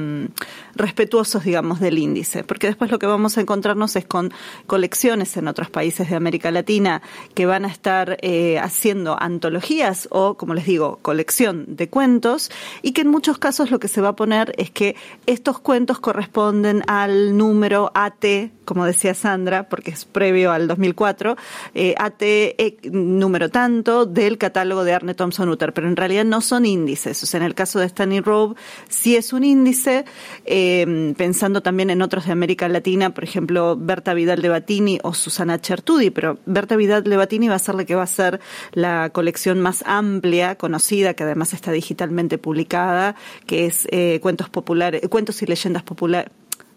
respetuosos, 1.00 1.45
digamos, 1.45 1.80
del 1.80 1.97
índice, 1.97 2.43
porque 2.43 2.68
después 2.68 2.91
lo 2.91 3.00
que 3.00 3.06
vamos 3.06 3.38
a 3.38 3.41
encontrarnos 3.41 3.95
es 3.95 4.04
con 4.04 4.34
colecciones 4.68 5.38
en 5.38 5.47
otros 5.47 5.70
países 5.70 6.10
de 6.10 6.18
América 6.18 6.52
Latina 6.52 7.02
que 7.36 7.45
van 7.45 7.64
a 7.64 7.70
estar 7.70 8.18
eh, 8.22 8.60
haciendo 8.60 9.16
antologías 9.18 10.10
o, 10.12 10.34
como 10.34 10.54
les 10.56 10.66
digo, 10.66 11.00
colección 11.02 11.64
de 11.70 11.88
cuentos 11.88 12.52
y 12.82 12.91
que 12.91 13.02
en 13.02 13.08
muchos 13.08 13.38
casos 13.38 13.72
lo 13.72 13.80
que 13.80 13.88
se 13.88 14.02
va 14.02 14.10
a 14.10 14.16
poner 14.18 14.54
es 14.58 14.72
que 14.72 14.97
estos 15.26 15.60
cuentos 15.60 16.02
corresponden 16.02 16.84
al 16.88 17.38
número 17.38 17.93
AT, 17.93 18.26
como 18.66 18.84
decía 18.84 19.14
Sandra, 19.14 19.70
porque 19.70 19.91
es 19.91 20.04
previo 20.04 20.52
al 20.52 20.68
2004, 20.68 21.38
eh, 21.76 21.95
AT 21.97 22.22
e, 22.22 22.78
número 22.91 23.47
tanto 23.47 24.06
del 24.06 24.38
catálogo 24.38 24.84
de 24.84 24.93
Arne 24.93 25.14
Thompson 25.14 25.47
Utter, 25.47 25.72
pero 25.72 25.88
en 25.88 25.95
realidad 25.95 26.26
no 26.26 26.41
son 26.41 26.66
índices. 26.66 27.24
O 27.24 27.26
sea, 27.26 27.39
en 27.39 27.45
el 27.45 27.56
caso 27.56 27.80
de 27.80 27.86
Stanley 27.86 28.20
Robe 28.20 28.56
sí 28.89 29.16
es 29.16 29.32
un 29.32 29.45
índice. 29.45 30.04
Eh, 30.45 30.78
Em, 30.82 31.13
pensando 31.13 31.61
también 31.61 31.89
en 31.89 32.01
otros 32.01 32.25
de 32.25 32.32
América 32.32 32.69
Latina, 32.69 33.13
por 33.13 33.23
ejemplo, 33.23 33.75
Berta 33.77 34.13
Vidal 34.13 34.41
de 34.41 34.49
Batini 34.49 34.99
o 35.03 35.13
Susana 35.13 35.59
Chertudi, 35.59 36.09
pero 36.09 36.38
Berta 36.45 36.75
Vidal 36.75 37.03
de 37.03 37.17
Batini 37.17 37.47
va 37.47 37.55
a 37.55 37.59
ser 37.59 37.75
la 37.75 37.86
que 37.86 37.95
va 37.95 38.03
a 38.03 38.07
ser 38.07 38.39
la 38.73 39.09
colección 39.09 39.59
más 39.59 39.84
amplia, 39.86 40.55
conocida, 40.55 41.13
que 41.13 41.23
además 41.23 41.53
está 41.53 41.71
digitalmente 41.71 42.38
publicada, 42.38 43.15
que 43.45 43.65
es 43.65 43.88
eh, 43.91 44.19
cuentos 44.21 44.49
populares, 44.49 45.01
cuentos 45.09 45.41
y 45.41 45.47
leyendas 45.47 45.84
populares 45.84 46.32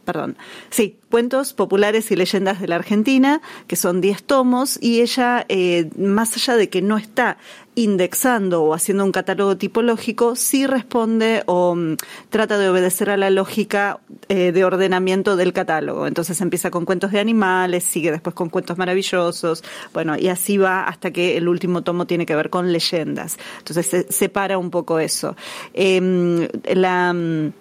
perdón, 0.04 0.36
sí, 0.70 0.98
cuentos 1.10 1.52
populares 1.52 2.10
y 2.10 2.16
leyendas 2.16 2.60
de 2.60 2.68
la 2.68 2.76
Argentina, 2.76 3.40
que 3.66 3.76
son 3.76 4.00
10 4.00 4.22
tomos, 4.22 4.78
y 4.80 5.00
ella, 5.00 5.44
eh, 5.48 5.90
más 5.98 6.34
allá 6.36 6.56
de 6.56 6.68
que 6.68 6.82
no 6.82 6.96
está 6.96 7.36
indexando 7.74 8.62
o 8.62 8.74
haciendo 8.74 9.04
un 9.04 9.12
catálogo 9.12 9.56
tipológico, 9.56 10.36
sí 10.36 10.66
responde 10.66 11.42
o 11.46 11.74
mm, 11.74 11.96
trata 12.28 12.58
de 12.58 12.68
obedecer 12.68 13.10
a 13.10 13.16
la 13.16 13.30
lógica 13.30 14.00
eh, 14.28 14.52
de 14.52 14.64
ordenamiento 14.64 15.36
del 15.36 15.52
catálogo. 15.52 16.06
Entonces 16.06 16.40
empieza 16.40 16.70
con 16.70 16.84
cuentos 16.84 17.12
de 17.12 17.20
animales, 17.20 17.84
sigue 17.84 18.10
después 18.10 18.34
con 18.34 18.50
cuentos 18.50 18.76
maravillosos, 18.78 19.64
bueno, 19.92 20.16
y 20.18 20.28
así 20.28 20.58
va 20.58 20.84
hasta 20.84 21.10
que 21.10 21.36
el 21.36 21.48
último 21.48 21.82
tomo 21.82 22.06
tiene 22.06 22.26
que 22.26 22.36
ver 22.36 22.50
con 22.50 22.72
leyendas. 22.72 23.38
Entonces 23.58 23.86
se 23.86 24.12
separa 24.12 24.58
un 24.58 24.70
poco 24.70 24.98
eso. 24.98 25.36
Em, 25.72 26.48
la 26.64 27.12
mm, 27.12 27.52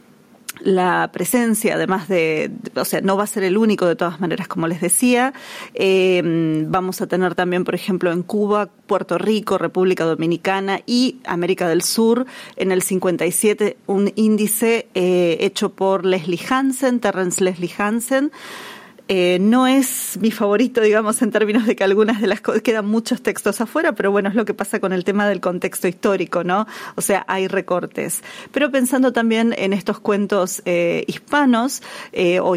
la 0.60 1.10
presencia, 1.12 1.76
además 1.76 2.08
de, 2.08 2.52
o 2.76 2.86
sea, 2.86 3.02
no 3.02 3.18
va 3.18 3.24
a 3.24 3.28
ser 3.28 3.44
el 3.44 3.58
único 3.58 3.86
de 3.88 3.96
todas 3.96 4.20
maneras, 4.20 4.48
como 4.48 4.68
les 4.68 4.82
decía. 4.82 5.34
Eh, 5.74 6.22
vamos 6.68 7.02
a 7.02 7.08
tener 7.08 7.36
también, 7.36 7.64
por 7.64 7.76
ejemplo, 7.76 8.12
en 8.12 8.24
Cuba, 8.24 8.70
Puerto 8.88 9.18
Rico, 9.18 9.58
República 9.58 10.04
Dominicana 10.04 10.82
y 10.86 11.18
América 11.26 11.68
del 11.68 11.82
Sur, 11.82 12.26
en 12.56 12.72
el 12.72 12.82
57, 12.82 13.78
un 13.88 14.12
índice 14.16 14.88
eh, 14.94 15.38
hecho 15.42 15.70
por 15.70 16.06
Leslie 16.06 16.40
Hansen, 16.50 17.00
Terrence 17.00 17.44
Leslie 17.44 17.72
Hansen, 17.78 18.32
eh, 19.14 19.40
no 19.42 19.68
es 19.68 20.18
mi 20.22 20.32
favorito, 20.32 20.80
digamos, 20.80 21.22
en 21.22 21.32
términos 21.32 21.66
de 21.66 21.76
que 21.76 21.84
algunas 21.84 22.22
de 22.22 22.28
las 22.28 22.40
cosas 22.40 22.62
quedan 22.62 22.86
muchos 22.86 23.22
textos 23.22 23.60
afuera, 23.60 23.92
pero 23.92 24.10
bueno, 24.10 24.30
es 24.30 24.36
lo 24.36 24.46
que 24.46 24.54
pasa 24.54 24.80
con 24.80 24.94
el 24.94 25.04
tema 25.04 25.28
del 25.28 25.42
contexto 25.42 25.90
histórico, 25.90 26.46
¿no? 26.46 26.66
O 26.96 27.02
sea, 27.02 27.26
hay 27.28 27.50
recortes. 27.50 28.24
Pero 28.54 28.72
pensando 28.72 29.12
también 29.12 29.54
en 29.58 29.74
estos 29.74 30.00
cuentos 30.00 30.62
eh, 30.64 31.04
hispanos 31.08 31.84
eh, 32.14 32.40
o, 32.40 32.54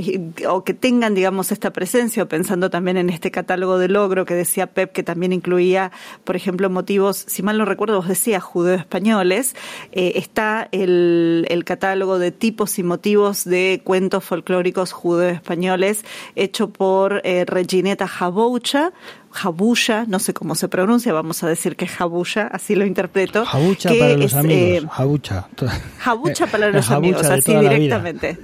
que 0.63 0.75
tengan, 0.75 1.17
digamos, 1.17 1.51
esta 1.51 1.73
presencia, 1.73 2.23
o 2.23 2.29
pensando 2.29 2.71
también 2.71 2.99
en 2.99 3.11
este 3.11 3.33
catálogo 3.33 3.77
de 3.79 3.89
logro 3.89 4.25
que 4.25 4.35
decía 4.35 4.69
Pep, 4.69 4.93
que 4.93 5.03
también 5.03 5.33
incluía, 5.33 5.91
por 6.23 6.37
ejemplo, 6.37 6.71
motivos, 6.71 7.17
si 7.27 7.43
mal 7.43 7.59
no 7.59 7.65
recuerdo, 7.65 7.97
vos 7.97 8.07
decías 8.07 8.45
judeo-españoles, 8.45 9.57
está 9.91 10.69
el, 10.71 11.47
el 11.51 11.65
catálogo 11.65 12.21
de 12.21 12.31
tipos 12.31 12.79
y 12.79 12.85
motivos 12.85 13.45
de 13.45 13.81
cuentos 13.83 14.23
folclóricos 14.23 14.93
judeo-españoles 14.93 16.05
hecho 16.45 16.70
por 16.70 17.20
eh, 17.24 17.45
Regineta 17.45 18.07
Jaboucha, 18.07 18.92
Jabucha, 19.30 20.05
no 20.07 20.18
sé 20.18 20.32
cómo 20.32 20.55
se 20.55 20.68
pronuncia, 20.68 21.12
vamos 21.12 21.42
a 21.42 21.49
decir 21.49 21.76
que 21.76 21.86
es 21.86 21.90
Jabucha, 21.90 22.47
así 22.47 22.74
lo 22.76 22.86
interpreto. 22.86 23.45
Jabucha 23.45 23.90
para 23.99 24.16
los 24.16 24.34
amigos, 24.34 24.84
eh, 24.84 24.88
Jabucha. 24.90 25.49
Jabucha 25.99 26.47
para 26.47 26.70
los 26.70 26.90
amigos, 26.90 27.26
así 27.26 27.55
directamente. 27.57 28.38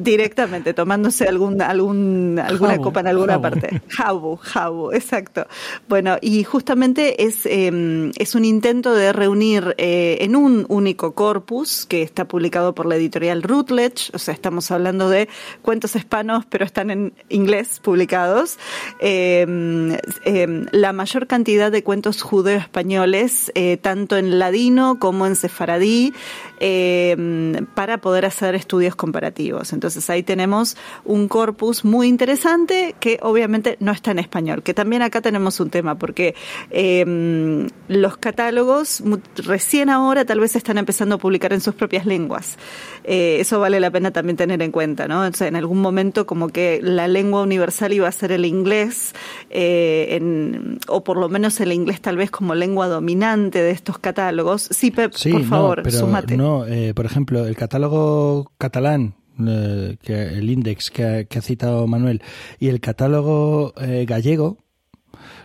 Directamente, 0.00 0.74
tomándose 0.74 1.26
algún, 1.28 1.60
algún, 1.60 2.38
alguna 2.38 2.78
copa 2.78 3.00
en 3.00 3.08
alguna 3.08 3.40
parte. 3.40 3.82
Jabu, 3.88 4.36
jabu, 4.36 4.92
exacto. 4.92 5.46
Bueno, 5.88 6.16
y 6.20 6.44
justamente 6.44 7.24
es, 7.24 7.46
em, 7.46 8.10
es 8.18 8.34
un 8.34 8.44
intento 8.44 8.94
de 8.94 9.12
reunir 9.12 9.74
eh, 9.78 10.18
en 10.20 10.36
un 10.36 10.66
único 10.68 11.14
corpus 11.14 11.86
que 11.86 12.02
está 12.02 12.26
publicado 12.26 12.74
por 12.74 12.86
la 12.86 12.96
editorial 12.96 13.42
Routledge, 13.42 14.10
o 14.12 14.18
sea, 14.18 14.34
estamos 14.34 14.70
hablando 14.70 15.08
de 15.08 15.28
cuentos 15.62 15.96
hispanos, 15.96 16.44
pero 16.46 16.64
están 16.64 16.90
en 16.90 17.14
inglés 17.28 17.80
publicados, 17.82 18.58
em, 19.00 19.96
em, 20.24 20.66
la 20.72 20.92
mayor 20.92 21.26
cantidad 21.26 21.70
de 21.70 21.82
cuentos 21.82 22.22
judeo-españoles, 22.22 23.52
eh, 23.54 23.76
tanto 23.76 24.16
en 24.16 24.38
ladino 24.38 24.98
como 24.98 25.26
en 25.26 25.36
sefaradí, 25.36 26.12
eh, 26.60 27.64
para 27.74 27.98
poder 27.98 28.26
hacer 28.26 28.54
estudios 28.54 28.96
comparativos. 28.96 29.63
Entonces 29.72 30.08
ahí 30.10 30.22
tenemos 30.22 30.76
un 31.04 31.28
corpus 31.28 31.84
muy 31.84 32.08
interesante 32.08 32.94
que 33.00 33.18
obviamente 33.22 33.76
no 33.80 33.92
está 33.92 34.10
en 34.10 34.18
español, 34.18 34.62
que 34.62 34.74
también 34.74 35.02
acá 35.02 35.20
tenemos 35.20 35.60
un 35.60 35.70
tema, 35.70 35.96
porque 35.96 36.34
eh, 36.70 37.68
los 37.88 38.16
catálogos 38.16 39.02
recién 39.36 39.90
ahora 39.90 40.24
tal 40.24 40.40
vez 40.40 40.56
están 40.56 40.78
empezando 40.78 41.16
a 41.16 41.18
publicar 41.18 41.52
en 41.52 41.60
sus 41.60 41.74
propias 41.74 42.06
lenguas. 42.06 42.56
Eh, 43.04 43.38
eso 43.40 43.60
vale 43.60 43.80
la 43.80 43.90
pena 43.90 44.10
también 44.10 44.36
tener 44.36 44.62
en 44.62 44.72
cuenta, 44.72 45.08
¿no? 45.08 45.22
O 45.22 45.32
sea, 45.32 45.48
en 45.48 45.56
algún 45.56 45.80
momento 45.80 46.26
como 46.26 46.48
que 46.48 46.80
la 46.82 47.08
lengua 47.08 47.42
universal 47.42 47.92
iba 47.92 48.08
a 48.08 48.12
ser 48.12 48.32
el 48.32 48.44
inglés, 48.44 49.14
eh, 49.50 50.08
en, 50.10 50.78
o 50.88 51.04
por 51.04 51.18
lo 51.18 51.28
menos 51.28 51.60
el 51.60 51.72
inglés 51.72 52.00
tal 52.00 52.16
vez 52.16 52.30
como 52.30 52.54
lengua 52.54 52.88
dominante 52.88 53.62
de 53.62 53.70
estos 53.70 53.98
catálogos. 53.98 54.68
Sí, 54.70 54.90
Pep, 54.90 55.12
por 55.12 55.44
favor, 55.44 55.82
no, 55.84 56.22
No, 56.36 56.66
eh, 56.66 56.94
por 56.94 57.06
ejemplo, 57.06 57.46
el 57.46 57.56
catálogo 57.56 58.50
catalán 58.58 59.14
que 59.36 60.22
el 60.34 60.50
index 60.50 60.90
que 60.90 61.26
ha, 61.30 61.42
citado 61.42 61.86
Manuel 61.86 62.22
y 62.58 62.68
el 62.68 62.80
catálogo 62.80 63.74
gallego, 64.06 64.58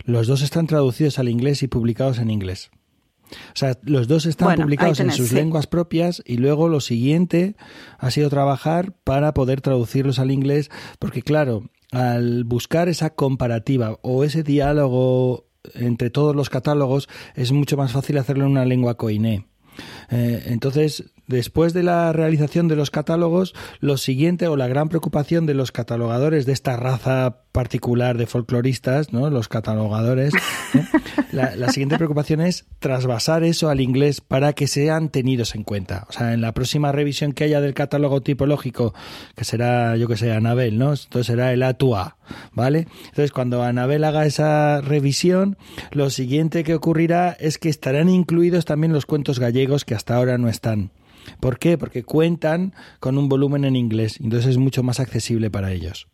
los 0.05 0.27
dos 0.27 0.41
están 0.41 0.67
traducidos 0.67 1.19
al 1.19 1.29
inglés 1.29 1.63
y 1.63 1.67
publicados 1.67 2.19
en 2.19 2.29
inglés. 2.29 2.71
O 3.31 3.55
sea, 3.55 3.77
los 3.83 4.07
dos 4.07 4.25
están 4.25 4.55
publicados 4.55 4.99
en 4.99 5.11
sus 5.11 5.31
lenguas 5.31 5.67
propias 5.67 6.23
y 6.25 6.37
luego 6.37 6.67
lo 6.67 6.81
siguiente 6.81 7.55
ha 7.97 8.11
sido 8.11 8.29
trabajar 8.29 8.93
para 9.03 9.33
poder 9.33 9.61
traducirlos 9.61 10.19
al 10.19 10.31
inglés, 10.31 10.71
porque 10.97 11.21
claro, 11.21 11.69
al 11.91 12.43
buscar 12.43 12.89
esa 12.89 13.11
comparativa 13.11 13.97
o 14.01 14.23
ese 14.23 14.43
diálogo 14.43 15.47
entre 15.75 16.09
todos 16.09 16.35
los 16.35 16.49
catálogos 16.49 17.09
es 17.35 17.51
mucho 17.51 17.77
más 17.77 17.91
fácil 17.91 18.17
hacerlo 18.17 18.45
en 18.45 18.51
una 18.51 18.65
lengua 18.65 18.97
coiné. 18.97 19.47
Eh, 20.09 20.43
entonces, 20.47 21.11
después 21.29 21.73
de 21.73 21.83
la 21.83 22.11
realización 22.11 22.67
de 22.67 22.75
los 22.75 22.91
catálogos, 22.91 23.53
lo 23.79 23.97
siguiente 23.97 24.47
o 24.47 24.57
la 24.57 24.67
gran 24.67 24.89
preocupación 24.89 25.45
de 25.45 25.53
los 25.53 25.71
catalogadores 25.71 26.45
de 26.45 26.53
esta 26.53 26.75
raza 26.75 27.43
particular 27.51 28.17
de 28.17 28.25
folcloristas, 28.25 29.13
¿no? 29.13 29.29
los 29.29 29.47
catalogadores, 29.47 30.33
la, 31.31 31.69
siguiente 31.69 31.97
preocupación 31.97 32.41
es 32.41 32.65
trasvasar 32.79 33.43
eso 33.43 33.69
al 33.69 33.79
inglés 33.79 34.21
para 34.21 34.53
que 34.53 34.67
sean 34.67 35.09
tenidos 35.09 35.53
en 35.53 35.63
cuenta. 35.63 36.07
O 36.09 36.11
sea, 36.11 36.33
en 36.33 36.41
la 36.41 36.53
próxima 36.53 36.91
revisión 36.91 37.31
que 37.31 37.43
haya 37.43 37.61
del 37.61 37.75
catálogo 37.75 38.21
tipológico, 38.21 38.93
que 39.35 39.45
será, 39.45 39.95
yo 39.97 40.07
que 40.07 40.17
sé, 40.17 40.31
Anabel, 40.31 40.79
¿no? 40.79 40.93
Entonces 40.93 41.27
será 41.27 41.53
el 41.53 41.61
A2A, 41.61 42.15
¿vale? 42.53 42.87
Entonces, 43.05 43.31
cuando 43.31 43.63
Anabel 43.63 44.03
haga 44.03 44.25
esa 44.25 44.81
revisión, 44.81 45.57
lo 45.91 46.09
siguiente 46.09 46.63
que 46.63 46.73
ocurrirá 46.73 47.37
es 47.39 47.59
que 47.59 47.69
estarán 47.69 48.09
incluidos 48.09 48.65
también 48.65 48.93
los 48.93 49.05
cuentos 49.05 49.39
gallegos 49.39 49.85
que 49.85 49.93
hasta 49.93 50.15
ahora 50.15 50.39
no 50.39 50.49
están. 50.49 50.91
¿Por 51.39 51.59
qué? 51.59 51.77
Porque 51.77 52.03
cuentan 52.03 52.73
con 52.99 53.17
un 53.17 53.29
volumen 53.29 53.65
en 53.65 53.75
inglés, 53.75 54.19
entonces 54.19 54.51
es 54.51 54.57
mucho 54.57 54.83
más 54.83 54.99
accesible 54.99 55.49
para 55.49 55.71
ellos. 55.71 56.07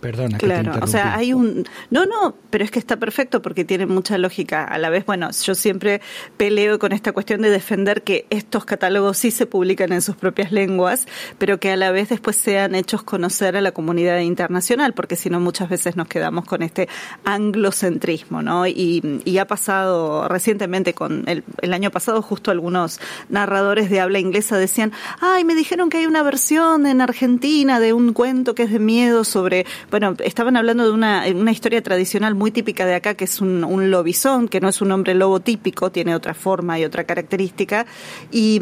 Perdona, 0.00 0.38
claro, 0.38 0.72
que 0.72 0.78
te 0.78 0.84
o 0.84 0.86
sea, 0.86 1.14
hay 1.14 1.32
un 1.32 1.66
no, 1.90 2.06
no, 2.06 2.34
pero 2.50 2.64
es 2.64 2.70
que 2.70 2.78
está 2.78 2.96
perfecto 2.96 3.42
porque 3.42 3.64
tiene 3.64 3.86
mucha 3.86 4.18
lógica. 4.18 4.64
A 4.64 4.78
la 4.78 4.90
vez, 4.90 5.04
bueno, 5.06 5.28
yo 5.30 5.54
siempre 5.54 6.00
peleo 6.36 6.78
con 6.78 6.92
esta 6.92 7.12
cuestión 7.12 7.42
de 7.42 7.50
defender 7.50 8.02
que 8.02 8.26
estos 8.30 8.64
catálogos 8.64 9.18
sí 9.18 9.30
se 9.30 9.46
publican 9.46 9.92
en 9.92 10.02
sus 10.02 10.16
propias 10.16 10.52
lenguas, 10.52 11.06
pero 11.38 11.58
que 11.58 11.72
a 11.72 11.76
la 11.76 11.90
vez 11.90 12.08
después 12.10 12.36
sean 12.36 12.74
hechos 12.74 13.02
conocer 13.02 13.56
a 13.56 13.60
la 13.60 13.72
comunidad 13.72 14.18
internacional, 14.20 14.92
porque 14.94 15.16
si 15.16 15.30
no 15.30 15.40
muchas 15.40 15.68
veces 15.68 15.96
nos 15.96 16.08
quedamos 16.08 16.44
con 16.44 16.62
este 16.62 16.88
anglocentrismo, 17.24 18.42
¿no? 18.42 18.66
Y, 18.66 19.20
y 19.24 19.38
ha 19.38 19.46
pasado 19.46 20.28
recientemente 20.28 20.94
con 20.94 21.24
el, 21.28 21.44
el 21.62 21.72
año 21.72 21.90
pasado 21.90 22.22
justo 22.22 22.50
algunos 22.50 23.00
narradores 23.28 23.90
de 23.90 24.00
habla 24.00 24.18
inglesa 24.18 24.56
decían, 24.56 24.92
"Ay, 25.20 25.44
me 25.44 25.54
dijeron 25.54 25.90
que 25.90 25.98
hay 25.98 26.06
una 26.06 26.22
versión 26.22 26.86
en 26.86 27.00
Argentina 27.00 27.80
de 27.80 27.92
un 27.92 28.12
cuento 28.12 28.54
que 28.54 28.64
es 28.64 28.70
de 28.70 28.78
miedo 28.78 29.24
sobre 29.24 29.66
bueno, 29.90 30.14
estaban 30.24 30.56
hablando 30.56 30.84
de 30.84 30.90
una, 30.90 31.24
una 31.34 31.50
historia 31.50 31.82
tradicional 31.82 32.34
muy 32.34 32.50
típica 32.50 32.86
de 32.86 32.94
acá, 32.94 33.14
que 33.14 33.24
es 33.24 33.40
un, 33.40 33.64
un 33.64 33.90
lobizón, 33.90 34.48
que 34.48 34.60
no 34.60 34.68
es 34.68 34.80
un 34.80 34.92
hombre 34.92 35.14
lobo 35.14 35.40
típico, 35.40 35.90
tiene 35.90 36.14
otra 36.14 36.34
forma 36.34 36.78
y 36.78 36.84
otra 36.84 37.04
característica. 37.04 37.86
Y, 38.30 38.60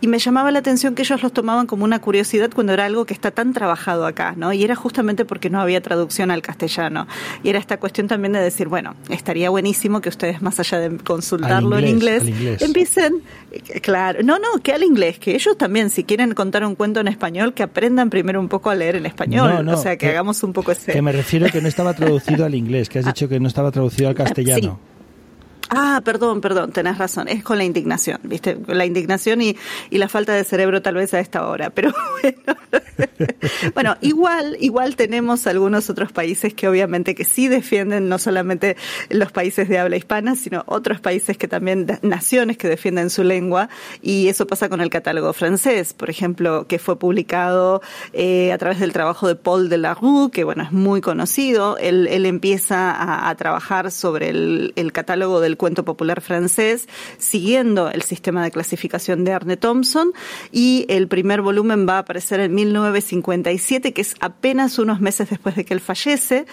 y 0.00 0.06
me 0.06 0.18
llamaba 0.18 0.50
la 0.50 0.60
atención 0.60 0.94
que 0.94 1.02
ellos 1.02 1.22
los 1.22 1.32
tomaban 1.32 1.66
como 1.66 1.84
una 1.84 2.00
curiosidad 2.00 2.50
cuando 2.54 2.72
era 2.72 2.86
algo 2.86 3.04
que 3.04 3.14
está 3.14 3.30
tan 3.30 3.52
trabajado 3.52 4.06
acá, 4.06 4.34
¿no? 4.36 4.52
Y 4.52 4.64
era 4.64 4.74
justamente 4.74 5.24
porque 5.24 5.50
no 5.50 5.60
había 5.60 5.80
traducción 5.80 6.30
al 6.30 6.42
castellano. 6.42 7.06
Y 7.42 7.50
era 7.50 7.58
esta 7.58 7.78
cuestión 7.78 8.08
también 8.08 8.32
de 8.32 8.40
decir, 8.40 8.68
bueno, 8.68 8.94
estaría 9.08 9.50
buenísimo 9.50 10.00
que 10.00 10.08
ustedes, 10.08 10.42
más 10.42 10.58
allá 10.60 10.78
de 10.78 10.96
consultarlo 10.98 11.78
en 11.78 11.88
inglés, 11.88 12.22
empiecen, 12.60 13.22
claro, 13.82 14.22
no, 14.22 14.38
no, 14.38 14.62
que 14.62 14.72
al 14.72 14.82
inglés, 14.82 15.18
que 15.18 15.34
ellos 15.34 15.56
también, 15.56 15.90
si 15.90 16.04
quieren 16.04 16.32
contar 16.34 16.64
un 16.64 16.74
cuento 16.74 17.00
en 17.00 17.08
español, 17.08 17.54
que 17.54 17.62
aprendan 17.62 18.10
primero 18.10 18.40
un 18.40 18.48
poco 18.48 18.70
a 18.70 18.74
leer 18.74 18.96
en 18.96 19.06
español. 19.06 19.68
o 19.68 19.76
sea, 19.76 19.96
que 19.96 20.08
hagamos 20.08 20.42
un 20.42 20.52
poco 20.52 20.72
ese. 20.72 20.92
Que 20.92 21.02
me 21.02 21.12
refiero 21.12 21.46
que 21.50 21.60
no 21.60 21.68
estaba 21.68 21.94
traducido 21.94 22.44
al 22.44 22.54
inglés, 22.54 22.88
que 22.88 23.00
has 23.00 23.06
dicho 23.10 23.28
que 23.28 23.40
no 23.40 23.48
estaba 23.48 23.70
traducido 23.70 24.08
al 24.08 24.14
castellano. 24.14 24.78
Ah, 25.72 26.02
perdón, 26.04 26.40
perdón, 26.40 26.72
tenés 26.72 26.98
razón. 26.98 27.28
Es 27.28 27.44
con 27.44 27.56
la 27.56 27.62
indignación, 27.62 28.18
¿viste? 28.24 28.58
La 28.66 28.84
indignación 28.84 29.40
y, 29.40 29.56
y 29.88 29.98
la 29.98 30.08
falta 30.08 30.32
de 30.32 30.42
cerebro 30.42 30.82
tal 30.82 30.96
vez 30.96 31.14
a 31.14 31.20
esta 31.20 31.46
hora. 31.46 31.70
Pero 31.70 31.92
bueno. 32.22 32.60
bueno, 33.74 33.96
igual, 34.00 34.56
igual 34.58 34.96
tenemos 34.96 35.46
algunos 35.46 35.88
otros 35.88 36.10
países 36.10 36.54
que 36.54 36.66
obviamente 36.66 37.14
que 37.14 37.24
sí 37.24 37.46
defienden 37.46 38.08
no 38.08 38.18
solamente 38.18 38.76
los 39.10 39.30
países 39.30 39.68
de 39.68 39.78
habla 39.78 39.96
hispana, 39.96 40.34
sino 40.34 40.64
otros 40.66 41.00
países 41.00 41.38
que 41.38 41.46
también, 41.46 41.86
naciones 42.02 42.58
que 42.58 42.66
defienden 42.66 43.08
su 43.08 43.22
lengua. 43.22 43.68
Y 44.02 44.26
eso 44.26 44.48
pasa 44.48 44.68
con 44.68 44.80
el 44.80 44.90
catálogo 44.90 45.32
francés, 45.32 45.94
por 45.94 46.10
ejemplo, 46.10 46.66
que 46.66 46.80
fue 46.80 46.98
publicado 46.98 47.80
eh, 48.12 48.52
a 48.52 48.58
través 48.58 48.80
del 48.80 48.92
trabajo 48.92 49.28
de 49.28 49.36
Paul 49.36 49.68
de 49.68 49.78
la 49.78 49.94
Rue, 49.94 50.32
que 50.32 50.42
bueno, 50.42 50.64
es 50.64 50.72
muy 50.72 51.00
conocido. 51.00 51.78
Él, 51.78 52.08
él 52.10 52.26
empieza 52.26 53.28
a, 53.28 53.34
trabajar 53.36 53.92
sobre 53.92 54.30
el 54.30 54.90
catálogo 54.92 55.40
del 55.40 55.56
cuento 55.60 55.84
popular 55.84 56.22
francés, 56.22 56.88
siguiendo 57.18 57.90
el 57.90 58.00
sistema 58.00 58.42
de 58.42 58.50
clasificación 58.50 59.24
de 59.24 59.34
Arne 59.34 59.58
Thompson, 59.58 60.14
y 60.50 60.86
el 60.88 61.06
primer 61.06 61.42
volumen 61.42 61.86
va 61.86 61.96
a 61.96 61.98
aparecer 61.98 62.40
en 62.40 62.54
1957, 62.54 63.92
que 63.92 64.00
es 64.00 64.14
apenas 64.20 64.78
unos 64.78 65.02
meses 65.02 65.28
después 65.28 65.54
de 65.54 65.66
que 65.66 65.74
él 65.74 65.80
fallece, 65.80 66.46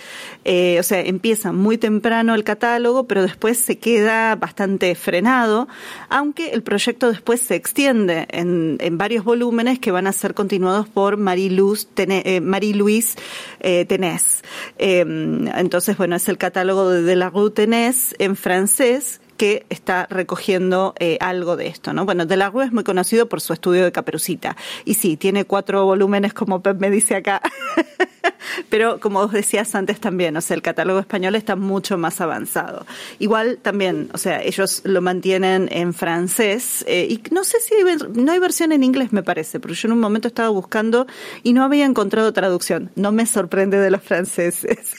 eh, 0.43 0.75
o 0.77 0.83
sea, 0.83 0.99
empieza 0.99 1.53
muy 1.53 1.77
temprano 1.77 2.35
el 2.35 2.43
catálogo, 2.43 3.07
pero 3.07 3.21
después 3.21 3.57
se 3.57 3.79
queda 3.79 4.35
bastante 4.35 4.93
frenado, 4.95 5.69
aunque 6.09 6.49
el 6.49 6.63
proyecto 6.63 7.09
después 7.09 7.39
se 7.39 7.55
extiende 7.55 8.27
en, 8.31 8.75
en 8.81 8.97
varios 8.97 9.23
volúmenes 9.23 9.79
que 9.79 9.91
van 9.91 10.07
a 10.07 10.11
ser 10.11 10.33
continuados 10.33 10.89
por 10.89 11.15
Marie-Louise 11.15 11.87
eh, 11.95 12.41
Marie 12.41 12.73
-Louise, 12.73 13.15
eh, 13.59 13.85
Tenés. 13.85 14.43
Eh, 14.77 14.99
entonces, 15.55 15.97
bueno, 15.97 16.17
es 16.17 16.27
el 16.27 16.37
catálogo 16.37 16.89
de, 16.89 17.03
de 17.03 17.15
la 17.15 17.29
Rue 17.29 17.51
Tenés 17.51 18.15
en 18.19 18.35
francés, 18.35 18.96
is 18.97 19.19
que 19.37 19.65
está 19.69 20.07
recogiendo 20.09 20.93
eh, 20.99 21.17
algo 21.21 21.55
de 21.55 21.67
esto, 21.67 21.93
¿no? 21.93 22.05
Bueno, 22.05 22.25
De 22.25 22.37
la 22.37 22.49
Rue 22.49 22.65
es 22.65 22.71
muy 22.71 22.83
conocido 22.83 23.29
por 23.29 23.41
su 23.41 23.53
estudio 23.53 23.83
de 23.83 23.91
Caperucita. 23.91 24.57
Y 24.85 24.95
sí, 24.95 25.17
tiene 25.17 25.45
cuatro 25.45 25.85
volúmenes, 25.85 26.33
como 26.33 26.61
Pep 26.61 26.79
me 26.79 26.89
dice 26.89 27.15
acá. 27.15 27.41
Pero 28.69 28.99
como 28.99 29.21
vos 29.21 29.31
decías 29.31 29.73
antes 29.75 29.99
también, 29.99 30.35
o 30.37 30.41
sea, 30.41 30.55
el 30.55 30.61
catálogo 30.61 30.99
español 30.99 31.35
está 31.35 31.55
mucho 31.55 31.97
más 31.97 32.21
avanzado. 32.21 32.85
Igual 33.19 33.59
también, 33.61 34.09
o 34.13 34.17
sea, 34.17 34.41
ellos 34.41 34.81
lo 34.83 35.01
mantienen 35.01 35.69
en 35.71 35.93
francés 35.93 36.83
eh, 36.87 37.07
y 37.09 37.21
no 37.31 37.43
sé 37.43 37.59
si 37.61 37.75
hay, 37.75 37.97
no 38.13 38.31
hay 38.31 38.39
versión 38.39 38.71
en 38.71 38.83
inglés, 38.83 39.13
me 39.13 39.23
parece, 39.23 39.59
pero 39.59 39.73
yo 39.73 39.87
en 39.87 39.93
un 39.93 39.99
momento 39.99 40.27
estaba 40.27 40.49
buscando 40.49 41.07
y 41.43 41.53
no 41.53 41.63
había 41.63 41.85
encontrado 41.85 42.33
traducción. 42.33 42.91
No 42.95 43.11
me 43.11 43.25
sorprende 43.25 43.77
de 43.77 43.91
los 43.91 44.01
franceses. 44.01 44.95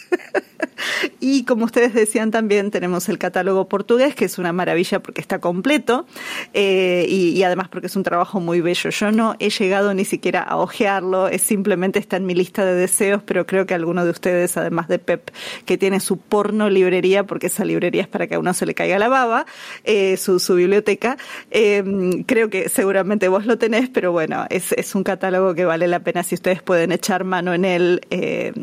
y 1.20 1.44
como 1.44 1.64
ustedes 1.64 1.94
decían 1.94 2.30
también, 2.30 2.70
tenemos 2.70 3.08
el 3.08 3.18
catálogo 3.18 3.68
portugués, 3.68 4.14
que 4.14 4.27
es 4.28 4.38
una 4.38 4.52
maravilla 4.52 5.00
porque 5.00 5.20
está 5.20 5.40
completo 5.40 6.06
eh, 6.54 7.06
y, 7.08 7.42
además 7.42 7.68
porque 7.68 7.86
es 7.86 7.96
un 7.96 8.02
trabajo 8.02 8.40
muy 8.40 8.60
bello. 8.60 8.90
Yo 8.90 9.10
no 9.10 9.34
he 9.38 9.50
llegado 9.50 9.94
ni 9.94 10.04
siquiera 10.04 10.42
a 10.42 10.56
ojearlo, 10.56 11.28
es 11.28 11.42
simplemente 11.42 11.98
está 11.98 12.16
en 12.16 12.26
mi 12.26 12.34
lista 12.34 12.64
de 12.64 12.74
deseos, 12.74 13.22
pero 13.24 13.46
creo 13.46 13.66
que 13.66 13.74
alguno 13.74 14.04
de 14.04 14.10
ustedes, 14.10 14.56
además 14.56 14.88
de 14.88 14.98
Pep, 14.98 15.30
que 15.64 15.78
tiene 15.78 16.00
su 16.00 16.18
porno 16.18 16.70
librería, 16.70 17.24
porque 17.24 17.46
esa 17.46 17.64
librería 17.64 18.02
es 18.02 18.08
para 18.08 18.26
que 18.26 18.36
a 18.36 18.38
uno 18.38 18.52
se 18.54 18.66
le 18.66 18.74
caiga 18.74 18.98
la 18.98 19.08
baba, 19.08 19.46
eh, 19.84 20.16
su, 20.16 20.38
biblioteca, 20.54 21.16
eh, 21.50 21.82
creo 22.26 22.50
que 22.50 22.68
seguramente 22.68 23.28
vos 23.28 23.46
lo 23.46 23.58
tenés, 23.58 23.88
pero 23.88 24.12
bueno, 24.12 24.46
es, 24.50 24.72
es 24.72 24.94
un 24.94 25.04
catálogo 25.04 25.54
que 25.54 25.64
vale 25.64 25.88
la 25.88 26.00
pena 26.00 26.22
si 26.22 26.34
ustedes 26.34 26.62
pueden 26.62 26.92
echar 26.92 27.24
mano 27.24 27.54
en 27.54 27.64
él, 27.64 28.00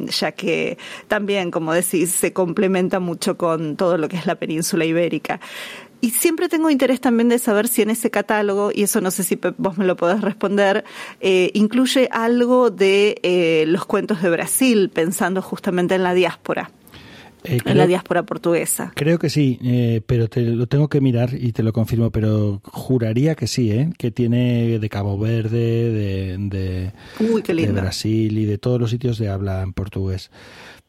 ya 0.09 0.32
que 0.32 0.78
también, 1.07 1.51
como 1.51 1.74
decís, 1.74 2.11
se 2.11 2.34
complementa 2.34 2.99
mucho 2.99 3.38
con 3.38 3.76
todo 3.76 3.97
lo 3.97 4.07
que 4.07 4.18
es 4.18 4.26
la 4.26 4.36
península 4.36 4.86
ibérica. 4.86 5.39
Y 6.01 6.12
siempre 6.12 6.49
tengo 6.49 6.70
interés 6.70 7.01
también 7.01 7.30
de 7.30 7.39
saber 7.39 7.68
si 7.68 7.82
en 7.82 7.89
ese 7.89 8.12
catálogo, 8.12 8.72
y 8.74 8.84
eso 8.84 9.01
no 9.01 9.10
sé 9.12 9.24
si 9.24 9.39
vos 9.58 9.78
me 9.78 9.86
lo 9.86 9.95
podés 9.95 10.22
responder, 10.22 10.84
eh, 11.20 11.51
incluye 11.53 12.10
algo 12.12 12.70
de 12.70 13.20
eh, 13.24 13.66
los 13.68 13.86
cuentos 13.86 14.22
de 14.22 14.30
Brasil, 14.30 14.91
pensando 14.93 15.41
justamente 15.41 15.95
en 15.95 16.03
la 16.03 16.14
diáspora. 16.14 16.70
Eh, 17.47 17.60
en 17.66 17.78
la 17.78 17.88
diáspora 17.88 18.24
portuguesa. 18.24 18.91
Creo 18.95 19.20
que 19.20 19.30
sí, 19.30 19.60
eh, 19.64 20.01
pero 20.06 20.28
te 20.28 20.41
lo 20.41 20.68
tengo 20.68 20.89
que 20.89 21.01
mirar 21.01 21.34
y 21.34 21.51
te 21.51 21.64
lo 21.64 21.74
confirmo, 21.74 22.12
pero 22.12 22.62
juraría 22.64 23.36
que 23.36 23.47
sí, 23.47 23.72
¿eh? 23.72 23.91
que 23.97 24.12
tiene 24.12 24.80
de 24.80 24.89
Cabo 24.89 25.18
Verde, 25.18 25.91
de, 25.91 26.38
de, 26.38 27.53
de 27.53 27.72
Brasil 27.72 28.38
y 28.38 28.45
de 28.45 28.58
todos 28.58 28.80
los 28.80 28.89
sitios 28.89 29.18
de 29.18 29.30
habla 29.30 29.62
en 29.62 29.74
portugués 29.74 30.32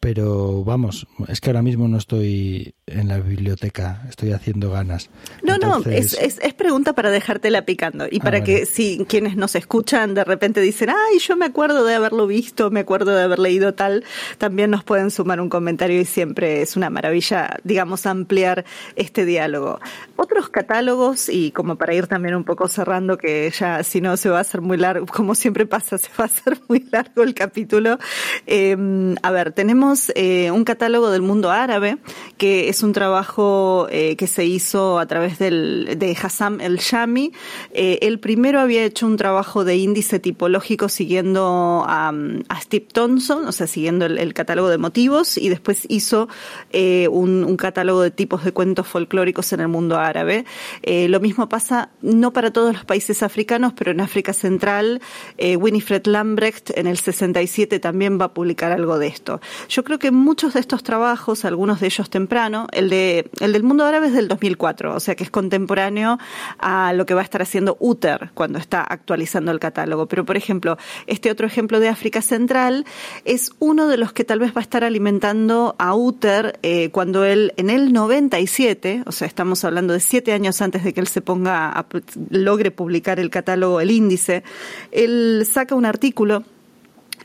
pero 0.01 0.62
vamos, 0.62 1.07
es 1.28 1.40
que 1.40 1.51
ahora 1.51 1.62
mismo 1.62 1.88
no 1.88 1.99
estoy 1.99 2.74
en 2.86 3.09
la 3.09 3.18
biblioteca, 3.18 4.03
estoy 4.09 4.32
haciendo 4.32 4.70
ganas. 4.70 5.11
No, 5.42 5.59
no, 5.59 5.78
es, 5.90 6.14
es, 6.14 6.55
pregunta 6.55 6.92
para 6.92 7.11
dejártela 7.11 7.62
picando 7.62 8.07
y 8.11 8.20
para 8.20 8.44
que 8.44 8.66
si 8.66 9.05
quienes 9.09 9.36
nos 9.36 9.55
escuchan 9.55 10.14
de 10.14 10.24
repente 10.24 10.61
dicen, 10.61 10.90
ay, 10.90 11.18
yo 11.18 11.36
me 11.36 11.47
acuerdo 11.47 11.84
de 11.84 11.94
haberlo 11.94 12.26
visto, 12.26 12.70
me 12.70 12.80
acuerdo 12.80 13.14
de 13.14 13.22
haber 13.22 13.38
leído 13.38 13.74
tal, 13.74 14.05
también 14.38 14.70
nos 14.70 14.84
pueden 14.84 15.11
sumar 15.11 15.40
un 15.40 15.49
comentario 15.49 16.01
y 16.01 16.05
siempre 16.05 16.62
es 16.62 16.76
una 16.76 16.90
maravilla, 16.90 17.59
digamos, 17.64 18.07
ampliar 18.07 18.64
este 18.94 19.24
diálogo. 19.24 19.80
Otros 20.16 20.49
catálogos, 20.49 21.28
y 21.28 21.51
como 21.51 21.76
para 21.76 21.94
ir 21.94 22.07
también 22.07 22.34
un 22.34 22.44
poco 22.44 22.68
cerrando, 22.68 23.18
que 23.18 23.51
ya 23.51 23.82
si 23.82 24.01
no 24.01 24.16
se 24.16 24.28
va 24.28 24.38
a 24.38 24.42
hacer 24.42 24.61
muy 24.61 24.76
largo, 24.76 25.07
como 25.07 25.34
siempre 25.34 25.66
pasa, 25.66 25.99
se 25.99 26.09
va 26.18 26.24
a 26.24 26.28
hacer 26.28 26.59
muy 26.68 26.86
largo 26.90 27.22
el 27.22 27.34
capítulo. 27.34 27.99
Eh, 28.47 28.76
a 29.22 29.30
ver, 29.30 29.53
tenemos 29.53 29.86
eh, 30.14 30.51
un 30.51 30.64
catálogo 30.64 31.11
del 31.11 31.22
mundo 31.22 31.51
árabe, 31.51 31.99
que 32.39 32.68
es 32.68 32.82
un 32.82 32.93
trabajo 32.93 33.87
eh, 33.91 34.16
que 34.16 34.26
se 34.26 34.45
hizo 34.45 34.99
a 34.99 35.07
través 35.07 35.39
del, 35.39 35.97
de 35.99 36.16
Hassam 36.20 36.61
El 36.61 36.78
Shami. 36.78 37.32
Eh, 37.72 37.99
el 38.03 38.18
primero 38.18 38.61
había 38.61 38.84
hecho 38.84 39.07
un 39.07 39.16
trabajo 39.16 39.64
de 39.64 39.76
índice 39.76 40.18
tipológico 40.18 40.89
siguiendo 40.89 41.84
a, 41.87 42.12
Steve 42.61 42.87
Thompson, 42.93 43.47
o 43.47 43.53
sea, 43.53 43.66
siguiendo 43.66 44.07
el, 44.07 44.34
catálogo 44.34 44.68
de 44.68 44.78
motivos, 44.78 45.39
y 45.39 45.49
después 45.49 45.87
hizo 45.89 46.28
un, 46.72 47.45
un, 47.45 47.57
catálogo 47.57 48.03
de 48.03 48.11
tipos 48.11 48.45
de 48.45 48.53
cuentos 48.53 48.87
folclóricos 48.89 49.53
en 49.53 49.61
el 49.61 49.68
mundo 49.68 49.99
árabe. 49.99 50.45
lo 50.84 51.20
mismo 51.20 51.49
pasa 51.49 51.91
no 52.03 52.32
para 52.32 52.53
todos 52.53 52.72
los 52.72 52.84
países 52.84 53.22
africanos, 53.22 53.72
pero 53.76 53.93
en 53.93 54.01
África 54.01 54.32
Central, 54.32 55.01
Winifred 55.39 56.07
Lambrecht 56.07 56.70
en 56.76 56.87
el 56.87 56.99
67 56.99 57.78
también 57.78 58.20
va 58.20 58.26
a 58.26 58.34
publicar 58.34 58.72
algo 58.72 58.99
de 58.99 59.07
esto. 59.07 59.41
Yo 59.77 59.85
creo 59.85 59.99
que 59.99 60.11
muchos 60.11 60.55
de 60.55 60.61
estos 60.61 60.83
trabajos, 60.83 61.45
algunos 61.45 61.81
de 61.81 61.89
ellos 61.89 62.09
temprano, 62.09 62.66
el 62.72 62.89
de 62.89 63.31
el 63.41 63.53
del 63.53 63.62
mundo 63.62 63.85
árabe 63.85 64.07
es 64.07 64.14
del 64.14 64.27
2004, 64.27 64.95
o 64.95 65.01
sea 65.01 65.14
que 65.16 65.22
es 65.22 65.31
contemporáneo 65.31 66.18
a 66.59 66.95
lo 66.95 67.05
que 67.05 67.12
va 67.12 67.20
a 67.20 67.24
estar 67.24 67.43
haciendo 67.43 67.77
Uter 67.79 68.31
cuando 68.33 68.59
está 68.59 68.81
actualizando 68.81 69.53
el 69.53 69.61
catálogo. 69.61 70.07
Pero 70.07 70.24
por 70.24 70.39
ejemplo, 70.39 70.79
este 71.07 71.31
otro 71.31 71.47
ejemplo 71.47 71.79
de 71.79 71.91
África 71.91 72.22
Central 72.22 72.87
es 73.27 73.51
uno 73.59 73.87
de 73.87 73.99
los 73.99 74.14
que 74.14 74.24
tal 74.24 74.39
vez 74.39 74.53
va 74.57 74.61
a 74.61 74.62
estar 74.62 74.83
alimentando 74.83 75.77
a 75.79 75.95
Uter 75.95 76.59
eh, 76.62 76.89
cuando 76.91 77.27
él 77.27 77.53
en 77.59 77.68
el 77.68 77.93
97, 77.93 79.03
o 79.05 79.12
sea, 79.12 79.29
estamos 79.29 79.62
hablando 79.62 79.93
de 79.93 80.01
siete 80.01 80.33
años 80.33 80.62
antes 80.62 80.85
de 80.85 80.95
que 80.95 81.01
él 81.01 81.07
se 81.07 81.20
ponga 81.20 81.68
a, 81.68 81.85
logre 82.31 82.70
publicar 82.70 83.20
el 83.20 83.29
catálogo, 83.29 83.83
el 83.83 83.91
índice, 83.91 84.43
él 84.91 85.47
saca 85.47 85.74
un 85.74 85.85
artículo 85.85 86.45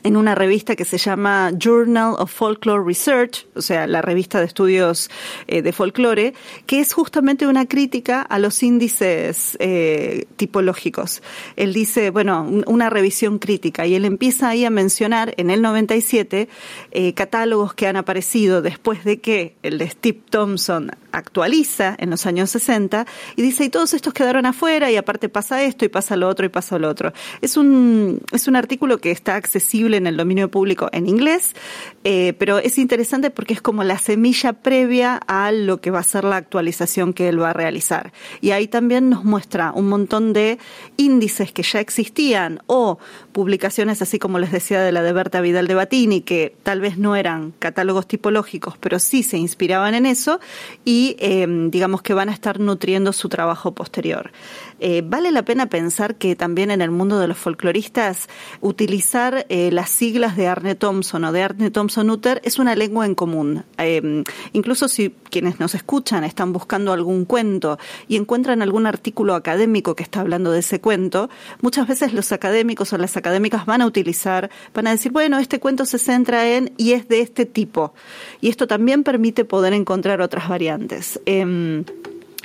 en 0.02 0.16
una 0.16 0.34
revista 0.34 0.76
que 0.76 0.84
se 0.84 0.98
llama 0.98 1.52
Journal 1.56 2.14
of 2.18 2.32
Folklore 2.32 2.84
Research, 2.84 3.46
o 3.54 3.62
sea, 3.62 3.86
la 3.86 4.02
revista 4.02 4.40
de 4.40 4.46
estudios 4.46 5.10
eh, 5.46 5.62
de 5.62 5.72
folclore, 5.72 6.34
que 6.66 6.80
es 6.80 6.92
justamente 6.92 7.46
una 7.46 7.66
crítica 7.66 8.22
a 8.22 8.38
los 8.38 8.62
índices 8.62 9.56
eh, 9.60 10.26
tipológicos. 10.36 11.22
Él 11.56 11.72
dice, 11.72 12.10
bueno, 12.10 12.48
una 12.66 12.90
revisión 12.90 13.38
crítica, 13.38 13.86
y 13.86 13.94
él 13.94 14.04
empieza 14.04 14.48
ahí 14.48 14.64
a 14.64 14.70
mencionar 14.70 15.34
en 15.36 15.50
el 15.50 15.62
97 15.62 16.48
eh, 16.90 17.14
catálogos 17.14 17.74
que 17.74 17.86
han 17.86 17.96
aparecido 17.96 18.62
después 18.62 19.04
de 19.04 19.20
que 19.20 19.56
el 19.62 19.78
de 19.78 19.88
Steve 19.88 20.20
Thompson 20.30 20.90
actualiza 21.12 21.94
en 21.98 22.10
los 22.10 22.26
años 22.26 22.50
60 22.50 23.06
y 23.36 23.42
dice, 23.42 23.64
y 23.64 23.68
todos 23.68 23.94
estos 23.94 24.14
quedaron 24.14 24.46
afuera 24.46 24.90
y 24.90 24.96
aparte 24.96 25.28
pasa 25.28 25.62
esto 25.62 25.84
y 25.84 25.88
pasa 25.88 26.16
lo 26.16 26.28
otro 26.28 26.46
y 26.46 26.48
pasa 26.48 26.78
lo 26.78 26.88
otro. 26.88 27.12
Es 27.40 27.56
un, 27.56 28.20
es 28.32 28.48
un 28.48 28.56
artículo 28.56 28.98
que 28.98 29.10
está 29.10 29.36
accesible 29.36 29.91
en 29.94 30.06
el 30.06 30.16
dominio 30.16 30.50
público 30.50 30.88
en 30.92 31.06
inglés, 31.06 31.54
eh, 32.04 32.34
pero 32.38 32.58
es 32.58 32.78
interesante 32.78 33.30
porque 33.30 33.54
es 33.54 33.62
como 33.62 33.84
la 33.84 33.98
semilla 33.98 34.52
previa 34.52 35.16
a 35.16 35.52
lo 35.52 35.80
que 35.80 35.90
va 35.90 36.00
a 36.00 36.04
ser 36.04 36.24
la 36.24 36.36
actualización 36.36 37.12
que 37.12 37.28
él 37.28 37.40
va 37.40 37.50
a 37.50 37.52
realizar. 37.52 38.12
Y 38.40 38.50
ahí 38.50 38.68
también 38.68 39.10
nos 39.10 39.24
muestra 39.24 39.72
un 39.74 39.88
montón 39.88 40.32
de 40.32 40.58
índices 40.96 41.52
que 41.52 41.62
ya 41.62 41.80
existían 41.80 42.60
o 42.66 42.98
publicaciones 43.32 44.02
así 44.02 44.18
como 44.18 44.38
les 44.38 44.52
decía 44.52 44.80
de 44.80 44.92
la 44.92 45.02
de 45.02 45.12
Berta 45.12 45.40
Vidal 45.40 45.66
de 45.66 45.74
Batini, 45.74 46.20
que 46.20 46.54
tal 46.62 46.80
vez 46.80 46.98
no 46.98 47.16
eran 47.16 47.52
catálogos 47.58 48.06
tipológicos, 48.06 48.76
pero 48.78 48.98
sí 48.98 49.22
se 49.22 49.38
inspiraban 49.38 49.94
en 49.94 50.06
eso 50.06 50.40
y 50.84 51.16
eh, 51.18 51.46
digamos 51.70 52.02
que 52.02 52.14
van 52.14 52.28
a 52.28 52.32
estar 52.32 52.60
nutriendo 52.60 53.12
su 53.12 53.28
trabajo 53.28 53.72
posterior. 53.72 54.30
Eh, 54.84 55.00
vale 55.06 55.30
la 55.30 55.44
pena 55.44 55.66
pensar 55.66 56.16
que 56.16 56.34
también 56.34 56.72
en 56.72 56.82
el 56.82 56.90
mundo 56.90 57.20
de 57.20 57.28
los 57.28 57.38
folcloristas 57.38 58.28
utilizar 58.60 59.46
eh, 59.48 59.70
las 59.70 59.90
siglas 59.90 60.36
de 60.36 60.48
Arne 60.48 60.74
Thompson 60.74 61.22
o 61.22 61.30
de 61.30 61.40
Arne 61.40 61.70
Thompson 61.70 62.10
Utter 62.10 62.40
es 62.42 62.58
una 62.58 62.74
lengua 62.74 63.06
en 63.06 63.14
común. 63.14 63.62
Eh, 63.78 64.24
incluso 64.52 64.88
si 64.88 65.14
quienes 65.30 65.60
nos 65.60 65.76
escuchan 65.76 66.24
están 66.24 66.52
buscando 66.52 66.92
algún 66.92 67.26
cuento 67.26 67.78
y 68.08 68.16
encuentran 68.16 68.60
algún 68.60 68.86
artículo 68.86 69.36
académico 69.36 69.94
que 69.94 70.02
está 70.02 70.18
hablando 70.18 70.50
de 70.50 70.58
ese 70.58 70.80
cuento, 70.80 71.30
muchas 71.60 71.86
veces 71.86 72.12
los 72.12 72.32
académicos 72.32 72.92
o 72.92 72.98
las 72.98 73.16
académicas 73.16 73.66
van 73.66 73.82
a 73.82 73.86
utilizar, 73.86 74.50
van 74.74 74.88
a 74.88 74.90
decir, 74.90 75.12
bueno, 75.12 75.38
este 75.38 75.60
cuento 75.60 75.84
se 75.84 76.00
centra 76.00 76.56
en 76.56 76.72
y 76.76 76.94
es 76.94 77.06
de 77.06 77.20
este 77.20 77.46
tipo. 77.46 77.94
Y 78.40 78.48
esto 78.48 78.66
también 78.66 79.04
permite 79.04 79.44
poder 79.44 79.74
encontrar 79.74 80.20
otras 80.20 80.48
variantes. 80.48 81.20
Em, 81.24 81.84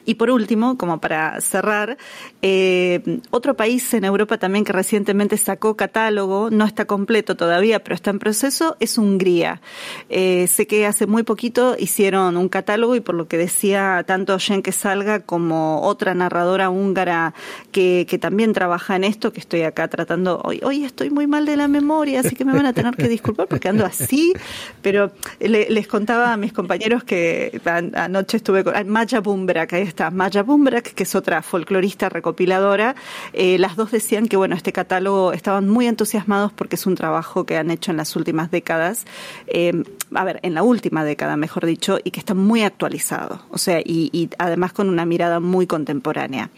y 0.07 0.15
por 0.15 0.31
último, 0.31 0.77
como 0.77 1.01
para 1.01 1.41
cerrar, 1.41 1.97
eh, 2.41 3.19
otro 3.29 3.57
país 3.57 3.93
en 3.93 4.05
Europa 4.05 4.37
también 4.37 4.63
que 4.63 4.71
recientemente 4.71 5.35
sacó 5.35 5.75
catálogo, 5.75 6.49
no 6.49 6.63
está 6.63 6.85
completo 6.85 7.35
todavía, 7.35 7.83
pero 7.83 7.93
está 7.93 8.11
en 8.11 8.19
proceso, 8.19 8.77
es 8.79 8.97
Hungría. 8.97 9.61
Eh, 10.07 10.47
sé 10.47 10.65
que 10.65 10.85
hace 10.85 11.07
muy 11.07 11.23
poquito 11.23 11.75
hicieron 11.77 12.37
un 12.37 12.47
catálogo 12.47 12.95
y 12.95 13.01
por 13.01 13.15
lo 13.15 13.27
que 13.27 13.37
decía 13.37 14.05
tanto 14.07 14.37
que 14.63 14.71
Salga 14.71 15.19
como 15.19 15.81
otra 15.81 16.13
narradora 16.13 16.69
húngara 16.69 17.33
que, 17.73 18.05
que 18.09 18.17
también 18.17 18.53
trabaja 18.53 18.95
en 18.95 19.03
esto, 19.03 19.33
que 19.33 19.41
estoy 19.41 19.63
acá 19.63 19.89
tratando, 19.89 20.39
hoy, 20.45 20.61
hoy 20.63 20.85
estoy 20.85 21.09
muy 21.09 21.27
mal 21.27 21.45
de 21.45 21.57
la 21.57 21.67
memoria, 21.67 22.21
así 22.21 22.33
que 22.33 22.45
me 22.45 22.53
van 22.53 22.65
a 22.65 22.71
tener 22.71 22.95
que 22.95 23.09
disculpar 23.09 23.47
porque 23.47 23.67
ando 23.67 23.85
así, 23.85 24.31
pero 24.81 25.11
les 25.41 25.87
contaba 25.87 26.31
a 26.31 26.37
mis 26.37 26.53
compañeros 26.53 27.03
que 27.03 27.59
anoche 27.93 28.37
estuve 28.37 28.63
con 28.63 28.87
Maya 28.87 29.19
Bumbra, 29.19 29.67
que 29.67 29.96
Maya 30.11 30.43
Bumbrak, 30.43 30.93
que 30.93 31.03
es 31.03 31.15
otra 31.15 31.41
folclorista 31.41 32.09
recopiladora. 32.09 32.95
Eh, 33.33 33.57
las 33.57 33.75
dos 33.75 33.91
decían 33.91 34.27
que, 34.27 34.37
bueno, 34.37 34.55
este 34.55 34.71
catálogo 34.71 35.33
estaban 35.33 35.67
muy 35.67 35.87
entusiasmados 35.87 36.51
porque 36.53 36.75
es 36.75 36.85
un 36.85 36.95
trabajo 36.95 37.45
que 37.45 37.57
han 37.57 37.71
hecho 37.71 37.91
en 37.91 37.97
las 37.97 38.15
últimas 38.15 38.51
décadas, 38.51 39.05
eh, 39.47 39.83
a 40.13 40.23
ver, 40.23 40.39
en 40.43 40.53
la 40.53 40.63
última 40.63 41.03
década, 41.03 41.35
mejor 41.37 41.65
dicho, 41.65 41.99
y 42.03 42.11
que 42.11 42.19
está 42.19 42.33
muy 42.33 42.63
actualizado, 42.63 43.41
o 43.49 43.57
sea, 43.57 43.79
y 43.83 44.29
además 44.37 44.73
con 44.73 44.89
una 44.89 45.05
mirada 45.05 45.39
muy 45.39 45.67
contemporánea. 45.67 46.49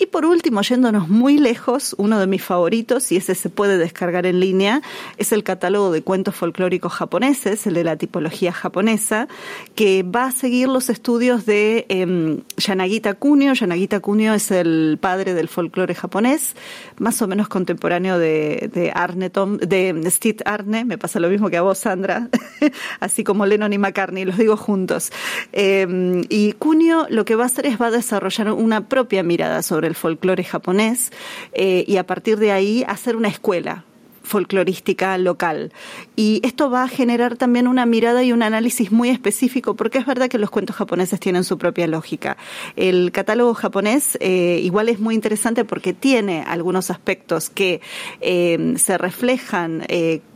Y 0.00 0.06
por 0.06 0.24
último, 0.24 0.62
yéndonos 0.62 1.10
muy 1.10 1.36
lejos, 1.36 1.94
uno 1.98 2.18
de 2.18 2.26
mis 2.26 2.42
favoritos, 2.42 3.12
y 3.12 3.16
ese 3.16 3.34
se 3.34 3.50
puede 3.50 3.76
descargar 3.76 4.24
en 4.24 4.40
línea, 4.40 4.80
es 5.18 5.30
el 5.30 5.44
catálogo 5.44 5.92
de 5.92 6.00
cuentos 6.00 6.34
folclóricos 6.34 6.94
japoneses, 6.94 7.66
el 7.66 7.74
de 7.74 7.84
la 7.84 7.96
tipología 7.96 8.50
japonesa, 8.50 9.28
que 9.74 10.02
va 10.02 10.24
a 10.24 10.32
seguir 10.32 10.68
los 10.68 10.88
estudios 10.88 11.44
de 11.44 11.84
eh, 11.90 12.40
Yanagita 12.56 13.12
Kunio. 13.12 13.52
Yanagita 13.52 14.00
Kunio 14.00 14.32
es 14.32 14.50
el 14.50 14.96
padre 14.98 15.34
del 15.34 15.48
folclore 15.48 15.94
japonés, 15.94 16.56
más 16.96 17.20
o 17.20 17.28
menos 17.28 17.48
contemporáneo 17.48 18.18
de, 18.18 18.92
Arne 18.94 19.28
Tom, 19.28 19.58
de 19.58 20.02
Steve 20.10 20.38
Arne, 20.46 20.86
me 20.86 20.96
pasa 20.96 21.20
lo 21.20 21.28
mismo 21.28 21.50
que 21.50 21.58
a 21.58 21.62
vos, 21.62 21.76
Sandra, 21.76 22.30
así 23.00 23.22
como 23.22 23.44
Lennon 23.44 23.74
y 23.74 23.76
McCartney, 23.76 24.24
los 24.24 24.38
digo 24.38 24.56
juntos. 24.56 25.12
Em, 25.52 26.22
y 26.30 26.54
Kunio 26.54 27.06
lo 27.10 27.26
que 27.26 27.36
va 27.36 27.42
a 27.42 27.46
hacer 27.46 27.66
es 27.66 27.78
va 27.78 27.88
a 27.88 27.90
desarrollar 27.90 28.52
una 28.52 28.88
propia 28.88 29.22
mirada 29.22 29.60
sobre 29.60 29.89
el 29.90 29.94
folclore 29.94 30.44
japonés 30.44 31.12
eh, 31.52 31.84
y 31.86 31.96
a 31.96 32.06
partir 32.06 32.38
de 32.38 32.52
ahí 32.52 32.84
hacer 32.88 33.16
una 33.16 33.28
escuela 33.28 33.84
folclorística 34.22 35.18
local. 35.18 35.72
Y 36.14 36.40
esto 36.44 36.70
va 36.70 36.84
a 36.84 36.88
generar 36.88 37.36
también 37.36 37.66
una 37.66 37.84
mirada 37.84 38.22
y 38.22 38.32
un 38.32 38.42
análisis 38.42 38.92
muy 38.92 39.08
específico, 39.08 39.74
porque 39.74 39.98
es 39.98 40.06
verdad 40.06 40.28
que 40.28 40.38
los 40.38 40.50
cuentos 40.50 40.76
japoneses 40.76 41.18
tienen 41.18 41.42
su 41.42 41.58
propia 41.58 41.88
lógica. 41.88 42.36
El 42.76 43.10
catálogo 43.12 43.54
japonés 43.54 44.16
eh, 44.20 44.60
igual 44.62 44.88
es 44.88 45.00
muy 45.00 45.16
interesante 45.16 45.64
porque 45.64 45.94
tiene 45.94 46.44
algunos 46.46 46.90
aspectos 46.90 47.50
que 47.50 47.80
eh, 48.20 48.74
se 48.76 48.98
reflejan 48.98 49.84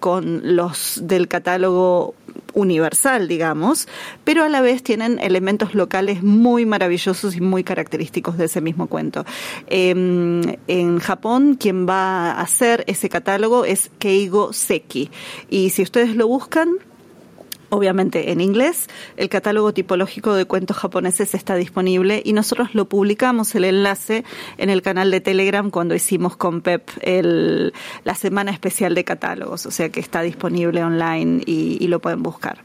con 0.01 0.57
los 0.57 1.01
del 1.05 1.29
catálogo 1.29 2.15
universal, 2.55 3.29
digamos, 3.29 3.89
pero 4.25 4.45
a 4.45 4.49
la 4.49 4.61
vez 4.61 4.83
tienen 4.83 5.19
elementos 5.19 5.75
locales 5.75 6.23
muy 6.23 6.67
maravillosos 6.67 7.37
y 7.37 7.41
muy 7.41 7.65
característicos 7.65 8.39
de 8.39 8.47
ese 8.47 8.61
mismo 8.61 8.87
cuento. 8.87 9.25
Em, 9.67 10.43
en 10.69 10.99
Japón, 10.99 11.57
quien 11.59 11.89
va 11.89 12.33
a 12.33 12.41
hacer 12.41 12.85
ese 12.87 13.09
catálogo 13.09 13.65
es 13.65 13.91
Keigo 13.99 14.53
Seki. 14.53 15.11
Y 15.51 15.71
si 15.71 15.83
ustedes 15.83 16.17
lo 16.17 16.29
buscan, 16.29 16.79
obviamente 17.75 18.31
en 18.31 18.41
inglés. 18.41 18.89
El 19.17 19.29
catálogo 19.29 19.75
tipológico 19.75 20.35
de 20.35 20.45
cuentos 20.45 20.77
japoneses 20.77 21.35
está 21.35 21.57
disponible 21.57 22.23
y 22.25 22.33
nosotros 22.33 22.75
lo 22.75 22.89
publicamos 22.89 23.55
el 23.55 23.65
enlace 23.65 24.25
en 24.59 24.71
el 24.71 24.83
canal 24.83 25.11
de 25.11 25.21
Telegram 25.21 25.71
cuando 25.71 25.95
hicimos 25.95 26.37
con 26.37 26.61
Pep 26.61 26.89
el, 27.01 27.73
la 28.05 28.15
semana 28.15 28.51
especial 28.51 28.95
de 28.95 29.05
catálogos, 29.05 29.67
o 29.67 29.71
sea 29.71 29.89
que 29.91 30.01
está 30.01 30.23
disponible 30.23 30.83
online 30.85 31.43
y, 31.45 31.79
y 31.81 31.89
lo 31.89 32.01
pueden 32.01 32.23
buscar. 32.23 32.59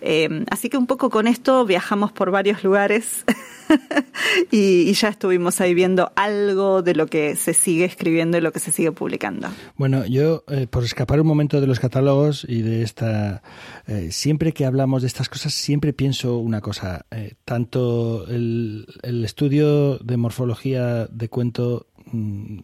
Eh, 0.00 0.44
así 0.50 0.68
que 0.68 0.76
un 0.76 0.86
poco 0.86 1.10
con 1.10 1.26
esto 1.26 1.64
viajamos 1.64 2.12
por 2.12 2.30
varios 2.30 2.64
lugares 2.64 3.24
y, 4.50 4.92
ya 4.92 5.08
estuvimos 5.08 5.60
ahí 5.60 5.74
viendo 5.74 6.12
algo 6.16 6.82
de 6.82 6.94
lo 6.94 7.06
que 7.06 7.36
se 7.36 7.54
sigue 7.54 7.84
escribiendo 7.84 8.38
y 8.38 8.40
lo 8.40 8.52
que 8.52 8.60
se 8.60 8.72
sigue 8.72 8.92
publicando. 8.92 9.48
Bueno, 9.76 10.06
yo 10.06 10.44
eh, 10.48 10.66
por 10.66 10.84
escapar 10.84 11.20
un 11.20 11.26
momento 11.26 11.60
de 11.60 11.66
los 11.66 11.80
catálogos 11.80 12.46
y 12.48 12.62
de 12.62 12.82
esta... 12.82 13.42
Eh, 13.86 14.08
siempre 14.10 14.52
que 14.52 14.64
hablamos 14.64 15.02
de 15.02 15.08
estas 15.08 15.28
cosas, 15.28 15.54
siempre 15.54 15.92
pienso 15.92 16.38
una 16.38 16.60
cosa. 16.60 17.06
tanto 17.44 18.26
el, 18.28 18.86
estudio 19.24 19.98
de 19.98 20.16
morfología 20.16 21.06
de 21.06 21.28
cuento 21.28 21.86
mm, 22.12 22.58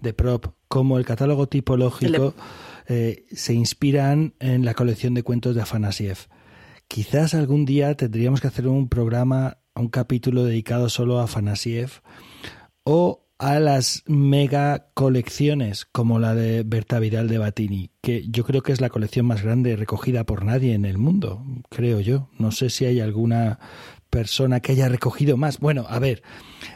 de 0.00 0.12
prop 0.12 0.46
como 0.68 0.98
el 0.98 1.04
catálogo 1.04 1.48
tipológico 1.48 2.34
se 3.32 3.52
inspiran 3.52 4.32
en 4.40 4.64
la 4.64 4.72
colección 4.72 5.12
de 5.12 5.22
cuentos 5.22 5.54
de 5.54 5.60
Afanasiev. 5.60 6.16
Quizás 6.88 7.34
algún 7.34 7.66
día 7.66 7.94
tendríamos 7.94 8.40
que 8.40 8.46
hacer 8.46 8.66
un 8.66 8.88
programa, 8.88 9.57
un 9.78 9.88
capítulo 9.88 10.44
dedicado 10.44 10.88
solo 10.88 11.20
a 11.20 11.26
Fanasiev 11.26 12.02
o 12.84 13.28
a 13.38 13.60
las 13.60 14.02
mega 14.06 14.88
colecciones 14.94 15.84
como 15.84 16.18
la 16.18 16.34
de 16.34 16.64
Berta 16.64 16.98
Vidal 16.98 17.28
de 17.28 17.38
Batini, 17.38 17.90
que 18.00 18.26
yo 18.28 18.44
creo 18.44 18.62
que 18.62 18.72
es 18.72 18.80
la 18.80 18.88
colección 18.88 19.26
más 19.26 19.42
grande 19.42 19.76
recogida 19.76 20.24
por 20.24 20.44
nadie 20.44 20.74
en 20.74 20.84
el 20.84 20.98
mundo, 20.98 21.44
creo 21.68 22.00
yo. 22.00 22.28
No 22.36 22.50
sé 22.50 22.68
si 22.68 22.84
hay 22.84 23.00
alguna 23.00 23.60
persona 24.10 24.60
que 24.60 24.72
haya 24.72 24.88
recogido 24.88 25.36
más. 25.36 25.60
Bueno, 25.60 25.86
a 25.88 26.00
ver, 26.00 26.22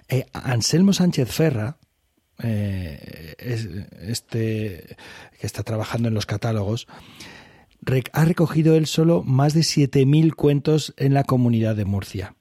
eh, 0.08 0.26
Anselmo 0.32 0.92
Sánchez 0.92 1.28
Ferra, 1.30 1.78
eh, 2.42 3.34
este 3.38 4.96
que 5.40 5.46
está 5.46 5.64
trabajando 5.64 6.08
en 6.08 6.14
los 6.14 6.26
catálogos, 6.26 6.86
ha 8.12 8.24
recogido 8.24 8.76
él 8.76 8.86
solo 8.86 9.24
más 9.24 9.54
de 9.54 9.62
7.000 9.62 10.34
cuentos 10.34 10.94
en 10.96 11.14
la 11.14 11.24
comunidad 11.24 11.74
de 11.74 11.84
Murcia. 11.84 12.36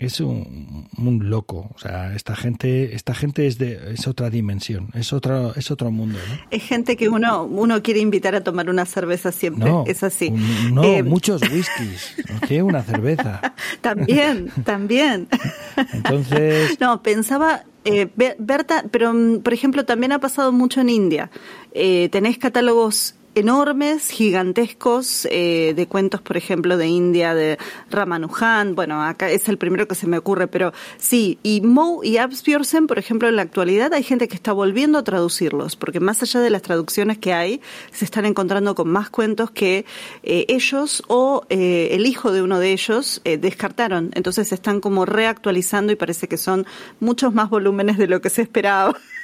Es 0.00 0.18
un, 0.18 0.88
loco, 1.30 1.70
o 1.72 1.78
sea, 1.78 2.16
esta 2.16 2.34
gente, 2.34 2.96
esta 2.96 3.14
gente 3.14 3.46
es 3.46 3.58
de 3.58 3.92
es 3.92 4.08
otra 4.08 4.28
dimensión, 4.28 4.88
es 4.92 5.12
otro 5.12 5.54
es 5.54 5.70
otro 5.70 5.92
mundo, 5.92 6.18
Es 6.50 6.64
gente 6.64 6.96
que 6.96 7.08
uno 7.08 7.44
uno 7.44 7.80
quiere 7.80 8.00
invitar 8.00 8.34
a 8.34 8.42
tomar 8.42 8.68
una 8.68 8.86
cerveza 8.86 9.30
siempre, 9.30 9.70
es 9.86 10.02
así. 10.02 10.32
no, 10.72 10.82
eh, 10.82 11.04
muchos 11.04 11.42
whiskies, 11.42 12.16
¿qué? 12.48 12.60
Una 12.60 12.82
cerveza. 12.82 13.54
también, 13.82 14.50
también. 14.64 15.28
Entonces. 15.92 16.76
No, 16.80 17.00
pensaba 17.00 17.62
eh, 17.84 18.08
Berta, 18.38 18.84
pero 18.90 19.14
mm, 19.14 19.42
por 19.42 19.52
ejemplo 19.52 19.84
también 19.84 20.10
ha 20.10 20.18
pasado 20.18 20.50
mucho 20.50 20.80
en 20.80 20.88
India. 20.88 21.30
Eh, 21.72 22.08
tenés 22.10 22.38
catálogos 22.38 23.14
enormes, 23.34 24.10
gigantescos, 24.10 25.26
eh, 25.30 25.74
de 25.74 25.86
cuentos, 25.86 26.20
por 26.20 26.36
ejemplo, 26.36 26.76
de 26.76 26.86
India, 26.86 27.34
de 27.34 27.58
Ramanujan, 27.90 28.74
bueno, 28.74 29.02
acá 29.02 29.30
es 29.30 29.48
el 29.48 29.58
primero 29.58 29.88
que 29.88 29.94
se 29.94 30.06
me 30.06 30.18
ocurre, 30.18 30.46
pero 30.46 30.72
sí, 30.98 31.38
y 31.42 31.60
Moe 31.60 32.06
y 32.06 32.18
Absbjörsen, 32.18 32.86
por 32.86 32.98
ejemplo, 32.98 33.28
en 33.28 33.36
la 33.36 33.42
actualidad 33.42 33.92
hay 33.92 34.02
gente 34.02 34.28
que 34.28 34.34
está 34.34 34.52
volviendo 34.52 34.98
a 34.98 35.04
traducirlos, 35.04 35.76
porque 35.76 36.00
más 36.00 36.22
allá 36.22 36.40
de 36.40 36.50
las 36.50 36.62
traducciones 36.62 37.18
que 37.18 37.32
hay, 37.32 37.60
se 37.92 38.04
están 38.04 38.24
encontrando 38.24 38.74
con 38.74 38.88
más 38.88 39.10
cuentos 39.10 39.50
que 39.50 39.84
eh, 40.22 40.46
ellos 40.48 41.02
o 41.08 41.44
eh, 41.48 41.88
el 41.92 42.06
hijo 42.06 42.32
de 42.32 42.42
uno 42.42 42.58
de 42.58 42.72
ellos 42.72 43.20
descartaron, 43.24 44.10
entonces 44.14 44.48
se 44.48 44.54
están 44.54 44.80
como 44.80 45.06
reactualizando 45.06 45.92
y 45.92 45.96
parece 45.96 46.28
que 46.28 46.36
son 46.36 46.66
muchos 47.00 47.34
más 47.34 47.50
volúmenes 47.50 47.98
de 47.98 48.06
lo 48.06 48.20
que 48.20 48.30
se 48.30 48.42
esperaba. 48.42 48.94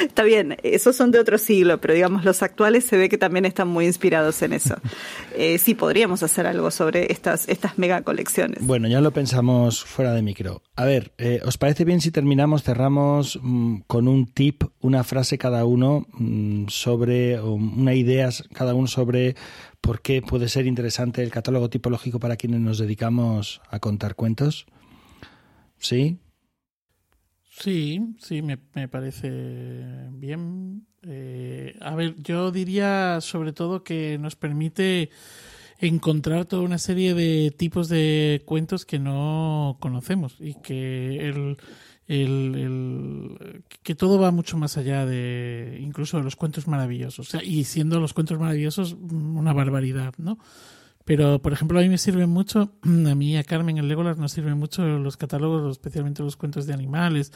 Está 0.00 0.22
bien, 0.22 0.56
esos 0.62 0.96
son 0.96 1.10
de 1.10 1.18
otro 1.18 1.38
siglo, 1.38 1.80
pero 1.80 1.94
digamos 1.94 2.24
los 2.24 2.42
actuales 2.42 2.84
se 2.84 2.96
ve 2.96 3.08
que 3.08 3.18
también 3.18 3.44
están 3.44 3.68
muy 3.68 3.86
inspirados 3.86 4.42
en 4.42 4.52
eso. 4.52 4.76
Eh, 5.36 5.58
sí, 5.58 5.74
podríamos 5.74 6.22
hacer 6.22 6.46
algo 6.46 6.70
sobre 6.70 7.12
estas, 7.12 7.48
estas 7.48 7.78
mega 7.78 8.02
colecciones. 8.02 8.66
Bueno, 8.66 8.88
ya 8.88 9.00
lo 9.00 9.12
pensamos 9.12 9.82
fuera 9.82 10.12
de 10.12 10.22
micro. 10.22 10.62
A 10.74 10.84
ver, 10.84 11.12
eh, 11.18 11.40
¿os 11.44 11.56
parece 11.56 11.84
bien 11.84 12.00
si 12.00 12.10
terminamos, 12.10 12.62
cerramos 12.62 13.38
mm, 13.40 13.82
con 13.86 14.08
un 14.08 14.26
tip, 14.26 14.64
una 14.80 15.04
frase 15.04 15.38
cada 15.38 15.64
uno 15.64 16.06
mm, 16.12 16.66
sobre, 16.68 17.40
una 17.40 17.94
idea 17.94 18.28
cada 18.52 18.74
uno 18.74 18.88
sobre 18.88 19.36
por 19.80 20.02
qué 20.02 20.20
puede 20.20 20.48
ser 20.48 20.66
interesante 20.66 21.22
el 21.22 21.30
catálogo 21.30 21.70
tipológico 21.70 22.18
para 22.18 22.36
quienes 22.36 22.60
nos 22.60 22.78
dedicamos 22.78 23.62
a 23.70 23.78
contar 23.78 24.16
cuentos? 24.16 24.66
¿Sí? 25.78 26.18
Sí, 27.60 28.16
sí, 28.18 28.40
me, 28.40 28.58
me 28.74 28.88
parece 28.88 29.28
bien. 30.12 30.86
Eh, 31.02 31.76
a 31.80 31.94
ver, 31.94 32.14
yo 32.16 32.50
diría 32.50 33.20
sobre 33.20 33.52
todo 33.52 33.84
que 33.84 34.16
nos 34.18 34.34
permite 34.34 35.10
encontrar 35.78 36.46
toda 36.46 36.62
una 36.62 36.78
serie 36.78 37.14
de 37.14 37.50
tipos 37.56 37.88
de 37.90 38.42
cuentos 38.46 38.86
que 38.86 38.98
no 38.98 39.76
conocemos 39.80 40.36
y 40.40 40.54
que 40.54 41.28
el, 41.28 41.58
el, 42.06 42.54
el, 42.54 43.64
que 43.82 43.94
todo 43.94 44.18
va 44.18 44.30
mucho 44.30 44.56
más 44.56 44.78
allá 44.78 45.04
de 45.04 45.78
incluso 45.82 46.16
de 46.16 46.24
los 46.24 46.36
cuentos 46.36 46.66
maravillosos. 46.66 47.28
O 47.28 47.30
sea, 47.30 47.42
y 47.44 47.64
siendo 47.64 48.00
los 48.00 48.14
cuentos 48.14 48.38
maravillosos 48.38 48.94
una 48.94 49.52
barbaridad, 49.52 50.14
¿no? 50.16 50.38
Pero, 51.10 51.42
por 51.42 51.52
ejemplo, 51.52 51.76
a 51.76 51.82
mí 51.82 51.88
me 51.88 51.98
sirven 51.98 52.30
mucho, 52.30 52.72
a 52.84 53.14
mí 53.16 53.36
a 53.36 53.42
Carmen 53.42 53.78
en 53.78 53.88
Legolas 53.88 54.16
nos 54.16 54.30
sirven 54.30 54.56
mucho 54.56 54.84
los 54.84 55.16
catálogos, 55.16 55.72
especialmente 55.72 56.22
los 56.22 56.36
cuentos 56.36 56.68
de 56.68 56.72
animales, 56.72 57.32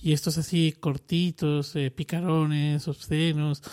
y 0.00 0.12
estos 0.12 0.38
así 0.38 0.76
cortitos, 0.78 1.74
eh, 1.74 1.90
picarones, 1.90 2.86
obscenos, 2.86 3.64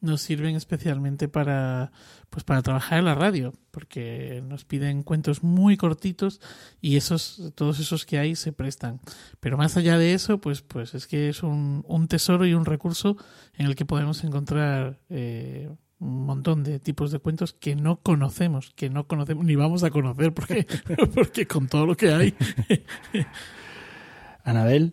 nos 0.00 0.20
sirven 0.20 0.54
especialmente 0.54 1.26
para, 1.26 1.90
pues 2.30 2.44
para 2.44 2.62
trabajar 2.62 3.00
en 3.00 3.06
la 3.06 3.16
radio, 3.16 3.52
porque 3.72 4.44
nos 4.46 4.64
piden 4.64 5.02
cuentos 5.02 5.42
muy 5.42 5.76
cortitos 5.76 6.40
y 6.80 6.94
esos, 6.94 7.50
todos 7.56 7.80
esos 7.80 8.06
que 8.06 8.16
hay 8.16 8.36
se 8.36 8.52
prestan. 8.52 9.00
Pero 9.40 9.56
más 9.56 9.76
allá 9.76 9.98
de 9.98 10.14
eso, 10.14 10.40
pues, 10.40 10.62
pues 10.62 10.94
es 10.94 11.08
que 11.08 11.28
es 11.30 11.42
un, 11.42 11.84
un 11.88 12.06
tesoro 12.06 12.46
y 12.46 12.54
un 12.54 12.64
recurso 12.64 13.16
en 13.54 13.66
el 13.66 13.74
que 13.74 13.86
podemos 13.86 14.22
encontrar 14.22 15.00
eh, 15.08 15.68
un 16.00 16.24
montón 16.24 16.64
de 16.64 16.80
tipos 16.80 17.12
de 17.12 17.18
cuentos 17.18 17.52
que 17.52 17.76
no 17.76 18.00
conocemos, 18.00 18.72
que 18.74 18.90
no 18.90 19.06
conocemos 19.06 19.44
ni 19.44 19.54
vamos 19.54 19.84
a 19.84 19.90
conocer 19.90 20.32
porque, 20.32 20.66
porque 21.14 21.46
con 21.46 21.68
todo 21.68 21.86
lo 21.86 21.96
que 21.96 22.12
hay. 22.12 22.34
Anabel. 24.50 24.92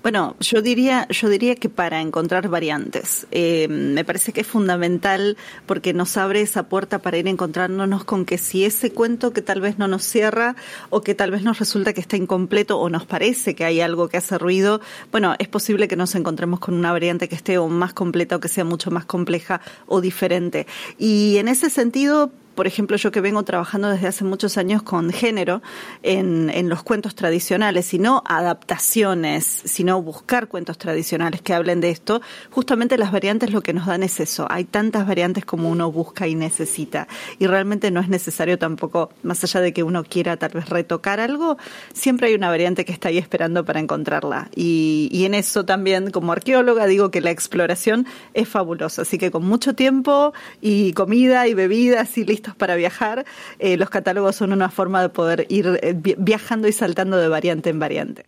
Bueno, 0.00 0.36
yo 0.38 0.62
diría, 0.62 1.08
yo 1.08 1.28
diría 1.28 1.56
que 1.56 1.68
para 1.68 2.00
encontrar 2.00 2.48
variantes. 2.48 3.26
Eh, 3.32 3.66
me 3.68 4.04
parece 4.04 4.32
que 4.32 4.42
es 4.42 4.46
fundamental 4.46 5.36
porque 5.66 5.92
nos 5.92 6.16
abre 6.16 6.40
esa 6.40 6.68
puerta 6.68 7.00
para 7.00 7.18
ir 7.18 7.26
encontrándonos 7.26 8.04
con 8.04 8.24
que 8.24 8.38
si 8.38 8.64
ese 8.64 8.92
cuento 8.92 9.32
que 9.32 9.42
tal 9.42 9.60
vez 9.60 9.76
no 9.76 9.88
nos 9.88 10.04
cierra 10.04 10.54
o 10.90 11.00
que 11.00 11.16
tal 11.16 11.32
vez 11.32 11.42
nos 11.42 11.58
resulta 11.58 11.92
que 11.94 12.00
está 12.00 12.16
incompleto 12.16 12.78
o 12.78 12.88
nos 12.88 13.06
parece 13.06 13.56
que 13.56 13.64
hay 13.64 13.80
algo 13.80 14.08
que 14.08 14.18
hace 14.18 14.38
ruido, 14.38 14.80
bueno, 15.10 15.34
es 15.40 15.48
posible 15.48 15.88
que 15.88 15.96
nos 15.96 16.14
encontremos 16.14 16.60
con 16.60 16.74
una 16.74 16.92
variante 16.92 17.28
que 17.28 17.34
esté 17.34 17.58
o 17.58 17.66
más 17.68 17.92
completa 17.92 18.36
o 18.36 18.40
que 18.40 18.48
sea 18.48 18.64
mucho 18.64 18.92
más 18.92 19.04
compleja 19.04 19.60
o 19.86 20.00
diferente. 20.00 20.68
Y 20.96 21.38
en 21.38 21.48
ese 21.48 21.70
sentido, 21.70 22.30
por 22.58 22.66
ejemplo, 22.66 22.96
yo 22.96 23.12
que 23.12 23.20
vengo 23.20 23.44
trabajando 23.44 23.88
desde 23.88 24.08
hace 24.08 24.24
muchos 24.24 24.58
años 24.58 24.82
con 24.82 25.12
género 25.12 25.62
en, 26.02 26.68
los 26.68 26.82
cuentos 26.82 27.14
tradicionales, 27.14 27.86
sino 27.86 28.24
adaptaciones, 28.26 29.44
sino 29.44 30.02
buscar 30.02 30.48
cuentos 30.48 30.76
tradicionales 30.76 31.40
que 31.40 31.54
hablen 31.54 31.80
de 31.80 31.90
esto, 31.90 32.20
justamente 32.50 32.98
las 32.98 33.12
variantes 33.12 33.52
lo 33.52 33.60
que 33.60 33.72
nos 33.72 33.86
dan 33.86 34.02
es 34.02 34.18
eso. 34.18 34.48
Hay 34.50 34.64
tantas 34.64 35.06
variantes 35.06 35.44
como 35.44 35.70
uno 35.70 35.92
busca 35.92 36.26
y 36.26 36.34
necesita. 36.34 37.06
Y 37.38 37.46
realmente 37.46 37.92
no 37.92 38.00
es 38.00 38.08
necesario 38.08 38.58
tampoco, 38.58 39.10
más 39.22 39.44
allá 39.44 39.60
de 39.60 39.72
que 39.72 39.84
uno 39.84 40.02
quiera 40.02 40.36
tal 40.36 40.50
vez 40.50 40.68
retocar 40.68 41.20
algo, 41.20 41.58
siempre 41.92 42.26
hay 42.26 42.34
una 42.34 42.48
variante 42.48 42.84
que 42.84 42.90
está 42.90 43.10
ahí 43.10 43.18
esperando 43.18 43.64
para 43.64 43.78
encontrarla. 43.78 44.50
Y, 44.56 45.08
y 45.12 45.26
en 45.26 45.34
eso 45.34 45.64
también, 45.64 46.10
como 46.10 46.32
arqueóloga, 46.32 46.88
digo 46.88 47.12
que 47.12 47.20
la 47.20 47.30
exploración 47.30 48.04
es 48.34 48.48
fabulosa. 48.48 49.02
Así 49.02 49.16
que 49.16 49.30
con 49.30 49.44
mucho 49.46 49.76
tiempo 49.76 50.32
y 50.60 50.92
comida 50.94 51.46
y 51.46 51.54
bebidas 51.54 52.18
y 52.18 52.24
listo 52.24 52.47
para 52.54 52.76
viajar, 52.76 53.24
eh, 53.58 53.76
los 53.76 53.90
catálogos 53.90 54.36
son 54.36 54.52
una 54.52 54.70
forma 54.70 55.02
de 55.02 55.08
poder 55.08 55.46
ir 55.48 55.78
eh, 55.82 55.94
viajando 56.18 56.68
y 56.68 56.72
saltando 56.72 57.16
de 57.16 57.28
variante 57.28 57.70
en 57.70 57.78
variante. 57.78 58.26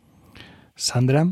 Sandra. 0.75 1.27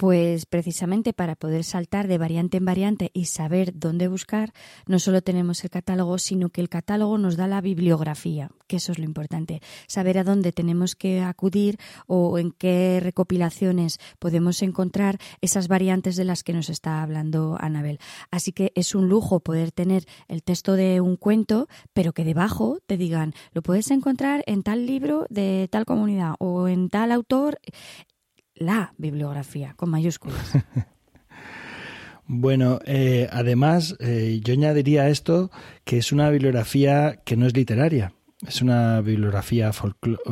Pues 0.00 0.46
precisamente 0.46 1.12
para 1.12 1.36
poder 1.36 1.62
saltar 1.62 2.08
de 2.08 2.16
variante 2.16 2.56
en 2.56 2.64
variante 2.64 3.10
y 3.12 3.26
saber 3.26 3.78
dónde 3.78 4.08
buscar, 4.08 4.54
no 4.86 4.98
solo 4.98 5.20
tenemos 5.20 5.62
el 5.62 5.68
catálogo, 5.68 6.16
sino 6.16 6.48
que 6.48 6.62
el 6.62 6.70
catálogo 6.70 7.18
nos 7.18 7.36
da 7.36 7.46
la 7.46 7.60
bibliografía, 7.60 8.50
que 8.66 8.76
eso 8.76 8.92
es 8.92 8.98
lo 8.98 9.04
importante, 9.04 9.60
saber 9.88 10.16
a 10.16 10.24
dónde 10.24 10.52
tenemos 10.52 10.96
que 10.96 11.20
acudir 11.20 11.76
o 12.06 12.38
en 12.38 12.50
qué 12.52 12.98
recopilaciones 13.02 13.98
podemos 14.18 14.62
encontrar 14.62 15.18
esas 15.42 15.68
variantes 15.68 16.16
de 16.16 16.24
las 16.24 16.44
que 16.44 16.54
nos 16.54 16.70
está 16.70 17.02
hablando 17.02 17.58
Anabel. 17.60 17.98
Así 18.30 18.52
que 18.52 18.72
es 18.76 18.94
un 18.94 19.06
lujo 19.10 19.40
poder 19.40 19.70
tener 19.70 20.06
el 20.28 20.42
texto 20.42 20.76
de 20.76 21.02
un 21.02 21.16
cuento, 21.16 21.68
pero 21.92 22.14
que 22.14 22.24
debajo 22.24 22.78
te 22.86 22.96
digan, 22.96 23.34
lo 23.52 23.60
puedes 23.60 23.90
encontrar 23.90 24.44
en 24.46 24.62
tal 24.62 24.86
libro 24.86 25.26
de 25.28 25.68
tal 25.70 25.84
comunidad 25.84 26.36
o 26.38 26.68
en 26.68 26.88
tal 26.88 27.12
autor, 27.12 27.60
la 28.60 28.94
bibliografía 28.98 29.74
con 29.76 29.90
mayúsculas. 29.90 30.52
Bueno, 32.32 32.78
eh, 32.84 33.28
además, 33.32 33.96
eh, 33.98 34.40
yo 34.44 34.52
añadiría 34.52 35.08
esto 35.08 35.50
que 35.84 35.98
es 35.98 36.12
una 36.12 36.30
bibliografía 36.30 37.16
que 37.24 37.36
no 37.36 37.44
es 37.44 37.56
literaria. 37.56 38.12
Es 38.46 38.62
una 38.62 39.00
bibliografía 39.00 39.72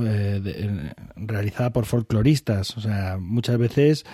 eh, 0.05 0.93
realizada 1.17 1.73
por 1.73 1.87
folcloristas. 1.87 2.77
O 2.77 2.81
sea, 2.81 3.19
muchas 3.21 3.59
veces 3.59 4.05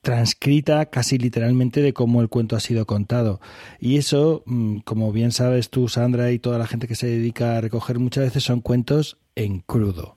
transcrita 0.00 0.86
casi 0.86 1.18
literalmente 1.18 1.82
de 1.82 1.92
cómo 1.92 2.20
el 2.20 2.28
cuento 2.28 2.56
ha 2.56 2.60
sido 2.60 2.84
contado. 2.84 3.40
Y 3.78 3.96
eso, 3.96 4.42
mm, 4.46 4.78
como 4.78 5.12
bien 5.12 5.30
sabes 5.30 5.70
tú, 5.70 5.86
Sandra, 5.86 6.32
y 6.32 6.40
toda 6.40 6.58
la 6.58 6.66
gente 6.66 6.88
que 6.88 6.96
se 6.96 7.06
dedica 7.06 7.56
a 7.56 7.60
recoger, 7.60 8.00
muchas 8.00 8.24
veces 8.24 8.42
son 8.42 8.60
cuentos 8.60 9.18
en 9.36 9.60
crudo. 9.60 10.16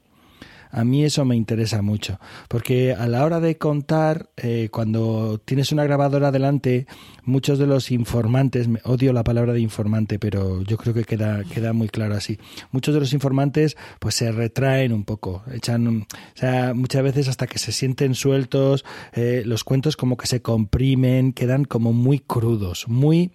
A 0.74 0.84
mí 0.84 1.06
eso 1.06 1.24
me 1.24 1.36
interesa 1.36 1.84
mucho, 1.84 2.20
porque 2.48 2.94
a 2.94 3.06
la 3.06 3.24
hora 3.24 3.40
de 3.40 3.60
contar, 3.60 4.32
eh, 4.38 4.70
cuando 4.72 5.40
tienes 5.45 5.72
una 5.72 5.84
grabadora 5.84 6.32
delante, 6.32 6.88
muchos 7.24 7.60
de 7.60 7.68
los 7.68 7.91
informantes, 7.91 8.68
odio 8.84 9.14
la 9.14 9.24
palabra 9.24 9.54
de 9.54 9.62
informante, 9.62 10.18
pero 10.18 10.64
yo 10.64 10.78
creo 10.78 10.95
que 10.95 11.04
queda, 11.04 11.44
queda 11.44 11.74
muy 11.74 11.90
claro 11.90 12.16
así. 12.16 12.40
Muchos 12.72 12.95
de 12.95 13.02
los 13.02 13.14
informantes 13.14 13.78
pues 14.00 14.16
se 14.16 14.32
retraen 14.32 14.94
un 14.94 15.04
poco, 15.06 15.44
echan, 15.54 15.88
o 15.88 16.06
sea, 16.34 16.74
muchas 16.74 17.04
veces 17.04 17.28
hasta 17.28 17.45
que 17.45 17.60
se 17.60 17.72
sienten 17.72 18.16
sueltos, 18.16 18.84
eh, 19.14 19.44
los 19.45 19.64
cuentos 19.64 19.95
como 19.95 20.18
que 20.18 20.26
se 20.26 20.41
comprimen, 20.41 21.34
quedan 21.34 21.66
como 21.66 21.94
muy 21.94 22.18
crudos, 22.18 22.88
muy 22.88 23.32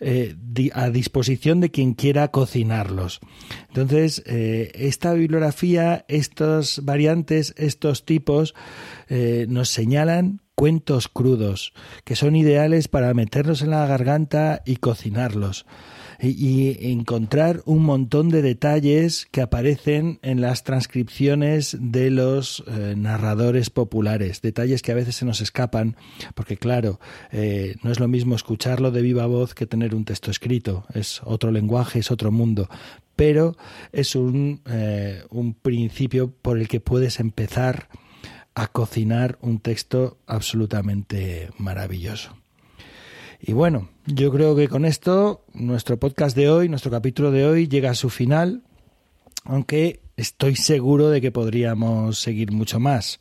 eh, 0.00 0.36
a 0.72 0.90
disposición 0.90 1.60
de 1.60 1.70
quien 1.70 1.94
quiera 1.94 2.28
cocinarlos. 2.28 3.20
Entonces, 3.68 4.22
eh, 4.26 4.72
esta 4.74 5.12
bibliografía, 5.12 6.04
estas 6.08 6.84
variantes, 6.84 7.54
estos 7.56 8.04
tipos, 8.04 8.54
eh, 9.08 9.46
nos 9.48 9.68
señalan 9.68 10.40
cuentos 10.54 11.08
crudos, 11.08 11.72
que 12.04 12.16
son 12.16 12.34
ideales 12.36 12.88
para 12.88 13.14
meterlos 13.14 13.62
en 13.62 13.70
la 13.70 13.86
garganta 13.86 14.62
y 14.66 14.76
cocinarlos 14.76 15.66
y, 16.22 16.90
encontrar 16.92 17.62
un 17.64 17.82
montón 17.82 18.28
de 18.28 18.42
detalles 18.42 19.26
que 19.30 19.40
aparecen 19.40 20.18
en 20.22 20.40
las 20.40 20.64
transcripciones 20.64 21.76
de 21.80 22.10
los 22.10 22.62
eh, 22.66 22.94
narradores 22.96 23.70
populares, 23.70 24.42
detalles 24.42 24.82
que 24.82 24.92
a 24.92 24.96
veces 24.96 25.16
se 25.16 25.24
nos 25.24 25.40
escapan, 25.40 25.96
porque 26.34 26.56
claro, 26.56 27.00
eh, 27.32 27.76
no 27.82 27.90
es 27.90 28.00
lo 28.00 28.08
mismo 28.08 28.34
escucharlo 28.34 28.90
de 28.90 29.02
viva 29.02 29.26
voz 29.26 29.54
que 29.54 29.66
tener 29.66 29.94
un 29.94 30.04
texto 30.04 30.30
escrito, 30.30 30.84
es 30.94 31.20
otro 31.24 31.50
lenguaje, 31.50 32.00
es 32.00 32.10
otro 32.10 32.30
mundo, 32.30 32.68
pero 33.16 33.56
es 33.92 34.14
un, 34.14 34.62
eh, 34.66 35.22
un 35.30 35.54
principio 35.54 36.30
por 36.30 36.58
el 36.58 36.68
que 36.68 36.80
puedes 36.80 37.20
empezar 37.20 37.88
a 38.54 38.66
cocinar 38.66 39.38
un 39.40 39.60
texto 39.60 40.18
absolutamente 40.26 41.50
maravilloso. 41.56 42.39
Y 43.42 43.52
bueno, 43.52 43.88
yo 44.06 44.30
creo 44.30 44.54
que 44.54 44.68
con 44.68 44.84
esto 44.84 45.44
nuestro 45.54 45.98
podcast 45.98 46.36
de 46.36 46.50
hoy, 46.50 46.68
nuestro 46.68 46.90
capítulo 46.90 47.30
de 47.30 47.46
hoy 47.46 47.68
llega 47.68 47.90
a 47.90 47.94
su 47.94 48.10
final, 48.10 48.62
aunque 49.44 50.00
estoy 50.16 50.56
seguro 50.56 51.08
de 51.08 51.20
que 51.20 51.32
podríamos 51.32 52.18
seguir 52.18 52.52
mucho 52.52 52.78
más. 52.78 53.18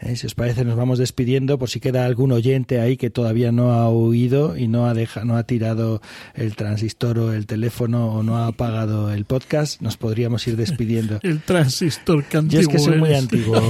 Eh, 0.00 0.14
si 0.14 0.28
os 0.28 0.34
parece, 0.36 0.64
nos 0.64 0.76
vamos 0.76 0.98
despidiendo 0.98 1.58
por 1.58 1.68
si 1.68 1.80
queda 1.80 2.06
algún 2.06 2.30
oyente 2.30 2.80
ahí 2.80 2.96
que 2.96 3.10
todavía 3.10 3.50
no 3.50 3.72
ha 3.72 3.88
oído 3.88 4.56
y 4.56 4.68
no 4.68 4.86
ha, 4.86 4.94
dejado, 4.94 5.26
no 5.26 5.36
ha 5.36 5.42
tirado 5.42 6.00
el 6.34 6.54
transistor 6.54 7.18
o 7.18 7.32
el 7.32 7.46
teléfono 7.46 8.14
o 8.14 8.22
no 8.22 8.38
ha 8.38 8.46
apagado 8.46 9.12
el 9.12 9.24
podcast, 9.24 9.82
nos 9.82 9.96
podríamos 9.96 10.46
ir 10.46 10.56
despidiendo. 10.56 11.18
El 11.22 11.42
transistor 11.42 12.24
que 12.24 12.40
Yo 12.46 12.60
es 12.60 12.68
que 12.68 12.78
soy 12.78 12.96
muy 12.96 13.12
antiguo. 13.12 13.60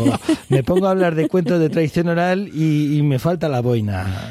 Me 0.51 0.63
pongo 0.63 0.87
a 0.87 0.91
hablar 0.91 1.15
de 1.15 1.29
cuentos 1.29 1.59
de 1.59 1.71
tradición 1.71 2.09
oral 2.09 2.51
y, 2.53 2.99
y 2.99 3.03
me 3.03 3.19
falta 3.19 3.49
la 3.49 3.61
boina. 3.61 4.31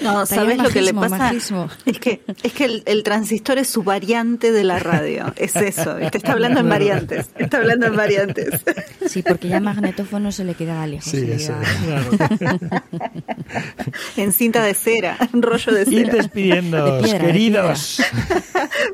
no, 0.00 0.26
¿sabes 0.26 0.58
lo 0.58 0.68
que 0.68 0.82
le 0.82 0.92
pasa? 0.94 1.32
Es 1.84 1.98
que, 1.98 2.22
es 2.42 2.52
que 2.52 2.82
el, 2.84 3.02
transistor 3.02 3.58
es 3.58 3.68
su 3.68 3.82
variante 3.82 4.52
de 4.52 4.64
la 4.64 4.78
radio. 4.78 5.32
Es 5.36 5.56
eso. 5.56 5.94
Te 5.94 6.18
está 6.18 6.32
hablando 6.32 6.60
en 6.60 6.68
variantes. 6.68 7.26
Está 7.36 7.58
hablando 7.58 7.86
en 7.86 7.96
variantes. 7.96 8.60
Sí, 9.06 9.22
porque 9.22 9.48
ya 9.48 9.60
magnetófono 9.60 10.32
se 10.32 10.44
le 10.44 10.54
queda 10.54 10.86
lejos. 10.86 11.10
Sí, 11.10 11.30
eso. 11.30 11.54
en 14.16 14.32
cinta 14.32 14.62
de 14.62 14.74
cera, 14.74 15.16
en 15.32 15.42
rollo 15.42 15.72
de 15.72 15.84
cera. 15.84 15.96
Ir 15.96 16.10
despidiendo, 16.10 17.00
queridos. 17.02 18.02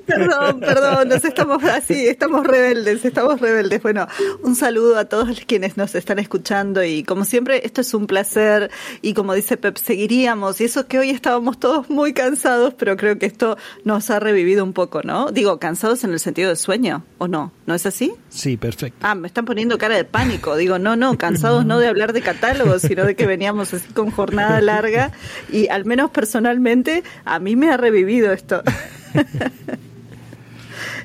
perdón, 0.06 0.60
perdón, 0.60 1.08
nos 1.08 1.24
estamos 1.24 1.64
así, 1.64 2.06
estamos 2.06 2.46
rebeldes, 2.46 3.04
estamos 3.04 3.40
rebeldes. 3.40 3.82
Bueno, 3.82 4.06
un 4.42 4.54
saludo 4.54 4.98
a 4.98 5.06
todos 5.06 5.40
quienes 5.46 5.76
nos 5.76 5.94
están 5.94 6.18
escuchando 6.18 6.84
y 6.84 7.02
como 7.04 7.24
siempre, 7.24 7.62
esto 7.64 7.80
es 7.80 7.94
un 7.94 8.06
placer 8.06 8.70
y 9.00 9.14
como 9.14 9.34
dice 9.34 9.56
Pep, 9.56 9.76
seguiríamos. 9.76 10.60
Y 10.60 10.64
eso 10.64 10.86
que 10.92 10.98
hoy 10.98 11.08
estábamos 11.08 11.58
todos 11.58 11.88
muy 11.88 12.12
cansados, 12.12 12.74
pero 12.74 12.98
creo 12.98 13.18
que 13.18 13.24
esto 13.24 13.56
nos 13.82 14.10
ha 14.10 14.20
revivido 14.20 14.62
un 14.62 14.74
poco, 14.74 15.00
¿no? 15.02 15.30
Digo, 15.32 15.58
cansados 15.58 16.04
en 16.04 16.12
el 16.12 16.20
sentido 16.20 16.50
de 16.50 16.56
sueño, 16.56 17.02
¿o 17.16 17.28
no? 17.28 17.50
¿No 17.64 17.74
es 17.74 17.86
así? 17.86 18.12
Sí, 18.28 18.58
perfecto. 18.58 18.98
Ah, 19.00 19.14
me 19.14 19.26
están 19.26 19.46
poniendo 19.46 19.78
cara 19.78 19.96
de 19.96 20.04
pánico. 20.04 20.54
Digo, 20.54 20.78
no, 20.78 20.94
no, 20.94 21.16
cansados 21.16 21.64
no 21.64 21.78
de 21.78 21.88
hablar 21.88 22.12
de 22.12 22.20
catálogos, 22.20 22.82
sino 22.82 23.06
de 23.06 23.16
que 23.16 23.24
veníamos 23.24 23.72
así 23.72 23.90
con 23.94 24.10
jornada 24.10 24.60
larga 24.60 25.12
y 25.50 25.68
al 25.68 25.86
menos 25.86 26.10
personalmente 26.10 27.04
a 27.24 27.38
mí 27.38 27.56
me 27.56 27.70
ha 27.70 27.78
revivido 27.78 28.30
esto. 28.30 28.62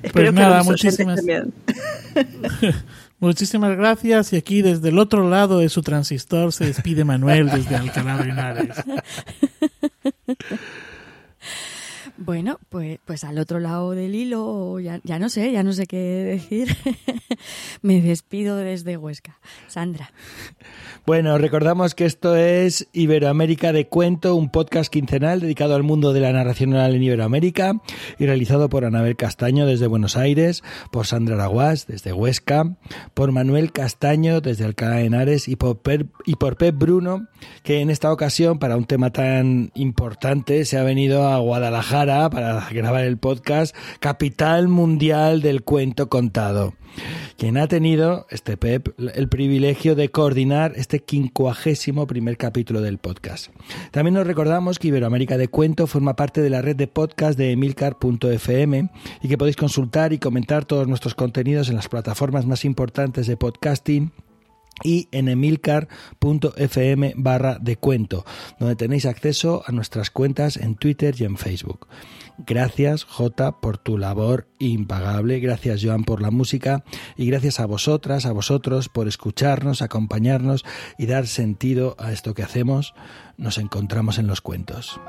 Espero 0.03 0.33
pues 0.33 0.33
nada, 0.33 0.63
que 0.63 0.65
muchísimas. 0.65 1.21
Muchísimas 3.19 3.75
gracias. 3.75 4.33
Y 4.33 4.37
aquí 4.37 4.61
desde 4.61 4.89
el 4.89 4.99
otro 4.99 5.29
lado 5.29 5.59
de 5.59 5.69
su 5.69 5.81
transistor 5.81 6.53
se 6.53 6.65
despide 6.65 7.03
Manuel 7.03 7.49
desde 7.49 7.75
Alcalá 7.75 8.17
de 8.17 8.29
Henares. 8.29 8.75
Bueno, 12.19 12.59
pues, 12.69 12.99
pues 13.05 13.23
al 13.23 13.37
otro 13.37 13.59
lado 13.59 13.91
del 13.91 14.15
hilo, 14.15 14.79
ya, 14.79 14.99
ya 15.03 15.19
no 15.19 15.29
sé, 15.29 15.51
ya 15.51 15.61
no 15.61 15.71
sé 15.71 15.85
qué 15.85 15.97
decir. 15.97 16.75
Me 17.83 18.01
despido 18.01 18.57
desde 18.57 18.97
Huesca. 18.97 19.37
Sandra. 19.67 20.11
Bueno, 21.07 21.37
recordamos 21.37 21.95
que 21.95 22.03
esto 22.03 22.35
es 22.35 22.89
Iberoamérica 22.91 23.71
de 23.71 23.87
Cuento, 23.87 24.35
un 24.35 24.49
podcast 24.51 24.91
quincenal 24.91 25.39
dedicado 25.39 25.73
al 25.73 25.83
mundo 25.83 26.11
de 26.11 26.19
la 26.19 26.33
narración 26.33 26.73
oral 26.73 26.95
en 26.95 27.01
Iberoamérica 27.03 27.81
y 28.19 28.25
realizado 28.25 28.67
por 28.67 28.83
Anabel 28.83 29.15
Castaño 29.15 29.65
desde 29.65 29.87
Buenos 29.87 30.17
Aires, 30.17 30.63
por 30.91 31.07
Sandra 31.07 31.35
Araguás 31.35 31.87
desde 31.87 32.11
Huesca, 32.11 32.75
por 33.13 33.31
Manuel 33.31 33.71
Castaño 33.71 34.41
desde 34.41 34.65
Alcalá 34.65 34.97
de 34.97 35.05
Henares 35.05 35.47
y 35.47 35.55
por, 35.55 35.79
y 36.25 36.35
por 36.35 36.57
Pep 36.57 36.75
Bruno, 36.77 37.29
que 37.63 37.79
en 37.79 37.89
esta 37.89 38.11
ocasión, 38.11 38.59
para 38.59 38.75
un 38.75 38.83
tema 38.83 39.13
tan 39.13 39.71
importante, 39.75 40.65
se 40.65 40.77
ha 40.77 40.83
venido 40.83 41.25
a 41.25 41.39
Guadalajara 41.39 42.29
para 42.29 42.67
grabar 42.69 43.05
el 43.05 43.17
podcast 43.17 43.73
Capital 44.01 44.67
Mundial 44.67 45.41
del 45.41 45.63
Cuento 45.63 46.09
Contado 46.09 46.73
quien 47.37 47.57
ha 47.57 47.67
tenido, 47.67 48.25
este 48.29 48.57
Pep, 48.57 48.89
el 48.97 49.29
privilegio 49.29 49.95
de 49.95 50.09
coordinar 50.09 50.73
este 50.75 50.99
quincuagésimo 50.99 52.07
primer 52.07 52.37
capítulo 52.37 52.81
del 52.81 52.97
podcast. 52.97 53.51
También 53.91 54.15
nos 54.15 54.27
recordamos 54.27 54.79
que 54.79 54.89
Iberoamérica 54.89 55.37
de 55.37 55.47
Cuento 55.47 55.87
forma 55.87 56.15
parte 56.15 56.41
de 56.41 56.49
la 56.49 56.61
red 56.61 56.75
de 56.75 56.87
podcast 56.87 57.37
de 57.37 57.51
emilcar.fm 57.51 58.89
y 59.21 59.27
que 59.27 59.37
podéis 59.37 59.55
consultar 59.55 60.13
y 60.13 60.19
comentar 60.19 60.65
todos 60.65 60.87
nuestros 60.87 61.15
contenidos 61.15 61.69
en 61.69 61.75
las 61.75 61.89
plataformas 61.89 62.45
más 62.45 62.65
importantes 62.65 63.27
de 63.27 63.37
podcasting 63.37 64.11
y 64.83 65.07
en 65.11 65.27
emilcar.fm 65.27 67.13
barra 67.17 67.57
de 67.59 67.77
cuento, 67.77 68.25
donde 68.59 68.75
tenéis 68.75 69.05
acceso 69.05 69.63
a 69.65 69.71
nuestras 69.71 70.11
cuentas 70.11 70.57
en 70.57 70.75
Twitter 70.75 71.15
y 71.17 71.23
en 71.25 71.37
Facebook. 71.37 71.87
Gracias, 72.45 73.03
Jota, 73.03 73.59
por 73.59 73.77
tu 73.77 73.97
labor 73.97 74.47
impagable. 74.59 75.39
Gracias, 75.39 75.81
Joan, 75.83 76.03
por 76.03 76.21
la 76.21 76.29
música. 76.29 76.83
Y 77.15 77.27
gracias 77.27 77.59
a 77.59 77.65
vosotras, 77.65 78.25
a 78.25 78.31
vosotros, 78.31 78.89
por 78.89 79.07
escucharnos, 79.07 79.81
acompañarnos 79.81 80.63
y 80.97 81.07
dar 81.07 81.25
sentido 81.27 81.95
a 81.97 82.11
esto 82.11 82.33
que 82.33 82.43
hacemos. 82.43 82.93
Nos 83.37 83.57
encontramos 83.57 84.19
en 84.19 84.27
los 84.27 84.41
cuentos. 84.41 84.99